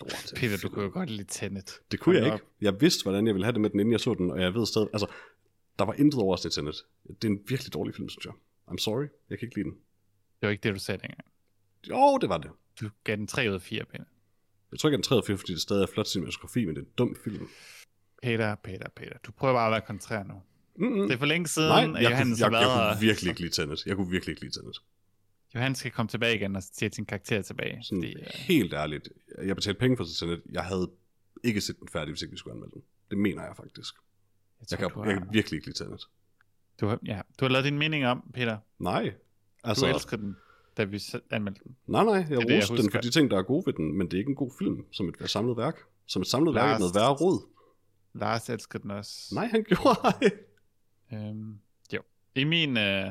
Lort, 0.00 0.32
Peter, 0.36 0.58
du 0.62 0.68
kunne 0.68 0.84
jo 0.84 0.90
godt 0.92 1.10
lide 1.10 1.28
Tenet. 1.30 1.80
Det 1.90 2.00
kunne 2.00 2.16
jeg 2.18 2.26
ikke. 2.26 2.46
Jeg 2.60 2.80
vidste, 2.80 3.02
hvordan 3.02 3.26
jeg 3.26 3.34
ville 3.34 3.44
have 3.44 3.52
det 3.52 3.60
med 3.60 3.70
den, 3.70 3.80
inden 3.80 3.92
jeg 3.92 4.00
så 4.00 4.14
den, 4.14 4.30
og 4.30 4.40
jeg 4.40 4.54
ved 4.54 4.66
stadig, 4.66 4.88
altså, 4.92 5.06
der 5.78 5.84
var 5.84 5.92
intet 5.92 6.20
over 6.20 6.36
til 6.36 6.50
Tenet. 6.50 6.74
Det 7.08 7.24
er 7.24 7.28
en 7.28 7.40
virkelig 7.48 7.72
dårlig 7.74 7.94
film, 7.94 8.08
synes 8.08 8.24
jeg. 8.24 8.32
I'm 8.70 8.78
sorry, 8.78 9.06
jeg 9.30 9.38
kan 9.38 9.46
ikke 9.46 9.56
lide 9.56 9.64
den. 9.68 9.74
Det 10.40 10.46
var 10.46 10.50
ikke 10.50 10.62
det, 10.62 10.74
du 10.74 10.80
sagde 10.80 11.00
dengang. 11.02 11.24
Jo, 11.88 12.18
det 12.18 12.28
var 12.28 12.38
det. 12.38 12.50
Du 12.80 12.90
gav 13.04 13.16
den 13.16 13.26
3 13.26 13.48
ud 13.48 13.54
af 13.54 13.62
4, 13.62 13.84
Peter. 13.84 14.04
Jeg 14.72 14.78
tror 14.78 14.88
ikke, 14.88 14.96
den 14.96 15.02
tredje 15.02 15.22
film, 15.26 15.38
fordi 15.38 15.52
det 15.52 15.60
stadig 15.60 15.82
er 15.82 15.86
flot 15.86 16.06
cinematografi, 16.06 16.64
men 16.64 16.76
det 16.76 16.82
er 16.82 16.86
en 16.86 16.92
dum 16.98 17.16
film. 17.24 17.48
Peter, 18.22 18.54
Peter, 18.54 18.88
Peter. 18.96 19.18
Du 19.26 19.32
prøver 19.32 19.54
bare 19.54 19.66
at 19.66 19.72
være 19.72 19.80
kontrær 19.80 20.22
nu. 20.22 20.42
Mm-mm. 20.76 21.08
Det 21.08 21.14
er 21.14 21.18
for 21.18 21.26
længe 21.26 21.48
siden, 21.48 21.68
Nej, 21.68 21.78
at 21.78 21.84
jeg, 21.84 21.94
kunne, 21.94 22.08
Johannes 22.10 22.40
jeg, 22.40 22.48
har 22.48 22.58
jeg, 22.60 22.68
været... 22.68 22.92
kunne 22.96 23.00
virkelig 23.06 23.28
ikke 23.30 23.40
lide 23.40 23.52
Tenet. 23.52 23.86
Jeg 23.86 23.96
kunne 23.96 24.10
virkelig 24.10 24.32
ikke 24.32 24.42
lide 24.42 24.60
Tenet. 24.60 24.82
Johannes 25.54 25.78
skal 25.78 25.90
komme 25.90 26.08
tilbage 26.08 26.34
igen 26.36 26.56
og 26.56 26.62
sætte 26.72 26.94
sin 26.94 27.04
karakter 27.06 27.42
tilbage. 27.42 27.78
Sådan 27.82 28.02
Fordi, 28.02 28.14
øh, 28.20 28.26
helt 28.34 28.72
ærligt. 28.72 29.08
Jeg 29.44 29.56
betalte 29.56 29.78
penge 29.80 29.96
for 29.96 30.04
Tenet. 30.18 30.42
Jeg 30.52 30.64
havde 30.64 30.90
ikke 31.44 31.60
set 31.60 31.80
den 31.80 31.88
færdig, 31.88 32.12
hvis 32.12 32.22
ikke 32.22 32.32
vi 32.32 32.38
skulle 32.38 32.54
anmelde 32.54 32.74
den. 32.74 32.82
Det 33.10 33.18
mener 33.18 33.42
jeg 33.42 33.52
faktisk. 33.56 33.94
jeg, 34.60 34.66
Jeg 34.70 34.78
tror, 34.78 34.88
kan, 34.88 35.02
du, 35.04 35.10
jeg 35.10 35.18
kan 35.18 35.28
virkelig 35.32 35.56
ikke 35.58 35.66
lide 35.66 35.84
Tenet. 35.84 36.08
du, 36.80 36.86
har, 36.86 36.98
ja, 37.06 37.20
du 37.40 37.44
har 37.44 37.50
lavet 37.50 37.64
din 37.64 37.78
mening 37.78 38.06
om, 38.06 38.30
Peter. 38.34 38.58
Nej. 38.78 39.02
Du 39.64 39.68
Altså, 39.68 39.86
elsker 39.86 40.16
den, 40.16 40.36
da 40.76 40.84
vi 40.84 41.02
anmeldte 41.30 41.60
den. 41.64 41.76
Nej, 41.86 42.04
nej, 42.04 42.14
jeg 42.14 42.24
det, 42.28 42.30
jeg 42.30 42.56
roste 42.58 42.74
den 42.74 42.82
husker. 42.82 42.98
for 42.98 43.00
de 43.02 43.10
ting, 43.10 43.30
der 43.30 43.38
er 43.38 43.42
gode 43.42 43.66
ved 43.66 43.72
den, 43.72 43.98
men 43.98 44.06
det 44.06 44.14
er 44.14 44.18
ikke 44.18 44.28
en 44.30 44.34
god 44.36 44.50
film, 44.58 44.84
som 44.92 45.08
et 45.08 45.30
samlet 45.30 45.56
værk. 45.56 45.76
Som 46.06 46.22
et 46.22 46.28
samlet 46.28 46.54
værk 46.54 46.64
er 46.64 46.68
Lars- 46.68 46.78
noget 46.80 46.94
værre 46.94 47.12
råd. 47.14 47.40
Lars 48.14 48.48
elsker 48.50 48.78
den 48.78 48.90
også. 48.90 49.34
Nej, 49.34 49.46
han 49.46 49.64
gjorde 49.68 49.98
ej. 50.04 50.30
Øhm, 51.12 51.58
jo. 51.92 52.02
I 52.34 52.44
min 52.44 52.76
øh, 52.76 53.06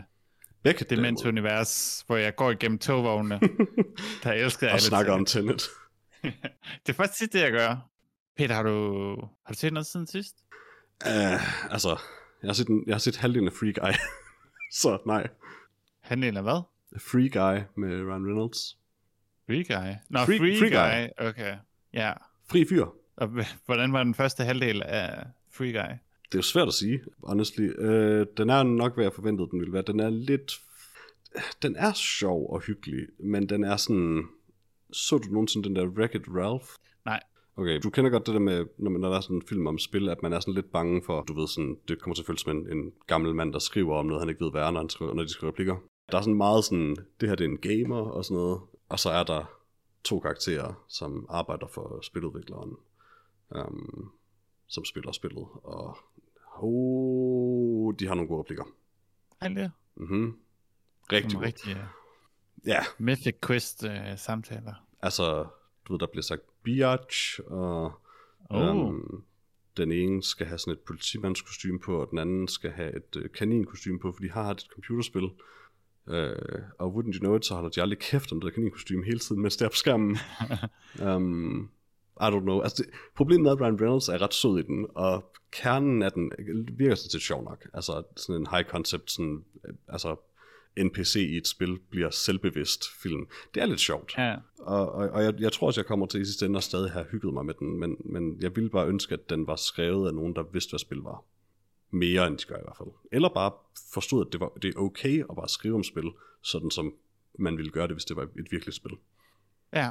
Beckett 0.64 0.90
Demento-univers, 0.90 2.04
hvor 2.08 2.16
jeg 2.18 2.36
går 2.36 2.52
igennem 2.52 2.80
togvognene, 2.80 3.40
der 4.24 4.32
elsker 4.32 4.68
jeg 4.68 4.74
og 4.74 4.82
snakker 4.82 5.14
om 5.14 5.26
Tenet. 5.26 5.62
Det 6.86 6.90
er 6.90 6.94
faktisk 6.94 7.34
det 7.34 7.42
jeg 7.42 7.52
gør. 7.52 7.90
Peter, 8.38 8.56
har 8.56 8.64
du, 8.64 9.06
har 9.46 9.54
du 9.54 9.60
set 9.60 9.74
noget 9.74 9.86
siden 9.86 10.08
sidst? 10.08 10.36
Uh, 11.06 11.72
altså, 11.74 12.00
jeg 12.42 12.48
har 12.48 12.54
set, 12.54 12.68
en, 12.68 12.84
jeg 12.88 12.94
har 12.94 13.00
set 13.00 13.18
halvdelen 13.18 13.48
af 13.48 13.54
Free 13.54 13.74
Guy. 13.74 13.94
Så 14.82 14.98
nej. 15.06 15.28
Handelen 16.02 16.38
af 16.38 16.44
hvad? 16.44 16.62
Free 17.00 17.30
Guy 17.30 17.64
med 17.82 17.90
Ryan 18.02 18.26
Reynolds. 18.26 18.78
Free 19.46 19.64
Guy? 19.64 19.94
Nå, 20.10 20.20
Free- 20.20 20.24
Free, 20.40 20.60
Free 20.60 20.70
Guy. 20.70 21.08
Guy. 21.18 21.28
Okay, 21.30 21.56
ja. 21.94 22.14
Fri 22.50 22.66
fyr. 22.70 22.86
Og 23.16 23.28
hvordan 23.66 23.94
var 23.94 24.04
den 24.04 24.16
første 24.16 24.44
halvdel 24.44 24.84
af 24.84 25.24
Free 25.54 25.72
Guy? 25.72 25.96
Det 26.32 26.38
er 26.38 26.40
jo 26.40 26.44
svært 26.44 26.68
at 26.68 26.74
sige, 26.74 27.02
honestly. 27.24 27.70
Uh, 27.80 28.26
den 28.38 28.50
er 28.50 28.64
nok, 28.64 28.94
hvad 28.94 29.06
jeg 29.06 29.14
forventede, 29.14 29.50
den 29.52 29.60
ville 29.60 29.74
være. 29.74 29.84
Den 29.88 30.00
er 30.00 30.10
lidt... 30.10 30.60
Den 31.62 31.76
er 31.76 31.94
sjov 31.94 32.54
og 32.54 32.62
hyggelig, 32.62 33.08
men 33.20 33.50
den 33.50 33.64
er 33.64 33.78
sådan... 33.78 34.24
Så 34.92 35.18
du 35.18 35.30
nogensinde 35.30 35.68
den 35.68 35.76
der 35.76 35.86
Wreck-It 35.86 36.38
Ralph? 36.40 36.68
Nej. 37.06 37.20
Okay, 37.56 37.80
du 37.84 37.90
kender 37.90 38.12
godt 38.12 38.26
det 38.26 38.34
der 38.34 38.40
med, 38.40 38.66
når, 38.78 38.92
man, 38.92 39.02
når 39.02 39.10
der 39.10 39.18
er 39.18 39.22
sådan 39.22 39.36
en 39.36 39.48
film 39.50 39.68
om 39.68 39.78
spil, 39.78 40.10
at 40.10 40.24
man 40.24 40.34
er 40.34 40.40
sådan 40.40 40.54
lidt 40.54 40.72
bange 40.72 41.02
for, 41.06 41.22
du 41.22 41.34
ved 41.40 41.48
sådan, 41.48 41.78
det 41.88 42.02
kommer 42.02 42.16
til 42.16 42.22
at 42.22 42.26
føles 42.26 42.42
som 42.42 42.58
en, 42.58 42.78
en 42.78 42.92
gammel 43.08 43.36
mand, 43.36 43.54
der 43.54 43.60
skriver 43.60 43.96
om 43.98 44.06
noget, 44.06 44.22
han 44.22 44.30
ikke 44.30 44.44
ved 44.44 44.52
hvad 44.52 44.62
er, 44.62 44.72
når, 44.72 44.80
han 44.80 44.90
skriver, 44.90 45.14
når 45.14 45.24
de 45.24 45.30
skriver 45.30 45.52
replikker. 45.52 45.76
Der 46.12 46.18
er 46.18 46.22
sådan 46.22 46.38
meget 46.38 46.66
sådan, 46.66 46.96
det 47.22 47.30
her 47.30 47.36
det 47.36 47.46
er 47.46 47.50
en 47.50 47.58
gamer 47.58 48.02
og 48.02 48.26
sådan 48.26 48.36
noget. 48.36 48.60
Og 48.90 49.00
så 49.00 49.10
er 49.10 49.24
der 49.24 49.62
to 50.04 50.20
karakterer, 50.20 50.86
som 50.88 51.26
arbejder 51.30 51.68
for 51.68 52.00
spiludvikleren, 52.02 52.78
um, 53.56 54.12
som 54.68 54.86
spiller 54.86 55.12
spillet. 55.12 55.48
Og 55.64 55.98
oh, 56.64 57.94
de 58.00 58.08
har 58.08 58.16
nogle 58.16 58.28
gode 58.28 58.40
replikker. 58.40 58.64
Ej, 59.42 59.48
det 59.48 59.72
Mm-hmm. 59.96 60.38
Rigtig 61.12 61.30
er 61.36 61.36
gode. 61.40 61.46
rigtig 61.48 61.72
uh, 61.76 61.82
Ja, 62.68 62.80
Mythic 63.00 63.36
Quest 63.48 63.84
uh, 63.84 63.90
samtaler. 64.18 64.74
altså, 65.02 65.46
du 65.88 65.94
ved, 65.94 66.00
der 66.00 66.08
bliver 66.08 66.24
sagt 66.24 66.42
biatch, 66.64 67.40
og 67.48 67.92
Oh. 68.54 68.76
um, 68.88 69.24
den 69.78 69.92
ene 69.92 70.24
skal 70.24 70.46
have 70.48 70.58
sådan 70.58 70.74
et 70.74 70.80
politimandskostyme 70.80 71.80
på, 71.80 72.02
og 72.02 72.08
den 72.12 72.18
anden 72.20 72.48
skal 72.48 72.72
have 72.72 72.96
et 72.96 73.16
uh, 73.16 73.22
kaninkostyme 73.36 74.00
på, 74.00 74.12
for 74.12 74.20
de 74.20 74.32
har 74.32 74.52
et 74.52 74.68
computerspil. 74.74 75.24
Uh, 75.24 76.62
og 76.80 76.94
wouldn't 76.96 77.14
you 77.16 77.20
know 77.20 77.36
it, 77.36 77.46
så 77.46 77.54
holder 77.54 77.70
de 77.70 77.82
aldrig 77.82 78.00
kæft 78.00 78.32
om 78.32 78.42
det 78.42 78.46
der 78.48 78.54
kaninkostyme 78.54 79.06
hele 79.06 79.20
tiden, 79.20 79.42
mens 79.42 79.58
det 79.58 79.66
er 79.66 79.70
på 79.70 79.76
skærmen. 79.76 80.18
um, 81.06 81.70
I 82.22 82.24
don't 82.24 82.40
know. 82.40 82.62
Altså, 82.62 82.84
det, 82.84 82.94
problemet 83.16 83.44
med, 83.44 83.52
at 83.52 83.62
Ryan 83.62 83.82
Reynolds 83.82 84.10
er 84.10 84.22
ret 84.22 84.34
sød 84.34 84.60
i 84.60 84.62
den, 84.62 84.88
og 84.96 85.31
kernen 85.52 86.02
af 86.02 86.12
den 86.12 86.32
virker 86.74 86.96
sådan 86.96 87.10
set 87.10 87.22
sjov 87.22 87.44
nok. 87.44 87.68
Altså 87.74 88.04
sådan 88.16 88.42
en 88.42 88.48
high 88.52 88.66
concept, 88.66 89.12
sådan, 89.12 89.46
øh, 89.68 89.74
altså 89.88 90.16
NPC 90.80 91.16
i 91.16 91.38
et 91.38 91.48
spil 91.48 91.80
bliver 91.90 92.10
selvbevidst 92.10 92.84
film. 93.02 93.28
Det 93.54 93.62
er 93.62 93.66
lidt 93.66 93.80
sjovt. 93.80 94.14
Ja. 94.18 94.36
Og, 94.60 94.92
og, 94.92 95.10
og 95.10 95.24
jeg, 95.24 95.34
jeg 95.40 95.52
tror 95.52 95.68
også, 95.68 95.82
jeg 95.82 95.86
kommer 95.86 96.06
til 96.06 96.22
i 96.22 96.26
sidste 96.26 96.46
ende 96.46 96.58
og 96.58 96.64
stadig 96.64 96.92
have 96.92 97.06
hygget 97.12 97.34
mig 97.34 97.46
med 97.46 97.54
den, 97.54 97.80
men, 97.80 97.98
men 98.00 98.42
jeg 98.42 98.56
ville 98.56 98.70
bare 98.70 98.88
ønske, 98.88 99.14
at 99.14 99.30
den 99.30 99.48
var 99.48 99.56
skrevet 99.56 100.08
af 100.08 100.14
nogen, 100.14 100.36
der 100.36 100.44
vidste, 100.44 100.72
hvad 100.72 100.80
spil 100.80 100.98
var. 100.98 101.24
Mere 101.90 102.28
end 102.28 102.38
de 102.38 102.46
gør 102.46 102.56
i 102.56 102.62
hvert 102.64 102.78
fald. 102.78 102.90
Eller 103.12 103.30
bare 103.30 103.52
forstod, 103.94 104.26
at 104.26 104.32
det, 104.32 104.40
var, 104.40 104.50
det 104.62 104.76
er 104.76 104.80
okay 104.80 105.20
at 105.30 105.36
bare 105.36 105.50
skrive 105.50 105.76
om 105.76 105.84
spil, 105.84 106.12
sådan 106.42 106.72
som 106.72 106.94
man 107.40 107.58
ville 107.58 107.72
gøre 107.72 107.88
det, 107.88 107.96
hvis 107.96 108.06
det 108.06 108.16
var 108.16 108.24
et 108.24 108.52
virkeligt 108.52 108.76
spil. 108.76 108.92
Ja. 109.74 109.90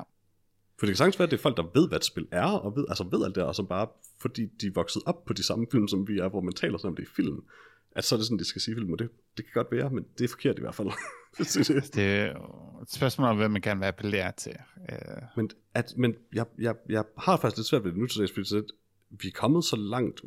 For 0.80 0.86
det 0.86 0.92
kan 0.92 0.96
sagtens 0.96 1.18
være, 1.18 1.26
at 1.26 1.30
det 1.30 1.36
er 1.36 1.42
folk, 1.42 1.56
der 1.56 1.62
ved, 1.74 1.88
hvad 1.88 1.98
et 1.98 2.04
spil 2.04 2.26
er, 2.30 2.46
og 2.46 2.76
ved, 2.76 2.84
altså 2.88 3.04
ved 3.10 3.24
alt 3.24 3.34
det, 3.34 3.42
og 3.42 3.54
som 3.54 3.66
bare, 3.66 3.88
fordi 4.20 4.46
de 4.46 4.66
er 4.66 4.70
vokset 4.74 5.02
op 5.06 5.24
på 5.24 5.32
de 5.32 5.42
samme 5.42 5.66
film, 5.72 5.88
som 5.88 6.08
vi 6.08 6.18
er, 6.18 6.28
hvor 6.28 6.40
man 6.40 6.52
taler 6.52 6.78
sådan 6.78 6.88
om 6.88 6.96
det 6.96 7.02
i 7.02 7.06
film, 7.16 7.44
at 7.92 8.04
så 8.04 8.14
er 8.14 8.16
det 8.16 8.26
sådan, 8.26 8.38
de 8.38 8.44
skal 8.44 8.62
sige 8.62 8.74
film, 8.74 8.92
og 8.92 8.98
det, 8.98 9.10
det 9.36 9.44
kan 9.44 9.52
godt 9.54 9.72
være, 9.72 9.90
men 9.90 10.04
det 10.18 10.24
er 10.24 10.28
forkert 10.28 10.58
i 10.58 10.60
hvert 10.60 10.74
fald. 10.74 10.88
Det 11.94 12.04
er 12.04 12.34
et 12.82 12.92
spørgsmål 12.92 13.28
om, 13.28 13.36
hvad 13.36 13.48
man 13.48 13.62
gerne 13.62 13.80
vil 13.80 13.86
appellere 13.86 14.32
til. 14.36 14.56
Uh, 14.76 15.22
Men, 15.36 15.50
at, 15.74 15.94
men 15.96 16.14
jeg, 16.32 16.46
jeg, 16.58 16.74
jeg 16.88 17.04
har 17.18 17.36
faktisk 17.36 17.58
lidt 17.58 17.66
svært 17.66 17.84
ved 17.84 17.90
det 17.90 17.98
nu 17.98 18.06
til 18.06 18.20
dags, 18.20 18.32
fordi 18.32 18.66
vi 19.10 19.28
er 19.28 19.32
kommet 19.34 19.64
så 19.64 19.76
langt 19.76 20.20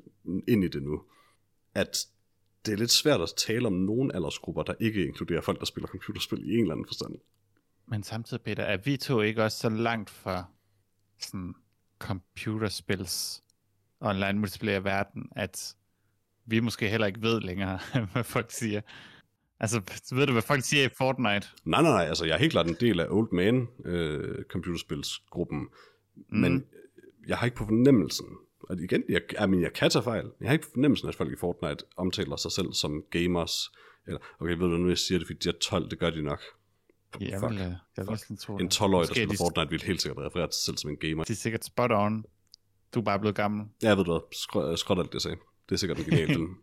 ind 0.48 0.64
i 0.64 0.68
det 0.68 0.84
nu, 0.84 1.02
at 1.76 1.98
det 2.66 2.72
er 2.72 2.78
lidt 2.78 2.92
svært 2.92 3.22
at 3.22 3.34
tale 3.38 3.68
om 3.68 3.74
nogen 3.74 4.12
aldersgrupper, 4.12 4.64
der 4.64 4.74
ikke 4.80 5.06
inkluderer 5.08 5.42
folk, 5.42 5.60
der 5.60 5.66
spiller 5.66 5.88
computerspil 5.88 6.50
i 6.50 6.54
en 6.54 6.60
eller 6.60 6.74
anden 6.74 6.88
forstand. 6.88 7.16
Men 7.88 8.04
samtidig, 8.04 8.44
Peter, 8.44 8.64
er 8.64 8.78
vi 8.78 8.98
to 8.98 9.22
ikke 9.22 9.44
også 9.44 9.58
så 9.58 9.70
langt 9.70 10.10
fra 10.10 10.46
sådan 11.20 11.56
computerspils 12.00 13.44
online 14.00 14.40
multiplayer 14.40 14.80
verden, 14.80 15.30
at 15.36 15.76
vi 16.46 16.60
måske 16.60 16.90
heller 16.90 17.08
ikke 17.08 17.22
ved 17.22 17.42
længere, 17.42 17.80
hvad 18.14 18.24
folk 18.24 18.52
siger. 18.52 18.82
Altså, 19.60 19.82
ved 20.16 20.28
du, 20.28 20.32
hvad 20.32 20.42
folk 20.42 20.64
siger 20.64 20.86
i 20.86 20.90
Fortnite? 20.98 21.48
Nej, 21.66 21.82
nej, 21.82 21.92
nej, 21.92 22.06
altså 22.06 22.26
jeg 22.26 22.34
er 22.34 22.40
helt 22.40 22.52
klart 22.52 22.68
en 22.68 22.78
del 22.80 23.00
af 23.00 23.08
Old 23.10 23.32
Man 23.32 23.68
øh, 23.86 24.44
computerspilsgruppen, 24.44 25.60
mm. 25.60 26.40
men 26.40 26.66
jeg 27.28 27.38
har 27.38 27.46
ikke 27.46 27.58
på 27.58 27.66
fornemmelsen, 27.66 28.26
og 28.60 28.82
igen, 28.82 29.04
jeg, 29.10 29.22
jeg, 29.40 29.50
men 29.50 29.62
jeg 29.62 29.74
kan 29.74 29.90
tage 29.90 30.04
fejl, 30.04 30.32
jeg 30.42 30.50
har 30.50 30.54
ikke 30.54 30.66
på 30.66 30.72
fornemmelsen, 30.74 31.10
at 31.10 31.16
folk 31.16 31.34
i 31.34 31.36
Fortnite 31.40 31.86
omtaler 31.98 32.36
sig 32.36 32.52
selv 32.52 32.74
som 32.74 33.04
gamers, 33.12 33.72
eller, 34.08 34.20
okay, 34.40 34.52
ved 34.52 34.70
du 34.70 34.78
nu, 34.78 34.90
jeg 34.90 34.98
siger 34.98 35.20
det, 35.20 35.28
fordi 35.28 35.40
de 35.40 35.50
er 35.50 35.60
12, 35.62 35.90
det 35.90 36.00
gør 36.00 36.10
de 36.10 36.22
nok. 36.22 36.42
Jeg 37.20 37.40
Fuck. 37.40 37.52
vil, 37.52 37.60
øh, 37.60 37.74
jeg 37.98 38.08
vil 38.08 38.18
sådan 38.18 38.38
tro 38.38 38.58
En 38.58 38.66
det. 38.66 38.82
12-årig, 38.82 38.92
der 38.94 39.00
er 39.00 39.06
spiller 39.06 39.28
de, 39.28 39.38
Fortnite, 39.38 39.70
vil 39.70 39.82
helt 39.82 40.02
sikkert 40.02 40.26
referere 40.26 40.48
til 40.48 40.54
sig 40.54 40.64
selv 40.64 40.78
som 40.78 40.90
en 40.90 40.98
gamer. 40.98 41.24
de 41.24 41.34
er 41.34 41.38
sikkert 41.38 41.66
spot 41.66 41.92
on. 41.92 42.26
Du 42.94 43.00
er 43.00 43.04
bare 43.04 43.20
blevet 43.20 43.36
gammel. 43.36 43.66
Ja, 43.84 43.90
ved 43.96 44.04
du 44.06 44.12
hvad, 44.12 44.22
skråt, 44.32 44.80
skråt 44.80 45.00
alt 45.00 45.08
det, 45.08 45.14
jeg 45.14 45.22
sagde. 45.22 45.38
Det 45.70 45.76
er 45.76 45.80
sikkert 45.80 45.98
en 45.98 46.06
genial 46.06 46.28
film. 46.28 46.58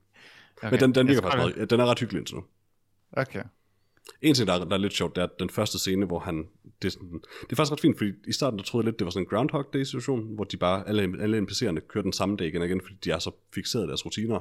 Okay. 0.57 0.71
Men 0.71 0.81
den, 0.81 0.95
den 0.95 1.09
virker 1.09 1.23
faktisk 1.23 1.57
meget, 1.57 1.71
den 1.71 1.81
er 1.81 1.87
ret 1.87 1.99
hyggelig 1.99 2.19
indtil 2.19 2.37
nu. 2.37 2.45
Okay. 3.13 3.43
En 4.23 4.35
ting, 4.35 4.49
der 4.49 4.55
er, 4.55 4.65
der 4.65 4.73
er 4.73 4.79
lidt 4.79 4.93
sjovt, 4.93 5.17
det 5.17 5.23
er 5.23 5.29
den 5.39 5.51
første 5.51 5.79
scene, 5.79 6.07
hvor 6.07 6.19
han... 6.19 6.49
Det 6.83 6.89
er, 6.89 6.93
sådan, 6.93 7.21
det 7.43 7.53
er 7.53 7.57
faktisk 7.57 7.73
ret 7.73 7.81
fint, 7.81 7.99
fordi 7.99 8.13
i 8.27 8.33
starten 8.33 8.59
der 8.59 8.65
troede 8.65 8.85
jeg 8.85 8.91
lidt, 8.91 8.99
det 8.99 9.05
var 9.05 9.11
sådan 9.11 9.23
en 9.23 9.29
Groundhog 9.29 9.65
Day-situation, 9.73 10.35
hvor 10.35 10.45
de 10.45 10.57
bare, 10.57 10.89
alle, 10.89 11.03
alle 11.21 11.39
NPC'erne 11.39 11.81
kører 11.81 12.03
den 12.03 12.13
samme 12.13 12.37
dag 12.37 12.47
igen 12.47 12.61
og 12.63 12.69
igen, 12.69 12.81
fordi 12.81 12.95
de 13.05 13.11
er 13.11 13.19
så 13.19 13.31
fixeret 13.55 13.85
i 13.85 13.89
deres 13.89 14.07
rutiner. 14.07 14.41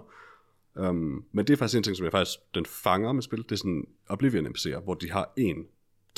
Um, 0.76 1.26
men 1.32 1.48
det 1.48 1.54
er 1.54 1.58
faktisk 1.58 1.78
en 1.78 1.84
ting, 1.84 1.98
som 1.98 2.04
jeg 2.04 2.12
faktisk, 2.12 2.40
den 2.56 2.66
fanger 2.66 3.12
med 3.12 3.22
spil, 3.22 3.44
det 3.44 3.52
er 3.52 3.56
sådan 3.56 3.88
Oblivion 4.10 4.48
NPC'er, 4.48 4.80
hvor 4.80 4.94
de 4.94 5.12
har 5.12 5.34
en 5.38 5.66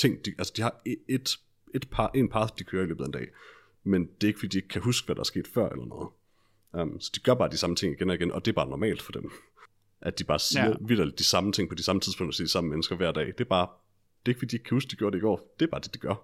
ting, 0.01 0.25
de, 0.25 0.33
altså 0.37 0.53
de 0.57 0.61
har 0.61 0.81
et, 1.07 1.29
et, 1.73 1.89
par, 1.89 2.11
en 2.15 2.29
path, 2.29 2.53
de 2.59 2.63
kører 2.63 2.83
i 2.83 2.87
løbet 2.87 3.03
af 3.03 3.07
en 3.07 3.11
dag, 3.11 3.27
men 3.83 4.05
det 4.05 4.23
er 4.23 4.27
ikke, 4.27 4.39
fordi 4.39 4.51
de 4.51 4.57
ikke 4.57 4.67
kan 4.67 4.81
huske, 4.81 5.05
hvad 5.05 5.15
der 5.15 5.19
er 5.19 5.31
sket 5.33 5.47
før 5.47 5.69
eller 5.69 5.85
noget. 5.85 6.09
Um, 6.73 6.99
så 6.99 7.11
de 7.15 7.19
gør 7.19 7.33
bare 7.33 7.49
de 7.49 7.57
samme 7.57 7.75
ting 7.75 7.93
igen 7.93 8.09
og 8.09 8.15
igen, 8.15 8.31
og 8.31 8.45
det 8.45 8.51
er 8.51 8.55
bare 8.55 8.69
normalt 8.69 9.01
for 9.01 9.11
dem. 9.11 9.31
At 10.01 10.19
de 10.19 10.23
bare 10.23 10.39
siger 10.39 10.67
Ja. 10.67 10.73
vidderligt 10.81 11.19
de 11.19 11.23
samme 11.23 11.51
ting 11.51 11.69
på 11.69 11.75
de 11.75 11.83
samme 11.83 11.99
tidspunkter 11.99 12.35
til 12.35 12.45
de 12.45 12.51
samme 12.51 12.69
mennesker 12.69 12.95
hver 12.95 13.11
dag. 13.11 13.27
Det 13.27 13.41
er 13.41 13.45
bare, 13.49 13.67
det 14.25 14.25
er 14.25 14.29
ikke 14.29 14.39
fordi, 14.39 14.51
de 14.51 14.55
ikke 14.55 14.63
kan 14.63 14.75
huske, 14.75 14.91
de 14.91 14.95
gjorde 14.95 15.13
det 15.13 15.19
i 15.19 15.21
går. 15.21 15.55
Det 15.59 15.65
er 15.65 15.69
bare 15.69 15.81
det, 15.81 15.93
de 15.93 15.99
gør. 15.99 16.15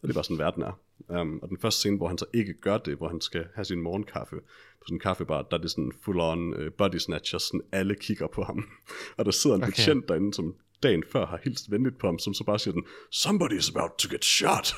Og 0.00 0.02
det 0.02 0.10
er 0.10 0.14
bare 0.14 0.24
sådan, 0.24 0.38
verden 0.38 0.62
er. 0.62 0.80
Um, 1.20 1.38
og 1.42 1.48
den 1.48 1.58
første 1.58 1.78
scene, 1.78 1.96
hvor 1.96 2.08
han 2.08 2.18
så 2.18 2.24
ikke 2.32 2.54
gør 2.54 2.78
det, 2.78 2.96
hvor 2.96 3.08
han 3.08 3.20
skal 3.20 3.46
have 3.54 3.64
sin 3.64 3.80
morgenkaffe 3.80 4.36
på 4.80 4.84
sådan 4.86 4.96
en 4.96 5.00
kaffebar, 5.00 5.42
der 5.42 5.56
er 5.56 5.60
det 5.60 5.70
sådan 5.70 5.92
full 6.00 6.20
on 6.20 6.54
uh, 6.54 6.72
body 6.72 6.98
snatcher, 6.98 7.38
sådan 7.38 7.60
alle 7.72 7.94
kigger 7.94 8.26
på 8.26 8.42
ham. 8.42 8.68
og 9.16 9.24
der 9.24 9.30
sidder 9.30 9.56
en 9.56 9.62
okay. 9.62 9.72
betjent 9.72 10.08
derinde, 10.08 10.34
som 10.34 10.54
dagen 10.82 11.04
før 11.12 11.26
har 11.26 11.38
hilst 11.44 11.70
venligt 11.70 11.98
på 11.98 12.06
ham, 12.06 12.18
som 12.18 12.34
så 12.34 12.44
bare 12.44 12.58
siger 12.58 12.74
den, 12.74 12.84
somebody 13.12 13.52
is 13.52 13.70
about 13.70 13.90
to 13.98 14.08
get 14.10 14.24
shot. 14.24 14.74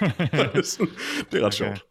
det, 0.00 0.56
er 0.56 0.62
sådan, 0.62 0.92
det 1.32 1.40
er 1.42 1.46
ret 1.46 1.60
Okay. 1.60 1.76
sjovt. 1.76 1.84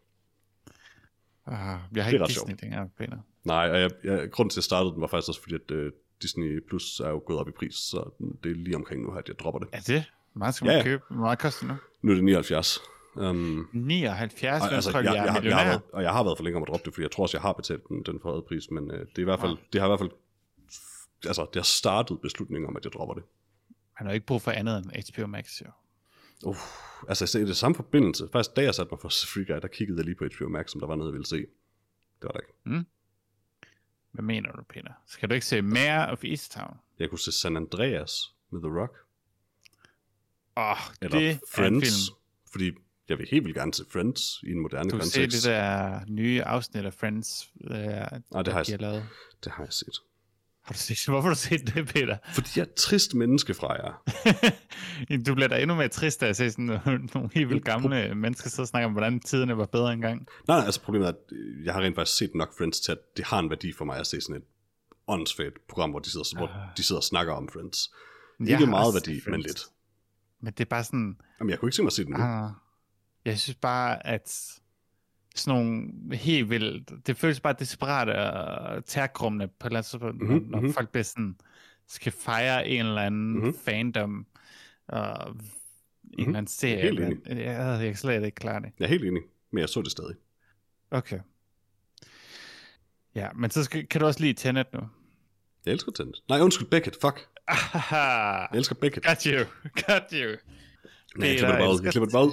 Uh, 1.46 1.52
jeg 1.52 1.58
har 1.58 1.88
Det 1.94 2.02
er 2.02 2.06
ikke 2.12 2.24
Disney 2.26 2.48
sjovt. 2.48 2.62
længere, 2.62 2.88
Peter. 2.98 3.16
Nej, 3.44 3.70
og 3.70 3.80
jeg, 3.80 3.90
jeg, 4.04 4.30
grunden 4.30 4.50
til, 4.50 4.54
at 4.54 4.56
jeg 4.56 4.64
startede 4.64 4.92
den, 4.92 5.00
var 5.00 5.06
faktisk 5.06 5.28
også 5.28 5.42
fordi, 5.42 5.54
at 5.54 5.70
uh, 5.70 5.92
Disney 6.22 6.60
Plus 6.68 7.00
er 7.00 7.08
jo 7.08 7.22
gået 7.26 7.38
op 7.38 7.48
i 7.48 7.52
pris, 7.58 7.74
så 7.74 8.10
det 8.44 8.50
er 8.50 8.56
lige 8.56 8.76
omkring 8.76 9.02
nu, 9.02 9.10
at 9.10 9.28
jeg 9.28 9.38
dropper 9.38 9.58
det. 9.60 9.68
Er 9.72 9.80
det? 9.80 10.04
Hvor 10.32 10.38
meget 10.38 10.54
skal 10.54 10.66
Ja, 10.66 10.72
man 10.72 10.78
ja. 10.78 10.82
købe? 10.84 11.02
Hvor 11.10 11.20
meget 11.20 11.38
koster 11.38 11.60
det 11.66 11.68
nu? 11.68 11.76
Nu 12.02 12.10
er 12.10 12.14
det 12.14 12.24
79. 12.24 12.78
Um, 13.16 13.68
79, 13.72 14.62
og, 14.62 14.72
altså, 14.72 14.90
jeg, 14.98 15.04
jeg, 15.04 15.14
jeg, 15.14 15.14
jeg 15.14 15.22
har, 15.22 15.24
jeg, 15.24 15.32
har 15.32 15.40
millionær? 15.40 15.64
været, 15.64 15.80
og 15.92 16.02
jeg 16.02 16.12
har 16.12 16.22
været 16.24 16.38
for 16.38 16.44
længe 16.44 16.56
om 16.56 16.62
at 16.62 16.68
droppe 16.68 16.84
det, 16.84 16.94
fordi 16.94 17.02
jeg 17.02 17.10
tror 17.10 17.22
også, 17.22 17.36
jeg 17.36 17.42
har 17.42 17.52
betalt 17.52 17.88
den, 17.88 18.02
den 18.02 18.18
forhøjede 18.22 18.44
pris, 18.48 18.70
men 18.70 18.84
uh, 18.90 18.96
det, 18.98 19.16
er 19.16 19.20
i 19.20 19.24
hvert 19.24 19.40
fald, 19.40 19.56
det 19.72 19.80
har 19.80 19.88
i 19.88 19.90
hvert 19.90 20.00
fald 20.00 20.10
altså, 21.26 21.42
det 21.54 21.56
har 21.56 21.62
startet 21.80 22.20
beslutningen 22.20 22.68
om, 22.68 22.76
at 22.76 22.84
jeg 22.84 22.92
dropper 22.92 23.14
det. 23.14 23.22
Han 23.92 24.06
har 24.06 24.14
ikke 24.14 24.26
brug 24.26 24.42
for 24.42 24.50
andet 24.50 24.78
end 24.78 25.14
HBO 25.14 25.26
Max, 25.26 25.60
jo. 25.60 25.70
Uh, 26.44 26.56
altså, 27.08 27.38
i 27.38 27.44
det 27.44 27.56
samme 27.56 27.74
forbindelse, 27.74 28.28
faktisk 28.32 28.56
da 28.56 28.62
jeg 28.62 28.74
satte 28.74 28.90
mig 28.92 29.00
for 29.00 29.08
Free 29.32 29.44
Guy, 29.44 29.60
der 29.62 29.68
kiggede 29.68 29.98
jeg 29.98 30.04
lige 30.04 30.14
på 30.14 30.24
HBO 30.36 30.48
Max, 30.48 30.74
om 30.74 30.80
der 30.80 30.86
var 30.86 30.96
noget, 30.96 31.10
jeg 31.10 31.12
ville 31.12 31.26
se. 31.26 31.36
Det 31.36 32.22
var 32.22 32.30
der 32.30 32.40
ikke. 32.40 32.86
Hvad 34.12 34.24
mener 34.24 34.52
du, 34.52 34.62
Peter? 34.68 34.92
Skal 35.06 35.28
du 35.28 35.34
ikke 35.34 35.46
se 35.46 35.62
mere 35.62 36.08
of 36.10 36.24
Easttown? 36.24 36.76
Jeg 36.98 37.08
kunne 37.10 37.18
se 37.18 37.32
San 37.32 37.56
Andreas 37.56 38.12
med 38.50 38.60
The 38.60 38.80
Rock, 38.80 38.96
Åh, 40.56 40.70
oh, 40.70 40.76
eller 41.02 41.18
det 41.18 41.28
er 41.28 41.32
en 41.32 41.40
Friends, 41.54 41.84
film. 41.84 42.16
fordi 42.52 42.70
jeg 43.08 43.18
vil 43.18 43.28
helt 43.30 43.44
vildt 43.44 43.56
gerne 43.56 43.74
se 43.74 43.84
Friends 43.90 44.42
i 44.42 44.50
en 44.50 44.60
moderne 44.60 44.90
Du 44.90 44.96
kan 44.98 45.06
se 45.06 45.18
kontekst. 45.20 45.36
det 45.44 45.50
der 45.52 46.00
nye 46.08 46.42
afsnit 46.42 46.84
af 46.84 46.94
Friends, 46.94 47.50
øh, 47.64 47.70
Nej, 47.70 48.02
det 48.08 48.22
har, 48.32 48.42
de 48.42 48.48
jeg, 48.48 48.64
har 48.70 48.76
lavet. 48.78 49.06
det 49.44 49.52
har 49.52 49.64
jeg 49.64 49.72
set. 49.72 49.98
Har 50.64 50.72
du 50.72 50.78
set, 50.78 51.04
hvorfor 51.08 51.28
har 51.28 51.34
du 51.34 51.40
set 51.40 51.74
det, 51.74 51.86
Peter? 51.86 52.16
Fordi 52.34 52.48
jeg 52.56 52.62
er 52.62 52.66
et 52.66 52.74
trist 52.74 53.14
menneske 53.14 53.54
fra 53.54 53.72
jer. 53.72 54.02
du 55.26 55.34
bliver 55.34 55.48
da 55.48 55.60
endnu 55.62 55.76
mere 55.76 55.88
trist 55.88 56.22
af 56.22 56.28
at 56.28 56.36
se 56.36 56.50
sådan 56.50 56.64
nogle, 57.14 57.30
helt 57.34 57.48
vildt 57.48 57.64
gamle 57.64 58.14
mennesker 58.14 58.50
sidde 58.50 58.64
og 58.64 58.68
snakke 58.68 58.86
om, 58.86 58.92
hvordan 58.92 59.20
tiderne 59.20 59.56
var 59.58 59.66
bedre 59.66 59.92
engang. 59.92 60.26
Nej, 60.48 60.56
nej, 60.56 60.64
altså 60.66 60.80
problemet 60.82 61.06
er, 61.08 61.12
at 61.12 61.18
øh, 61.32 61.64
jeg 61.64 61.74
har 61.74 61.80
rent 61.80 61.94
faktisk 61.94 62.18
set 62.18 62.34
nok 62.34 62.58
Friends 62.58 62.80
til, 62.80 62.92
at 62.92 62.98
det 63.16 63.24
har 63.24 63.38
en 63.38 63.50
værdi 63.50 63.72
for 63.72 63.84
mig 63.84 63.98
at 63.98 64.06
se 64.06 64.20
sådan 64.20 64.36
et 64.36 64.44
åndssvagt 65.08 65.66
program, 65.68 65.90
hvor 65.90 65.98
de 65.98 66.10
sidder, 66.10 66.36
hvor 66.36 66.50
de 66.76 66.82
sidder 66.82 67.00
og 67.00 67.04
snakker 67.04 67.32
om 67.32 67.48
Friends. 67.52 67.90
Jeg 68.40 68.48
Ikke 68.48 68.66
meget 68.66 68.94
værdi, 68.94 69.20
men 69.26 69.40
lidt. 69.40 69.62
Men 70.40 70.52
det 70.52 70.60
er 70.60 70.68
bare 70.68 70.84
sådan, 70.84 71.16
Jamen, 71.40 71.50
jeg 71.50 71.58
kunne 71.58 71.66
ikke 71.66 71.76
se 71.76 71.82
mig 71.82 71.92
se 71.92 72.04
den 72.04 72.12
nu. 72.12 72.22
ah, 72.22 72.50
jeg 73.24 73.38
synes 73.38 73.56
bare, 73.56 74.06
at 74.06 74.38
sådan 75.34 75.58
nogle 75.64 75.92
helt 76.16 76.50
vildt, 76.50 77.06
det 77.06 77.16
føles 77.16 77.40
bare 77.40 77.54
desperat 77.58 78.08
og 78.08 78.84
tærkrummende 78.84 79.48
på 79.48 79.66
et 79.66 79.70
eller 79.70 79.78
andet 79.78 79.90
tidspunkt, 79.90 80.20
Mhm, 80.22 80.32
mm-hmm, 80.32 80.50
når 80.50 80.60
mhm. 80.60 80.72
folk 80.72 80.88
bliver 80.90 81.04
sådan, 81.04 81.36
skal 81.88 82.12
fejre 82.12 82.68
en 82.68 82.86
eller 82.86 83.02
anden 83.02 83.30
Mhm. 83.32 83.38
mm-hmm. 83.38 83.54
fandom, 83.64 84.26
og 84.88 85.30
en 86.18 86.26
eller 86.26 86.38
anden 86.38 86.46
serie. 86.46 86.82
Helt 86.82 86.98
men 87.00 87.38
jeg, 87.38 87.44
jeg 87.46 87.78
kan 87.80 87.96
slet 87.96 88.24
ikke 88.24 88.34
klare 88.34 88.60
det. 88.60 88.70
Jeg 88.78 88.84
er 88.84 88.88
helt 88.88 89.04
enig, 89.04 89.22
men 89.50 89.60
jeg 89.60 89.68
så 89.68 89.82
det 89.82 89.90
stadig. 89.92 90.14
Okay. 90.90 91.18
Ja, 93.14 93.28
men 93.34 93.50
så 93.50 93.64
skal, 93.64 93.86
kan 93.86 94.00
du 94.00 94.06
også 94.06 94.20
lide 94.20 94.32
Tenet 94.32 94.66
nu. 94.72 94.80
Jeg 95.66 95.72
elsker 95.72 95.92
Tenet. 95.92 96.22
Nej, 96.28 96.40
undskyld, 96.40 96.68
Beckett. 96.68 96.96
Fuck. 97.00 97.28
Jeg 97.92 98.48
elsker 98.54 98.74
Beckett. 98.74 99.06
Got 99.06 99.22
you. 99.22 99.44
Got 99.86 100.02
you. 100.12 100.36
Nej, 101.16 101.28
jeg 101.28 101.38
klipper 101.38 101.48
det 101.52 101.58
bare 101.58 101.70
ud. 101.72 101.80
Jeg 101.82 101.92
klipper 101.92 102.06
det 102.06 102.12
bare 102.12 102.26
ud. 102.26 102.32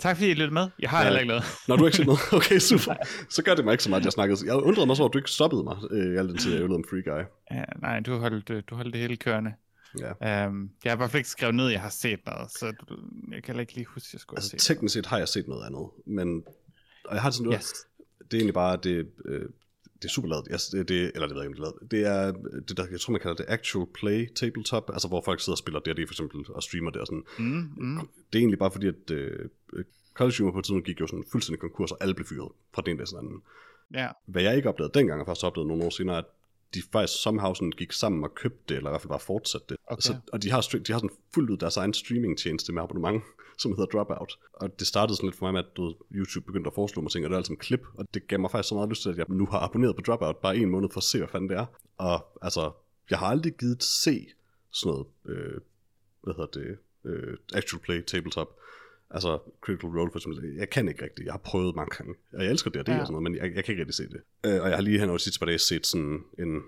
Tak 0.00 0.16
fordi 0.16 0.30
I 0.30 0.34
lyttede 0.34 0.54
med. 0.54 0.68
Jeg 0.78 0.90
har 0.90 0.98
Ja. 0.98 1.04
heller 1.04 1.20
ikke 1.20 1.28
noget. 1.28 1.44
Nå, 1.68 1.76
du 1.76 1.84
ikke 1.86 1.96
set 1.96 2.06
noget? 2.06 2.20
Okay, 2.38 2.58
super. 2.58 2.94
Så 3.30 3.42
gør 3.42 3.54
det 3.54 3.64
mig 3.64 3.72
ikke 3.72 3.84
så 3.84 3.90
meget, 3.90 4.04
jeg 4.04 4.12
snakkede. 4.12 4.38
Jeg 4.46 4.54
undrede 4.56 4.86
mig 4.86 4.96
så, 4.96 5.04
at 5.04 5.12
du 5.12 5.18
ikke 5.18 5.30
stoppede 5.30 5.62
mig 5.64 5.76
øh, 5.90 6.14
i 6.14 6.16
al 6.16 6.28
den 6.28 6.38
tid, 6.38 6.52
jeg 6.52 6.60
øvede 6.60 6.74
om 6.74 6.84
Free 6.90 7.02
Guy. 7.02 7.24
Ja, 7.50 7.64
nej, 7.82 8.00
du 8.00 8.18
holdt, 8.18 8.50
øh, 8.50 8.62
du 8.70 8.74
holdt 8.74 8.92
det 8.92 9.00
hele 9.00 9.16
kørende. 9.16 9.52
Ja. 10.00 10.46
Um, 10.46 10.70
jeg 10.84 10.92
har 10.92 10.96
fald 11.10 11.20
ikke 11.20 11.28
skrevet 11.30 11.54
ned, 11.54 11.66
at 11.66 11.72
jeg 11.72 11.80
har 11.80 11.88
set 11.90 12.20
noget, 12.26 12.50
så 12.50 12.66
jeg 13.32 13.42
kan 13.42 13.46
heller 13.46 13.60
ikke 13.60 13.74
lige 13.74 13.86
huske, 13.86 14.06
at 14.08 14.12
jeg 14.12 14.20
skulle 14.20 14.38
Altså 14.38 14.52
have 14.52 14.58
set 14.60 14.66
teknisk 14.76 14.92
set 14.94 15.06
har 15.06 15.18
jeg 15.18 15.28
set 15.28 15.48
noget 15.48 15.66
andet, 15.66 15.86
men 16.06 16.42
og 17.04 17.14
jeg 17.14 17.22
har 17.22 17.30
sådan 17.30 17.44
noget, 17.44 17.60
Yes. 17.60 17.72
det 18.18 18.34
er 18.34 18.36
egentlig 18.36 18.54
bare, 18.54 18.76
det, 18.82 19.06
øh, 19.24 19.48
det 20.02 20.08
er 20.08 20.12
super 20.12 20.28
lavet, 20.28 20.48
yes, 20.52 20.68
det, 20.68 20.88
det, 20.88 21.12
eller 21.14 21.26
det 21.26 21.36
ved 21.36 21.42
jeg 21.42 21.50
ikke, 21.50 21.62
det 21.62 21.68
er. 21.68 21.86
Det 21.90 22.06
er, 22.06 22.60
det 22.68 22.76
der, 22.76 22.86
jeg 22.90 23.00
tror 23.00 23.12
man 23.12 23.20
kalder 23.20 23.36
det 23.36 23.46
actual 23.48 23.86
play 23.94 24.32
tabletop, 24.34 24.90
altså 24.92 25.08
hvor 25.08 25.22
folk 25.24 25.40
sidder 25.40 25.54
og 25.54 25.58
spiller 25.58 25.80
D&D 25.80 26.06
for 26.06 26.14
eksempel, 26.14 26.44
og 26.48 26.62
streamer 26.62 26.90
det 26.90 27.00
og 27.00 27.06
sådan. 27.06 27.24
Mm, 27.38 27.68
mm. 27.76 27.96
Det 28.32 28.38
er 28.38 28.42
egentlig 28.42 28.58
bare 28.58 28.70
fordi, 28.70 28.86
at 28.86 29.10
øh, 29.10 29.48
College 30.14 30.36
Humor 30.38 30.52
på 30.52 30.58
et 30.58 30.64
tidspunkt 30.64 30.86
gik 30.86 31.00
jo 31.00 31.06
sådan 31.06 31.24
fuldstændig 31.32 31.60
konkurs, 31.60 31.92
og 31.92 31.98
alle 32.00 32.14
blev 32.14 32.26
fyret 32.26 32.52
fra 32.74 32.82
den 32.86 32.96
dag 32.96 33.06
til 33.06 33.16
den 33.16 33.26
anden. 33.26 33.42
Ja, 33.94 34.08
Hvad 34.26 34.42
jeg 34.42 34.56
ikke 34.56 34.68
oplevede 34.68 34.98
dengang, 34.98 35.20
og 35.20 35.26
først 35.26 35.44
oplevede 35.44 35.68
nogle 35.68 35.84
år 35.84 35.90
senere, 35.90 36.18
at 36.18 36.24
de 36.74 36.82
faktisk 36.92 37.22
somehow 37.22 37.54
sådan 37.54 37.70
gik 37.70 37.92
sammen 37.92 38.24
og 38.24 38.34
købte 38.34 38.62
det, 38.68 38.76
eller 38.76 38.90
i 38.90 38.92
hvert 38.92 39.00
fald 39.00 39.08
bare 39.08 39.20
fortsatte 39.20 39.66
det. 39.68 39.76
Okay. 39.86 40.00
Så, 40.00 40.14
og 40.32 40.42
de 40.42 40.50
har, 40.50 40.60
de 40.86 40.92
har 40.92 40.98
sådan 40.98 41.16
fuldt 41.34 41.50
ud 41.50 41.56
deres 41.56 41.76
egen 41.76 41.94
streaming-tjeneste 41.94 42.72
med 42.72 42.82
abonnement, 42.82 43.22
som 43.62 43.70
hedder 43.70 43.86
Dropout. 43.86 44.38
Og 44.52 44.78
det 44.78 44.86
startede 44.86 45.16
sådan 45.16 45.26
lidt 45.26 45.38
for 45.38 45.46
mig 45.46 45.52
med, 45.52 45.60
at 45.60 45.76
du, 45.76 45.84
ved, 45.86 45.94
YouTube 46.14 46.46
begyndte 46.46 46.68
at 46.68 46.74
foreslå 46.74 47.02
mig 47.02 47.10
ting, 47.10 47.24
og 47.24 47.30
det 47.30 47.34
er 47.34 47.38
alt 47.38 47.46
som 47.46 47.56
klip, 47.56 47.82
og 47.94 48.14
det 48.14 48.28
gav 48.28 48.40
mig 48.40 48.50
faktisk 48.50 48.68
så 48.68 48.74
meget 48.74 48.88
lyst 48.88 49.02
til, 49.02 49.10
at 49.10 49.18
jeg 49.18 49.26
nu 49.28 49.46
har 49.46 49.58
abonneret 49.58 49.96
på 49.96 50.02
Dropout 50.02 50.36
bare 50.36 50.56
en 50.56 50.70
måned 50.70 50.88
for 50.92 51.00
at 51.00 51.04
se, 51.04 51.18
hvad 51.18 51.28
fanden 51.28 51.50
det 51.50 51.56
er. 51.56 51.66
Og 51.98 52.26
altså, 52.42 52.72
jeg 53.10 53.18
har 53.18 53.26
aldrig 53.26 53.52
givet 53.52 53.82
se 53.82 54.26
sådan 54.70 54.90
noget, 54.92 55.06
øh, 55.26 55.60
hvad 56.22 56.34
hedder 56.34 56.60
det, 56.60 56.78
øh, 57.04 57.36
actual 57.54 57.82
play 57.82 58.02
tabletop. 58.04 58.56
Altså 59.10 59.38
Critical 59.60 59.88
Role 59.90 60.10
for 60.12 60.18
eksempel. 60.18 60.54
Jeg 60.56 60.70
kan 60.70 60.88
ikke 60.88 61.04
rigtigt. 61.04 61.26
Jeg 61.26 61.32
har 61.32 61.38
prøvet 61.38 61.76
mange 61.76 61.96
gange. 61.96 62.14
Og 62.32 62.42
jeg 62.44 62.50
elsker 62.50 62.70
det 62.70 62.80
og 62.80 62.86
det 62.86 62.92
Ja. 62.92 63.00
og 63.00 63.06
sådan 63.06 63.12
noget, 63.12 63.22
men 63.22 63.34
jeg, 63.34 63.54
jeg 63.54 63.64
kan 63.64 63.72
ikke 63.72 63.80
rigtig 63.80 63.94
se 63.94 64.08
det. 64.08 64.20
Øh, 64.46 64.62
og 64.62 64.68
jeg 64.68 64.76
har 64.76 64.82
lige 64.82 64.98
hen 65.00 65.08
over 65.08 65.18
de 65.18 65.22
sidste 65.24 65.38
par 65.38 65.46
dage 65.46 65.58
set 65.58 65.86
sådan 65.86 66.24
en 66.38 66.62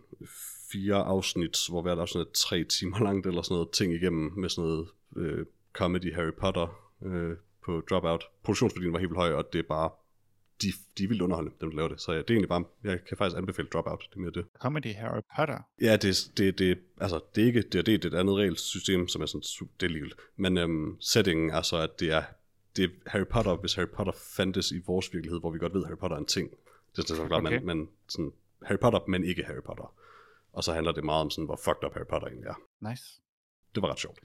fire 0.72 0.94
afsnit, 0.96 1.58
hvor 1.68 1.82
hvert 1.82 1.98
afsnit 1.98 2.20
er 2.20 2.30
tre 2.34 2.64
timer 2.64 3.00
langt 3.00 3.26
eller 3.26 3.42
sådan 3.42 3.54
noget 3.54 3.70
ting 3.70 3.94
igennem 3.94 4.32
med 4.36 4.48
sådan 4.48 4.68
noget 4.68 4.88
øh, 5.16 5.46
comedy 5.72 6.14
Harry 6.14 6.32
Potter 6.40 6.81
øh, 7.04 7.36
på 7.64 7.82
Dropout. 7.90 8.24
Produktionsværdien 8.42 8.92
var 8.92 8.98
helt 8.98 9.10
vildt 9.10 9.18
høj, 9.20 9.32
og 9.32 9.52
det 9.52 9.58
er 9.58 9.62
bare 9.68 9.90
de, 10.62 10.68
de 10.98 11.04
er 11.04 11.08
vildt 11.08 11.22
underholdende, 11.22 11.56
dem 11.60 11.70
der 11.70 11.76
laver 11.76 11.88
det. 11.88 12.00
Så 12.00 12.12
ja, 12.12 12.18
det 12.18 12.30
er 12.30 12.34
egentlig 12.34 12.48
bare, 12.48 12.64
jeg 12.84 13.04
kan 13.04 13.16
faktisk 13.16 13.38
anbefale 13.38 13.68
Dropout, 13.68 14.06
det 14.10 14.16
er 14.16 14.20
mere 14.20 14.30
det. 14.30 14.46
Comedy 14.60 14.94
Harry 14.94 15.20
Potter. 15.36 15.58
Ja, 15.80 15.96
det, 15.96 16.30
det, 16.36 16.58
det, 16.58 16.78
altså, 17.00 17.20
det 17.34 17.42
er 17.42 17.46
ikke 17.46 17.62
det, 17.62 17.74
er, 17.74 17.82
det 17.82 18.04
er 18.04 18.08
et 18.08 18.14
andet 18.14 18.36
regelsystem, 18.36 19.08
som 19.08 19.22
er 19.22 19.26
sådan, 19.26 19.68
det 19.80 19.86
er 19.86 19.90
ligegyldigt. 19.90 20.20
Men 20.36 20.58
øhm, 20.58 20.96
settingen 21.00 21.50
er 21.50 21.62
så, 21.62 21.76
at 21.76 22.00
det 22.00 22.10
er, 22.12 22.22
det 22.76 22.84
er 22.84 22.88
Harry 23.06 23.26
Potter, 23.30 23.56
hvis 23.56 23.74
Harry 23.74 23.88
Potter 23.96 24.12
fandtes 24.36 24.70
i 24.72 24.82
vores 24.86 25.12
virkelighed, 25.12 25.40
hvor 25.40 25.50
vi 25.50 25.58
godt 25.58 25.74
ved, 25.74 25.82
at 25.82 25.86
Harry 25.88 25.98
Potter 25.98 26.16
er 26.16 26.20
en 26.20 26.26
ting. 26.26 26.50
Det 26.96 27.10
er 27.10 27.14
så 27.14 27.26
klart, 27.26 27.44
Okay. 27.46 27.58
men, 27.58 27.66
men 27.66 27.88
sådan, 28.08 28.32
Harry 28.62 28.78
Potter, 28.78 29.00
men 29.08 29.24
ikke 29.24 29.44
Harry 29.44 29.62
Potter. 29.66 29.94
Og 30.52 30.64
så 30.64 30.72
handler 30.72 30.92
det 30.92 31.04
meget 31.04 31.20
om 31.20 31.30
sådan, 31.30 31.44
hvor 31.44 31.56
fucked 31.64 31.84
up 31.84 31.92
Harry 31.94 32.06
Potter 32.10 32.28
egentlig 32.28 32.48
er. 32.48 32.88
Nice. 32.90 33.04
Det 33.74 33.82
var 33.82 33.90
ret 33.90 33.98
sjovt. 33.98 34.18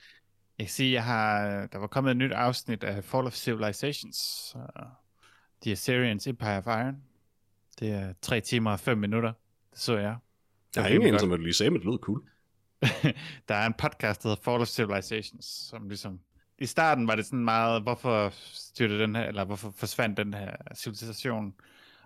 Jeg 0.57 0.65
kan 0.65 0.71
sige, 0.71 0.93
jeg 0.93 1.03
har, 1.03 1.65
der 1.67 1.77
var 1.77 1.87
kommet 1.87 2.11
et 2.11 2.17
nyt 2.17 2.31
afsnit 2.31 2.83
af 2.83 3.03
Fall 3.03 3.27
of 3.27 3.33
Civilizations. 3.33 4.55
The 5.61 5.71
Assyrians 5.71 6.27
Empire 6.27 6.57
of 6.57 6.65
Iron. 6.65 7.03
Det 7.79 7.91
er 7.91 8.13
3 8.21 8.41
timer 8.41 8.71
og 8.71 8.79
5 8.79 8.97
minutter. 8.97 9.33
Det 9.71 9.79
så 9.79 9.97
jeg. 9.97 10.15
Har 10.75 10.81
var 10.81 10.87
ingen 10.87 10.93
rimelig 10.93 11.07
anelse 11.07 11.23
om, 11.23 11.29
hvad 11.29 11.37
du 11.37 11.43
lige 11.43 11.53
sagde, 11.53 11.69
men 11.69 11.79
det 11.81 11.89
lød 11.89 11.97
cool. 11.97 12.23
der 13.47 13.55
er 13.55 13.65
en 13.65 13.73
podcast, 13.73 14.23
der 14.23 14.29
hedder 14.29 14.41
Fall 14.43 14.61
of 14.61 14.67
Civilizations, 14.67 15.45
som 15.45 15.89
ligesom... 15.89 16.19
I 16.59 16.65
starten 16.65 17.07
var 17.07 17.15
det 17.15 17.25
sådan 17.25 17.45
meget, 17.45 17.81
hvorfor 17.81 18.33
styrte 18.53 18.99
den 18.99 19.15
her, 19.15 19.23
eller 19.23 19.45
hvorfor 19.45 19.71
forsvandt 19.71 20.17
den 20.17 20.33
her 20.33 20.55
civilisation? 20.75 21.53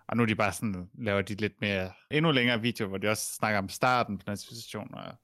Og 0.08 0.18
nu 0.18 0.24
er 0.24 0.28
de 0.28 0.36
bare 0.36 0.54
sådan, 0.54 0.89
laver 0.97 1.22
de 1.22 1.36
lidt 1.36 1.62
mere, 1.62 1.91
endnu 2.12 2.32
længere 2.32 2.62
videoer, 2.62 2.89
hvor 2.89 2.97
de 2.97 3.08
også 3.08 3.34
snakker 3.34 3.60
om 3.60 3.70
starten 3.70 4.18
på 4.18 4.24
den 4.28 4.38
civilisation, 4.38 4.93
og 4.93 5.16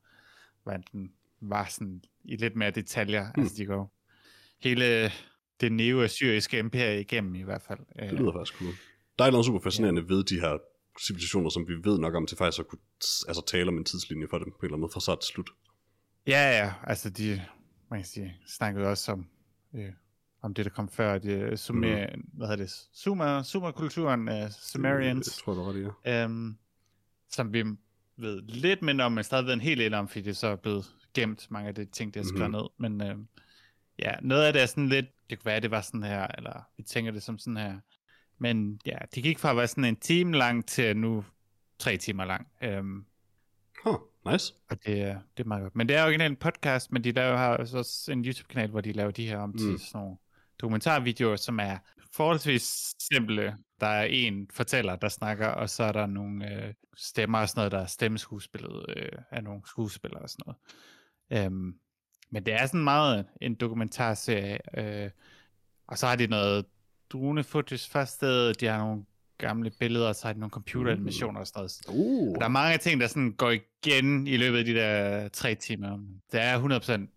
hvordan 0.64 0.84
den 0.92 1.12
var 1.42 1.66
sådan 1.66 2.02
i 2.24 2.36
lidt 2.36 2.56
mere 2.56 2.72
detaljer. 2.72 3.28
Mm. 3.36 3.42
Altså 3.42 3.56
de 3.58 3.66
går 3.66 3.94
hele 4.64 5.12
det 5.62 5.72
neo-assyriske 5.72 6.60
imperie 6.60 7.02
igennem 7.02 7.36
i 7.36 7.42
hvert 7.44 7.62
fald. 7.62 7.80
Øh, 8.00 8.10
Det 8.10 8.20
lyder 8.20 8.34
faktisk 8.34 8.60
cool. 8.60 8.74
Der 9.20 9.26
er 9.26 9.32
noget 9.32 9.46
super 9.46 9.60
fascinerende 9.60 10.02
ja. 10.02 10.14
ved 10.14 10.24
de 10.24 10.40
her 10.40 10.58
civilisationer, 11.02 11.50
som 11.50 11.68
vi 11.68 11.74
ved 11.84 12.00
nok 12.00 12.16
om 12.16 12.28
til 12.28 12.38
faktisk 12.38 12.60
at 12.60 12.68
kunne 12.68 12.80
altså, 13.28 13.44
tale 13.48 13.68
om 13.68 13.78
en 13.78 13.86
tidslinje 13.86 14.28
for 14.30 14.38
dem 14.38 14.52
på 14.52 14.58
en 14.58 14.66
eller 14.66 14.74
anden 14.74 14.82
måde 14.82 14.92
fra 14.94 15.00
start 15.00 15.20
til 15.20 15.28
slut. 15.28 15.50
Ja, 16.28 16.58
ja, 16.58 16.74
altså 16.84 17.10
de, 17.10 17.42
man 17.90 18.00
kan 18.00 18.06
sige, 18.06 18.36
snakkede 18.48 18.88
også 18.88 19.12
om, 19.12 19.28
øh, 19.76 19.92
om 20.42 20.54
det, 20.54 20.66
der 20.66 20.72
kom 20.72 20.90
før, 20.90 21.18
det 21.18 21.60
Sumer, 21.60 22.08
mm. 22.16 22.22
hvad 22.34 22.48
hedder 22.48 22.64
det, 22.64 22.74
Sumer, 22.94 23.44
Sumer-kulturen, 23.44 24.28
uh, 24.28 24.50
Sumerians, 24.62 25.26
Det 25.26 25.36
tror 25.36 25.54
jeg, 25.54 25.58
der 25.58 25.66
var 25.66 25.72
det, 25.74 25.94
ja. 26.06 26.24
øhm, 26.24 26.58
som 27.32 27.54
vi 27.54 27.64
ved 28.18 28.42
lidt 28.42 28.82
mindre 28.82 29.06
om, 29.06 29.12
men 29.12 29.24
stadig 29.24 29.46
ved 29.46 29.54
en 29.54 29.62
hel 29.62 29.78
del 29.80 29.94
om, 29.94 30.08
fordi 30.08 30.22
det 30.22 30.38
så 30.38 30.48
er 30.48 30.56
blevet 30.56 30.86
gemt, 31.22 31.52
mange 31.52 31.68
af 31.68 31.76
de 31.76 31.86
ting, 31.86 32.14
der 32.14 32.20
er 32.20 32.24
skrevet 32.26 32.52
Mhm. 32.52 32.60
ned, 32.80 32.90
men 32.90 33.02
øh, 33.10 33.18
ja, 34.00 34.14
noget 34.22 34.44
af 34.46 34.54
det 34.54 34.62
er 34.62 34.66
sådan 34.66 34.90
lidt, 34.90 35.06
det 35.30 35.40
kunne 35.40 35.46
være, 35.46 35.60
det 35.60 35.72
var 35.72 35.82
sådan 35.82 36.04
her, 36.04 36.28
eller 36.38 36.68
vi 36.78 36.84
tænker 36.84 37.12
det 37.12 37.24
som 37.24 37.38
sådan 37.40 37.58
her, 37.58 37.80
men 38.38 38.80
ja, 38.86 38.98
det 39.16 39.24
gik 39.24 39.40
fra 39.40 39.50
at 39.52 39.58
være 39.58 39.68
sådan 39.68 39.86
en 39.86 39.96
time 39.96 40.38
lang 40.38 40.66
til 40.68 40.98
nu 40.98 41.26
tre 41.80 41.98
timer 41.98 42.26
lang. 42.26 42.48
Øhm, 42.64 43.06
Huh, 43.84 43.96
nice. 44.32 44.54
og 44.70 44.86
det, 44.86 45.02
er- 45.02 45.20
det 45.38 45.44
er 45.44 45.48
meget 45.48 45.62
godt. 45.62 45.76
Men 45.76 45.88
det 45.90 45.96
er 45.96 46.04
originalt 46.06 46.32
en 46.32 46.36
podcast, 46.38 46.92
men 46.92 47.04
de 47.04 47.12
laver 47.12 47.38
har 47.38 47.58
også- 47.58 48.12
en 48.12 48.26
YouTube-kanal, 48.26 48.70
hvor 48.70 48.82
de 48.82 48.92
laver 48.92 49.12
de 49.12 49.28
her 49.28 49.38
om 49.38 49.58
til 49.58 49.72
Mm. 49.72 49.78
sådan 49.78 50.02
nogle 50.02 50.18
dokumentarvideoer, 50.62 51.36
som 51.36 51.60
er 51.60 51.78
forholdsvis 52.14 52.96
simple. 53.00 53.58
Der 53.80 53.88
er 53.88 54.04
en 54.04 54.48
fortæller, 54.54 54.96
der 54.96 55.10
snakker, 55.10 55.48
og 55.48 55.70
så 55.70 55.84
er 55.84 55.92
der 55.92 56.06
nogle 56.06 56.54
øh, 56.68 56.74
stemmer 56.96 57.40
og 57.40 57.50
sådan 57.50 57.60
noget, 57.60 57.72
der 57.72 57.80
er 57.80 57.86
stemmeskuespillet 57.86 58.86
øh, 58.98 59.12
af 59.32 59.44
nogle 59.44 59.62
skuespillere 59.66 60.22
og 60.22 60.30
sådan 60.30 60.44
noget. 60.46 60.58
Øhm, 61.32 61.76
men 62.32 62.46
det 62.46 62.54
er 62.54 62.66
sådan 62.66 62.84
meget 62.84 63.26
en 63.42 63.56
dokumentarserie. 63.56 64.58
Øh, 64.78 65.10
og 65.88 65.98
så 65.98 66.08
har 66.08 66.16
de 66.16 66.28
noget 66.28 66.66
drone 67.10 67.44
footage 67.44 67.90
først, 67.92 68.22
de 68.22 68.66
har 68.68 68.78
nogle 68.78 69.04
gamle 69.38 69.72
billeder, 69.80 70.08
og 70.08 70.16
så 70.16 70.28
har 70.28 70.34
de 70.34 70.40
nogle 70.40 70.52
computeranimationer 70.52 71.40
og 71.40 71.48
sådan 71.48 71.60
noget. 71.60 71.82
Uh, 71.88 72.34
Og 72.34 72.40
der 72.40 72.46
er 72.46 72.50
mange 72.50 72.78
ting, 72.78 73.02
der 73.02 73.08
sådan 73.08 73.32
går 73.32 73.52
igen 73.52 74.28
i 74.28 74.38
løbet 74.38 74.58
af 74.58 74.66
de 74.66 74.74
der 74.74 75.28
tre 75.28 75.56
timer. 75.56 76.00
Det 76.32 76.42
er 76.42 76.80
100% 77.06 77.08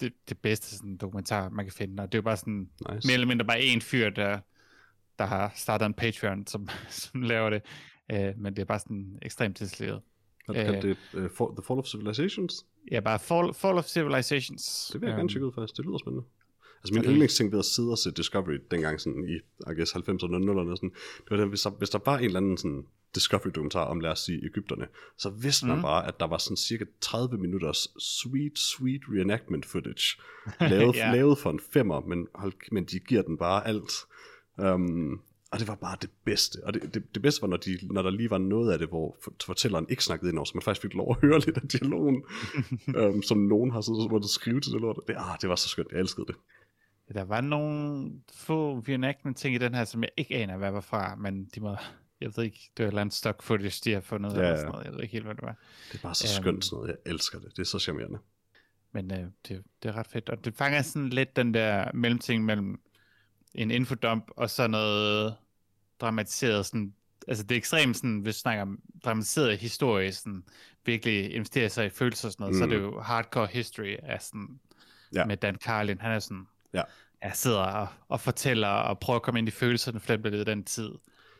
det, 0.00 0.12
det 0.28 0.38
bedste 0.38 0.76
sådan, 0.76 0.96
dokumentar, 0.96 1.48
man 1.48 1.64
kan 1.64 1.72
finde. 1.72 2.02
Og 2.02 2.12
det 2.12 2.18
er 2.18 2.20
jo 2.20 2.22
bare 2.22 2.36
sådan, 2.36 2.70
nice. 2.90 3.06
mere 3.06 3.14
eller 3.14 3.26
mindre 3.26 3.46
bare 3.46 3.60
en 3.62 3.80
fyr, 3.80 4.10
der, 4.10 4.38
der 5.18 5.24
har 5.26 5.52
startet 5.56 5.86
en 5.86 5.94
Patreon, 5.94 6.46
som, 6.46 6.68
som 6.90 7.22
laver 7.22 7.50
det. 7.50 7.62
Uh, 8.12 8.40
men 8.40 8.56
det 8.56 8.58
er 8.58 8.66
bare 8.66 8.78
sådan 8.78 9.18
ekstremt 9.22 9.56
tidsleret. 9.56 10.00
Hvad 10.46 10.56
øh, 10.56 10.64
kaldte 10.66 10.88
det? 10.88 11.24
Uh, 11.24 11.30
for, 11.30 11.54
The 11.56 11.62
Fall 11.66 11.78
of 11.78 11.86
Civilizations? 11.86 12.66
Ja, 12.90 13.00
bare 13.00 13.18
Fall, 13.18 13.54
Fall 13.54 13.78
of 13.78 13.84
Civilizations. 13.86 14.90
Det 14.92 15.00
vil 15.00 15.06
jeg 15.06 15.12
Øhm, 15.12 15.18
gerne 15.18 15.28
tjekke 15.28 15.46
ud 15.46 15.52
faktisk. 15.52 15.76
Det 15.76 15.84
lyder 15.84 15.98
spændende. 15.98 16.26
Altså 16.80 16.94
min 16.94 17.02
det- 17.02 17.10
yndlingsting 17.10 17.52
ved 17.52 17.58
at 17.58 17.64
sidde 17.64 17.90
og 17.90 17.98
se 17.98 18.10
Discovery 18.12 18.58
dengang 18.70 19.00
sådan 19.00 19.24
i, 19.28 19.34
I 19.70 19.74
guess 19.76 19.92
90'erne 19.96 20.24
og 20.34 20.40
00'erne, 20.40 20.76
sådan, 20.76 20.92
det 21.30 21.38
var 21.38 21.44
hvis 21.46 21.62
der, 21.62 21.70
hvis 21.70 21.90
der 21.90 21.98
var 22.06 22.18
en 22.18 22.24
eller 22.24 22.36
anden 22.40 22.56
sådan 22.56 22.86
Discovery-dokumentar 23.14 23.84
om, 23.84 24.00
lad 24.00 24.10
os 24.10 24.18
sige, 24.18 24.44
Ægypterne, 24.46 24.86
så 25.18 25.30
vidste 25.30 25.66
man 25.66 25.76
Mhm. 25.76 25.82
bare, 25.82 26.06
at 26.08 26.20
der 26.20 26.26
var 26.26 26.38
sådan 26.38 26.56
cirka 26.56 26.84
30 27.00 27.38
minutters 27.38 27.88
sweet, 27.98 28.58
sweet 28.58 29.00
reenactment 29.08 29.66
footage, 29.66 30.20
lavet, 30.60 30.96
Ja. 31.02 31.12
lavet 31.12 31.38
for 31.38 31.50
en 31.50 31.60
femmer, 31.72 32.00
men, 32.00 32.26
hold, 32.34 32.52
men 32.72 32.84
de 32.84 32.98
giver 32.98 33.22
den 33.22 33.38
bare 33.38 33.66
alt. 33.66 33.92
Um, 34.58 35.20
og 35.54 35.60
det 35.60 35.68
var 35.68 35.74
bare 35.74 35.96
det 36.02 36.10
bedste. 36.24 36.56
Og 36.64 36.74
det, 36.74 36.94
det, 36.94 37.14
det 37.14 37.22
bedste 37.22 37.42
var, 37.42 37.48
når, 37.48 37.56
de, 37.56 37.78
når 37.82 38.02
der 38.02 38.10
lige 38.10 38.30
var 38.30 38.38
noget 38.38 38.72
af 38.72 38.78
det, 38.78 38.88
hvor 38.88 39.16
for- 39.22 39.34
fortælleren 39.46 39.86
ikke 39.88 40.04
snakkede 40.04 40.30
ind 40.30 40.38
over, 40.38 40.44
så 40.44 40.52
man 40.54 40.62
faktisk 40.62 40.82
fik 40.82 40.94
lov 40.94 41.10
at 41.10 41.28
høre 41.28 41.38
lidt 41.46 41.56
af 41.56 41.68
dialogen, 41.68 42.24
um, 42.98 43.22
som 43.28 43.38
nogen 43.38 43.70
har 43.70 43.80
siddet 43.80 44.02
og 44.04 44.10
måttet 44.10 44.30
skrive 44.30 44.60
til 44.60 44.72
det 44.72 44.80
lort. 44.80 44.98
Det, 45.08 45.14
ah, 45.18 45.38
det 45.40 45.48
var 45.48 45.56
så 45.56 45.68
skønt. 45.68 45.88
Jeg 45.92 46.00
elskede 46.00 46.26
det. 46.26 46.34
Der 47.14 47.24
var 47.24 47.40
nogle 47.40 48.10
få 48.34 48.78
reenactment 48.88 49.36
ting 49.36 49.54
i 49.54 49.58
den 49.58 49.74
her, 49.74 49.84
som 49.84 50.02
jeg 50.02 50.10
ikke 50.16 50.34
aner, 50.36 50.56
hvad 50.56 50.70
var 50.70 50.80
fra, 50.80 51.14
men 51.16 51.44
de 51.54 51.60
må, 51.60 51.76
jeg 52.20 52.30
ved 52.36 52.44
ikke, 52.44 52.70
det 52.76 52.82
var 52.82 52.84
et 52.84 52.88
eller 52.90 53.00
andet 53.00 53.14
stock 53.14 53.42
footage, 53.42 53.80
de 53.84 53.92
har 53.92 54.00
fundet, 54.00 54.30
Ja, 54.32 54.36
eller 54.36 54.48
ja. 54.50 54.56
sådan 54.56 54.70
noget. 54.72 54.84
Jeg 54.84 54.92
ved 54.92 55.00
ikke 55.02 55.12
helt, 55.12 55.24
hvad 55.24 55.34
det 55.34 55.42
var. 55.42 55.56
Det 55.92 55.98
er 55.98 56.02
bare 56.02 56.14
så 56.14 56.26
Øhm. 56.38 56.42
skønt 56.42 56.64
sådan 56.64 56.76
noget. 56.76 56.88
Jeg 56.88 57.12
elsker 57.12 57.38
det. 57.38 57.50
Det 57.56 57.58
er 57.58 57.64
så 57.66 57.78
charmerende. 57.78 58.18
Men 58.92 59.12
øh, 59.12 59.18
det, 59.48 59.62
det 59.82 59.88
er 59.88 59.92
ret 59.96 60.06
fedt. 60.06 60.28
Og 60.28 60.44
det 60.44 60.54
fanger 60.54 60.82
sådan 60.82 61.08
lidt 61.08 61.36
den 61.36 61.54
der 61.54 61.90
mellemting 61.94 62.44
mellem 62.44 62.80
en 63.54 63.70
infodump 63.70 64.24
og 64.36 64.50
så 64.50 64.66
noget 64.66 65.34
dramatiseret 66.00 66.66
sådan, 66.66 66.94
altså 67.28 67.44
det 67.44 67.52
er 67.54 67.56
ekstremt 67.58 67.96
sådan, 67.96 68.18
hvis 68.18 68.34
du 68.36 68.40
snakker 68.40 68.62
om 68.62 68.78
dramatiseret 69.04 69.58
historie, 69.58 70.12
sådan 70.12 70.44
virkelig 70.86 71.34
investerer 71.34 71.68
sig 71.68 71.86
i 71.86 71.90
følelser 71.90 72.28
og 72.28 72.32
sådan 72.32 72.42
noget, 72.44 72.54
mm. 72.54 72.58
så 72.58 72.64
er 72.64 72.68
det 72.68 72.76
jo 72.94 73.00
hardcore 73.00 73.46
history 73.46 73.96
af 74.02 74.22
sådan, 74.22 74.60
Ja. 75.14 75.24
med 75.24 75.36
Dan 75.36 75.56
Carlin, 75.56 76.00
han 76.00 76.12
er 76.12 76.18
sådan, 76.18 76.46
Ja. 76.74 76.82
jeg 77.22 77.32
sidder 77.34 77.58
og, 77.58 77.86
og 78.08 78.20
fortæller 78.20 78.68
og 78.68 78.98
prøver 78.98 79.16
at 79.16 79.22
komme 79.22 79.38
ind 79.38 79.48
i 79.48 79.50
følelserne, 79.50 80.00
for 80.00 80.16
den 80.16 80.34
i 80.34 80.44
den 80.44 80.64
tid. 80.64 80.90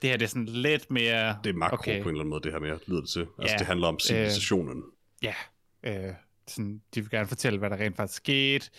Det 0.03 0.11
her 0.11 0.17
det 0.17 0.25
er 0.25 0.29
sådan 0.29 0.45
lidt 0.45 0.91
mere... 0.91 1.39
Det 1.45 1.51
er 1.51 1.55
makro 1.55 1.75
okay, 1.75 2.03
på 2.03 2.09
en 2.09 2.15
eller 2.15 2.21
anden 2.21 2.29
måde, 2.31 2.41
det 2.43 2.53
her 2.53 2.59
med, 2.59 2.79
lyder 2.87 3.01
det 3.01 3.09
til. 3.11 3.21
Altså, 3.39 3.55
Ja, 3.55 3.59
det 3.59 3.67
handler 3.67 3.87
om 3.87 3.99
civilisationen. 3.99 4.83
Ja, 5.23 5.35
øh, 5.83 6.15
sådan, 6.47 6.83
de 6.95 7.01
vil 7.01 7.11
gerne 7.11 7.29
fortælle, 7.29 7.59
hvad 7.59 7.71
der 7.71 7.77
rent 7.77 7.97
faktisk 7.97 8.17
skete, 8.17 8.71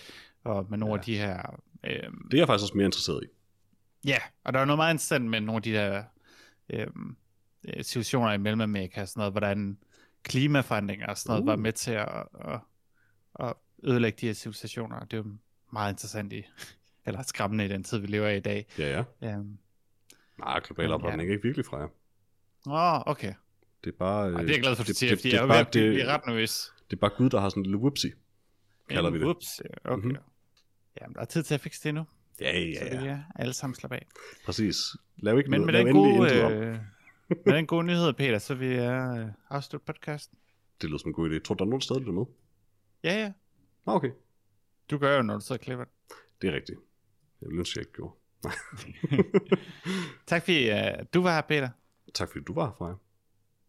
og 0.44 0.66
med 0.70 0.78
nogle 0.78 0.94
Ja. 0.94 1.00
af 1.00 1.06
de 1.06 1.18
her... 1.18 1.60
Øh, 1.84 1.92
Det 1.92 2.34
er 2.34 2.38
jeg 2.38 2.48
faktisk 2.48 2.64
også 2.64 2.74
mere 2.78 2.86
interesseret 2.86 3.24
i. 3.24 3.28
ja, 4.06 4.18
og 4.44 4.54
der 4.54 4.60
er 4.60 4.66
noget 4.66 4.78
meget 4.78 4.94
interessant 4.94 5.26
med 5.30 5.42
nogle 5.42 5.58
af 5.58 5.64
de 5.64 5.72
der 5.74 6.04
øh, 6.70 6.88
øh, 7.68 7.84
situationer 7.84 8.32
i 8.34 8.38
Mellemamerika, 8.38 9.06
sådan 9.06 9.20
noget, 9.20 9.34
hvordan 9.34 9.78
klimaforandringer 10.24 11.08
og 11.08 11.18
sådan 11.18 11.30
noget 11.32 11.42
Uh. 11.42 11.48
var 11.48 11.56
med 11.56 11.74
til 11.74 11.92
at, 11.92 12.24
at, 12.46 12.60
at 13.40 13.54
ødelægge 13.84 14.18
de 14.22 14.26
her 14.28 14.34
civilisationer. 14.34 15.00
Det 15.00 15.14
er 15.14 15.18
jo 15.18 15.38
meget 15.74 15.94
interessant 15.94 16.34
i, 16.34 16.44
eller 17.06 17.22
skræmmende 17.24 17.66
i 17.66 17.68
den 17.68 17.84
tid, 17.84 17.98
vi 17.98 18.08
lever 18.08 18.28
i 18.30 18.38
i 18.38 18.40
dag. 18.40 18.66
Ja, 18.80 19.04
ja. 19.22 19.38
Um, 19.38 19.58
Nej, 20.40 20.60
global 20.60 20.92
opvarmning 20.92 21.30
er 21.30 21.34
ikke 21.34 21.44
virkelig 21.44 21.66
fra 21.66 21.78
jer. 21.78 21.88
Åh, 22.68 22.74
oh, 22.74 23.12
okay. 23.12 23.34
Det 23.84 23.94
er 23.94 23.98
bare... 23.98 24.26
Ej, 24.26 24.32
øh, 24.32 24.40
det 24.40 24.50
er 24.50 24.54
jeg 24.54 24.62
glad 24.62 24.76
for, 24.76 24.84
at 24.84 24.88
du 24.88 24.94
siger, 24.94 25.10
det- 25.10 25.20
fordi 25.20 25.30
det 25.30 25.36
jeg 25.38 25.44
er 25.44 25.48
bare- 25.48 25.64
det- 25.64 25.94
blive 25.94 26.06
ret 26.06 26.22
nervøs. 26.28 26.72
Det 26.90 26.96
er 26.96 27.00
bare 27.00 27.12
Gud, 27.18 27.30
der 27.30 27.40
har 27.40 27.50
sådan 27.50 27.62
en 27.62 27.66
lille 27.66 27.78
whoopsie. 27.78 28.12
kalder 28.90 29.10
vi 29.10 29.20
det. 29.20 29.26
Ja, 29.26 29.92
okay. 29.92 29.96
Mhm. 29.96 30.06
Mm-hmm. 30.08 30.18
Jamen, 31.02 31.16
der 31.16 31.22
er 31.22 31.26
tid 31.26 31.44
til 31.44 31.54
at 31.54 31.62
fikse 31.62 31.84
det 31.84 31.94
nu. 31.94 32.06
Ja, 32.40 32.74
Så 32.80 32.86
det 32.86 33.08
er 33.10 33.24
alle 33.36 33.54
sammen 33.54 33.76
slappe 33.76 33.96
af. 33.96 34.08
Præcis. 34.46 34.78
Lav 35.18 35.38
ikke 35.38 35.50
Men 35.50 35.62
noget, 35.62 35.74
med 35.74 35.84
lav 35.84 35.86
den, 35.86 35.94
gode, 35.94 36.36
øh, 36.66 36.80
med 37.46 37.54
den 37.56 37.68
gode 37.68 37.86
nyhed, 37.86 38.14
Peter, 38.14 38.40
så 38.40 38.56
vil 38.56 38.68
jeg 38.68 39.18
øh, 39.20 39.28
afslutte 39.50 39.86
podcasten. 39.86 40.38
Det 40.82 40.90
lyder 40.90 40.98
som 40.98 41.10
en 41.10 41.14
god 41.14 41.30
idé. 41.30 41.40
Tror 41.40 41.56
du, 41.56 41.60
der 41.60 41.66
er 41.66 41.70
nogen 41.70 41.82
steder, 41.82 42.00
der 42.00 42.08
er 42.08 42.12
med? 42.12 42.26
Ja, 43.04 43.14
ja. 43.24 43.32
Nå, 43.86 43.94
okay. 43.94 44.12
Du 44.90 44.98
gør 44.98 45.16
jo, 45.16 45.22
når 45.22 45.34
du 45.34 45.40
sidder 45.42 45.60
og 45.60 45.64
klipper 45.64 45.86
det. 46.42 46.48
Er 46.50 46.54
rigtigt. 46.54 46.80
Jeg 47.42 47.48
ville 47.50 47.60
ønske, 47.60 47.80
jeg 47.80 47.82
ikke 47.88 47.94
gjorde. 47.94 48.16
Tak 50.28 50.42
fordi 50.44 50.70
uh, 50.72 50.78
du 51.14 51.22
var 51.22 51.34
her, 51.36 51.42
Peter. 51.42 51.70
Tak 52.14 52.32
fordi 52.32 52.44
du 52.46 52.54
var 52.54 52.66
her, 52.66 52.74
Freja. 52.78 52.94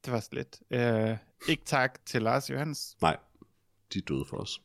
Det 0.04 0.12
var 0.12 0.20
så 0.20 0.28
lidt. 0.32 0.60
Uh, 0.70 1.16
ikke 1.50 1.64
tak 1.64 1.98
til 2.06 2.22
Lars 2.22 2.50
Johans, 2.50 2.96
Nej, 3.02 3.16
de 3.94 4.00
døde 4.00 4.24
for 4.30 4.36
os. 4.36 4.62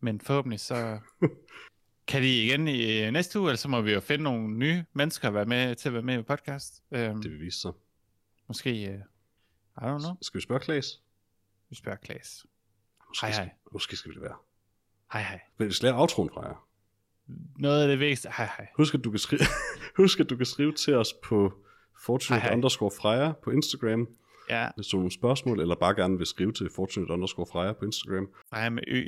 men 0.00 0.20
forhåbentlig 0.20 0.60
så 0.60 0.98
kan 2.12 2.22
de 2.22 2.44
igen 2.44 2.68
i 2.68 3.02
øh, 3.02 3.10
næste 3.12 3.40
uge, 3.40 3.48
eller 3.48 3.56
så 3.56 3.68
må 3.68 3.80
vi 3.80 3.92
jo 3.92 4.00
finde 4.00 4.24
nogle 4.24 4.48
nye 4.58 4.84
mennesker 4.92 5.28
at 5.28 5.34
være 5.34 5.44
med, 5.46 5.74
til 5.74 5.88
at 5.88 5.92
være 5.92 6.02
med 6.02 6.18
i 6.18 6.22
podcast. 6.22 6.82
Uh, 6.90 6.98
Det 6.98 7.24
vil 7.30 7.40
vise 7.40 7.60
sig. 7.60 7.72
Måske, 8.48 8.70
uh, 8.70 9.84
I 9.84 9.86
don't 9.86 9.98
know, 10.00 10.16
Skal 10.22 10.38
vi 10.38 10.42
spørge 10.42 10.60
Klaas? 10.60 11.00
vi 11.70 11.76
spørger 11.76 11.98
Klaas. 11.98 12.46
Måske, 13.08 13.26
Hej, 13.26 13.32
skal- 13.32 13.44
hej. 13.44 13.54
Måske 13.72 13.96
skal 13.96 14.10
vi 14.10 14.14
det 14.14 14.22
være. 14.22 14.36
Hej 15.12 15.22
hej. 15.22 15.40
Men 15.58 15.68
vi 15.68 15.72
skal 15.72 15.86
lave 15.86 16.00
outroen, 16.00 16.30
Freja. 16.34 16.52
Noget 17.58 17.82
af 17.82 17.88
det 17.88 17.98
vigtigste. 17.98 18.28
Hej 18.36 18.46
hej. 18.56 18.66
Husk, 18.76 18.94
at 18.94 19.04
du 19.04 19.10
kan 19.10 19.18
skrive, 19.18 19.40
Husk, 19.96 20.20
at 20.20 20.30
du 20.30 20.36
kan 20.36 20.46
skrive 20.46 20.72
til 20.72 20.94
os 20.94 21.12
på 21.24 21.52
fortunate 22.04 22.40
Hej, 22.40 22.48
hej. 22.48 22.56
underscore 22.56 22.90
Freja 23.00 23.32
på 23.32 23.50
Instagram, 23.50 24.08
Ja, 24.50 24.68
hvis 24.76 24.86
du 24.86 24.96
har 24.96 25.00
nogle 25.00 25.12
spørgsmål, 25.12 25.60
eller 25.60 25.74
bare 25.74 25.94
gerne 25.94 26.18
vil 26.18 26.26
skrive 26.26 26.52
til 26.52 26.70
fortunate 26.74 27.12
underscore 27.12 27.46
Freja 27.52 27.72
på 27.72 27.84
Instagram. 27.84 28.28
Freja 28.50 28.70
med 28.70 28.82
ø. 28.88 29.04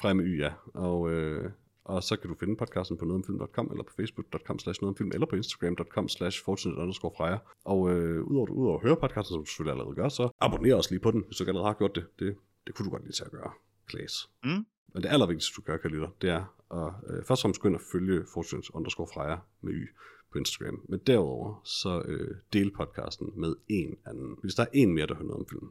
Freja 0.00 0.14
med 0.14 0.24
Y, 0.24 0.40
ja. 0.40 0.52
Og, 0.74 1.10
øh, 1.10 1.50
og 1.86 2.02
så 2.02 2.16
kan 2.16 2.30
du 2.30 2.36
finde 2.40 2.56
podcasten 2.56 2.96
på 2.96 3.04
nogetomfilm.com, 3.04 3.66
eller 3.70 3.84
på 3.84 3.92
facebook.com 3.96 4.58
slash 4.58 4.82
nogetomfilm, 4.82 5.10
eller 5.14 5.26
på 5.26 5.36
instagram.com 5.36 6.08
slash 6.08 6.48
underscore. 6.48 7.38
Og 7.64 7.90
øh, 7.92 8.22
udover, 8.24 8.50
udover 8.50 8.78
at 8.78 8.82
høre 8.86 8.96
podcasten, 8.96 9.32
som 9.34 9.40
du 9.40 9.46
selvfølgelig 9.46 9.72
allerede 9.72 9.96
gør, 9.96 10.08
så 10.08 10.30
abonner 10.40 10.74
også 10.74 10.90
lige 10.90 11.00
på 11.00 11.10
den, 11.10 11.24
hvis 11.26 11.36
du 11.36 11.42
ikke 11.42 11.50
allerede 11.50 11.68
har 11.68 11.74
gjort 11.74 11.94
det. 11.94 12.04
Det, 12.18 12.36
det 12.66 12.74
kunne 12.74 12.86
du 12.86 12.90
godt 12.90 13.02
lige 13.02 13.12
til 13.12 13.24
at 13.24 13.30
gøre, 13.30 13.50
Klaas. 13.86 14.30
Mm. 14.44 14.66
Men 14.94 15.02
det 15.02 15.08
allervigtigste, 15.08 15.52
du 15.56 15.62
gør, 15.62 15.76
Kaliter, 15.76 16.08
det 16.22 16.30
er 16.30 16.44
at 16.70 16.92
øh, 17.10 17.24
først 17.24 17.30
og 17.30 17.38
fremmest 17.42 17.60
gå 17.60 17.68
ind 17.68 17.76
og 17.76 17.82
følge 17.92 18.24
Fortunes 18.34 18.74
underscore 18.74 19.08
Freja 19.14 19.36
med 19.60 19.72
Y 19.72 19.88
på 20.32 20.38
Instagram. 20.38 20.80
Men 20.88 21.00
derudover, 21.06 21.60
så 21.64 22.02
øh, 22.04 22.36
del 22.52 22.70
podcasten 22.70 23.32
med 23.36 23.54
en 23.68 23.96
anden. 24.06 24.38
Hvis 24.42 24.54
der 24.54 24.62
er 24.62 24.68
en 24.72 24.94
mere, 24.94 25.06
der 25.06 25.14
hører 25.14 25.26
noget 25.26 25.40
om 25.40 25.46
filmen. 25.48 25.70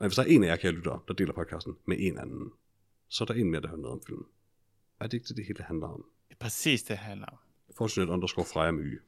Nej, 0.00 0.08
hvis 0.08 0.16
der 0.16 0.22
er 0.22 0.26
en 0.26 0.44
af 0.44 0.48
jer, 0.48 0.56
kære 0.56 0.72
lyttere, 0.72 1.00
der 1.08 1.14
deler 1.14 1.32
podcasten 1.32 1.76
med 1.84 1.96
en 2.00 2.18
anden, 2.18 2.52
så 3.08 3.24
er 3.24 3.26
der 3.26 3.34
en 3.34 3.50
mere, 3.50 3.60
der 3.60 3.68
hører 3.68 3.80
noget 3.80 3.92
om 3.92 4.02
filmen. 4.06 4.26
Er 5.00 5.04
det 5.06 5.12
ikke 5.12 5.28
det, 5.28 5.36
det 5.36 5.46
hele 5.46 5.62
handler 5.64 5.86
om? 5.86 6.04
Det 6.28 6.34
er 6.34 6.38
præcis 6.40 6.82
det, 6.82 6.88
det 6.88 6.98
handler 6.98 7.26
om. 7.26 7.38
Fortunate 7.78 8.12
underscore 8.12 8.44
Freja 8.44 8.70
med 8.70 8.84
Y 8.84 8.98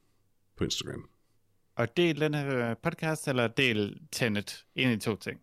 på 0.56 0.64
Instagram. 0.64 1.08
Og 1.76 1.96
del 1.96 2.20
den 2.20 2.34
her 2.34 2.74
podcast, 2.74 3.28
eller 3.28 3.46
del 3.48 4.00
Tenet. 4.12 4.64
En 4.74 4.88
af 4.88 4.98
de 4.98 5.04
to 5.04 5.16
ting. 5.16 5.40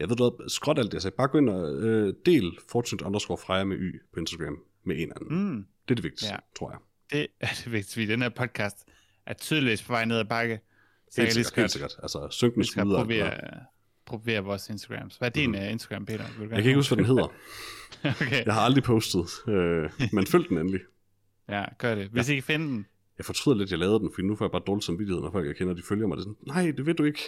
Jeg 0.00 0.08
ved 0.08 0.16
hvad, 0.16 0.48
skråt 0.50 0.78
alt 0.78 0.86
det, 0.86 0.94
jeg 0.94 1.02
sagde. 1.02 1.16
Bare 1.16 1.28
gå 1.28 1.38
ind 1.38 1.50
og 1.50 1.74
øh, 1.74 2.14
del 2.26 2.58
Fortunate 2.68 3.04
underscore 3.06 3.38
Freja 3.38 3.64
med 3.64 3.76
Y 3.76 4.00
på 4.14 4.20
Instagram 4.20 4.62
med 4.84 4.96
en 4.98 5.12
anden. 5.16 5.50
Mm. 5.52 5.66
Det 5.88 5.90
er 5.90 5.94
det 5.94 6.04
vigtigste, 6.04 6.34
Ja. 6.34 6.38
tror 6.58 6.70
jeg. 6.70 6.78
Det 7.12 7.26
er 7.40 7.46
det 7.64 7.72
vigtigste, 7.72 7.92
fordi 7.92 8.06
den 8.06 8.22
her 8.22 8.28
podcast 8.28 8.84
er 9.26 9.34
tydeligvis 9.34 9.82
på 9.82 9.92
vej 9.92 10.04
ned 10.04 10.18
ad 10.18 10.24
bakke. 10.24 10.60
Så 11.10 11.20
Helt 11.22 11.32
sikkert, 11.34 11.56
helt 11.56 11.70
sikkert. 11.70 11.96
Altså, 12.02 12.28
synkende 12.30 12.58
vi 12.58 12.64
skal 12.64 12.80
skud 12.82 12.92
og 12.94 13.08
provere 14.06 14.44
vores 14.44 14.68
Instagrams. 14.68 15.16
Hvad 15.16 15.28
er 15.28 15.32
din 15.32 15.50
mm. 15.50 15.56
Instagram, 15.56 16.06
Peter? 16.06 16.24
Vil 16.38 16.48
Jeg 16.48 16.56
kan 16.62 16.66
ikke 16.66 16.74
huske, 16.78 16.94
hvad 16.94 17.04
den 17.04 17.14
hedder. 17.14 17.32
okay, 18.22 18.44
Jeg 18.46 18.54
har 18.54 18.60
aldrig 18.60 18.84
postet, 18.84 19.26
øh, 19.48 19.90
men 20.12 20.26
følg 20.26 20.48
den 20.48 20.58
endelig. 20.58 20.80
ja, 21.48 21.64
gør 21.78 21.94
det. 21.94 22.08
Hvis 22.08 22.28
I 22.28 22.34
kan 22.34 22.42
finde 22.42 22.66
den, 22.66 22.86
Jeg 23.18 23.26
fortryder 23.26 23.58
lidt, 23.58 23.66
at 23.66 23.70
jeg 23.70 23.78
lavede 23.78 23.98
den, 23.98 24.10
for 24.14 24.22
nu 24.22 24.36
får 24.36 24.44
jeg 24.44 24.50
bare 24.50 24.62
dårlig 24.66 24.84
samvittighed, 24.84 25.22
når 25.22 25.30
folk 25.30 25.46
jeg 25.46 25.56
kender, 25.56 25.74
de 25.74 25.82
følger 25.88 26.06
mig. 26.06 26.16
Det 26.16 26.22
er 26.22 26.28
sådan, 26.28 26.36
nej, 26.64 26.70
det 26.76 26.86
ved 26.86 26.94
du 26.94 27.04
ikke. 27.04 27.20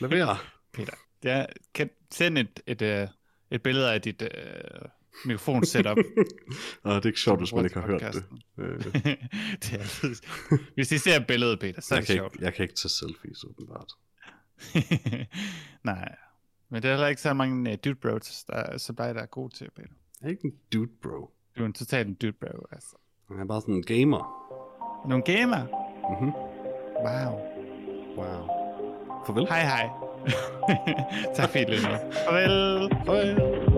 Lad 0.00 0.08
være. 0.08 0.36
Peter. 0.74 0.92
Det 1.22 1.30
er, 1.30 1.46
kan 1.74 1.90
send 2.10 2.38
et, 2.38 2.60
et, 2.66 2.82
et, 2.82 3.08
et 3.50 3.62
billede 3.62 3.92
af 3.92 4.02
dit 4.02 4.22
uh, 4.22 4.28
mikrofon 5.24 5.64
setup. 5.64 5.98
og 6.82 6.94
det 6.94 7.02
er 7.04 7.06
ikke 7.06 7.20
sjovt, 7.20 7.40
hvis 7.40 7.52
man 7.52 7.64
ikke 7.64 7.80
har 7.80 7.86
hørt 7.86 8.00
det. 8.00 8.24
Øh, 8.58 8.84
det 9.62 9.72
er. 9.72 10.74
Hvis 10.74 10.92
I 10.92 10.98
ser 10.98 11.20
billedet, 11.28 11.60
Peter, 11.60 11.80
så 11.80 11.94
er 11.94 11.98
jeg, 11.98 12.08
det 12.08 12.16
sjovt. 12.16 12.34
ikke, 12.34 12.44
jeg 12.44 12.54
kan 12.54 12.62
ikke 12.62 12.74
tage 12.74 12.88
selfies, 12.90 13.44
åbenbart. 13.44 13.92
Nej, 15.84 16.16
men 16.68 16.82
det 16.82 16.88
er 16.88 16.92
heller 16.92 17.06
ikke 17.06 17.22
så 17.22 17.34
mange 17.34 17.70
uh, 17.70 17.76
dude 17.84 17.94
bros, 17.94 18.44
der, 18.44 18.78
som 18.78 18.96
dig, 18.96 19.14
der 19.14 19.22
er 19.22 19.26
god 19.26 19.50
til, 19.50 19.70
Peter. 19.76 19.88
Jeg 20.20 20.26
er 20.26 20.30
ikke 20.30 20.44
en 20.44 20.54
dude, 20.72 20.90
bro. 21.02 21.30
Du 21.58 21.62
er 21.62 21.66
en 21.66 21.72
total 21.72 22.14
dude 22.14 22.32
bro, 22.32 22.66
altså. 22.72 22.96
Jeg 23.30 23.38
er 23.38 23.44
bare 23.44 23.60
sådan 23.60 23.74
en 23.74 23.82
gamer. 23.82 24.46
Nogle 25.08 25.24
gamer? 25.24 25.62
Mhm. 26.20 26.32
Wow. 27.04 27.40
Wow. 28.16 28.48
Farvel. 29.26 29.46
Hej 29.48 29.62
hej. 29.62 29.88
tak 31.36 31.54
lyttede 31.54 31.82
med. 31.82 32.12
Farvel. 32.12 32.90
Farvel. 33.06 33.75